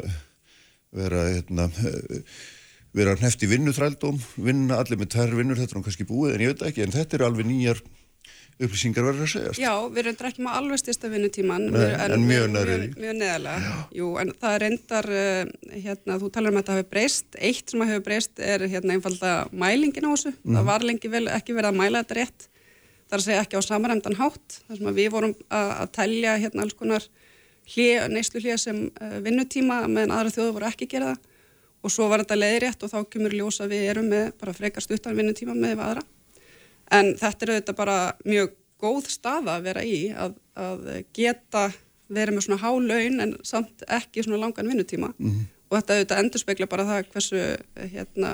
vera 0.95 1.25
hérna, 1.27 1.67
vera 2.95 3.15
hneft 3.19 3.43
í 3.43 3.49
vinnutrældóm, 3.51 4.21
vinna 4.39 4.79
allir 4.79 4.99
með 5.01 5.11
tær 5.17 5.35
vinnur, 5.35 5.59
þetta 5.59 5.75
er 5.75 5.81
nú 5.81 5.87
kannski 5.87 6.07
búið 6.07 6.37
en 6.37 6.45
ég 6.45 6.53
veit 6.53 6.63
ekki, 6.69 6.85
en 6.85 6.95
þetta 6.95 7.17
eru 7.17 7.27
alveg 7.27 7.49
nýjar 7.49 7.83
upplýsingar 8.65 9.05
verður 9.05 9.25
að 9.25 9.31
segjast. 9.33 9.61
Já, 9.61 9.71
við 9.89 9.99
erum 10.01 10.27
ekki 10.29 10.43
með 10.45 10.57
alveg 10.59 10.81
styrsta 10.81 11.09
vinnutíman 11.11 11.65
Nei, 11.73 11.87
en, 11.89 12.13
en 12.15 12.25
mjög 12.27 12.45
nærið. 12.53 12.83
Mjög, 12.83 12.99
mjög 13.03 13.17
neðalega, 13.17 13.73
jú, 13.97 14.09
en 14.21 14.33
það 14.43 14.57
reyndar 14.63 15.09
uh, 15.15 15.41
hérna, 15.73 16.17
þú 16.21 16.29
talar 16.35 16.53
um 16.53 16.59
að 16.59 16.63
þetta 16.63 16.77
hefur 16.77 16.91
breyst. 16.93 17.39
Eitt 17.49 17.73
sem 17.73 17.83
hefur 17.87 18.05
breyst 18.05 18.43
er 18.51 18.65
hérna 18.71 18.95
einfalda 18.97 19.33
mælingin 19.51 20.07
á 20.07 20.11
þessu, 20.11 20.33
mm. 20.35 20.59
það 20.59 20.69
var 20.69 20.87
lengi 20.87 21.11
vel 21.15 21.23
ekki 21.39 21.57
verið 21.57 21.71
að 21.71 21.81
mæla 21.81 22.03
þetta 22.05 22.19
rétt, 22.19 22.47
það 23.09 23.17
er 23.17 23.23
að 23.23 23.27
segja 23.27 23.43
ekki 23.47 23.59
á 23.59 23.69
samaremdan 23.69 24.19
hátt, 24.21 24.61
þar 24.67 24.79
sem 24.79 24.93
við 25.01 25.11
vorum 25.17 25.35
að, 25.49 25.75
að 25.79 25.91
telja 25.97 26.37
hérna 26.45 26.65
alls 26.67 26.77
konar 26.77 27.09
neyslu 28.11 28.41
hlýja 28.43 28.61
sem 28.61 28.87
uh, 28.89 29.19
vinnutíma 29.25 29.83
meðan 29.87 30.15
aðra 30.15 30.37
þjóðu 30.37 30.55
voru 30.59 30.71
ekki 30.71 30.89
gera 30.95 31.13
það. 31.13 31.27
Og 31.81 31.89
svo 31.89 32.05
var 32.11 32.21
þetta 32.21 32.35
leiðrétt 32.37 32.83
og 32.85 32.91
þá 32.91 32.97
kemur 33.09 33.33
ljósa 33.33 33.65
við 33.65 33.87
erum 33.89 34.11
með 34.11 34.35
bara 34.37 34.53
frekar 34.53 34.83
stuttan 34.85 35.15
vinnutíma 35.17 35.55
með 35.57 35.79
aðra 35.81 36.03
En 36.91 37.13
þetta 37.19 37.45
er 37.45 37.53
auðvitað 37.53 37.77
bara 37.77 37.97
mjög 38.27 38.55
góð 38.81 39.07
staða 39.13 39.57
að 39.57 39.67
vera 39.69 39.83
í 39.85 39.97
að, 40.11 40.35
að 40.57 40.87
geta 41.15 41.69
verið 42.11 42.35
með 42.35 42.47
svona 42.47 42.61
há 42.61 42.71
laun 42.75 43.23
en 43.23 43.35
samt 43.47 43.85
ekki 43.87 44.25
svona 44.25 44.41
langan 44.41 44.67
vinnutíma 44.67 45.13
mm 45.13 45.29
-hmm. 45.29 45.45
og 45.69 45.77
þetta 45.77 45.97
auðvitað 45.97 46.23
endur 46.23 46.43
spekla 46.43 46.67
bara 46.67 46.87
það 46.89 47.11
hversu 47.13 47.43
hérna, 47.93 48.31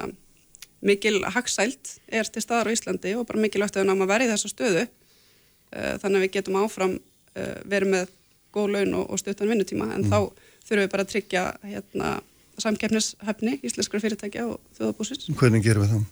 mikil 0.82 1.22
hagsælt 1.24 1.98
er 2.08 2.24
til 2.24 2.42
staðar 2.42 2.72
á 2.72 2.76
Íslandi 2.76 3.16
og 3.18 3.28
bara 3.28 3.42
mikilvægt 3.42 3.78
að 3.78 3.84
við 3.84 3.90
náum 3.92 4.06
að 4.06 4.14
vera 4.14 4.26
í 4.26 4.32
þessa 4.32 4.54
stöðu 4.54 4.84
uh, 4.88 5.96
þannig 6.02 6.18
að 6.18 6.26
við 6.26 6.36
getum 6.38 6.56
áfram 6.56 6.98
uh, 6.98 7.60
verið 7.66 7.90
með 7.90 8.08
góð 8.54 8.74
laun 8.74 8.94
og, 8.94 9.10
og 9.12 9.20
stuttan 9.20 9.50
vinnutíma 9.50 9.94
en 9.94 10.02
mm 10.02 10.04
-hmm. 10.04 10.12
þá 10.12 10.20
þurfum 10.68 10.84
við 10.84 10.92
bara 10.92 11.04
að 11.04 11.12
tryggja 11.12 11.44
hérna, 11.64 12.22
samkeppnishefni 12.58 13.60
íslenskra 13.64 14.00
fyrirtækja 14.00 14.48
og 14.48 14.60
þjóðabúsins. 14.78 15.30
Hvernig 15.38 15.64
gerum 15.64 15.84
við 15.84 15.92
það? 15.94 16.06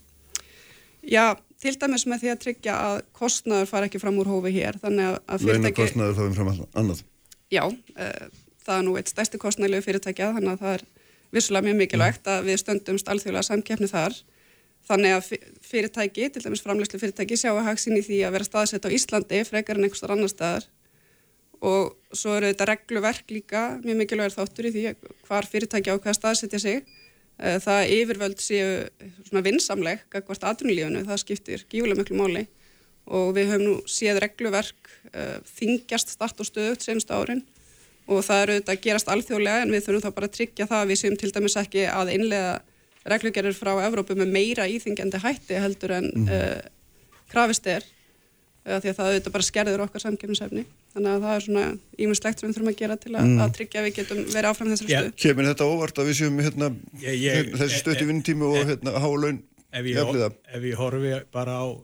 Já, 1.06 1.26
til 1.66 1.74
dæmis 1.82 2.06
með 2.10 2.24
því 2.24 2.32
að 2.32 2.42
tryggja 2.44 2.76
að 2.90 3.00
kostnaður 3.18 3.70
fara 3.72 3.90
ekki 3.90 4.02
fram 4.02 4.20
úr 4.22 4.30
hófi 4.30 4.54
hér 4.54 4.78
þannig 4.82 5.18
að 5.18 5.42
fyrirtæki... 5.42 5.64
Leina 5.64 5.72
kostnaður 5.80 6.18
fara 6.20 6.36
fram 6.38 6.52
annað? 6.82 7.02
Já, 7.54 7.64
uh, 7.66 8.46
það 8.66 8.78
er 8.78 8.86
nú 8.86 8.96
eitt 9.00 9.12
stærsti 9.12 9.42
kostnæðilegu 9.42 9.86
fyrirtækja 9.86 10.32
þannig 10.38 10.54
að 10.54 10.64
það 10.64 10.78
er 10.78 10.86
vissulega 11.36 11.68
mjög 11.68 11.78
mikilvægt 11.82 12.32
að 12.32 12.50
við 12.50 12.62
stöndumst 12.62 13.12
alþjóðlega 13.12 13.50
samkeppni 13.50 13.92
þar. 13.92 14.18
Þannig 14.86 15.16
að 15.16 15.30
fyrirtæki, 15.66 16.28
til 16.30 16.44
dæmis 16.46 16.62
framlegslu 16.62 17.00
fyrirtæki 17.02 17.38
sjá 17.42 17.50
að 17.56 17.64
hagsin 17.72 17.98
í 17.98 18.04
því 18.06 18.20
að 18.28 18.36
vera 18.36 18.48
staðsett 18.48 18.86
á 18.86 18.94
Íslandi 18.94 19.40
frekar 19.48 19.80
en 19.80 19.88
einhverstar 19.88 20.14
annar 20.14 20.30
staðar. 20.30 20.68
Og 21.66 21.96
svo 22.14 22.36
eru 22.38 22.52
þetta 22.52 22.68
regluverk 22.70 23.34
líka 23.34 23.64
mjög 23.82 23.98
mikilvægur 24.04 24.36
þáttur 24.36 24.70
í 24.70 24.74
því 24.76 24.84
hvar 25.26 25.50
fyrirtæki 25.50 25.90
á 25.90 25.98
hvaða 25.98 26.18
staðsetja 26.20 26.62
sig 26.62 26.86
það 27.36 27.90
yfirvöld 27.98 28.40
séu 28.40 28.68
svona 29.26 29.44
vinsamleg 29.46 30.06
gagvart 30.14 30.46
aðrunulífunu, 30.48 31.04
það 31.08 31.22
skiptir 31.24 31.66
gífulega 31.72 32.00
miklu 32.00 32.20
máli. 32.20 32.46
Og 33.06 33.34
við 33.36 33.52
höfum 33.52 33.66
nú 33.68 33.74
séð 33.90 34.22
regluverk 34.24 34.88
uh, 35.12 35.38
þingjast 35.58 36.16
start 36.16 36.40
og 36.42 36.48
stöðut 36.48 36.86
senst 36.86 37.12
árin. 37.14 37.44
Og 38.10 38.24
það 38.26 38.42
eru 38.44 38.56
þetta 38.60 38.74
að 38.74 38.86
gerast 38.86 39.12
alþjóðlega 39.12 39.66
en 39.66 39.74
við 39.74 39.84
þurfum 39.86 40.06
þá 40.06 40.16
bara 40.16 40.30
að 40.30 40.38
tryggja 40.38 40.70
það 40.70 40.82
að 40.82 40.90
við 40.92 41.02
séum 41.02 41.18
til 41.22 41.32
dæmis 41.36 41.58
ekki 41.62 41.86
að 41.90 42.14
innlega 42.16 42.56
reglugerir 43.06 43.58
frá 43.58 43.74
Evrópu 43.86 44.18
með 44.18 44.32
meira 44.34 44.66
íþingjandi 44.70 45.22
hætti 45.22 45.60
heldur 45.62 45.94
en 46.00 46.10
uh, 46.26 46.62
krafist 47.30 47.68
er 47.70 47.86
því 48.66 48.90
að 48.92 48.98
það 48.98 49.10
auðvitað 49.10 49.34
bara 49.36 49.46
skerður 49.46 49.84
okkar 49.86 50.02
samkjöfnisefni 50.02 50.64
þannig 50.96 51.12
að 51.12 51.26
það 51.26 51.36
er 51.36 51.44
svona 51.46 51.66
ímislegt 52.02 52.40
sem 52.42 52.48
við 52.50 52.56
þurfum 52.56 52.72
að 52.72 52.80
gera 52.80 52.96
til 52.98 53.12
að, 53.12 53.28
mm. 53.28 53.42
að 53.46 53.52
tryggja 53.60 53.82
að 53.82 53.86
við 53.86 53.96
getum 54.00 54.22
verið 54.32 54.50
áfram 54.50 54.72
þessari 54.72 54.92
yeah. 54.92 55.04
stuð. 55.06 55.20
Kemur 55.22 55.50
þetta 55.52 55.68
óvart 55.70 56.02
að 56.02 56.10
við 56.10 56.18
séum 56.20 56.40
hérna, 56.42 56.70
ég, 57.04 57.20
ég, 57.22 57.52
þessi 57.62 57.82
stötti 57.84 58.08
vinnutími 58.10 58.48
og 58.50 58.58
hérna 58.72 58.96
hálaun 59.04 59.40
ef 59.76 59.90
ég, 59.92 60.12
ef 60.58 60.68
ég 60.72 60.82
horfi 60.82 61.14
bara 61.36 61.60
á 61.62 61.66
uh, 61.70 61.80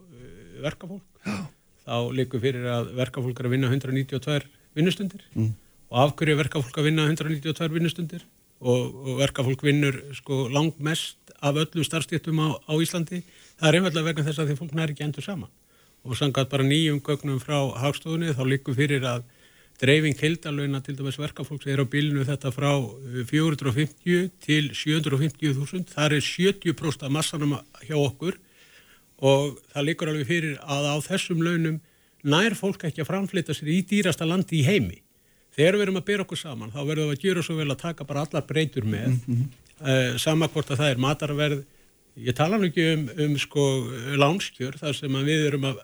verkafólk 0.64 1.22
Já. 1.22 1.38
þá 1.86 1.96
likur 2.18 2.42
fyrir 2.42 2.66
að 2.74 2.92
verkafólk 2.98 3.38
er 3.38 3.50
að 3.50 3.56
vinna 3.56 3.70
192 3.70 4.38
vinnustundir 4.74 5.24
mm. 5.36 5.50
og 5.92 6.04
af 6.06 6.14
hverju 6.18 6.38
verkafólk 6.42 6.82
að 6.82 6.88
vinna 6.90 7.06
192 7.06 7.72
vinnustundir 7.76 8.26
og, 8.62 8.94
og 9.06 9.18
verkafólk 9.22 9.62
vinnur 9.66 10.02
sko 10.18 10.46
langt 10.50 10.82
mest 10.82 11.18
af 11.42 11.58
öllu 11.58 11.86
starfstéttum 11.86 12.42
á, 12.42 12.58
á 12.58 12.74
Íslandi 12.78 13.22
það 13.58 13.68
er 13.68 13.78
einfallega 13.78 14.08
vegna 14.10 14.26
þess 14.26 14.42
að 14.42 14.50
því 14.50 14.58
fólk 14.62 14.74
næri 14.78 14.96
ekki 14.96 15.06
endur 15.06 15.26
saman 15.26 15.50
og 16.02 16.18
sangat 16.18 16.50
bara 16.50 16.66
nýjum 16.66 17.00
gögnum 17.00 17.38
frá 17.42 17.58
hagstofunni 17.78 18.34
þá 18.34 18.42
likur 18.48 18.74
fyrir 18.74 19.06
að 19.06 19.22
dreifing 19.82 20.18
heildalögna 20.18 20.80
til 20.84 20.96
dæmis 20.98 21.18
verkafólks 21.18 21.66
er 21.66 21.82
á 21.82 21.86
bílinu 21.88 22.24
þetta 22.26 22.52
frá 22.54 22.70
450 23.30 24.14
uh, 24.14 24.28
til 24.42 24.70
750.000 24.70 25.94
það 25.94 26.16
er 26.18 26.26
70% 26.26 27.06
af 27.06 27.14
massanum 27.14 27.56
hjá 27.82 27.96
okkur. 27.98 28.38
Og 29.22 29.58
það 29.72 29.88
likur 29.88 30.10
alveg 30.10 30.28
fyrir 30.28 30.58
að 30.62 30.88
á 30.90 30.96
þessum 31.06 31.42
launum 31.42 31.80
nær 32.22 32.54
fólk 32.58 32.86
ekki 32.86 33.02
að 33.02 33.10
framflita 33.10 33.54
sér 33.54 33.70
í 33.74 33.80
dýrasta 33.86 34.26
landi 34.26 34.60
í 34.60 34.66
heimi. 34.66 35.00
Þegar 35.54 35.76
við 35.76 35.86
erum 35.86 36.00
að 36.00 36.06
byrja 36.08 36.26
okkur 36.26 36.40
saman 36.40 36.72
þá 36.72 36.80
verðum 36.80 37.10
við 37.10 37.18
að 37.18 37.26
gera 37.26 37.44
svo 37.46 37.58
vel 37.58 37.70
að 37.70 37.82
taka 37.82 38.06
bara 38.08 38.26
allar 38.26 38.46
breytur 38.48 38.86
með. 38.86 39.14
Mm 39.14 39.22
-hmm. 39.26 39.46
uh, 39.82 40.18
sama 40.18 40.48
hvort 40.48 40.70
að 40.70 40.82
það 40.82 40.90
er 40.90 41.06
matarverð. 41.06 41.64
Ég 42.22 42.36
tala 42.36 42.58
nú 42.58 42.68
ekki 42.68 42.86
um, 42.92 43.08
um 43.24 43.38
sko 43.40 43.62
lánskjör 44.20 44.76
þar 44.78 44.94
sem 44.94 45.24
við 45.26 45.46
erum 45.48 45.64
að 45.70 45.80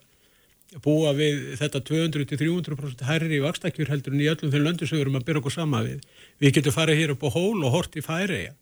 búa 0.85 1.15
við 1.17 1.57
þetta 1.57 1.81
200-300% 1.89 3.05
hærri 3.09 3.39
í 3.39 3.43
vakstakjur 3.45 3.89
heldur 3.89 4.13
en 4.13 4.21
í 4.21 4.29
öllum 4.29 4.53
þeim 4.53 4.65
löndu 4.67 4.87
sem 4.87 4.99
við 4.99 5.07
erum 5.07 5.17
að 5.17 5.27
byrja 5.29 5.41
okkur 5.41 5.55
sama 5.55 5.81
við. 5.87 6.03
Við 6.43 6.57
getum 6.59 6.77
farið 6.77 7.01
hér 7.01 7.13
upp 7.15 7.25
á 7.25 7.31
hól 7.33 7.65
og 7.65 7.73
hort 7.73 7.97
í 7.97 8.05
færiða. 8.05 8.55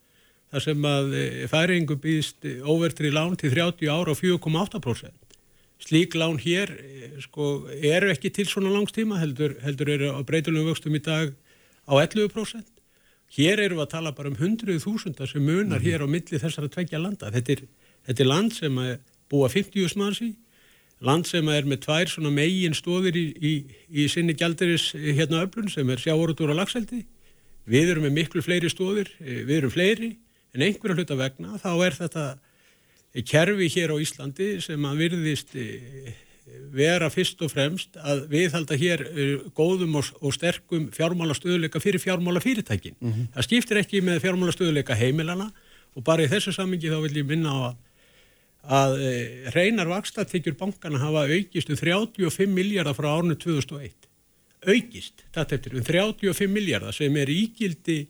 Það 0.54 0.62
sem 0.62 0.86
að 0.86 1.14
e, 1.18 1.24
færingu 1.50 1.96
býðist 1.98 2.46
óvertri 2.62 3.10
lán 3.10 3.34
til 3.34 3.50
30 3.50 3.90
ára 3.90 4.14
og 4.14 4.20
4,8%. 4.20 5.10
Slík 5.82 6.14
lán 6.14 6.38
hér 6.38 6.70
e, 6.78 7.10
sko, 7.24 7.66
eru 7.74 8.12
ekki 8.14 8.30
til 8.30 8.46
svona 8.46 8.70
langstíma 8.70 9.18
heldur, 9.18 9.58
heldur 9.66 9.90
eru 9.96 10.14
á 10.14 10.22
breytilegu 10.22 10.70
vöxtum 10.70 10.94
í 10.94 11.02
dag 11.02 11.34
á 11.90 11.92
11%. 11.98 12.62
Hér 13.34 13.64
eru 13.66 13.80
við 13.80 13.84
að 13.88 13.92
tala 13.96 14.14
bara 14.14 14.30
um 14.30 14.38
100.000 14.38 14.78
sem 15.26 15.42
munar 15.42 15.66
mm 15.66 15.74
-hmm. 15.74 15.82
hér 15.82 16.06
á 16.06 16.06
milli 16.06 16.38
þessara 16.38 16.70
tveggja 16.70 17.02
landa. 17.02 17.34
Þetta 17.34 17.52
er, 17.52 17.62
þetta 18.06 18.22
er 18.22 18.30
land 18.30 18.54
sem 18.54 18.74
búa 19.28 19.50
50 19.50 19.98
manns 19.98 20.22
í 20.22 20.36
land 21.04 21.28
sem 21.28 21.48
er 21.52 21.66
með 21.68 21.82
tvær 21.84 22.10
svona 22.10 22.32
megin 22.32 22.76
stóðir 22.76 23.16
í, 23.18 23.26
í, 23.36 23.52
í 23.90 24.06
sinni 24.08 24.36
gjaldiris 24.36 24.92
hérna 24.94 25.44
öflun 25.44 25.68
sem 25.72 25.88
er 25.92 26.00
sjáorútur 26.00 26.52
og 26.52 26.60
lagseldi. 26.60 27.04
Við 27.66 27.92
erum 27.92 28.06
með 28.06 28.16
miklu 28.20 28.42
fleiri 28.44 28.70
stóðir, 28.70 29.10
eh, 29.20 29.42
við 29.44 29.58
erum 29.60 29.74
fleiri 29.74 30.12
en 30.54 30.64
einhverja 30.64 30.96
hluta 30.96 31.18
vegna 31.18 31.58
þá 31.60 31.72
er 31.84 31.98
þetta 31.98 32.26
kerfi 33.26 33.68
hér 33.72 33.92
á 33.92 33.96
Íslandi 34.00 34.48
sem 34.64 34.88
að 34.88 35.02
virðist 35.02 35.54
eh, 35.58 36.14
vera 36.72 37.08
fyrst 37.12 37.40
og 37.44 37.50
fremst 37.52 37.96
að 37.98 38.26
við 38.32 38.54
halda 38.56 38.78
hér 38.78 39.04
eh, 39.06 39.46
góðum 39.56 39.98
og, 40.00 40.12
og 40.22 40.34
sterkum 40.36 40.88
fjármála 40.94 41.36
stöðuleika 41.36 41.82
fyrir 41.82 42.00
fjármála 42.02 42.40
fyrirtækin. 42.40 42.96
Mm 43.00 43.12
-hmm. 43.12 43.32
Það 43.34 43.48
skiptir 43.48 43.82
ekki 43.82 44.00
með 44.00 44.22
fjármála 44.24 44.54
stöðuleika 44.54 44.96
heimilana 44.96 45.50
og 45.96 46.04
bara 46.04 46.24
í 46.24 46.30
þessu 46.30 46.52
sammingi 46.52 46.92
þá 46.92 47.00
vil 47.02 47.16
ég 47.16 47.26
minna 47.26 47.52
á 47.52 47.58
að 47.72 47.76
að 48.66 48.96
e, 49.00 49.12
reynar 49.54 49.90
vakstatekjur 49.90 50.56
bankana 50.58 51.00
hafa 51.02 51.26
aukist 51.30 51.70
um 51.70 51.78
35 51.78 52.50
miljardar 52.50 52.96
frá 52.98 53.12
árnu 53.14 53.36
2001 53.38 54.10
aukist, 54.66 55.22
þetta 55.34 55.58
eftir, 55.58 55.76
um 55.78 55.86
35 55.86 56.50
miljardar 56.50 56.94
sem 56.96 57.16
er 57.20 57.30
ígildi 57.30 58.00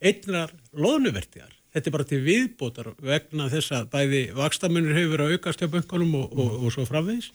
einnar 0.00 0.54
loðnuvertiðar 0.76 1.56
þetta 1.76 1.90
er 1.90 1.96
bara 1.98 2.08
til 2.08 2.22
viðbótar 2.24 2.92
vegna 3.04 3.50
þess 3.52 3.74
að 3.76 3.90
bæði 3.92 4.22
vakstamunir 4.36 4.96
hefur 4.96 5.12
verið 5.12 5.26
að 5.26 5.36
aukast 5.36 5.60
hjá 5.60 5.68
bankanum 5.74 6.14
og, 6.22 6.32
og, 6.32 6.54
og 6.64 6.72
svo 6.72 6.86
framvegis. 6.88 7.28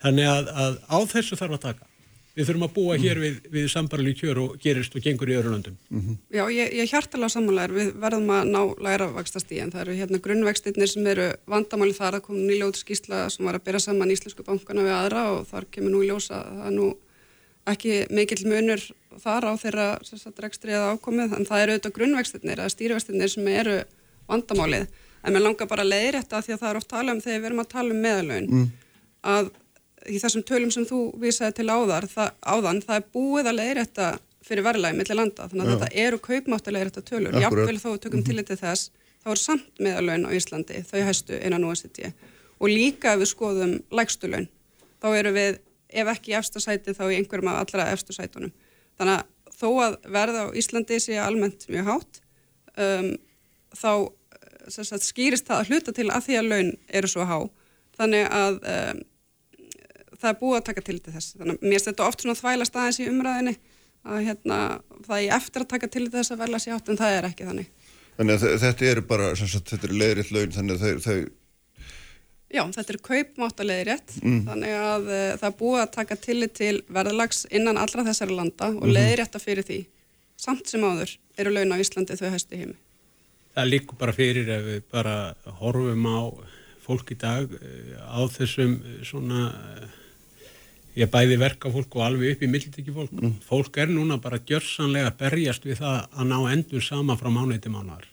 Þannig 0.00 0.30
að, 0.32 0.48
að 0.64 0.78
á 0.88 0.98
þessu 1.12 1.36
þarf 1.36 1.58
að 1.58 1.64
taka 1.66 1.90
við 2.36 2.48
þurfum 2.50 2.66
að 2.66 2.74
búa 2.76 2.96
hér 3.00 3.20
við, 3.20 3.36
við 3.52 3.66
sambarli 3.72 4.12
kjör 4.16 4.40
og 4.42 4.56
gerist 4.60 4.96
og 4.96 5.04
gengur 5.04 5.30
í 5.32 5.36
öru 5.38 5.54
löndum. 5.54 5.76
Mm 5.88 6.00
-hmm. 6.02 6.16
Já, 6.36 6.44
ég, 6.52 6.74
ég 6.76 6.90
hjartalega 6.90 7.32
samanlegar, 7.32 7.72
við 7.72 7.94
verðum 8.02 8.30
að 8.30 8.44
ná 8.52 8.60
læra 8.84 9.08
vakstastíðin. 9.16 9.72
Það 9.72 9.80
eru 9.80 9.96
hérna 10.00 10.22
grunnvextinnir 10.26 10.88
sem 10.88 11.06
eru 11.06 11.32
vandamáli 11.46 11.96
þar 11.96 12.14
að 12.18 12.26
koma 12.28 12.38
nýljóð 12.38 12.76
skýrsla 12.76 13.30
sem 13.30 13.46
var 13.46 13.54
að 13.56 13.64
byrja 13.64 13.80
saman 13.80 14.10
Íslensku 14.12 14.44
bankana 14.44 14.84
við 14.84 14.94
aðra 15.00 15.22
og 15.32 15.46
þar 15.48 15.64
kemur 15.70 15.90
nú 15.90 16.02
í 16.04 16.08
ljósa 16.10 16.44
það 16.44 16.66
er 16.66 16.76
nú 16.76 16.96
ekki 17.66 18.06
mikill 18.10 18.46
munur 18.46 18.80
þar 19.18 19.44
á 19.48 19.52
þeirra 19.56 19.88
rekstriða 20.38 20.92
ákomið, 20.92 21.32
en 21.34 21.46
það 21.48 21.62
eru 21.62 21.72
auðvitað 21.72 21.96
grunnvextinnir 21.98 22.60
eða 22.60 22.74
stýrivextinnir 22.74 23.32
sem 23.32 23.48
eru 23.48 23.78
vandamálið. 24.28 24.86
En 25.24 25.32
mér 25.32 25.42
langar 25.42 25.66
bara 25.66 25.82
að 25.82 25.90
leiðri 25.94 26.20
þetta 26.20 26.42
því 26.42 26.52
að 26.52 26.60
það 26.60 26.70
er 26.70 26.76
oft 26.76 26.88
tala 26.88 27.12
um 27.12 27.20
þegar 27.20 27.40
við 27.40 27.46
erum 27.46 27.62
að 27.64 27.72
tala 27.72 27.94
um 27.94 28.02
meðalögn 28.04 28.50
mm. 28.52 28.66
að 29.22 29.50
í 30.08 30.20
þessum 30.22 30.44
tölum 30.46 30.70
sem 30.74 30.86
þú 30.88 31.00
vísaði 31.20 31.58
til 31.58 31.68
áðar, 31.70 32.06
það, 32.10 32.30
áðan, 32.42 32.82
það 32.86 33.00
er 33.00 33.06
búið 33.16 33.50
að 33.50 33.58
leiðrætta 33.60 34.08
fyrir 34.46 34.66
verðlægi 34.66 34.98
millir 35.00 35.18
landa, 35.18 35.48
þannig 35.50 35.66
að 35.66 35.72
Já. 35.72 35.76
þetta 35.76 36.04
eru 36.06 36.18
kaupmátt 36.22 36.68
að 36.68 36.76
leiðrætta 36.76 37.04
tölur. 37.10 37.38
Jáfnvel 37.42 37.78
þó 37.82 37.88
tökum 37.98 38.20
mm 38.20 38.24
-hmm. 38.26 38.46
til 38.46 38.58
þess, 38.62 38.90
þá 39.24 39.30
er 39.32 39.40
samt 39.42 39.80
meðalögn 39.82 40.26
á 40.28 40.30
Íslandi, 40.38 40.82
þau 40.86 41.00
hæstu 41.02 41.40
innan 41.42 41.64
OECD 41.66 42.12
og 42.56 42.68
líka 42.72 43.14
ef 43.14 43.20
við 43.20 43.30
skoðum 43.32 43.72
lægstulögn, 43.92 44.48
þá 45.02 45.08
eru 45.16 45.32
við 45.36 45.58
ef 45.88 46.12
ekki 46.12 46.32
í 46.32 46.36
efstasæti 46.38 46.94
þá 46.96 47.04
í 47.10 47.16
einhverjum 47.18 47.50
af 47.52 47.58
allra 47.64 47.90
efstasætunum. 47.92 48.52
Þannig 48.96 49.18
að 49.18 49.56
þó 49.56 49.68
að 49.84 49.98
verða 50.12 50.46
á 50.48 50.56
Íslandi 50.56 51.00
sé 51.00 51.18
almennt 51.20 51.66
mjög 51.68 51.90
hátt, 51.90 52.22
um, 52.76 53.10
þá 53.76 53.92
sagt, 54.68 55.04
skýrist 55.04 55.46
það 55.46 55.60
að 55.60 55.70
hluta 55.70 55.92
til 55.92 56.08
að 56.10 56.26
því 56.26 56.38
að 56.40 56.50
laun 56.50 56.72
eru 56.88 57.10
svo 57.10 57.26
há, 57.28 57.38
þannig 57.98 58.26
að 58.30 58.58
um, 58.72 59.04
það 60.20 60.30
er 60.32 60.38
búið 60.42 60.58
að 60.58 60.66
taka 60.68 60.84
til 60.86 60.98
þess. 61.06 61.32
Þannig 61.38 61.56
að 61.56 61.72
mér 61.72 61.86
þetta 61.86 62.06
oft 62.06 62.22
svona 62.24 62.38
þvæla 62.40 62.68
staðins 62.68 63.00
í 63.00 63.08
umræðinni 63.10 63.56
að 64.06 64.22
hérna, 64.28 64.58
það 65.06 65.16
er 65.22 65.34
eftir 65.36 65.64
að 65.64 65.72
taka 65.72 65.90
til 65.90 66.06
þess 66.12 66.32
að 66.32 66.42
verla 66.44 66.62
sér 66.62 66.76
átt 66.76 66.92
en 66.92 67.00
það 67.00 67.16
er 67.16 67.28
ekki 67.30 67.48
þannig. 67.48 67.72
Þannig 68.16 68.36
að 68.36 68.60
þetta 68.62 68.86
eru 68.92 69.02
bara 69.10 69.32
sagt, 69.36 69.72
þetta 69.72 69.88
eru 69.88 69.98
leiðriðt 70.00 70.32
laun 70.32 70.54
þannig 70.56 70.86
að 70.86 71.02
þau, 71.04 71.18
Já, 72.46 72.62
þetta 72.70 72.92
eru 72.92 73.02
kaupmáttaleiðrétt 73.02 74.12
mm. 74.22 74.42
þannig 74.46 74.74
að 74.78 75.08
uh, 75.10 75.22
það 75.40 75.46
er 75.48 75.54
búið 75.58 75.80
að 75.82 75.94
taka 75.96 76.16
til 76.22 76.36
til 76.54 76.74
verðalags 76.94 77.42
innan 77.50 77.80
allra 77.80 78.04
þessari 78.06 78.36
landa 78.38 78.68
og 78.70 78.76
mm 78.76 78.82
-hmm. 78.84 78.94
leiðrétta 78.94 79.40
fyrir 79.42 79.66
því. 79.66 79.80
Samt 80.38 80.70
sem 80.70 80.84
áður 80.84 81.16
eru 81.36 81.50
laun 81.50 81.74
á 81.74 81.82
Íslandi 81.82 82.16
þau 82.16 82.30
hæstu 82.30 82.56
heimi. 82.56 82.76
Það 83.56 83.70
líkur 83.72 83.98
bara 83.98 84.12
fyrir 84.12 84.48
ef 84.52 84.62
við 84.62 84.82
bara 84.92 85.34
horfum 85.58 86.06
á 86.06 86.22
fólk 86.86 87.10
í 87.10 87.18
dag 87.18 87.50
eh, 87.50 87.96
á 87.98 88.20
þessum 88.30 88.78
eh, 88.78 89.02
svona 89.02 89.40
ég 90.96 91.12
bæði 91.12 91.38
verka 91.40 91.70
fólk 91.72 91.96
og 91.98 92.04
alveg 92.06 92.36
upp 92.36 92.42
í 92.44 92.50
mildtiki 92.50 92.92
fólk. 92.94 93.14
Mm. 93.14 93.38
Fólk 93.46 93.80
er 93.82 93.92
núna 93.92 94.18
bara 94.22 94.40
gjörsanlega 94.40 95.12
berjast 95.20 95.66
við 95.68 95.82
það 95.82 96.04
að 96.16 96.30
ná 96.32 96.36
endur 96.54 96.84
sama 96.84 97.18
frá 97.20 97.30
mánuði 97.32 97.62
til 97.66 97.74
mánuðar. 97.74 98.06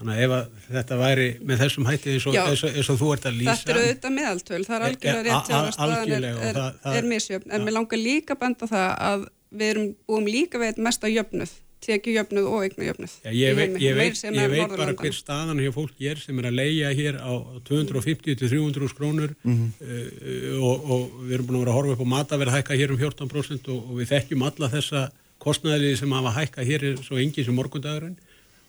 Þannig 0.00 0.16
að 0.16 0.22
ef 0.24 0.68
þetta 0.72 0.96
væri 0.96 1.24
með 1.44 1.58
þessum 1.60 1.88
hætti 1.90 2.14
eins 2.14 2.26
og, 2.26 2.36
Já, 2.36 2.42
eins 2.48 2.62
og, 2.64 2.76
eins 2.80 2.88
og 2.88 3.00
þú 3.02 3.08
ert 3.12 3.26
að 3.28 3.34
lýsa. 3.36 3.56
Þetta 3.58 3.74
eru 3.74 3.82
auðvitað 3.84 4.14
meðaltöl, 4.16 4.60
það 4.64 4.76
er 4.76 4.84
algjörlega 4.86 5.24
rétt 5.26 5.50
að 5.58 5.66
staðan 5.76 6.14
er, 6.16 6.28
er, 6.48 6.60
er 6.94 7.08
misjöfn. 7.10 7.50
En 7.52 7.66
mér 7.66 7.76
langar 7.76 8.00
líka 8.00 8.36
að 8.36 8.40
benda 8.46 8.68
það 8.70 8.86
að 9.10 9.26
við 9.50 9.74
erum 9.74 9.90
búum 10.08 10.30
líka 10.30 10.62
veit 10.62 10.80
mest 10.80 11.04
að 11.04 11.18
jöfnuð 11.18 11.52
tekjujöfnuð 11.84 12.46
og 12.50 12.64
eignujöfnuð. 12.66 13.14
Ég 13.32 13.56
veit, 13.56 13.76
ég 13.80 13.96
veit, 13.96 14.20
ég 14.24 14.52
veit 14.52 14.74
bara 14.76 14.94
hver 14.98 15.16
staðan 15.16 15.62
hér 15.62 15.74
fólk 15.74 16.00
er 16.00 16.20
sem 16.20 16.38
er 16.40 16.50
að 16.50 16.58
leia 16.58 16.90
hér 16.96 17.20
á 17.20 17.32
250-300 17.68 18.96
krónur 18.96 19.34
mm 19.42 19.56
-hmm. 19.56 19.70
uh, 19.80 20.64
og, 20.64 20.90
og 20.90 21.02
við 21.26 21.34
erum 21.38 21.46
búin 21.46 21.56
að 21.56 21.64
vera 21.64 21.72
að 21.72 21.78
horfa 21.78 21.92
upp 21.96 22.04
á 22.04 22.12
mataverð 22.14 22.56
hækka 22.56 22.80
hér 22.80 22.92
um 22.94 23.00
14% 23.00 23.68
og, 23.68 23.78
og 23.90 23.94
við 24.00 24.10
þekkjum 24.12 24.46
alla 24.48 24.72
þessa 24.76 25.10
kostnæðiði 25.40 25.96
sem 25.96 26.12
hafa 26.12 26.36
hækka 26.36 26.66
hér 26.68 26.82
svo 27.02 27.16
engi 27.16 27.44
sem 27.44 27.54
morgundagurinn 27.54 28.18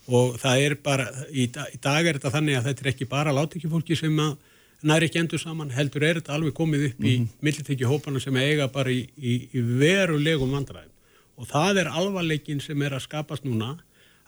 og 0.08 0.38
það 0.42 0.64
er 0.66 0.76
bara, 0.76 1.08
í, 1.30 1.48
í 1.48 1.78
dag 1.84 2.08
er 2.08 2.18
þetta 2.18 2.32
þannig 2.38 2.58
að 2.58 2.70
þetta 2.70 2.86
er 2.86 2.92
ekki 2.94 3.10
bara 3.12 3.36
látekjufólki 3.36 3.96
sem 3.96 4.20
að 4.20 4.38
næri 4.82 5.10
ekki 5.10 5.22
endur 5.22 5.42
saman, 5.42 5.74
heldur 5.76 6.04
er 6.04 6.20
þetta 6.20 6.34
alveg 6.38 6.56
komið 6.58 6.88
upp 6.88 7.00
mm 7.00 7.06
-hmm. 7.06 7.12
í 7.12 7.20
mhm. 7.20 7.28
millitekjuhópana 7.46 8.20
sem 8.20 8.38
eiga 8.38 8.68
bara 8.68 8.90
í, 8.90 9.06
í, 9.18 9.34
í 9.54 9.62
verulegum 9.62 10.56
vandræðum 10.56 10.91
og 11.42 11.50
það 11.50 11.84
er 11.84 11.90
alvarleikin 11.90 12.62
sem 12.64 12.82
er 12.86 12.96
að 12.96 13.08
skapast 13.08 13.48
núna 13.48 13.74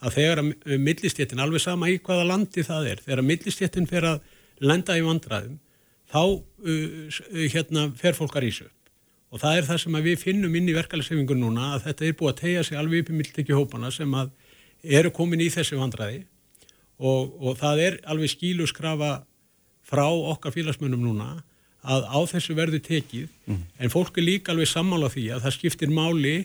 að 0.03 0.18
þegar 0.18 0.41
að 0.41 0.80
millistjettin, 0.84 1.41
alveg 1.44 1.64
sama 1.64 1.90
í 1.91 1.99
hvaða 2.03 2.26
landi 2.27 2.65
það 2.65 2.90
er, 2.91 3.03
þegar 3.06 3.22
að 3.22 3.30
millistjettin 3.30 3.90
fer 3.90 4.07
að 4.10 4.23
lenda 4.64 4.98
í 4.98 5.03
vandraðum 5.06 5.60
þá 6.11 6.23
uh, 6.23 7.19
hérna 7.53 7.90
fer 7.99 8.18
fólkar 8.18 8.45
í 8.45 8.52
söp 8.53 8.73
og 9.34 9.41
það 9.41 9.60
er 9.60 9.68
það 9.69 9.80
sem 9.81 9.99
við 10.06 10.19
finnum 10.22 10.56
inn 10.57 10.69
í 10.69 10.76
verkefælissefingun 10.76 11.41
núna 11.41 11.72
að 11.73 11.88
þetta 11.88 12.06
er 12.06 12.18
búið 12.19 12.34
að 12.34 12.41
tegja 12.41 12.65
sig 12.68 12.77
alveg 12.77 13.03
upp 13.03 13.14
í 13.14 13.19
milltekjuhópana 13.19 13.90
sem 13.94 14.18
að 14.18 14.34
eru 14.84 15.14
komin 15.15 15.41
í 15.41 15.49
þessi 15.53 15.80
vandraði 15.80 16.19
og, 16.99 17.34
og 17.41 17.57
það 17.61 17.81
er 17.88 17.98
alveg 18.10 18.34
skílu 18.34 18.68
skrafa 18.69 19.23
frá 19.84 20.06
okkar 20.06 20.53
félagsmönnum 20.56 21.02
núna 21.02 21.31
að 21.84 22.06
á 22.07 22.19
þessu 22.31 22.56
verður 22.56 22.80
tekið. 22.84 23.26
Mm. 23.49 23.64
en 23.80 23.91
fólk 23.91 24.18
er 24.18 24.27
líka 24.27 24.53
alveg 24.53 24.69
sammála 24.72 25.10
því 25.11 25.26
að 25.35 25.48
það 25.48 25.56
skiptir 25.57 25.91
máli 25.91 26.35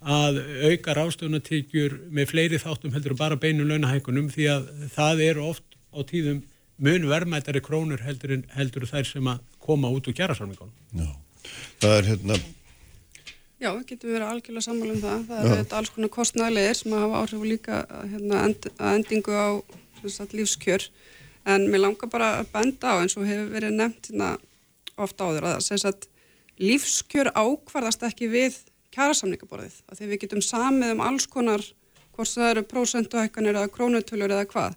að 0.00 0.38
auka 0.70 0.94
ráðstöðunatíkjur 0.96 1.98
með 2.08 2.30
fleiri 2.32 2.60
þáttum 2.62 2.94
heldur 2.94 3.16
bara 3.18 3.36
beinum 3.40 3.68
launahækunum 3.68 4.30
því 4.32 4.46
að 4.54 4.70
það 4.94 5.24
eru 5.26 5.48
oft 5.50 5.76
á 5.92 6.00
tíðum 6.08 6.44
mun 6.80 7.10
verðmættari 7.10 7.60
krónur 7.60 8.00
heldur, 8.06 8.38
en, 8.38 8.46
heldur 8.56 8.88
þær 8.88 9.04
sem 9.08 9.28
að 9.28 9.42
koma 9.60 9.90
út 9.92 10.08
úr 10.08 10.16
kjærasamningunum. 10.16 10.72
Já, 10.96 11.10
það 11.82 11.96
er 11.98 12.10
hérna, 12.14 12.38
Já, 13.60 13.74
getur 13.84 14.14
verið 14.14 14.24
algjörlega 14.24 14.64
sammála 14.64 14.94
um 14.94 15.00
það. 15.02 15.24
Það 15.28 15.50
eru 15.52 15.64
alls 15.76 15.90
konar 15.92 16.10
kostnæðilegir 16.14 16.76
sem 16.78 16.92
hafa 16.96 17.18
áhrif 17.20 17.42
líka 17.44 17.80
hérna, 18.08 18.44
end, 18.46 18.68
að 18.80 18.94
endingu 18.96 19.34
á 19.36 19.48
sagt, 20.06 20.32
lífskjör. 20.32 20.86
En 21.44 21.66
mér 21.68 21.82
langar 21.84 22.08
bara 22.12 22.30
að 22.38 22.48
benda 22.54 22.94
á 22.96 23.00
eins 23.02 23.18
og 23.20 23.28
hefur 23.28 23.50
verið 23.52 23.76
nefnt 23.76 24.08
hérna, 24.08 24.30
ofta 24.96 25.28
áður 25.28 25.48
að 25.50 25.68
sagt, 25.68 26.08
lífskjör 26.56 27.34
ákvarðast 27.36 28.06
ekki 28.08 28.30
við 28.32 28.56
kjærasamningaborðið. 29.00 29.76
Þegar 29.96 30.12
við 30.12 30.22
getum 30.24 30.42
samið 30.44 30.94
um 30.94 31.04
alls 31.04 31.26
konar, 31.30 31.64
hvort 32.12 32.34
það 32.34 32.50
eru 32.52 32.66
prósentuhækkanir 32.68 33.56
eða 33.56 33.72
krónutölur 33.72 34.34
eða 34.34 34.48
hvað. 34.50 34.76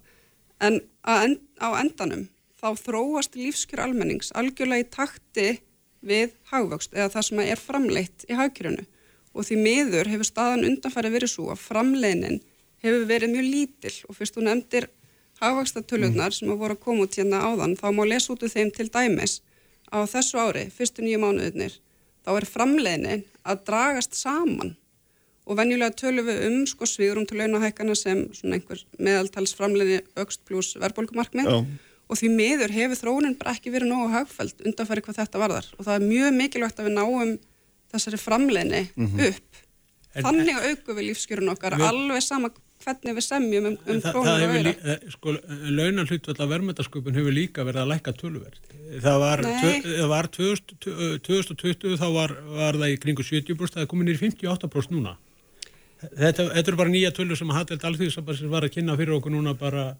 En 0.64 0.80
á 1.04 1.68
endanum 1.76 2.28
þá 2.64 2.80
þróast 2.80 3.36
lífskjör 3.36 3.84
almennings 3.84 4.32
algjörlega 4.32 4.86
í 4.86 4.90
takti 4.92 5.48
við 6.04 6.32
hagvöxt 6.48 6.94
eða 6.96 7.10
það 7.12 7.26
sem 7.28 7.42
er 7.44 7.60
framleitt 7.60 8.26
í 8.28 8.36
hagkjörunu 8.38 8.84
og 9.34 9.46
því 9.48 9.58
miður 9.60 10.10
hefur 10.12 10.28
staðan 10.28 10.66
undanfæri 10.68 11.10
verið 11.12 11.32
svo 11.34 11.48
að 11.52 11.64
framleinin 11.64 12.40
hefur 12.84 13.06
verið 13.08 13.34
mjög 13.34 13.48
lítill 13.50 13.96
og 14.08 14.18
fyrst 14.18 14.36
þú 14.36 14.46
nefndir 14.46 14.88
hagvöxtatöluðnar 15.40 16.30
mm. 16.30 16.36
sem 16.38 16.52
að 16.52 16.60
voru 16.62 16.76
að 16.76 16.84
koma 16.86 17.06
út 17.06 17.18
hérna 17.18 17.42
áðan 17.42 17.76
þá 17.80 17.86
má 17.96 18.04
lesa 18.08 18.32
út 18.32 18.44
úr 18.44 18.52
þeim 18.52 18.70
til 18.72 18.88
dæmis 18.92 19.40
á 19.90 19.98
þessu 20.08 20.40
ári, 20.40 20.68
fyrstu 20.72 21.04
nýju 21.04 21.20
mánuðinir 21.20 21.76
þá 22.24 22.30
er 22.34 22.48
framleinin 22.48 23.24
að 23.44 23.64
dragast 23.68 24.16
saman. 24.18 24.74
Og 25.44 25.58
venjulega 25.58 25.92
tölum 26.00 26.24
við 26.24 26.44
um 26.48 26.60
sko 26.68 26.88
svírum 26.88 27.26
til 27.28 27.42
launahækana 27.42 27.96
sem 27.98 28.24
svona 28.32 28.56
einhver 28.56 28.80
meðaltalsframleini 28.96 30.00
aukst 30.16 30.40
pluss 30.48 30.78
verðbólkumarkmið 30.80 31.50
og 32.04 32.20
því 32.20 32.30
miður 32.32 32.72
hefur 32.72 33.00
þróunin 33.00 33.36
bara 33.40 33.52
ekki 33.56 33.72
verið 33.74 33.92
nógu 33.92 34.08
hagfæld 34.12 34.64
undanfæri 34.64 35.04
hvað 35.04 35.20
þetta 35.20 35.42
varðar. 35.42 35.68
Og 35.76 35.84
það 35.84 35.98
er 35.98 36.08
mjög 36.08 36.38
mikilvægt 36.38 36.80
að 36.80 36.88
við 36.88 36.96
náum 36.96 37.34
þessari 37.92 38.20
framleginni 38.20 38.82
mm 38.94 39.06
-hmm. 39.06 39.28
upp. 39.28 39.62
En, 40.14 40.24
þannig 40.24 40.56
að 40.56 40.68
auku 40.70 40.96
við 40.96 41.08
lífskjörun 41.10 41.52
okkar 41.52 41.76
alveg 41.76 42.22
sama 42.22 42.50
hvernig 42.84 43.16
við 43.16 43.26
semjum 43.26 43.68
um, 43.70 43.76
um 43.88 44.00
krónur 44.04 44.44
og 44.44 44.70
eh, 44.70 45.10
sko, 45.14 45.36
Launan 45.72 46.06
hlutvall 46.06 46.38
af 46.38 46.52
verðmættasköpun 46.52 47.18
hefur 47.18 47.34
líka 47.34 47.66
verið 47.66 47.84
að 47.84 47.92
lækka 47.94 48.16
tölverð 48.20 48.74
það 49.02 49.20
var, 49.22 49.42
það 49.44 50.08
var 50.10 50.28
2020 50.34 51.98
þá 52.00 52.06
var, 52.14 52.34
var 52.54 52.78
það 52.80 52.94
í 52.94 52.98
kringu 53.02 53.26
70% 53.26 53.78
það 53.78 53.84
er 53.84 53.90
komin 53.90 54.10
í 54.12 54.16
58% 54.18 54.94
núna. 54.94 55.14
Þetta, 56.04 56.50
þetta 56.52 56.68
eru 56.68 56.80
bara 56.80 56.92
nýja 56.92 57.12
tölur 57.16 57.38
sem 57.38 57.50
að 57.50 57.60
Hatteld 57.60 57.86
Alþjóðsabbarsins 57.88 58.52
var 58.52 58.66
að 58.66 58.74
kynna 58.76 58.96
fyrir 58.98 59.16
okkur 59.16 59.32
núna 59.32 59.54
bara 59.56 59.94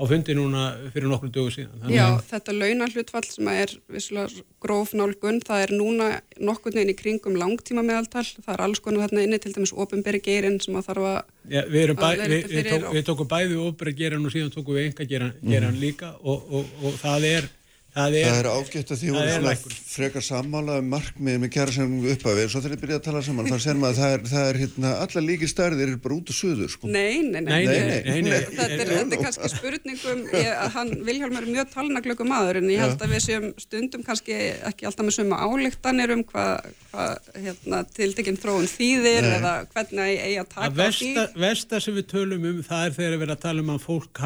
á 0.00 0.04
fundi 0.08 0.34
núna 0.36 0.62
fyrir 0.94 1.10
nokkru 1.10 1.28
dögu 1.32 1.52
síðan. 1.52 1.76
Þannig... 1.82 1.96
Já, 1.98 2.06
þetta 2.30 2.54
launallutfall 2.56 3.26
sem 3.28 3.50
er 3.52 3.74
visslega 3.92 4.44
gróf 4.64 4.94
nálgun, 4.96 5.42
það 5.44 5.64
er 5.66 5.74
núna 5.76 6.08
nokkur 6.40 6.74
neginn 6.76 6.94
í 6.94 6.96
kringum 6.96 7.36
langtíma 7.40 7.84
meðaltal, 7.84 8.24
það 8.24 8.52
er 8.56 8.64
alls 8.66 8.82
konar 8.84 9.06
þarna 9.06 9.26
inni 9.26 9.40
til 9.42 9.54
dæmis 9.56 9.74
ofinberi 9.76 10.22
gerin 10.24 10.58
sem 10.64 10.80
að 10.80 10.90
þarf 10.90 11.08
að... 11.12 11.20
Já, 11.50 11.62
við, 11.68 11.94
bæ, 12.00 12.08
að 12.08 12.26
við, 12.26 12.50
við, 12.54 12.72
tók, 12.72 12.90
við 12.96 13.06
tókum 13.10 13.30
bæði 13.30 13.60
ofinberi 13.60 13.96
gerin 14.00 14.26
og 14.26 14.34
síðan 14.34 14.52
tókum 14.56 14.78
við 14.78 14.90
enga 14.90 15.08
gerin, 15.12 15.32
gerin 15.44 15.74
mm. 15.74 15.80
líka 15.84 16.14
og, 16.20 16.44
og, 16.48 16.76
og 16.84 17.00
það 17.00 17.30
er 17.34 17.50
Það 17.90 18.16
er, 18.20 18.28
er 18.38 18.48
ágætt 18.50 18.92
að 18.94 19.00
því 19.00 19.08
hún 19.10 19.20
er 19.20 19.32
svona 19.34 19.54
frekar 19.90 20.22
sammála 20.24 20.76
um 20.78 20.90
markmið 20.92 21.38
með 21.42 21.52
kjæra 21.56 21.74
sem 21.74 21.96
upphafi. 22.12 22.44
Og 22.46 22.52
svo 22.52 22.62
þegar 22.62 22.76
þið 22.76 22.82
byrjaði 22.84 23.00
að 23.00 23.06
tala 23.08 23.22
saman. 23.26 23.48
Þá 23.50 23.64
sér 23.64 23.80
maður 23.80 23.90
að 23.90 24.00
það 24.00 24.14
er, 24.14 24.22
það 24.30 24.50
er 24.50 24.60
hérna, 24.62 24.92
alla 25.04 25.24
líki 25.26 25.48
stærðir 25.50 25.90
er 25.94 25.96
bara 26.04 26.18
út 26.20 26.30
og 26.30 26.38
söður 26.38 26.70
sko. 26.74 26.90
Nei, 26.90 27.22
nei, 27.26 27.40
nei, 27.46 27.58
nei 27.66 28.36
Þetta 28.60 28.78
er 28.78 29.24
kannski 29.24 29.50
spurningum. 29.56 30.22
Ég, 30.36 30.50
að 30.54 30.76
hann 30.76 30.94
Vilhjálmur 31.08 31.48
er 31.48 31.54
mjög 31.56 31.72
talnaglöku 31.74 32.28
maður 32.28 32.60
en 32.60 32.70
ég 32.70 32.84
held 32.84 33.02
að 33.02 33.16
við 33.16 33.26
séum 33.26 33.50
stundum 33.58 34.06
kannski 34.06 34.38
ekki 34.70 34.86
alltaf 34.86 35.08
með 35.08 35.18
suma 35.18 35.42
álíktanir 35.42 36.14
um 36.14 36.24
hvað 36.30 36.70
hva, 36.90 37.06
hérna, 37.38 37.82
tildekinn 37.94 38.38
þróun 38.40 38.66
þýðir 38.70 39.24
nei. 39.24 39.34
eða 39.38 39.52
hvernig 39.70 40.08
ég 40.10 40.24
eigi 40.24 40.38
að 40.42 40.48
taka 40.50 40.66
að 40.66 40.78
versta, 40.80 41.24
því. 41.30 41.42
Versta 41.44 41.80
sem 41.84 41.96
við 41.96 42.06
tölum 42.10 42.46
um 42.50 42.62
það 42.66 42.86
er 42.86 42.96
þegar 42.96 43.12
við 43.12 43.24
erum 43.26 43.34
að 43.34 43.42
tala 43.44 43.64
um 43.64 43.72
að 43.74 43.84
fólk 43.84 44.20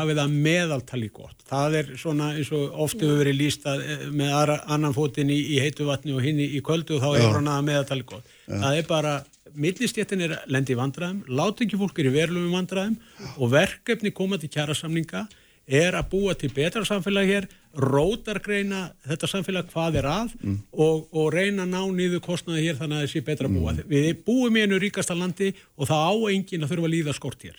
líst 3.55 3.69
að 3.69 3.85
eh, 3.85 4.09
með 4.11 4.35
aðra, 4.35 4.59
annan 4.75 4.97
fótinn 4.97 5.31
í, 5.31 5.39
í 5.55 5.61
heitu 5.63 5.87
vatni 5.89 6.15
og 6.15 6.25
hinn 6.25 6.41
í, 6.43 6.61
kvöldu 6.65 6.99
og 6.99 7.05
þá 7.05 7.21
er 7.21 7.39
hann 7.39 7.49
að 7.53 7.65
meðatali 7.69 8.07
gott. 8.09 8.27
Já. 8.47 8.59
Það 8.59 8.79
er 8.81 8.89
bara, 8.89 9.15
millistjéttin 9.55 10.27
er 10.27 10.37
lendi 10.51 10.75
í 10.75 10.79
vandræðum, 10.79 11.25
láti 11.29 11.67
ekki 11.67 11.81
fólk 11.81 11.99
er 12.01 12.11
í 12.11 12.15
verðlum 12.15 12.53
vandræðum 12.55 12.97
og 13.39 13.53
verkefni 13.55 14.15
koma 14.15 14.41
til 14.41 14.51
kjærasamninga 14.51 15.27
er 15.65 15.97
að 15.97 16.11
búa 16.13 16.35
til 16.37 16.51
betra 16.53 16.83
samfélag 16.85 17.29
hér, 17.31 17.47
rótargreina 17.81 18.91
þetta 19.07 19.31
samfélag 19.31 19.71
hvað 19.71 19.97
er 20.03 20.09
að 20.11 20.35
mm. 20.37 20.59
og, 20.77 21.07
og 21.09 21.31
reyna 21.33 21.65
að 21.65 21.73
ná 21.73 21.81
nýðu 21.97 22.21
kostnaði 22.25 22.67
hér 22.67 22.77
þannig 22.81 22.99
að 22.99 23.07
það 23.07 23.13
sé 23.15 23.23
betra 23.25 23.49
að 23.49 23.57
búa. 23.57 23.73
Mm. 23.73 23.87
Við 23.89 24.11
búum 24.27 24.59
í 24.59 24.65
einu 24.67 24.81
ríkasta 24.83 25.17
landi 25.17 25.55
og 25.79 25.89
það 25.89 26.05
á 26.05 26.13
engin 26.35 26.67
að 26.67 26.75
þurfa 26.75 26.91
að 26.91 26.95
líða 26.99 27.17
skort 27.17 27.47
hér. 27.49 27.57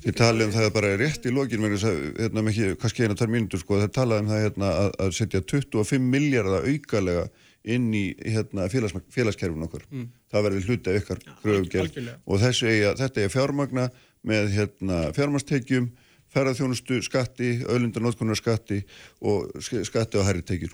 Þið 0.00 0.16
talið 0.16 0.46
um 0.46 0.52
það 0.54 0.70
bara 0.72 0.90
rétt 0.96 1.26
í 1.28 1.32
lokin 1.34 1.64
hérna 1.66 2.42
með 2.42 2.50
ekki, 2.54 2.76
kannski 2.80 3.04
eina 3.04 3.16
tær 3.18 3.30
mínutur 3.32 3.60
sko, 3.60 3.80
það 3.82 3.90
talað 3.98 4.22
um 4.22 4.30
það 4.30 4.44
hérna 4.46 4.70
að, 4.84 4.90
að 5.04 5.10
setja 5.18 5.40
25 5.52 6.06
miljardar 6.14 6.68
aukalega 6.70 7.24
inn 7.68 7.90
í 7.92 8.04
hérna 8.24 8.68
félags, 8.72 8.96
félagskerfun 9.12 9.66
okkur. 9.66 9.84
Mm. 9.92 10.06
Það 10.32 10.46
verður 10.46 10.70
hluti 10.70 10.92
af 10.92 11.02
ykkar 11.02 11.20
gröfugjörð 11.42 11.98
og 12.24 12.46
eiga, 12.46 12.94
þetta 13.02 13.24
er 13.26 13.34
fjármagna 13.34 13.86
með 14.30 14.50
hérna 14.56 15.02
fjármastekjum, 15.16 15.90
ferðarþjónustu 16.32 17.02
skatti, 17.04 17.52
öllundanótkunar 17.68 18.38
skatti 18.38 18.80
og 19.20 19.50
skatti 19.60 20.20
á 20.20 20.24
herritekjur. 20.24 20.72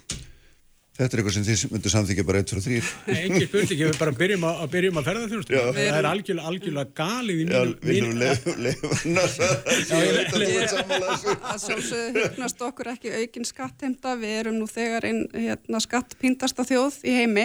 Þetta 0.97 1.13
er 1.13 1.21
eitthvað 1.21 1.35
sem 1.37 1.45
þið 1.45 1.63
myndir 1.75 1.93
samþykja 1.93 2.23
bara 2.25 2.41
1 2.41 2.53
frá 2.53 2.61
3. 2.65 2.77
Nei, 3.05 3.17
ekki 3.27 3.47
spurning, 3.51 3.81
við 3.83 3.99
bara 4.01 4.13
byrjum 4.17 4.45
að, 4.49 4.61
að, 4.63 4.69
byrjum 4.73 5.01
að 5.01 5.09
ferða 5.11 5.27
þjónustu. 5.33 5.57
Það 5.61 5.81
er 5.85 6.07
algjörlega, 6.11 6.53
algjörlega 6.53 6.95
galið 6.97 7.41
í 7.43 7.47
mínum... 7.49 7.57
Já, 7.57 7.83
við 7.83 7.99
erum 7.99 8.23
leifnast 8.23 9.43
að 9.97 10.05
ég 10.07 10.15
veit 10.17 10.31
að 10.31 10.37
þú 10.37 10.47
er 10.47 10.71
þessu. 10.71 11.35
Það 11.43 11.59
sjálfsögðu 11.67 12.23
hugnast 12.23 12.65
okkur 12.69 12.91
ekki 12.95 13.13
aukin 13.13 13.49
skattheimta, 13.51 14.15
við 14.23 14.33
erum 14.39 14.57
nú 14.57 14.69
þegar 14.71 15.09
einn 15.11 15.21
hérna, 15.35 15.81
skattpíndasta 15.85 16.65
þjóð 16.71 16.97
í 17.05 17.17
heimi. 17.19 17.45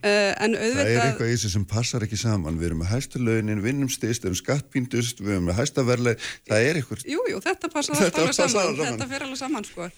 Uh, 0.00 0.30
auðvitað... 0.38 0.78
Það 0.78 0.92
er 0.92 1.02
eitthvað 1.08 1.32
í 1.32 1.34
þessu 1.34 1.50
sem 1.56 1.64
passar 1.68 2.06
ekki 2.06 2.20
saman. 2.20 2.60
Við 2.60 2.70
erum 2.70 2.84
með 2.84 2.92
hæstu 2.94 3.20
launin, 3.20 3.64
vinnum 3.64 3.90
stist, 3.90 4.22
við 4.22 4.30
erum 4.30 4.38
skattpíndust, 4.38 5.18
við 5.20 5.34
erum 5.34 5.50
með 5.50 5.58
hæsta 5.58 5.84
verleg. 5.84 6.22
Það 6.48 6.68
er 6.68 6.78
eitthvað... 6.80 7.02
Jú, 7.10 7.24
jú, 7.34 7.42
þetta 7.44 7.72
passar 7.74 7.98
alltaf 7.98 8.30
saman. 8.38 8.78
Þetta 8.78 9.10
fer 9.10 9.26
alveg 9.26 9.42
saman, 9.42 9.66
sko. 9.68 9.90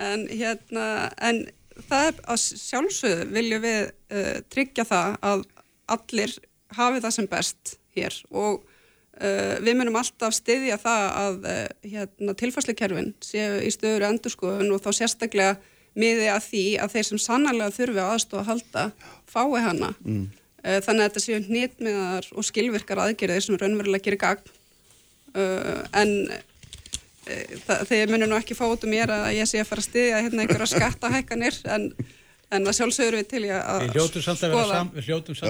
En, 0.00 0.22
hérna, 0.30 0.84
en 1.28 1.42
það 1.88 2.08
er 2.08 2.18
að 2.32 2.42
sjálfsögðu 2.60 3.28
viljum 3.34 3.62
við 3.64 3.80
uh, 3.88 4.36
tryggja 4.52 4.86
það 4.88 5.16
að 5.30 5.44
allir 5.90 6.34
hafi 6.76 7.02
það 7.02 7.16
sem 7.16 7.28
best 7.30 7.74
hér 7.96 8.16
og 8.30 8.60
uh, 8.60 9.56
við 9.64 9.78
munum 9.78 9.98
alltaf 10.00 10.36
styðja 10.36 10.78
það 10.82 11.06
að 11.22 11.48
uh, 11.52 11.62
hérna, 11.94 12.36
tilfærsleikerfin 12.42 13.12
séu 13.24 13.60
í 13.64 13.72
stöður 13.74 14.08
endurskoðun 14.10 14.74
og 14.76 14.82
þá 14.84 14.90
sérstaklega 15.00 15.56
miði 15.98 16.28
að 16.30 16.44
því 16.46 16.66
að 16.82 16.92
þeir 16.94 17.08
sem 17.08 17.22
sannarlega 17.22 17.74
þurfi 17.74 18.04
aðstofa 18.04 18.44
að 18.44 18.50
halda 18.52 18.84
fái 19.26 19.64
hana 19.64 19.88
mm. 19.98 20.28
þannig 20.62 21.00
að 21.00 21.08
þetta 21.08 21.22
séu 21.24 21.40
nýtmiðar 21.48 22.28
og 22.30 22.46
skilvirkar 22.46 23.00
aðgerðir 23.02 23.42
sem 23.42 23.58
raunverulega 23.58 24.04
gerir 24.04 24.20
gagn 24.22 24.52
en 25.98 26.12
þeir 27.88 28.12
munir 28.12 28.30
nú 28.30 28.38
ekki 28.38 28.56
fótu 28.58 28.88
mér 28.90 29.12
að 29.14 29.28
ég 29.38 29.48
sé 29.48 29.60
að 29.62 29.68
fara 29.70 29.84
að 29.84 29.90
styðja 29.90 30.24
hérna 30.24 30.44
einhverja 30.44 30.70
skattahækkanir 30.74 31.60
en, 31.76 31.86
en 32.50 32.66
að 32.66 32.76
sjálfsögur 32.80 33.18
við 33.20 33.28
til 33.30 33.44
ég 33.48 33.60
að 33.60 33.86
Við 33.86 33.96
hljótum 33.98 34.26
samt 34.26 34.44
að 34.46 34.56
vera, 34.56 34.80
sam, 34.80 34.90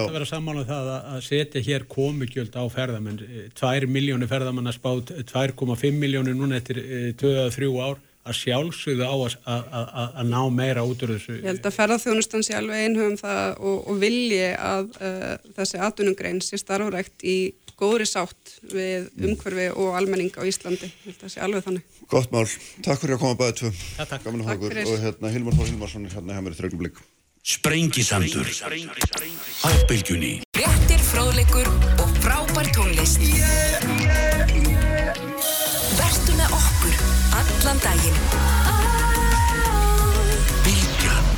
að 0.02 0.12
vera 0.18 0.28
samála 0.28 0.62
um 0.64 0.68
það 0.68 0.92
að 0.98 1.24
setja 1.26 1.64
hér 1.70 1.88
komugjöld 1.90 2.60
á 2.60 2.64
ferðamenn. 2.72 3.24
2 3.60 3.90
miljónir 3.90 4.30
ferðamann 4.30 4.70
að 4.70 4.78
spá 4.78 4.92
2,5 5.32 5.90
miljónir 5.96 6.38
núna 6.38 6.60
eftir 6.60 6.82
2-3 7.20 7.68
eh, 7.70 7.82
ár. 7.88 8.06
Að 8.20 8.36
sjálfsögðu 8.36 9.06
á 9.08 9.16
að, 9.16 9.34
að, 9.48 9.68
að, 9.80 10.10
að 10.20 10.26
ná 10.28 10.40
meira 10.52 10.82
út 10.84 11.02
úr 11.06 11.14
þessu. 11.14 11.38
Ég 11.38 11.46
held 11.48 11.64
að 11.70 11.72
ferðarþjónustan 11.78 12.44
sé 12.44 12.52
alveg 12.58 12.82
einhugum 12.84 13.14
það 13.16 13.62
og, 13.64 13.78
og 13.88 13.96
vilji 14.02 14.50
að 14.60 14.90
uh, 15.00 15.30
þessi 15.56 15.80
atvinnungrein 15.86 16.42
sé 16.44 16.60
starfrækt 16.60 17.24
í 17.24 17.36
góðri 17.80 18.06
sátt 18.08 18.58
við 18.70 19.08
umhverfi 19.16 19.68
og 19.74 19.96
almenning 19.98 20.34
á 20.36 20.42
Íslandi. 20.46 20.90
Ég 20.90 21.06
held 21.08 21.16
að 21.16 21.24
það 21.24 21.32
sé 21.34 21.44
alveg 21.46 21.64
þannig. 21.66 21.96
Gott 22.10 22.34
mál. 22.34 22.44
Takk 22.84 23.00
fyrir 23.02 23.16
að 23.16 23.22
koma 23.24 23.38
bæðið 23.40 23.56
tvö. 23.60 23.72
Takk. 24.00 24.20
Gaman 24.26 24.44
að 24.44 24.50
hafa 24.50 24.58
ykkur. 24.60 24.82
Og 24.84 25.00
hérna 25.06 25.32
Hilmar 25.34 25.56
Þór 25.56 25.70
Hilmarsson 25.70 26.06
er 26.06 26.14
hérna 26.18 26.36
hjá 26.36 26.44
mér 26.44 26.56
í 26.56 26.60
þrögnum 26.60 26.82
blikk. 26.84 27.02
Sprengisandur 27.40 28.48
á 29.64 29.68
bylgjunni. 29.88 30.32
Réttir 30.60 31.00
fróðleikur 31.08 31.70
og 32.04 32.10
frábær 32.20 32.68
tónlist. 32.76 33.22
Yeah, 33.24 33.80
yeah, 34.04 34.52
yeah. 34.68 35.16
Vertu 35.96 36.36
með 36.36 36.52
okkur 36.58 37.00
allan 37.40 37.80
daginn. 37.86 38.18
Bylgjan. 40.68 41.30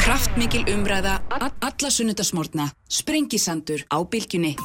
Kraftmikil 0.00 0.64
umræða 0.72 1.18
alla 1.36 1.92
sunnudasmórna. 1.92 2.70
Sprengisandur 2.88 3.84
á 3.92 4.00
bylgjunni. 4.00 4.56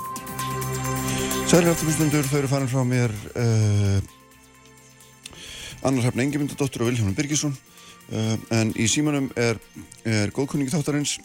Særi 1.45 1.69
afturlustundur, 1.69 2.26
þau 2.26 2.39
eru 2.39 2.47
farin 2.49 2.69
frá 2.72 2.81
mér 2.89 3.11
uh, 3.38 3.99
Annar 5.85 6.07
hefna 6.07 6.23
Engemyndadóttur 6.26 6.81
og 6.81 6.89
Vilhelm 6.89 7.13
Birgisson 7.13 7.53
uh, 7.53 8.34
en 8.57 8.72
í 8.73 8.88
símanum 8.89 9.27
er, 9.38 9.61
er 10.09 10.34
góðkunningi 10.34 10.73
þáttarins 10.73 11.19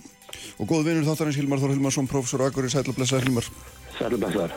og 0.60 0.68
góð 0.68 0.90
vinnur 0.90 1.08
þáttarins 1.08 1.40
Hilmar 1.40 1.62
Þór 1.62 1.72
Hilmarsson, 1.72 2.10
professor 2.10 2.44
Akur 2.44 2.68
í 2.68 2.72
Sætlablessa 2.72 3.22
Hilmar. 3.24 3.48
Sætlablessar. 3.96 4.52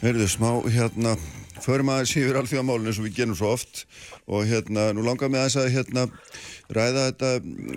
Herðu, 0.00 0.30
smá 0.30 0.48
hérna, 0.70 1.16
förum 1.60 1.90
aðeins 1.92 2.14
yfir 2.16 2.38
alþjóðamálun 2.40 2.88
eins 2.88 3.02
og 3.02 3.10
við 3.10 3.18
genum 3.18 3.36
svo 3.36 3.50
oft 3.58 3.82
og 4.30 4.46
hérna, 4.48 4.92
nú 4.94 5.02
langar 5.04 5.28
með 5.32 5.48
þess 5.48 5.60
að 5.60 5.72
hérna 5.74 6.06
ræða 6.70 7.10
þetta, 7.10 7.32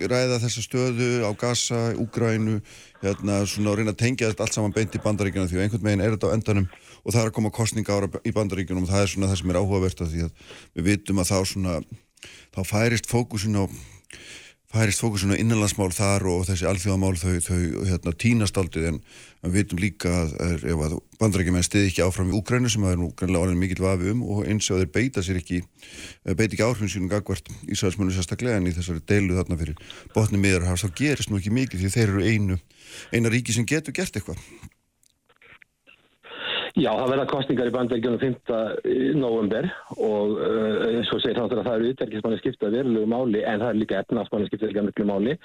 ræða 0.06 0.40
þessa 0.46 0.64
stöðu 0.64 1.12
á 1.26 1.32
Gaza, 1.34 1.82
Úgrænu 2.00 2.62
hérna 3.02 3.42
svona 3.50 3.74
og 3.74 3.82
reyna 3.82 3.92
að 3.92 4.02
tengja 4.06 4.30
þetta 4.30 4.46
allt 4.46 4.56
saman 4.56 4.76
beint 4.76 4.96
í 4.96 5.02
bandaríkjana 5.04 5.50
því 5.50 5.60
að 5.60 5.66
einhvern 5.66 5.88
veginn 5.90 6.06
er 6.06 6.16
þetta 6.16 6.30
á 6.32 6.36
endanum 6.38 6.70
og 7.04 7.12
það 7.12 7.22
er 7.22 7.32
að 7.32 7.36
koma 7.38 7.54
kostninga 7.54 7.96
ára 7.98 8.24
í 8.24 8.34
bandaríkjunum 8.36 8.88
og 8.88 8.94
það 8.94 9.06
er 9.06 9.12
svona 9.14 9.32
það 9.32 9.42
sem 9.42 9.54
er 9.54 9.60
áhugavert 9.60 10.04
að 10.04 10.14
því 10.14 10.24
að 10.28 10.46
við 10.74 10.90
vitum 10.92 11.20
að 11.24 11.32
þá 11.32 11.38
svona 11.52 11.80
þá 12.54 12.62
færist 12.70 13.10
fókusin 13.12 13.60
á 13.60 13.64
færist 14.74 15.04
fókusin 15.04 15.36
á 15.36 15.38
innanlandsmál 15.38 15.92
þar 15.94 16.24
og 16.32 16.48
þessi 16.48 16.66
alþjóðamál 16.66 17.14
þau, 17.20 17.36
þau 17.46 17.60
hérna, 17.86 18.14
tínast 18.18 18.58
aldrei 18.58 18.88
en 18.90 18.98
við 19.44 19.58
vitum 19.60 19.82
líka 19.84 20.14
að, 20.24 20.34
er, 20.42 20.64
að 20.88 20.96
bandarækjumenn 21.22 21.66
stiði 21.68 21.92
ekki 21.92 22.06
áfram 22.08 22.32
í 22.32 22.38
Úkrænu 22.40 22.72
sem 22.74 22.82
það 22.82 22.96
er 22.96 23.02
nú 23.04 23.12
grannlega 23.20 23.46
orðin 23.46 23.62
mikill 23.62 23.84
vafi 23.84 24.10
um 24.16 24.24
og 24.26 24.48
eins 24.50 24.72
og 24.74 24.82
þeir 24.82 24.92
beita 24.96 25.26
sér 25.26 25.38
ekki 25.44 25.62
beita 26.26 26.50
ekki 26.50 26.66
áhrifin 26.66 26.90
sínum 26.90 27.12
gagvart 27.12 27.54
Ísraelsmjönu 27.70 28.16
sérstaklega 28.18 28.58
en 28.58 28.72
í 28.72 28.74
þessari 28.74 29.06
deilu 29.14 29.38
þarna 29.38 29.60
fyrir 29.62 29.78
botni 30.16 30.42
miðar 30.42 30.66
þá 30.74 30.90
gerist 30.98 31.30
nú 31.30 31.38
ekki 31.38 31.54
mikið 31.54 31.84
því 31.84 31.94
þeir 31.94 32.08
eru 32.16 32.26
einu 32.34 32.62
eina 33.14 33.34
ríki 33.34 33.54
sem 33.54 33.70
getur 33.70 33.94
gert 33.94 34.18
eitthvað 34.18 34.42
Já, 36.74 36.90
það 36.90 37.12
verða 37.12 37.26
kostningar 37.30 37.68
í 37.70 37.72
bandvegjunum 37.74 38.22
5. 38.22 38.54
november 39.22 39.68
og 40.02 40.32
uh, 40.42 40.78
eins 40.88 41.12
og 41.14 41.20
segir 41.22 41.38
þannig 41.38 41.60
að 41.60 41.68
það 41.68 41.76
eru 41.76 41.90
utverkismanni 41.94 42.40
skipta 42.40 42.72
verulegu 42.74 43.10
máli 43.12 43.44
en 43.46 43.62
það 43.62 43.68
er 43.68 43.78
líka 43.78 44.00
efnarsmanni 44.00 44.48
skipta 44.50 44.70
verulegu 44.72 45.06
máli. 45.06 45.36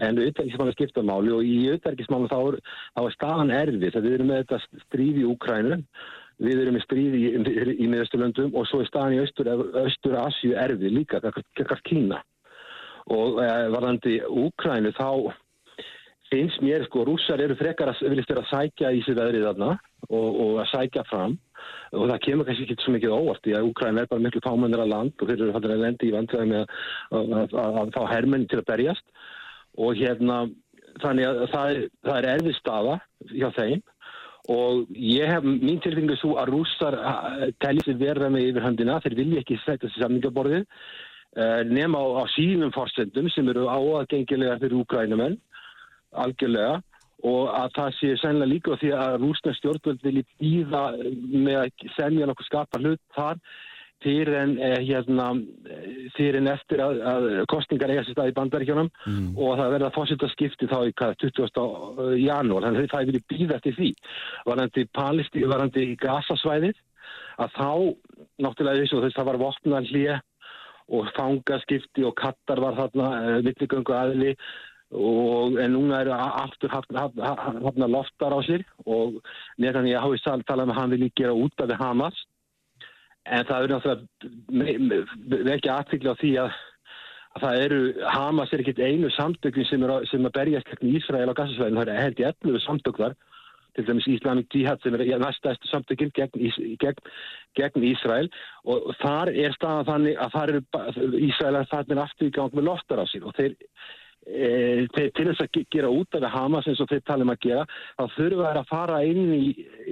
En 0.00 0.20
utverkismanni 0.24 0.72
skipta 0.72 1.04
máli 1.04 1.34
og 1.36 1.44
í 1.44 1.58
utverkismanni 1.74 2.30
þá, 2.32 2.56
þá 2.96 3.00
er 3.02 3.16
staðan 3.18 3.52
erfið. 3.58 3.92
Það 3.92 4.08
við 4.08 4.16
erum 4.16 4.32
með 4.32 4.40
þetta 4.40 4.86
stríð 4.86 5.20
í 5.20 5.26
Úkrænum 5.34 5.84
við 6.40 6.62
erum 6.64 6.78
með 6.78 6.86
stríð 6.86 7.18
í, 7.18 7.22
í, 7.28 7.76
í 7.76 7.90
miðausturlöndum 7.92 8.56
og 8.56 8.66
svo 8.70 8.80
er 8.80 8.88
staðan 8.88 9.18
í 9.18 9.20
Östur-Asju 9.84 10.56
erfið 10.64 10.96
líka, 10.96 11.20
kakar 11.20 11.84
Kína. 11.84 12.22
Og 13.12 13.36
uh, 13.36 13.68
varðandi 13.76 14.16
Úkrænu 14.32 14.96
þá 14.96 15.36
finnst 16.32 16.64
mér 16.64 16.88
sko, 16.88 17.04
rússar 17.04 17.44
eru 17.44 17.60
frekar 17.60 17.92
að 17.92 18.04
viljast 18.08 18.32
vera 18.32 18.46
að 18.46 18.52
sækja 18.54 18.96
í 18.96 19.04
sig 19.04 19.20
veðrið 19.20 19.48
þarna 19.50 19.72
og, 20.08 20.28
og 20.28 20.58
að 20.62 20.70
sækja 20.72 21.04
fram. 21.10 21.36
Og 21.92 22.08
það 22.08 22.22
kemur 22.24 22.48
kannski 22.48 22.66
ekki 22.66 22.84
svo 22.84 22.94
mikið 22.94 23.14
óvart 23.14 23.44
því 23.44 23.54
að 23.58 23.68
Úkræn 23.68 24.00
er 24.00 24.08
bara 24.10 24.24
miklu 24.24 24.42
fámennir 24.44 24.82
að 24.84 24.92
land 24.94 25.14
og 25.20 25.28
þeir 25.28 25.36
eru 25.36 25.54
fattir 25.56 25.74
að 25.74 25.84
lendi 25.84 26.08
í 26.08 26.14
vandræði 26.14 26.50
með 26.50 26.62
að, 26.64 26.74
að, 27.20 27.54
að, 27.64 27.78
að 27.82 27.94
fá 27.96 28.02
hermenn 28.14 28.48
til 28.50 28.60
að 28.60 28.68
berjast. 28.70 29.06
Og 29.80 29.98
hérna 29.98 30.40
þannig 31.02 31.28
að 31.28 31.42
það 31.52 31.72
er, 31.74 31.82
það 32.06 32.18
er 32.18 32.30
erfið 32.34 32.58
staða 32.58 32.96
hjá 33.34 33.48
þeim. 33.58 33.84
Og 34.50 34.96
ég 34.96 35.30
hef 35.30 35.44
mín 35.46 35.82
tilfengu 35.84 36.16
svo 36.18 36.32
að 36.40 36.54
rússar 36.54 36.96
telli 37.62 37.84
sér 37.84 38.00
verða 38.00 38.30
með 38.32 38.48
yfirhandina 38.48 38.98
þeir 39.04 39.18
vilja 39.18 39.44
ekki 39.44 39.60
setja 39.60 39.84
þessi 39.84 40.02
samningaborðið 40.02 40.64
eh, 40.64 41.60
nema 41.68 42.00
á, 42.00 42.06
á 42.18 42.24
sínum 42.32 42.72
fórsendum 42.74 43.28
sem 43.30 43.50
eru 43.52 43.68
áaðgengilega 43.68 44.56
fyrir 44.62 44.80
Úkrænumenn 44.80 45.36
algjörlega 46.10 46.80
og 47.26 47.50
að 47.52 47.74
það 47.76 47.96
sé 47.98 48.12
sennilega 48.20 48.52
líka 48.52 48.76
því 48.80 48.92
að 48.96 49.16
rúsna 49.22 49.56
stjórnvöld 49.56 50.04
vilji 50.04 50.24
býða 50.40 50.84
með 51.32 51.58
að 51.64 51.90
semja 51.96 52.28
nokkuð 52.30 52.48
skapa 52.48 52.80
hlut 52.80 53.02
þar 53.16 53.42
fyrir 54.00 54.32
en, 54.38 54.52
eh, 54.58 54.78
hérna, 54.80 55.26
en 55.36 56.46
eftir 56.48 56.80
að, 56.80 57.00
að 57.04 57.26
kostningar 57.52 57.92
eiga 57.92 58.04
sér 58.06 58.16
stað 58.16 58.30
í 58.30 58.36
bandaríkjónum 58.38 58.88
mm. 58.88 59.26
og 59.36 59.58
það 59.60 59.74
verða 59.74 59.90
fórsett 59.96 60.24
að 60.24 60.32
skipti 60.32 60.68
þá 60.70 60.78
í 60.88 60.94
hvað, 60.96 61.16
20. 61.20 61.66
janúar, 62.22 62.64
þannig 62.64 62.86
að 62.86 62.94
það 62.94 63.10
vilji 63.10 63.22
býða 63.34 63.58
eftir 63.58 63.76
því. 63.76 63.90
Varandi 64.48 64.86
Palestíð, 64.96 65.46
varandi 65.52 65.84
í 65.84 65.98
Gaza-svæðið, 66.00 66.80
að 67.44 67.54
þá, 67.58 67.70
náttúrulega 68.40 68.88
þess 68.88 69.04
að 69.04 69.18
það 69.18 69.30
var 69.30 69.40
vopnað 69.44 69.92
hlýja 69.92 70.18
og 70.90 71.12
fangaskipti 71.14 72.04
og 72.06 72.16
kattar 72.18 72.60
var 72.62 72.78
þarna, 72.78 73.10
uh, 73.20 73.38
villigöngu 73.46 73.94
aðli 73.94 74.34
Og, 74.90 75.54
en 75.62 75.70
núna 75.70 76.00
eru 76.02 76.14
aftur 76.14 76.72
hafna 76.72 77.86
loftar 77.86 78.34
á 78.34 78.40
sér. 78.42 78.64
Og 78.86 79.20
nefnir 79.58 79.94
ég 79.94 80.02
hafi 80.02 80.42
talað 80.48 80.70
með 80.70 80.78
hann 80.80 80.94
vilja 80.96 81.16
gera 81.16 81.36
út 81.36 81.62
af 81.62 81.70
því 81.70 81.78
Hamas. 81.78 82.24
En 83.30 83.46
það 83.46 83.64
eru 83.64 83.78
náttúrulega 83.78 85.54
ekki 85.54 85.70
aðtryggla 85.70 86.14
á 86.16 86.20
því 86.20 86.30
að, 86.42 86.54
að 87.36 87.42
það 87.44 87.64
eru 87.64 87.80
Hamas 88.16 88.52
er 88.52 88.64
ekkit 88.64 88.82
einu 88.82 89.10
samtökun 89.14 89.68
sem 89.68 89.84
er, 89.86 90.06
sem 90.10 90.24
er 90.24 90.34
berjast 90.34 90.70
gegn 90.72 90.94
Ísrael 90.96 91.28
á 91.30 91.38
gassasvæðinu, 91.38 91.84
það 91.84 91.92
er 91.94 92.02
held 92.06 92.22
í 92.22 92.26
11 92.30 92.64
samtöklar 92.64 93.18
til 93.76 93.86
dæmis 93.86 94.08
Íslamik 94.10 94.50
Jihad 94.50 94.80
sem 94.82 94.94
er 94.96 95.04
næstæðstu 95.22 95.68
samtökinn 95.70 96.10
gegn, 96.16 96.50
gegn, 96.82 97.02
gegn 97.54 97.86
Ísrael. 97.92 98.30
Og 98.66 98.90
þar 98.98 99.30
er 99.30 99.54
staðan 99.54 99.88
þannig 99.92 100.18
að 100.18 100.34
það 100.34 100.54
eru 100.54 101.20
Ísraelar 101.28 101.70
þarna 101.70 102.06
aftur 102.08 102.30
í 102.30 102.34
gang 102.34 102.56
með 102.56 102.70
loftar 102.72 103.02
á 103.02 103.06
sér. 103.06 103.28
Og 103.28 103.36
þeir 103.38 103.54
E, 104.28 104.84
til 104.92 105.24
þess 105.30 105.40
að 105.40 105.62
gera 105.72 105.88
út 105.88 106.14
af 106.14 106.26
Hamas 106.28 106.66
eins 106.68 106.80
og 106.84 106.90
þeir 106.90 107.00
tala 107.08 107.24
um 107.24 107.32
að 107.32 107.38
gera 107.46 107.62
þá 107.96 108.16
þurfa 108.18 108.50
þær 108.50 108.58
að 108.60 108.68
fara 108.68 108.98
inn, 109.08 109.30
í, 109.32 109.46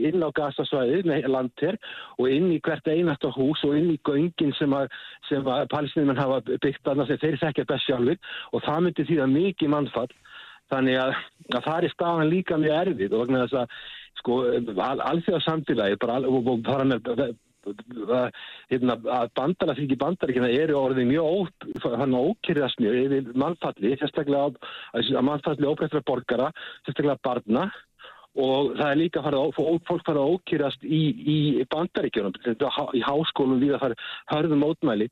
inn 0.04 0.20
á 0.20 0.28
gasasvæðið, 0.36 1.08
landter 1.32 1.78
og 2.18 2.28
inn 2.28 2.50
í 2.52 2.58
hvert 2.60 2.90
einasta 2.92 3.32
hús 3.32 3.64
og 3.64 3.78
inn 3.78 3.88
í 3.94 3.96
göngin 4.04 4.52
sem 4.58 4.76
að, 4.76 4.92
að 5.32 5.64
palestinum 5.72 6.20
hafa 6.20 6.42
byggt 6.50 6.92
annars 6.92 7.08
þegar 7.08 7.24
þeir 7.24 7.40
þekkja 7.46 7.66
best 7.72 7.88
sjálfur 7.88 8.36
og 8.52 8.66
það 8.68 8.84
myndi 8.84 9.08
því 9.08 9.18
að 9.24 9.34
mikið 9.38 9.74
mannfall. 9.74 10.12
Þannig 10.68 11.00
að, 11.00 11.16
að 11.56 11.64
það 11.64 11.84
er 11.88 11.92
staðan 11.94 12.32
líka 12.34 12.60
mjög 12.60 12.80
erfið 12.82 13.14
og 13.16 13.24
vegna 13.24 13.44
þess 13.46 13.60
að 13.62 13.76
sko, 14.20 14.40
al, 14.76 14.98
alþjóða 15.08 15.44
samfélagi 15.46 16.00
bara, 16.04 16.20
og, 16.28 16.52
og 16.52 16.66
bara 16.68 16.84
hérna, 18.70 18.96
að 19.18 19.32
bandarafíki 19.38 19.98
bandaríkina 20.00 20.50
eru 20.52 20.78
orðið 20.80 21.10
mjög 21.12 21.26
ókyrðast 22.28 22.80
mjög 22.82 23.00
yfir 23.02 23.34
mannfalli, 23.38 23.92
sérstaklega 24.00 24.50
að 24.94 25.12
mannfalli 25.26 25.68
óbreytra 25.68 26.04
borgara, 26.06 26.50
sérstaklega 26.86 27.20
barna. 27.24 27.68
Og 28.38 28.76
það 28.76 28.90
er 28.92 28.98
líka 29.00 29.22
farið, 29.24 29.56
fólk 29.88 30.04
farið 30.06 30.20
að 30.20 30.34
ókýrast 30.36 30.84
í, 30.84 31.00
í 31.26 31.38
bandaríkjunum, 31.72 32.36
í 32.94 33.00
háskólum 33.02 33.58
við 33.58 33.74
að 33.74 33.80
það 33.82 33.94
er 33.94 34.04
hörðum 34.30 34.62
mótmæli 34.62 35.08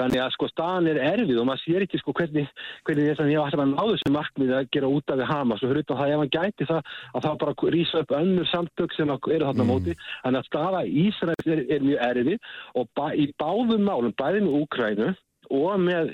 Þannig 0.00 0.22
að 0.24 0.32
sko 0.34 0.48
staðan 0.48 0.88
er 0.88 0.98
erfið 1.04 1.40
og 1.42 1.46
maður 1.48 1.62
sér 1.66 1.84
ekki 1.84 2.00
sko 2.00 2.14
hvernig, 2.16 2.48
hvernig 2.88 3.08
þess 3.10 3.22
að 3.24 3.32
ég 3.34 3.42
var 3.44 3.64
að 3.64 3.72
ná 3.74 3.82
þessu 3.82 4.12
markmið 4.14 4.52
að 4.56 4.70
gera 4.76 4.92
út 4.96 5.12
af 5.12 5.20
því 5.20 5.28
Hamas 5.28 5.64
og 5.66 5.74
hruta 5.74 5.98
það 5.98 6.12
ef 6.14 6.22
hann 6.22 6.32
gæti 6.36 6.68
það 6.70 6.92
að 7.12 7.26
það 7.26 7.38
bara 7.42 7.72
rýsa 7.76 8.02
upp 8.04 8.14
önnur 8.20 8.50
samtök 8.50 8.96
sem 8.96 9.12
eru 9.12 9.44
þarna 9.44 9.66
mm. 9.66 9.72
móti. 9.72 9.96
Þannig 10.24 10.40
að 10.40 10.48
staða 10.48 10.82
Ísraels 11.04 11.52
er, 11.52 11.64
er 11.68 11.84
mjög 11.84 12.04
erfið 12.08 12.50
og 12.80 12.90
bá, 12.96 13.06
í 13.12 13.28
báðum 13.42 13.86
málum, 13.90 14.16
bæði 14.16 14.44
með 14.46 14.58
Úkrænu 14.62 15.12
og 15.60 15.80
með 15.84 16.12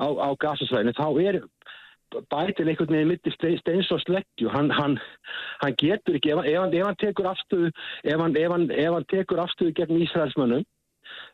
á, 0.00 0.06
á 0.10 0.28
gasasvæðinu, 0.40 0.96
þá 0.98 1.08
er 1.22 1.40
bætin 2.30 2.68
einhvern 2.70 2.94
veginn 2.94 3.10
mitt 3.10 3.26
í 3.26 3.32
steins 3.34 3.90
og 3.94 4.02
sleggju. 4.04 4.50
Hann, 4.52 4.70
hann, 4.74 4.98
hann 5.62 5.78
getur 5.80 6.18
ekki, 6.18 6.34
ef 6.34 6.42
hann, 6.42 6.74
ef 6.74 6.86
hann 6.86 7.00
tekur 7.02 7.30
afstöðu, 7.30 7.72
ef 8.06 8.24
hann 8.24 9.10
tekur 9.10 9.42
afstöðu 9.42 9.74
gegn 9.78 10.02
Ísraelsmönnum 10.02 10.66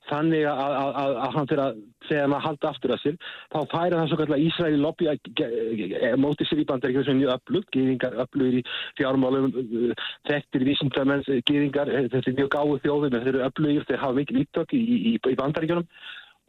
þannig 0.09 0.47
að, 0.49 0.61
að, 0.81 0.91
að, 1.03 1.17
hann 1.35 1.49
fyrir 1.51 1.63
að 1.65 1.81
segja 2.09 2.27
maður 2.31 2.41
að 2.41 2.47
halda 2.47 2.71
aftur 2.71 2.95
að 2.95 3.03
sér 3.03 3.17
þá 3.53 3.59
færa 3.73 4.01
það 4.01 4.11
svo 4.11 4.19
kallar 4.21 4.45
Ísraeli 4.45 4.81
lobby 4.81 5.09
að 5.11 6.21
móti 6.23 6.47
sér 6.49 6.63
í 6.63 6.67
bandaríkjum 6.71 7.07
sem 7.07 7.17
er 7.17 7.21
mjög 7.21 7.35
öflugt, 7.37 7.71
gýðingar 7.77 8.19
öflugir 8.25 8.61
í 8.61 8.65
fjármálum 9.01 9.51
þekktir 10.31 10.67
vísindamenn 10.71 11.27
gýðingar, 11.29 11.93
þetta 12.09 12.23
er 12.25 12.39
mjög 12.39 12.53
gáðu 12.57 12.79
þjóðum 12.87 13.17
þeir 13.17 13.33
eru 13.35 13.43
öflugir, 13.49 13.89
þeir 13.91 14.05
hafa 14.05 14.19
mikið 14.21 14.45
ítök 14.45 14.77
í, 14.77 14.85
í, 15.13 15.17
í 15.19 15.41
bandaríkjunum. 15.43 15.91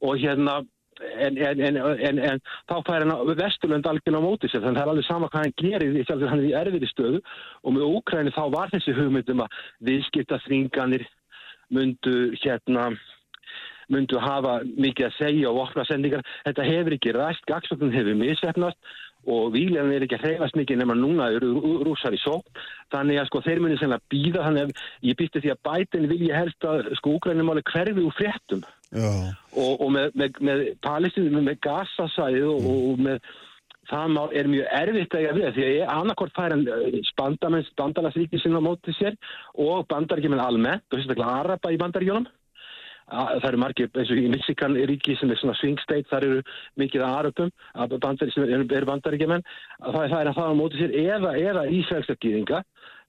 Og 0.02 0.22
hérna 0.22 0.61
En, 1.02 1.38
en, 1.41 1.78
en, 1.78 2.19
en 2.22 2.41
þá 2.69 2.73
fær 2.86 3.02
hann 3.02 3.30
Vesturlund 3.40 3.88
algjörlega 3.90 4.22
á 4.22 4.28
móti 4.28 4.49
sér 4.52 4.61
þannig 4.61 4.76
að 4.76 4.84
það 4.84 4.84
er 4.84 4.91
alveg 4.91 5.07
sama 5.07 5.30
hvað 5.32 5.45
hann 5.48 5.56
gerir 5.57 5.94
því 5.95 6.03
að 6.14 6.26
hann 6.30 6.41
er 6.41 6.45
í 6.45 6.52
erfiðri 6.60 6.90
stöðu. 6.91 7.22
Og 7.65 7.73
með 7.73 7.95
Úkræni 7.98 8.34
þá 8.36 8.44
var 8.53 8.73
þessi 8.73 8.94
hugmyndum 8.99 9.41
að 9.41 9.56
viðskipta 9.88 10.38
þringanir 10.45 11.07
myndu 11.73 12.15
hérna 12.44 12.91
myndu 13.93 14.19
hafa 14.22 14.59
mikið 14.65 15.07
að 15.07 15.15
segja 15.19 15.51
og 15.51 15.61
opna 15.68 15.85
sendingar. 15.88 16.26
Þetta 16.47 16.68
hefur 16.68 16.97
ekki 16.97 17.15
ræst, 17.18 17.47
gagsóknum 17.49 17.93
hefur 17.95 18.19
misefnast 18.19 18.91
og 19.30 19.51
výlegan 19.53 19.91
er 19.93 20.01
ekki 20.05 20.18
að 20.18 20.23
hreyfast 20.26 20.57
mikið 20.57 20.80
nema 20.81 20.95
núna 20.97 21.27
eru 21.35 21.77
rúsar 21.85 22.15
í 22.15 22.19
sók. 22.22 22.47
Þannig 22.93 23.22
að 23.22 23.27
sko 23.30 23.43
þeir 23.45 23.61
muni 23.61 23.77
sennilega 23.77 24.09
býða, 24.09 24.47
þannig 24.47 24.63
að 24.63 25.11
ég 25.11 25.19
býtti 25.19 25.43
því 25.43 25.53
að 25.53 25.61
bætin 25.68 26.09
vilja 26.09 26.41
helst 26.41 26.68
að 26.68 26.89
sko 26.97 27.15
úgrænumáli 27.19 27.63
hverfi 27.69 28.01
úr 28.07 28.18
fréttum 28.18 28.65
og, 28.91 29.72
og 29.77 29.88
með, 29.93 30.18
með, 30.19 30.41
með 30.41 30.65
palestinu, 30.84 31.38
með, 31.38 31.61
gasasæðu 31.63 32.49
og, 32.55 32.68
og 32.72 33.05
með 33.05 33.31
það 33.91 34.35
er 34.39 34.49
mjög 34.51 34.76
erfitt 34.81 35.15
að 35.15 35.23
ég 35.23 35.31
að 35.31 35.39
við 35.39 35.55
því 35.55 35.63
að 35.65 35.73
ég 35.76 35.93
annarkort 35.95 36.35
fær 36.35 36.53
hann 36.55 36.65
bandamenn, 37.19 37.72
bandalagsríkið 37.80 38.43
sinna 38.43 38.61
á 38.61 38.68
mótið 38.68 38.97
sér 38.97 39.18
og 39.59 39.88
bandaríkjum 39.91 40.38
en 40.38 40.43
almennt 40.43 40.85
og 40.89 40.99
sérstaklega 40.99 41.41
araba 41.41 41.73
í 41.73 41.80
bandaríkjónum 41.81 42.30
það 43.11 43.47
eru 43.51 43.61
margir 43.61 43.91
eins 43.91 44.11
og 44.13 44.21
í 44.21 44.31
Michigan 44.31 44.77
ríki 44.89 45.15
sem 45.19 45.31
er 45.31 45.39
svona 45.41 45.57
swing 45.59 45.79
state, 45.83 46.07
þar 46.11 46.27
eru 46.29 46.41
mikið 46.79 47.05
að 47.05 47.15
aröpum, 47.19 47.53
að 47.75 47.95
bandari 48.03 48.35
sem 48.35 48.47
eru 48.47 48.67
er 48.77 48.89
bandaríkjumenn, 48.89 49.47
það, 49.83 50.01
það 50.01 50.19
er 50.19 50.31
að 50.31 50.38
fara 50.39 50.55
á 50.55 50.59
móti 50.61 50.81
sér 50.81 50.97
eða, 51.05 51.33
eða 51.39 51.65
Ísraelsakýðinga, 51.79 52.61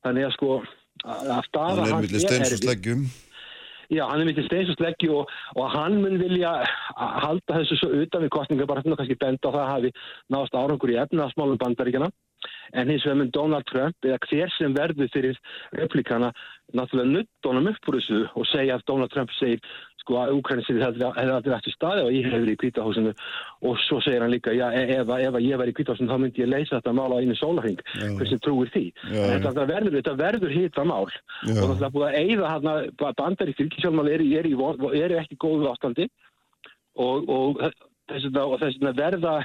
þannig 0.06 0.28
að 0.28 0.34
sko 0.38 0.54
að 1.02 1.44
staða 1.48 1.86
hann 1.90 2.08
er 2.08 3.04
Já, 3.92 4.06
hann 4.08 4.22
er 4.22 4.28
millir 4.28 4.46
steinsosleggju 4.46 5.12
og, 5.20 5.32
og 5.58 5.66
hann 5.74 5.98
mun 6.00 6.14
vilja 6.20 6.52
halda 6.96 7.58
þessu 7.58 7.76
svo 7.76 7.90
utan 8.00 8.24
við 8.24 8.30
kostninga, 8.32 8.66
bara 8.68 8.80
hérna 8.80 8.96
kannski 8.96 9.18
benda 9.20 9.50
á 9.50 9.52
það 9.52 9.62
að 9.62 9.72
hafi 9.72 9.90
náðast 10.32 10.56
árangur 10.56 10.92
í 10.94 11.00
efnaðasmálum 11.02 11.60
bandaríkjana 11.60 12.08
en 12.72 12.90
hins 12.90 13.04
vegar 13.04 13.18
með 13.20 13.32
Donald 13.36 13.68
Trump 13.68 14.08
eða 14.08 14.18
hver 14.24 14.54
sem 14.56 14.76
verður 14.76 15.10
fyrir 15.12 15.40
replikana 15.76 16.32
náttúrulega 16.72 17.12
nutt 17.18 17.48
honum 17.48 17.68
upp 17.72 17.90
úr 17.90 17.98
þessu 17.98 18.22
og 18.32 18.48
segja 18.48 18.78
að 18.78 18.86
Donald 18.88 19.12
Trump 19.12 19.34
segir 19.36 19.60
sko 20.02 20.18
að 20.20 20.34
Ukraina 20.38 20.64
sér 20.66 20.82
hefði 20.82 21.06
aldrei 21.08 21.54
eftir 21.56 21.76
staði 21.76 22.04
og 22.06 22.10
ég 22.14 22.26
hefði 22.26 22.40
verið 22.42 22.56
í 22.56 22.60
kvítahúsinu 22.62 23.12
og 23.68 23.78
svo 23.86 24.00
segir 24.04 24.24
hann 24.24 24.32
líka, 24.34 24.54
já 24.56 24.66
ef, 24.74 25.12
ef 25.14 25.38
ég 25.42 25.60
væri 25.60 25.74
í 25.74 25.76
kvítahúsinu 25.78 26.10
þá 26.10 26.18
myndi 26.22 26.42
ég 26.42 26.50
leysa 26.50 26.78
þetta 26.78 26.96
mál 26.98 27.14
á 27.14 27.20
einu 27.22 27.38
sólarhing 27.38 27.80
hversin 28.18 28.42
trúir 28.42 28.72
því? 28.74 28.84
Já, 29.12 29.22
þetta, 29.46 29.66
verður, 29.70 29.98
þetta 30.00 30.16
verður 30.18 30.56
hýta 30.56 30.86
mál 30.88 31.06
já. 31.12 31.54
og 31.54 31.74
það 31.76 31.86
er 31.88 31.94
búið 31.96 32.08
að 32.08 32.18
eigða 32.20 32.52
hann 32.52 32.68
bandar 33.22 33.52
í 33.52 33.56
fylgisjálfmál 33.60 34.12
eru 34.12 34.28
er 34.42 34.50
er 35.02 35.16
ekki 35.22 35.40
góðu 35.40 35.70
ástandi. 35.70 36.08
Og, 37.00 37.28
og 37.32 37.60
þess 38.10 38.76
vegna 38.76 38.92
verða 38.96 39.36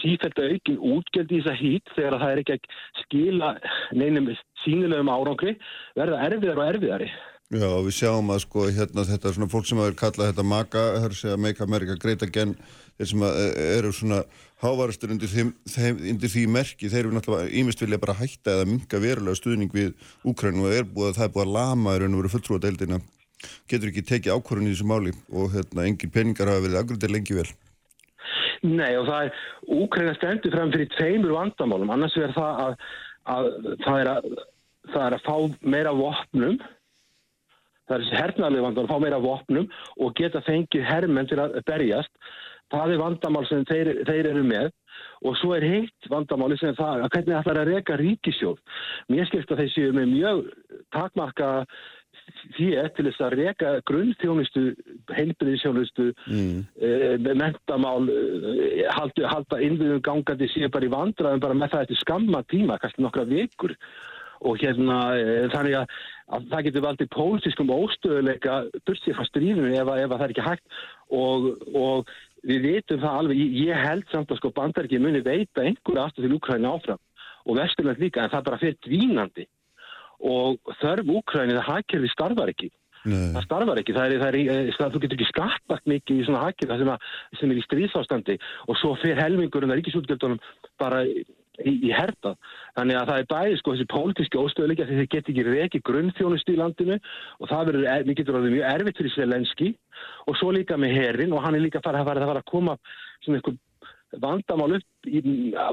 sífælt 0.00 0.40
aukin 0.40 0.80
útgjöld 0.80 1.30
í 1.30 1.40
þessa 1.42 1.54
hít 1.58 1.92
þegar 1.94 2.18
það 2.22 2.32
er 2.32 2.40
ekki 2.42 2.56
að 2.56 2.64
skila 3.02 3.50
neinum 3.94 4.32
sínilegum 4.64 5.12
árangri 5.12 5.54
verða 5.94 6.22
erfiðar 6.26 6.60
og 6.62 6.70
erfiðari 6.72 7.10
Já, 7.54 7.68
við 7.86 7.92
sjáum 7.94 8.32
að 8.34 8.40
sko 8.42 8.64
hérna 8.74 9.04
þetta 9.06 9.28
er 9.30 9.34
svona 9.36 9.46
fólk 9.52 9.66
sem 9.68 9.78
að 9.78 9.92
kalla 10.00 10.26
þetta 10.30 10.44
MAGA, 10.50 10.80
það 10.96 11.04
er 11.06 11.12
að 11.12 11.18
segja 11.20 11.36
Make 11.38 11.62
America 11.62 11.94
Great 12.02 12.24
Again, 12.26 12.54
þeir 12.98 13.08
sem 13.12 13.22
e, 13.28 13.30
eru 13.76 13.92
svona 13.94 14.18
hávarastur 14.64 15.12
undir, 15.14 15.30
þeim, 15.30 15.52
þeim, 15.70 16.00
undir 16.14 16.32
því 16.32 16.44
merki, 16.50 16.90
þeir 16.90 17.04
eru 17.04 17.14
náttúrulega 17.14 17.54
ímest 17.60 17.84
vilja 17.84 18.00
bara 18.02 18.16
hætta 18.18 18.56
eða 18.56 18.66
minga 18.72 19.00
verulega 19.04 19.38
stuðning 19.38 19.70
við 19.76 19.94
Úkrænu 20.26 20.66
og 20.66 20.74
er 20.74 20.88
búið, 20.88 21.14
það 21.20 21.28
er 21.28 21.32
búið 21.36 21.46
að 21.46 21.54
lama 21.60 21.94
í 21.94 22.02
raun 22.02 22.18
og 22.18 22.24
veru 22.24 22.34
fulltrúadeildina, 22.34 23.00
getur 23.70 23.92
ekki 23.92 24.06
tekið 24.10 24.34
ákvörðun 24.34 24.72
í 24.72 24.74
þessu 24.74 24.90
máli 24.90 25.16
og 25.30 25.54
hérna 25.54 25.86
engin 25.86 26.14
peningar 26.18 26.50
hafa 26.50 26.66
verið 26.66 26.82
agrundir 26.82 27.14
lengi 27.14 27.38
vel. 27.38 27.48
Nei 28.66 28.94
og 28.98 29.06
það 29.12 29.28
er, 29.28 29.42
Úkræna 29.78 30.18
stendur 30.18 30.58
fram 30.58 30.74
fyrir 30.74 30.90
tveimur 30.98 31.38
vandamálum, 31.38 31.94
annars 31.94 32.18
verður 32.18 32.40
það 32.40 32.64
að, 32.66 32.78
að 33.36 33.52
það 33.86 34.00
er 34.00 34.16
að, 34.18 34.32
það 34.88 35.04
er 35.04 35.20
að 35.20 35.28
fá 35.28 35.36
meira 35.62 35.94
vopnum 35.94 36.64
það 37.88 37.96
er 37.96 38.04
þessi 38.04 38.20
hernaðlega 38.20 38.66
vandamál, 38.68 38.90
fá 38.90 39.04
meira 39.04 39.20
vopnum 39.22 39.68
og 40.00 40.14
geta 40.18 40.42
fengið 40.46 40.88
herrmenn 40.88 41.30
til 41.30 41.40
að 41.42 41.58
berjast. 41.68 42.12
Það 42.72 42.94
er 42.94 43.02
vandamál 43.02 43.44
sem 43.48 43.66
þeir, 43.68 43.92
þeir 44.08 44.30
eru 44.32 44.46
með 44.46 44.70
og 45.24 45.36
svo 45.40 45.54
er 45.56 45.66
heitt 45.66 46.08
vandamáli 46.10 46.56
sem 46.60 46.74
það 46.78 47.04
að 47.04 47.12
hvernig 47.14 47.50
er 47.50 47.60
að 47.60 47.68
reyka 47.70 47.98
ríkisjóð. 48.00 48.62
Mér 49.12 49.28
skilst 49.28 49.52
að 49.52 49.62
þeir 49.62 49.74
séu 49.74 49.92
með 49.96 50.10
mjög 50.14 50.40
takmarka 50.94 51.50
því 52.56 52.68
til 52.96 53.06
þess 53.08 53.22
að 53.24 53.36
reyka 53.40 53.70
grunnþjónustu, 53.88 54.64
heilbriðisjónustu, 55.16 56.08
mm. 56.30 56.62
e, 56.78 57.34
mentamál, 57.36 58.08
e, 58.08 58.86
halda, 58.96 59.28
halda 59.32 59.60
innviðum 59.66 60.02
gangandi 60.04 60.48
séu 60.52 60.70
bara 60.72 60.88
í 60.88 60.92
vandraðum 60.94 61.44
bara 61.44 61.58
með 61.58 61.74
það 61.74 61.86
eftir 61.86 62.02
skamma 62.02 62.44
tíma, 62.52 62.78
kannski 62.80 63.04
nokkra 63.04 63.26
vikur 63.28 63.76
og 64.42 64.60
hérna 64.60 64.98
e, 65.16 65.24
þannig 65.54 65.78
að, 65.78 65.96
að 66.34 66.46
það 66.52 66.66
getur 66.66 66.86
valdið 66.86 67.10
pólitískum 67.14 67.72
óstöðuleika 67.74 68.60
bursið 68.88 69.18
frá 69.18 69.28
stríðinu 69.28 69.72
ef, 69.72 69.90
ef 69.94 70.14
það 70.14 70.26
er 70.26 70.34
ekki 70.34 70.46
hægt. 70.48 70.78
Og, 71.14 71.50
og 71.78 72.14
við 72.44 72.68
vitum 72.68 73.02
það 73.02 73.18
alveg, 73.22 73.42
ég, 73.64 73.82
held 73.86 74.06
samt 74.12 74.32
að 74.32 74.40
sko 74.40 74.52
bandarki 74.56 75.00
muni 75.02 75.24
veita 75.24 75.64
einhverja 75.64 76.08
aftur 76.08 76.26
til 76.26 76.38
Úkræni 76.38 76.70
áfram. 76.70 77.02
Og 77.44 77.58
vesturland 77.60 78.00
líka 78.00 78.24
en 78.24 78.32
það 78.32 78.48
bara 78.48 78.62
fyrir 78.62 78.80
dvínandi. 78.86 79.46
Og 80.24 80.74
þörf 80.80 81.12
Úkræni 81.20 81.56
það 81.58 81.70
hækkerfi 81.70 82.12
starfar 82.12 82.52
ekki. 82.54 82.72
Nei. 83.04 83.34
það 83.34 83.42
starfar 83.44 83.78
ekki, 83.82 83.92
það 83.92 84.06
er, 84.14 84.22
það 84.22 84.36
er, 84.38 84.68
það, 84.78 84.92
þú 84.94 85.00
getur 85.02 85.18
ekki 85.18 85.26
skattbakt 85.28 85.90
mikið 85.92 86.20
í 86.20 86.22
svona 86.24 86.44
hækkerfi 86.46 86.78
sem, 86.80 86.92
sem 87.36 87.50
er 87.52 87.58
í 87.60 87.64
stríðsástandi. 87.66 88.36
Og 88.64 88.78
svo 88.80 88.94
fyrir 89.02 89.20
helmingurinn 89.20 89.74
að 89.74 89.82
ríkisútgjöldunum 89.82 90.40
bara 90.80 91.02
í, 91.62 91.74
í 91.88 91.92
hertað. 91.94 92.38
Þannig 92.78 93.00
að 93.00 93.10
það 93.10 93.20
er 93.22 93.28
bæði 93.34 93.58
sko 93.60 93.74
þessi 93.74 93.88
pólitíski 93.92 94.40
óstöðuleika 94.40 94.88
því 94.88 95.00
þeir 95.00 95.10
get 95.14 95.30
ekki 95.32 95.46
reki 95.48 95.82
grunnþjónustu 95.90 96.54
í 96.54 96.60
landinu 96.60 96.98
og 96.98 97.50
það 97.50 97.68
verður, 97.70 97.90
er, 97.92 98.08
getur 98.14 98.40
orðið 98.40 98.56
mjög 98.56 98.70
erfitt 98.72 99.02
fyrir 99.02 99.14
Selenski 99.18 99.70
og 100.28 100.40
svo 100.40 100.54
líka 100.54 100.80
með 100.80 100.98
herrin 100.98 101.36
og 101.36 101.44
hann 101.44 101.58
er 101.58 101.64
líka 101.64 101.84
farið 101.84 102.02
að 102.02 102.26
fara 102.32 102.42
að 102.42 102.50
koma 102.50 102.78
svona 103.24 103.40
eitthvað 103.40 103.62
vandamál 104.20 104.76
upp, 104.76 105.08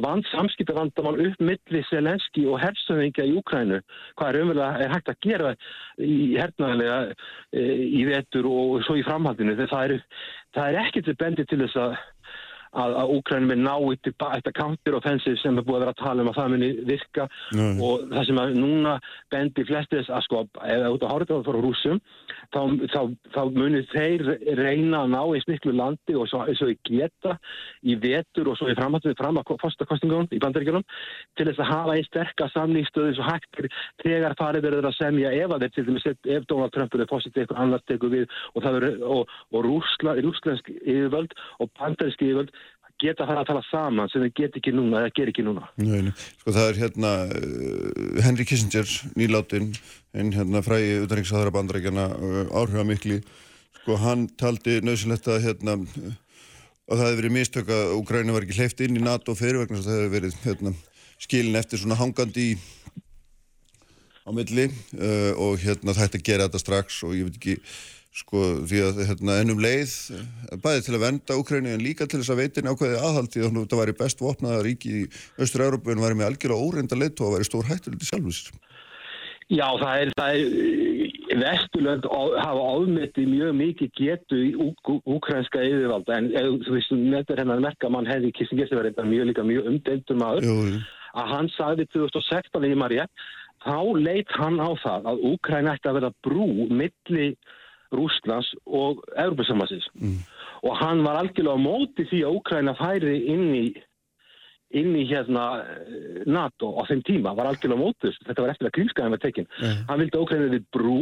vand, 0.01 0.25
samskipta 0.31 0.73
vandamál 0.73 1.19
upp 1.27 1.43
milli 1.43 1.81
Selenski 1.89 2.45
og 2.49 2.61
hersöðingja 2.61 3.27
í 3.29 3.35
Úkrænu. 3.37 3.81
Hvað 4.17 4.29
er 4.29 4.39
umverulega 4.41 4.85
er 4.85 4.95
hægt 4.95 5.11
að 5.11 5.19
gera 5.25 5.51
í 6.01 6.17
hernaðilega 6.39 6.97
e, 7.53 7.65
í 7.85 8.05
vetur 8.09 8.49
og 8.49 8.81
svo 8.87 8.97
í 8.99 9.05
framhaldinu. 9.05 9.57
Það 9.61 9.83
er, 9.85 9.95
það 10.57 10.71
er 10.71 10.81
ekkert 10.85 11.13
bendið 11.21 11.51
til 11.51 11.61
þess 11.65 11.81
að 11.85 11.99
að, 12.71 12.95
að 13.01 13.13
Úkrænum 13.17 13.53
er 13.55 13.61
náið 13.61 13.97
til 14.05 14.13
þetta 14.21 14.53
counter-offensive 14.57 15.39
sem 15.41 15.57
er 15.57 15.65
búið 15.67 15.77
að 15.77 15.83
vera 15.85 15.93
að 15.95 16.01
tala 16.01 16.23
um 16.23 16.31
að 16.31 16.37
það 16.39 16.51
muni 16.53 16.69
virka 16.87 17.27
Nei. 17.57 17.71
og 17.83 18.05
það 18.11 18.27
sem 18.29 18.41
að 18.41 18.53
núna 18.59 18.97
bendi 19.33 19.65
flestis 19.67 20.11
að 20.11 20.25
sko 20.27 20.43
það 20.55 20.87
út 20.95 21.05
á 21.05 21.11
hórið 21.11 21.33
frá 21.47 21.59
rúsum 21.65 22.01
þá, 22.51 22.61
þá, 22.93 23.01
þá 23.35 23.41
munir 23.55 23.87
þeir 23.91 24.25
reyna 24.59 25.03
að 25.03 25.13
ná 25.15 25.19
eins 25.21 25.47
miklu 25.49 25.75
landi 25.75 26.17
og 26.19 26.29
svo, 26.31 26.43
svo 26.57 26.69
geta 26.87 27.37
í 27.83 27.97
vetur 28.01 28.51
og 28.51 28.59
svo 28.59 28.71
í 28.71 28.77
framhattuði 28.77 29.19
fram 29.19 29.39
að 29.41 29.53
fostakostingunum 29.61 30.31
í 30.31 30.41
bandaríkjunum 30.43 30.85
til 31.39 31.47
þess 31.49 31.63
að 31.63 31.71
hafa 31.71 31.97
einn 31.97 32.07
sterkast 32.07 32.57
samningsstöðu 32.57 33.15
svo 33.17 33.27
hægt 33.27 33.61
þegar 34.03 34.37
farið 34.39 34.67
verður 34.67 34.89
að 34.91 34.97
semja 34.99 35.33
ef 35.35 35.55
að 35.55 35.65
þeir 35.65 35.75
til 35.75 35.85
dæmis 35.89 36.09
ef 36.11 36.47
Donald 36.49 36.75
Trump 36.75 36.95
er 36.95 37.07
fósitið 37.09 37.43
eitthvað 37.43 37.63
annars 37.65 37.87
tegur 37.89 38.13
við 38.13 38.27
og 38.55 38.67
og, 38.71 39.31
og 39.51 39.65
rúslensk 39.65 40.71
yfirvöld 40.71 41.35
og 41.59 41.71
bandarísk 41.79 42.23
yfirvöld 42.23 42.51
geta 43.01 43.25
að 43.25 43.31
fara 43.31 43.43
að 43.43 43.49
tala 43.51 43.63
saman 43.67 44.11
sem 44.11 44.25
þeir 44.25 44.33
get 44.39 44.57
ekki 44.59 44.73
núna 44.75 45.03
eða 45.03 45.13
ger 45.17 45.31
ekki 45.31 45.45
núna. 45.45 45.67
Nei, 45.81 46.13
sko 46.41 46.55
það 46.55 46.69
er 46.71 46.81
hérna 46.81 47.13
uh, 47.27 48.23
Henry 48.25 48.47
Kissinger, 48.47 48.89
nýláttinn 49.19 49.71
en 50.17 50.33
hérna 50.35 50.63
fræði 50.65 50.99
utanriksæðara 51.05 51.55
bandrækjana 51.55 52.09
uh, 52.15 52.41
áhrifa 52.61 52.87
mikli 52.87 53.21
sko 53.81 53.97
hann 54.01 54.27
taldi 54.37 54.79
nöðsilegt 54.85 55.29
að 55.31 55.45
hérna 55.47 55.77
að 56.91 56.99
það 56.99 57.05
hefði 57.05 57.19
verið 57.21 57.35
mistök 57.37 57.71
að 57.71 57.95
Úgræna 57.97 58.35
var 58.35 58.45
ekki 58.45 58.57
hleyft 58.59 58.83
inn 58.85 58.99
í 58.99 59.03
NATO 59.03 59.35
fyrir 59.37 59.63
vegna 59.63 59.81
það 59.81 59.97
hefði 59.97 60.13
verið 60.15 60.37
hérna, 60.45 60.73
skilin 61.21 61.59
eftir 61.59 61.81
svona 61.81 61.97
hangandi 61.99 62.51
í 62.51 62.59
á 64.21 64.29
milli 64.35 64.67
uh, 64.69 65.33
og 65.41 65.57
hérna 65.63 65.95
það 65.95 66.03
hætti 66.03 66.21
að 66.21 66.27
gera 66.29 66.47
þetta 66.47 66.61
strax 66.61 67.01
og 67.07 67.15
ég 67.17 67.27
veit 67.27 67.39
ekki 67.39 67.57
sko 68.11 68.41
því 68.67 68.81
að 68.83 68.97
hérna, 69.07 69.37
ennum 69.39 69.61
leið 69.63 69.93
bæði 70.63 70.81
til 70.83 70.95
að 70.97 71.03
venda 71.05 71.37
Úkræni 71.39 71.71
en 71.71 71.83
líka 71.83 72.07
til 72.09 72.19
þess 72.19 72.33
að 72.33 72.41
veitin 72.41 72.67
ákveði 72.67 72.97
aðhaldi 72.99 73.43
þannig 73.45 73.63
að 73.63 73.69
það 73.71 73.81
væri 73.81 73.95
best 74.01 74.23
vopnaða 74.23 74.65
ríki 74.65 74.91
í 74.91 75.03
Östur-Európu 75.39 75.93
en 75.93 76.03
væri 76.03 76.17
með 76.19 76.27
algjörlega 76.27 76.67
óreinda 76.67 76.99
leitt 76.99 77.23
og 77.23 77.37
væri 77.37 77.47
stór 77.47 77.69
hættilegt 77.69 78.03
í 78.03 78.09
sjálfins 78.09 78.43
Já, 79.51 79.67
það 79.79 79.93
er, 80.01 80.11
það 80.15 80.35
er 80.35 81.11
Vesturlönd 81.41 82.07
hafa 82.11 82.63
áðmyndi 82.75 83.25
mjög 83.27 83.53
mikið 83.59 83.93
getu 83.95 84.39
í 84.43 84.49
úkrænska 84.59 85.63
yfirvalda 85.63 86.17
en 86.19 86.27
þú 86.65 86.75
veist, 86.75 86.91
þetta 86.91 87.37
hennar 87.39 87.63
merka 87.63 87.91
mann 87.91 88.09
hefði 88.09 88.33
Kissinger 88.35 88.67
sem 88.67 88.79
verið 88.79 88.99
mjög 89.07 89.29
líka 89.29 89.45
mjög 89.47 89.69
umdeldur 89.71 90.19
maður 90.19 90.47
Jú. 90.47 90.57
að 91.15 91.31
hann 91.31 91.49
sagði 91.55 91.87
2016 91.95 92.67
í 92.67 92.75
Marja 92.79 93.07
þá 93.63 93.79
leitt 94.03 94.35
hann 94.35 94.59
á 94.59 94.71
það 94.83 95.09
að 95.13 95.25
Úkræn 95.31 95.71
ætti 95.71 95.91
að 95.91 95.99
vera 96.01 96.13
brú 96.27 96.47
milli 96.67 97.31
Rúslands 97.95 98.49
og 98.65 99.03
Európa-samansins 99.15 99.87
mm. 99.99 100.17
og 100.67 100.75
hann 100.79 101.03
var 101.05 101.21
algjörlega 101.21 101.57
á 101.57 101.65
móti 101.65 102.07
því 102.09 102.23
að 102.25 102.37
Úkræna 102.39 102.75
færi 102.79 103.17
inn 103.33 103.47
í 103.57 103.65
inn 104.71 104.93
í 104.95 105.03
hérna 105.09 105.45
eh, 105.65 106.23
NATO 106.31 106.71
á 106.79 106.87
þeim 106.87 107.03
tíma, 107.07 107.35
var 107.35 107.51
algjörlega 107.51 107.79
á 107.79 107.83
móti 107.83 108.11
þetta 108.27 108.45
var 108.45 108.53
eftir 108.53 108.69
að 108.69 108.75
kringskaðan 108.77 109.15
var 109.17 109.23
tekinn. 109.25 109.49
Mm. 109.59 109.79
hann 109.89 110.03
vildi 110.03 110.21
Úkræna 110.21 110.51
við 110.55 110.67
brú 110.75 110.99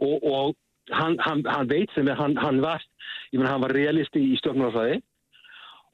og, 0.00 0.16
og 0.22 0.54
hann, 0.90 1.18
hann, 1.20 1.44
hann 1.46 1.70
veit 1.70 1.92
sem 1.94 2.08
er 2.08 2.18
hann, 2.18 2.36
hann 2.40 2.60
var, 2.64 2.84
var 3.32 3.76
realisti 3.76 4.22
í 4.32 4.38
stjórnarfræði 4.40 5.00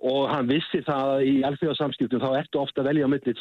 og 0.07 0.29
hann 0.31 0.47
vissi 0.51 0.81
það 0.87 1.13
að 1.15 1.25
í 1.27 1.33
alþjóðarsamskiptum 1.49 2.23
þá 2.23 2.29
ertu 2.39 2.61
ofta 2.61 2.83
að 2.83 2.89
velja 2.91 3.09
á 3.09 3.13
milli 3.13 3.35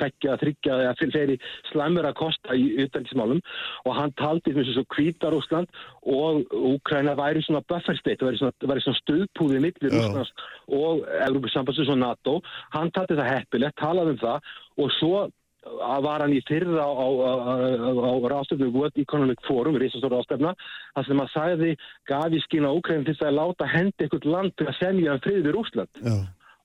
tvekja, 0.00 0.36
þryggja 0.40 0.78
eða 0.84 0.94
fyrir 1.00 1.50
slæmur 1.68 2.08
að 2.08 2.16
kosta 2.22 2.56
í 2.56 2.68
utdangismálum 2.84 3.42
og 3.84 3.98
hann 3.98 4.14
taldi 4.20 4.54
eins 4.54 4.70
og 4.72 4.78
svo 4.78 4.86
Kvítarúsland 4.94 5.82
og 6.08 6.54
Úkræna 6.72 7.16
væri 7.18 7.42
svona 7.44 7.60
buffer 7.68 7.98
state, 7.98 8.24
væri 8.24 8.40
svona, 8.40 8.54
svona 8.80 9.02
stuðpúðið 9.02 9.64
millir 9.66 9.98
Úslands 10.00 10.32
og 10.68 11.04
Európa 11.26 11.52
sambandsins 11.52 11.92
og 11.92 12.00
NATO. 12.00 12.38
Hann 12.72 12.92
taldi 12.96 13.18
það 13.18 13.32
heppilegt, 13.34 13.78
talaði 13.80 14.16
um 14.16 14.22
það. 14.22 14.54
Og 14.78 14.92
svo 14.96 15.26
að 15.66 16.02
var 16.06 16.22
hann 16.24 16.34
í 16.34 16.40
fyrra 16.48 16.86
á, 16.86 16.92
á, 16.94 17.08
á, 17.08 17.54
á 17.98 18.12
ráðstöfnu 18.32 18.70
World 18.74 18.98
Economic 19.00 19.42
Forum, 19.46 19.78
reysastóra 19.80 20.20
ástefna, 20.22 20.54
það 20.96 21.08
sem 21.08 21.22
að 21.22 21.30
sagði 21.34 21.70
gaf 22.10 22.34
í 22.34 22.42
skina 22.44 22.72
Úkræn 22.76 23.06
til 23.06 23.16
að 23.18 23.38
láta 23.38 23.68
hendi 23.68 24.06
eitthvað 24.06 24.28
land 24.32 24.56
til 24.56 24.68
að 24.68 24.78
semja 24.78 25.16
um 25.16 25.22
friður 25.24 25.60
Úsland. 25.62 26.02
Já. 26.02 26.18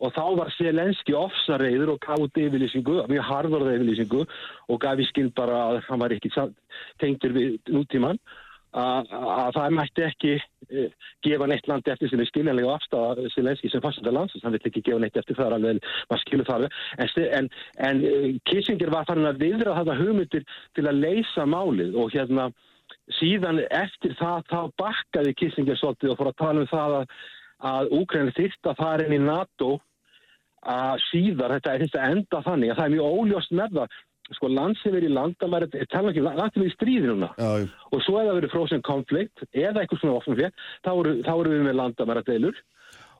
Og 0.03 0.11
þá 0.11 0.23
var 0.35 0.49
Selenski 0.57 1.13
ofsareiður 1.15 1.93
og 1.93 1.99
gaf 2.03 2.19
út 2.19 2.39
yfirlýsingu, 2.39 2.95
mjög 3.07 3.27
harðorða 3.29 3.75
yfirlýsingu 3.77 4.23
og 4.25 4.81
gaf 4.83 4.99
í 4.99 5.05
skinn 5.07 5.31
bara 5.35 5.59
að 5.69 5.83
hann 5.87 6.01
var 6.01 6.15
ekki 6.15 6.33
tengtur 6.99 7.35
við 7.37 7.61
nútíman 7.71 8.19
að 8.73 9.51
það 9.53 9.75
mætti 9.77 10.03
ekki 10.07 10.33
e, 10.33 10.87
gefa 11.25 11.47
neitt 11.49 11.67
landi 11.69 11.91
eftir 11.93 12.09
sem 12.09 12.21
er 12.23 12.29
skiljanlega 12.29 12.73
afstæða 12.73 13.29
Selenski 13.35 13.69
sem 13.69 13.83
faststæða 13.83 14.15
landsins, 14.17 14.43
hann 14.43 14.55
vill 14.55 14.69
ekki 14.69 14.81
gefa 14.87 15.01
neitt 15.03 15.17
eftir 15.19 15.37
það 15.37 15.57
alveg, 15.59 15.81
maður 16.09 16.23
skilur 16.23 16.49
það 16.49 16.57
alveg, 16.57 16.77
en, 16.97 17.13
en, 17.37 17.49
en 17.89 18.03
e, 18.09 18.33
Kissinger 18.49 18.93
var 18.93 19.07
þannig 19.09 19.29
að 19.29 19.41
viðra 19.45 19.77
þetta 19.79 19.97
hugmyndir 20.01 20.45
til 20.73 20.87
að 20.89 21.01
leysa 21.05 21.45
málið 21.45 21.97
og 22.01 22.13
hérna 22.15 22.49
síðan 23.19 23.61
eftir 23.69 24.17
það 24.19 24.45
þá 24.49 24.59
bakkaði 24.81 25.35
Kissinger 25.37 25.79
svolítið 25.79 26.13
og 26.13 26.21
fór 26.21 26.31
að 26.31 26.39
tala 26.41 26.63
um 26.63 26.71
það 26.71 26.99
að, 26.99 27.17
að 27.73 27.93
Úkræni 27.99 28.37
þyrst 28.37 28.71
að 28.71 28.79
fara 28.79 29.05
inn 29.05 29.17
í 29.19 29.21
NATO 29.21 29.75
að 30.63 31.01
síðar, 31.09 31.57
þetta 31.57 31.77
þetta 31.81 32.09
enda 32.09 32.41
þannig 32.45 32.71
að 32.71 32.79
það 32.79 32.85
er 32.85 32.93
mjög 32.95 33.17
óljóst 33.19 33.55
með 33.59 33.77
það 33.77 34.01
sko 34.37 34.51
land 34.51 34.79
sem 34.81 34.95
er 34.97 35.07
í 35.07 35.13
landamæri 35.13 35.69
tala 35.91 36.11
ekki, 36.11 36.23
land 36.25 36.53
sem 36.53 36.65
er 36.65 36.69
í 36.69 36.75
stríði 36.75 37.09
núna. 37.11 37.31
Já, 37.39 37.67
og 37.91 38.05
svo 38.05 38.19
eða 38.21 38.37
verið 38.39 38.53
frozen 38.53 38.85
conflict 38.85 39.45
eða 39.51 39.83
eitthvað 39.83 40.03
svona 40.03 40.19
ofnum 40.19 40.39
fyrir, 40.39 40.55
þá 40.85 40.93
eru, 40.93 41.17
þá 41.25 41.33
eru 41.35 41.55
við 41.55 41.67
með 41.67 41.79
landamæri 41.81 42.25
deilur 42.29 42.63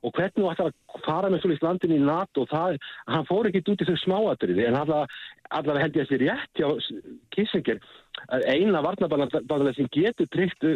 og 0.04 0.12
hvernig 0.18 0.36
þú 0.36 0.50
ætlar 0.52 0.72
að 0.72 1.04
fara 1.06 1.30
með 1.32 1.46
í 1.48 1.58
landin 1.64 1.96
í 1.96 2.00
NATO 2.04 2.46
það, 2.52 2.80
hann 3.08 3.28
fór 3.30 3.50
ekki 3.50 3.64
út 3.72 3.84
í 3.84 3.88
þau 3.88 4.00
smáatriði 4.02 4.66
en 4.68 4.80
allavega 4.80 5.84
held 5.84 5.98
ég 5.98 6.04
að 6.04 6.12
þessi 6.12 6.20
rétt 6.24 6.60
hjá 6.60 6.68
Kissinger 7.36 7.80
að 8.36 8.46
eina 8.52 8.84
varnabæðarlega 8.84 9.76
sem 9.78 9.90
getur 9.94 10.30
tryggt 10.34 10.68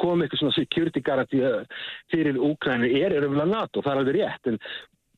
komið 0.00 0.26
eitthvað 0.26 0.42
svona 0.42 0.58
security 0.58 1.02
garanti 1.04 1.40
fyrir 2.12 2.38
Úkræni 2.50 2.92
er 3.00 3.16
erumlega 3.16 3.48
NATO, 3.48 3.82
það 3.82 3.92
er 3.94 4.02
alveg 4.02 4.20
rétt 4.20 4.52
en 4.52 4.62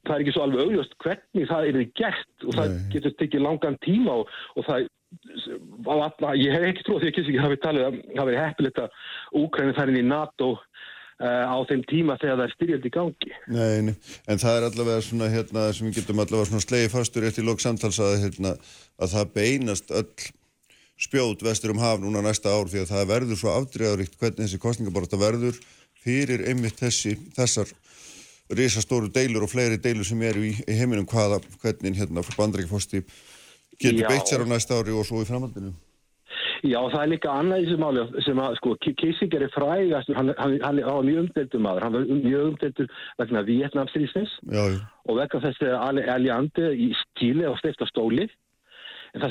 það 0.06 0.14
er 0.14 0.24
ekki 0.24 0.34
svo 0.36 0.46
alveg 0.46 0.64
augljóst 0.64 0.96
hvernig 1.04 1.50
það 1.50 1.68
er 1.68 1.82
gert 1.98 2.46
og 2.46 2.56
það 2.56 2.72
Nei. 2.72 2.80
getur 2.94 3.16
tekið 3.20 3.44
langan 3.46 3.78
tíma 3.84 4.16
og, 4.22 4.32
og 4.56 4.66
það 4.68 4.88
alla, 5.90 6.32
ég 6.38 6.54
hef 6.54 6.66
ekki 6.70 6.86
trúið 6.86 7.04
því 7.04 7.10
að 7.10 7.14
Kissinger 7.18 7.44
hafi 7.44 7.60
talið 7.64 7.86
að 7.88 8.00
það 8.14 8.28
veri 8.28 8.40
heppilegt 8.40 8.80
að 8.80 8.98
Úkræni 9.40 9.76
þar 9.76 9.92
inn 9.92 10.00
í 10.00 10.06
NATO 10.06 10.50
uh, 10.54 11.46
á 11.50 11.58
þeim 11.70 11.82
tíma 11.90 12.16
þegar 12.20 12.38
það 12.38 12.44
er 12.46 12.54
styrjöld 12.54 12.86
í 12.86 12.92
gangi. 12.94 13.32
Nei, 13.50 13.78
nei, 13.88 13.94
en 14.30 14.42
það 14.42 14.58
er 14.58 14.68
allavega 14.68 15.06
svona 15.06 15.30
hérna 15.32 15.66
sem 15.74 15.88
við 15.88 16.00
getum 16.00 16.22
allavega 16.22 16.50
svona 16.52 16.66
slegið 16.66 16.94
fastur 16.94 17.26
eftir 17.26 17.48
lók 17.48 17.64
samtals 17.64 17.98
að, 18.02 18.20
hérna, 18.24 18.54
að 19.02 19.16
það 19.16 19.34
beinast 19.34 19.90
öll 19.90 20.30
spjót 21.00 21.42
vestur 21.42 21.74
um 21.74 21.82
haf 21.82 22.00
núna 22.00 22.22
næsta 22.24 22.52
ár 22.52 22.68
því 22.70 22.84
að 22.84 22.90
það 22.92 23.12
verður 23.14 23.40
svo 23.40 23.52
afdregaríkt 23.56 24.18
hvernig 24.20 24.44
þessi 24.44 24.62
kostningaborta 24.62 25.20
verður 25.20 25.58
fyrir 26.00 26.44
einmitt 26.48 26.80
þessi, 26.80 27.16
þessar 27.36 27.72
risastóru 28.56 29.10
deilur 29.14 29.46
og 29.46 29.52
fleiri 29.52 29.78
deilur 29.82 30.06
sem 30.06 30.22
eru 30.22 30.42
í, 30.46 30.54
í 30.66 30.78
heiminum 30.78 31.06
hvaða, 31.10 31.40
hvernig 31.62 32.00
hérna 32.00 32.24
bandrækjafosti 32.36 33.04
getur 33.80 34.02
Já. 34.02 34.08
beitt 34.10 34.28
sér 34.28 34.44
á 34.44 34.46
næsta 34.50 34.80
ári 34.80 34.92
og 34.96 35.06
svo 35.08 35.22
í 35.22 35.28
framhaldinu. 35.28 35.72
Já, 36.60 36.76
það 36.92 37.00
er 37.00 37.08
líka 37.08 37.32
annað 37.32 37.62
í 37.62 37.66
þessu 37.66 37.78
máli 37.80 38.02
sem 38.26 38.40
að, 38.42 38.56
sko, 38.58 38.74
Ki- 38.84 38.94
Kissinger 39.00 39.46
er 39.46 39.52
frægastur, 39.54 40.18
hann, 40.18 40.32
hann, 40.36 40.58
hann, 40.60 40.80
var 40.84 41.06
mjög 41.06 41.22
umdeldur 41.24 41.62
maður, 41.64 41.86
hann 41.86 41.94
var 41.96 42.04
mjög 42.10 42.42
umdeldur 42.50 42.90
vegna 43.18 43.42
já, 44.52 44.66
og 45.08 45.16
vegna 45.16 45.40
þessi 45.46 45.70
Alliandi 46.12 46.68
í 46.76 46.90
stíli 47.00 47.48
og 47.48 47.56
steifta 47.62 47.88
stóli 47.88 48.28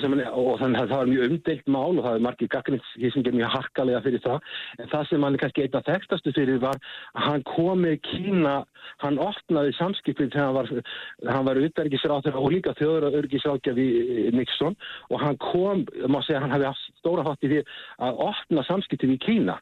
sem, 0.01 0.11
hann- 0.11 0.27
og 0.33 0.59
þannig 0.59 0.81
að 0.81 0.89
það 0.89 0.97
var 0.99 1.11
mjög 1.13 1.29
umdelt 1.29 1.67
mál 1.67 1.99
og 1.99 2.03
það 2.05 2.15
er 2.15 2.25
margir 2.25 2.51
gagnins 2.51 2.89
Kissinger 2.99 3.31
mjög 3.31 3.53
harkalega 3.55 4.01
fyrir 4.03 4.19
það. 4.25 4.39
En 4.79 4.87
það 4.91 5.07
sem 5.09 5.23
hann 5.23 5.33
er 5.33 5.39
kannski 5.43 5.63
einna 5.63 5.81
þekktastu 5.87 6.33
fyrir 6.35 6.59
var 6.59 6.75
að 7.15 7.23
hann 7.29 7.43
kom 7.43 7.81
með 7.85 8.01
Kína 8.03 8.55
hann 8.99 9.17
opnaði 9.17 9.73
samskipið 9.77 10.33
þegar 10.35 10.83
hann 11.29 11.45
var, 11.45 11.55
utarikisráþur 11.55 12.35
og 12.35 12.51
líka 12.51 12.75
þjóður 12.75 13.07
og 13.07 13.17
örgisrákjafi 13.21 13.87
Nixon. 14.35 14.75
Og 15.09 15.19
hann 15.23 15.37
kom, 15.37 15.85
má 16.07 16.19
segja 16.25 16.41
hann 16.43 16.51
hafi 16.51 16.67
haft 16.67 16.99
stóra 16.99 17.23
hátt 17.23 17.43
í 17.43 17.51
því 17.53 17.63
að 17.99 18.23
opna 18.27 18.63
samskipið 18.67 19.15
í 19.15 19.19
Kína. 19.23 19.59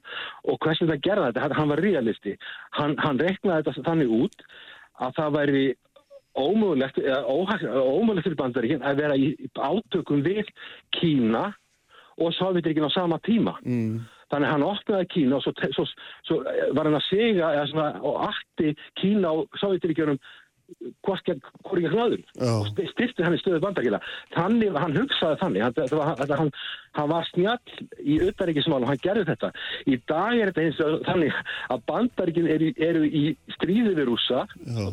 Og 0.49 0.57
hversu 0.59 0.87
það 0.89 1.03
gerða 1.05 1.31
þetta, 1.33 1.53
hann- 1.53 1.67
var 1.67 1.81
realisti. 1.83 2.37
Hann, 2.71 2.95
hann 2.97 3.19
reiknaði 3.19 3.65
þetta 3.67 3.83
þannig 3.89 4.13
út 4.23 4.45
að 5.03 5.13
það 5.19 5.35
væri 5.37 5.65
ómögulegt, 6.37 6.99
ómögulegt 6.99 8.27
fyrir 8.27 8.39
bandaríkinn 8.39 8.85
að 8.85 9.01
vera 9.01 9.17
í 9.17 9.31
átökum 9.53 10.23
við 10.25 10.49
Kína 10.97 11.49
og 12.17 12.33
Sovjetrikinn 12.37 12.87
á 12.87 12.91
sama 12.93 13.19
tíma. 13.25 13.57
mm, 13.65 13.99
Þannig 14.31 14.51
hann 14.51 14.65
opnaði 14.67 15.07
Kína 15.13 15.37
og 15.37 15.45
svo, 15.45 15.53
svo, 15.75 15.85
svo 16.27 16.39
var 16.75 16.89
hann 16.89 16.97
að 16.97 17.05
svona, 17.71 17.89
og 18.01 18.27
allt 18.27 18.65
Kína 18.99 19.31
og 19.31 19.59
Sovjetrikjunum 19.61 20.19
hvort 21.07 21.29
öðrum 21.95 22.23
Já. 22.35 22.49
og 22.59 22.67
st- 22.71 22.89
styrti 22.91 23.23
hann 23.23 23.35
í 23.37 23.39
stöðu 23.39 23.61
bandakila 23.63 23.99
þannig, 24.35 24.73
hann 24.75 24.97
hugsaði 24.97 25.39
þannig 25.41 25.63
hann, 25.63 26.33
hann, 26.41 26.51
hann 26.97 27.09
var 27.11 27.27
snjall 27.29 27.59
í 28.03 28.17
utanríkismál 28.27 28.81
og 28.83 28.89
hann 28.91 28.99
gerði 29.03 29.23
þetta. 29.29 29.51
Í 29.87 29.99
dag 30.09 30.33
er 30.41 30.51
þetta 30.51 30.65
eins 30.65 30.81
og 30.83 31.05
þannig 31.07 31.39
að 31.71 31.83
bandaríkin 31.91 32.49
eru, 32.51 32.71
eru 32.89 33.03
í 33.07 33.23
stríði 33.55 33.93
við 33.95 34.11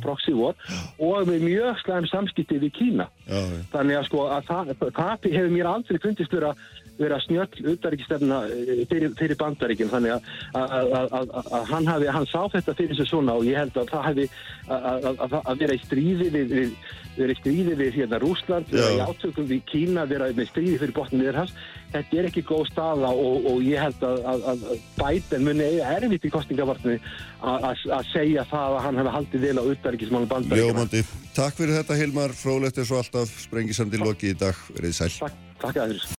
proxy 0.05 0.35
war 0.37 0.55
og 0.99 1.27
með 1.31 1.47
mjög 1.49 1.83
slæm 1.83 2.07
samskipti 2.13 2.61
við 2.63 2.75
Kína. 2.79 3.09
Já, 3.27 3.41
já. 3.41 3.61
þannig 3.75 3.99
að 3.99 4.09
sko 4.11 4.27
að 4.31 4.49
það, 4.51 4.73
það 5.01 5.29
hefur 5.35 5.55
mér 5.57 5.71
aldrei 5.73 5.99
fundist 6.05 6.33
vera, 6.37 6.55
vera 6.99 7.21
snjöll 7.25 7.73
utanríkistefna 7.75 8.41
eh, 8.49 8.83
fyrir, 8.91 9.15
fyrir 9.19 9.39
bandaríkin. 9.41 9.93
Þannig 9.93 10.19
að, 10.55 11.33
hann 11.71 11.89
hafi, 11.91 12.11
hann 12.17 12.29
sá 12.31 12.43
þetta 12.53 12.77
fyrir 12.79 12.99
sig 12.99 13.11
svona 13.11 13.39
og 13.39 13.49
ég 13.49 13.59
held 13.63 13.79
að 13.81 13.95
það 13.95 14.07
hafi 14.11 14.29
að, 14.69 15.57
vera 15.61 15.77
í 15.77 15.83
stríði 15.85 16.31
við, 16.35 16.55
við 16.59 16.77
vera 17.15 17.35
í 17.35 17.39
stríði 17.39 17.77
við 17.79 17.97
hérna 18.01 18.19
Rúsland 18.23 18.71
vera 18.73 18.91
í 18.97 19.01
átökum 19.05 19.47
við 19.49 19.63
Kína, 19.71 20.05
vera 20.11 20.31
með 20.35 20.51
stríði 20.51 20.81
fyrir 20.83 20.95
botnum 20.97 21.23
niður 21.23 21.41
hans, 21.43 21.53
þetta 21.93 22.19
er 22.19 22.29
ekki 22.31 22.45
góð 22.49 22.65
staða 22.73 23.13
og, 23.13 23.47
og 23.51 23.63
ég 23.67 23.83
held 23.85 24.07
að, 24.09 24.25
að, 24.33 24.47
að 24.53 24.65
Biden 24.99 25.47
muni 25.47 25.69
erfitt 25.85 26.27
í 26.27 26.33
kostningavartinu 26.35 26.99
að 27.45 28.11
segja 28.11 28.47
það 28.51 28.79
að 28.79 28.85
hann 28.89 29.01
hefði 29.01 29.15
haldið 29.19 29.47
vel 29.47 29.57
á 29.61 29.65
utanríkismálum 29.75 30.31
bandaríkina 30.33 30.73
Ljómandi. 30.73 31.05
Takk 31.37 31.59
fyrir 31.59 31.79
þetta 31.81 31.99
Hilmar, 31.99 32.35
frólægt 32.39 32.81
er 32.83 32.89
svo 32.89 33.01
alltaf 33.03 33.33
sprengisandi 33.45 34.01
loki 34.03 34.35
í 34.35 34.39
dag, 34.39 34.59
verið 34.75 34.99
sæl. 34.99 35.13
Takk, 35.23 35.43
takk 35.63 35.83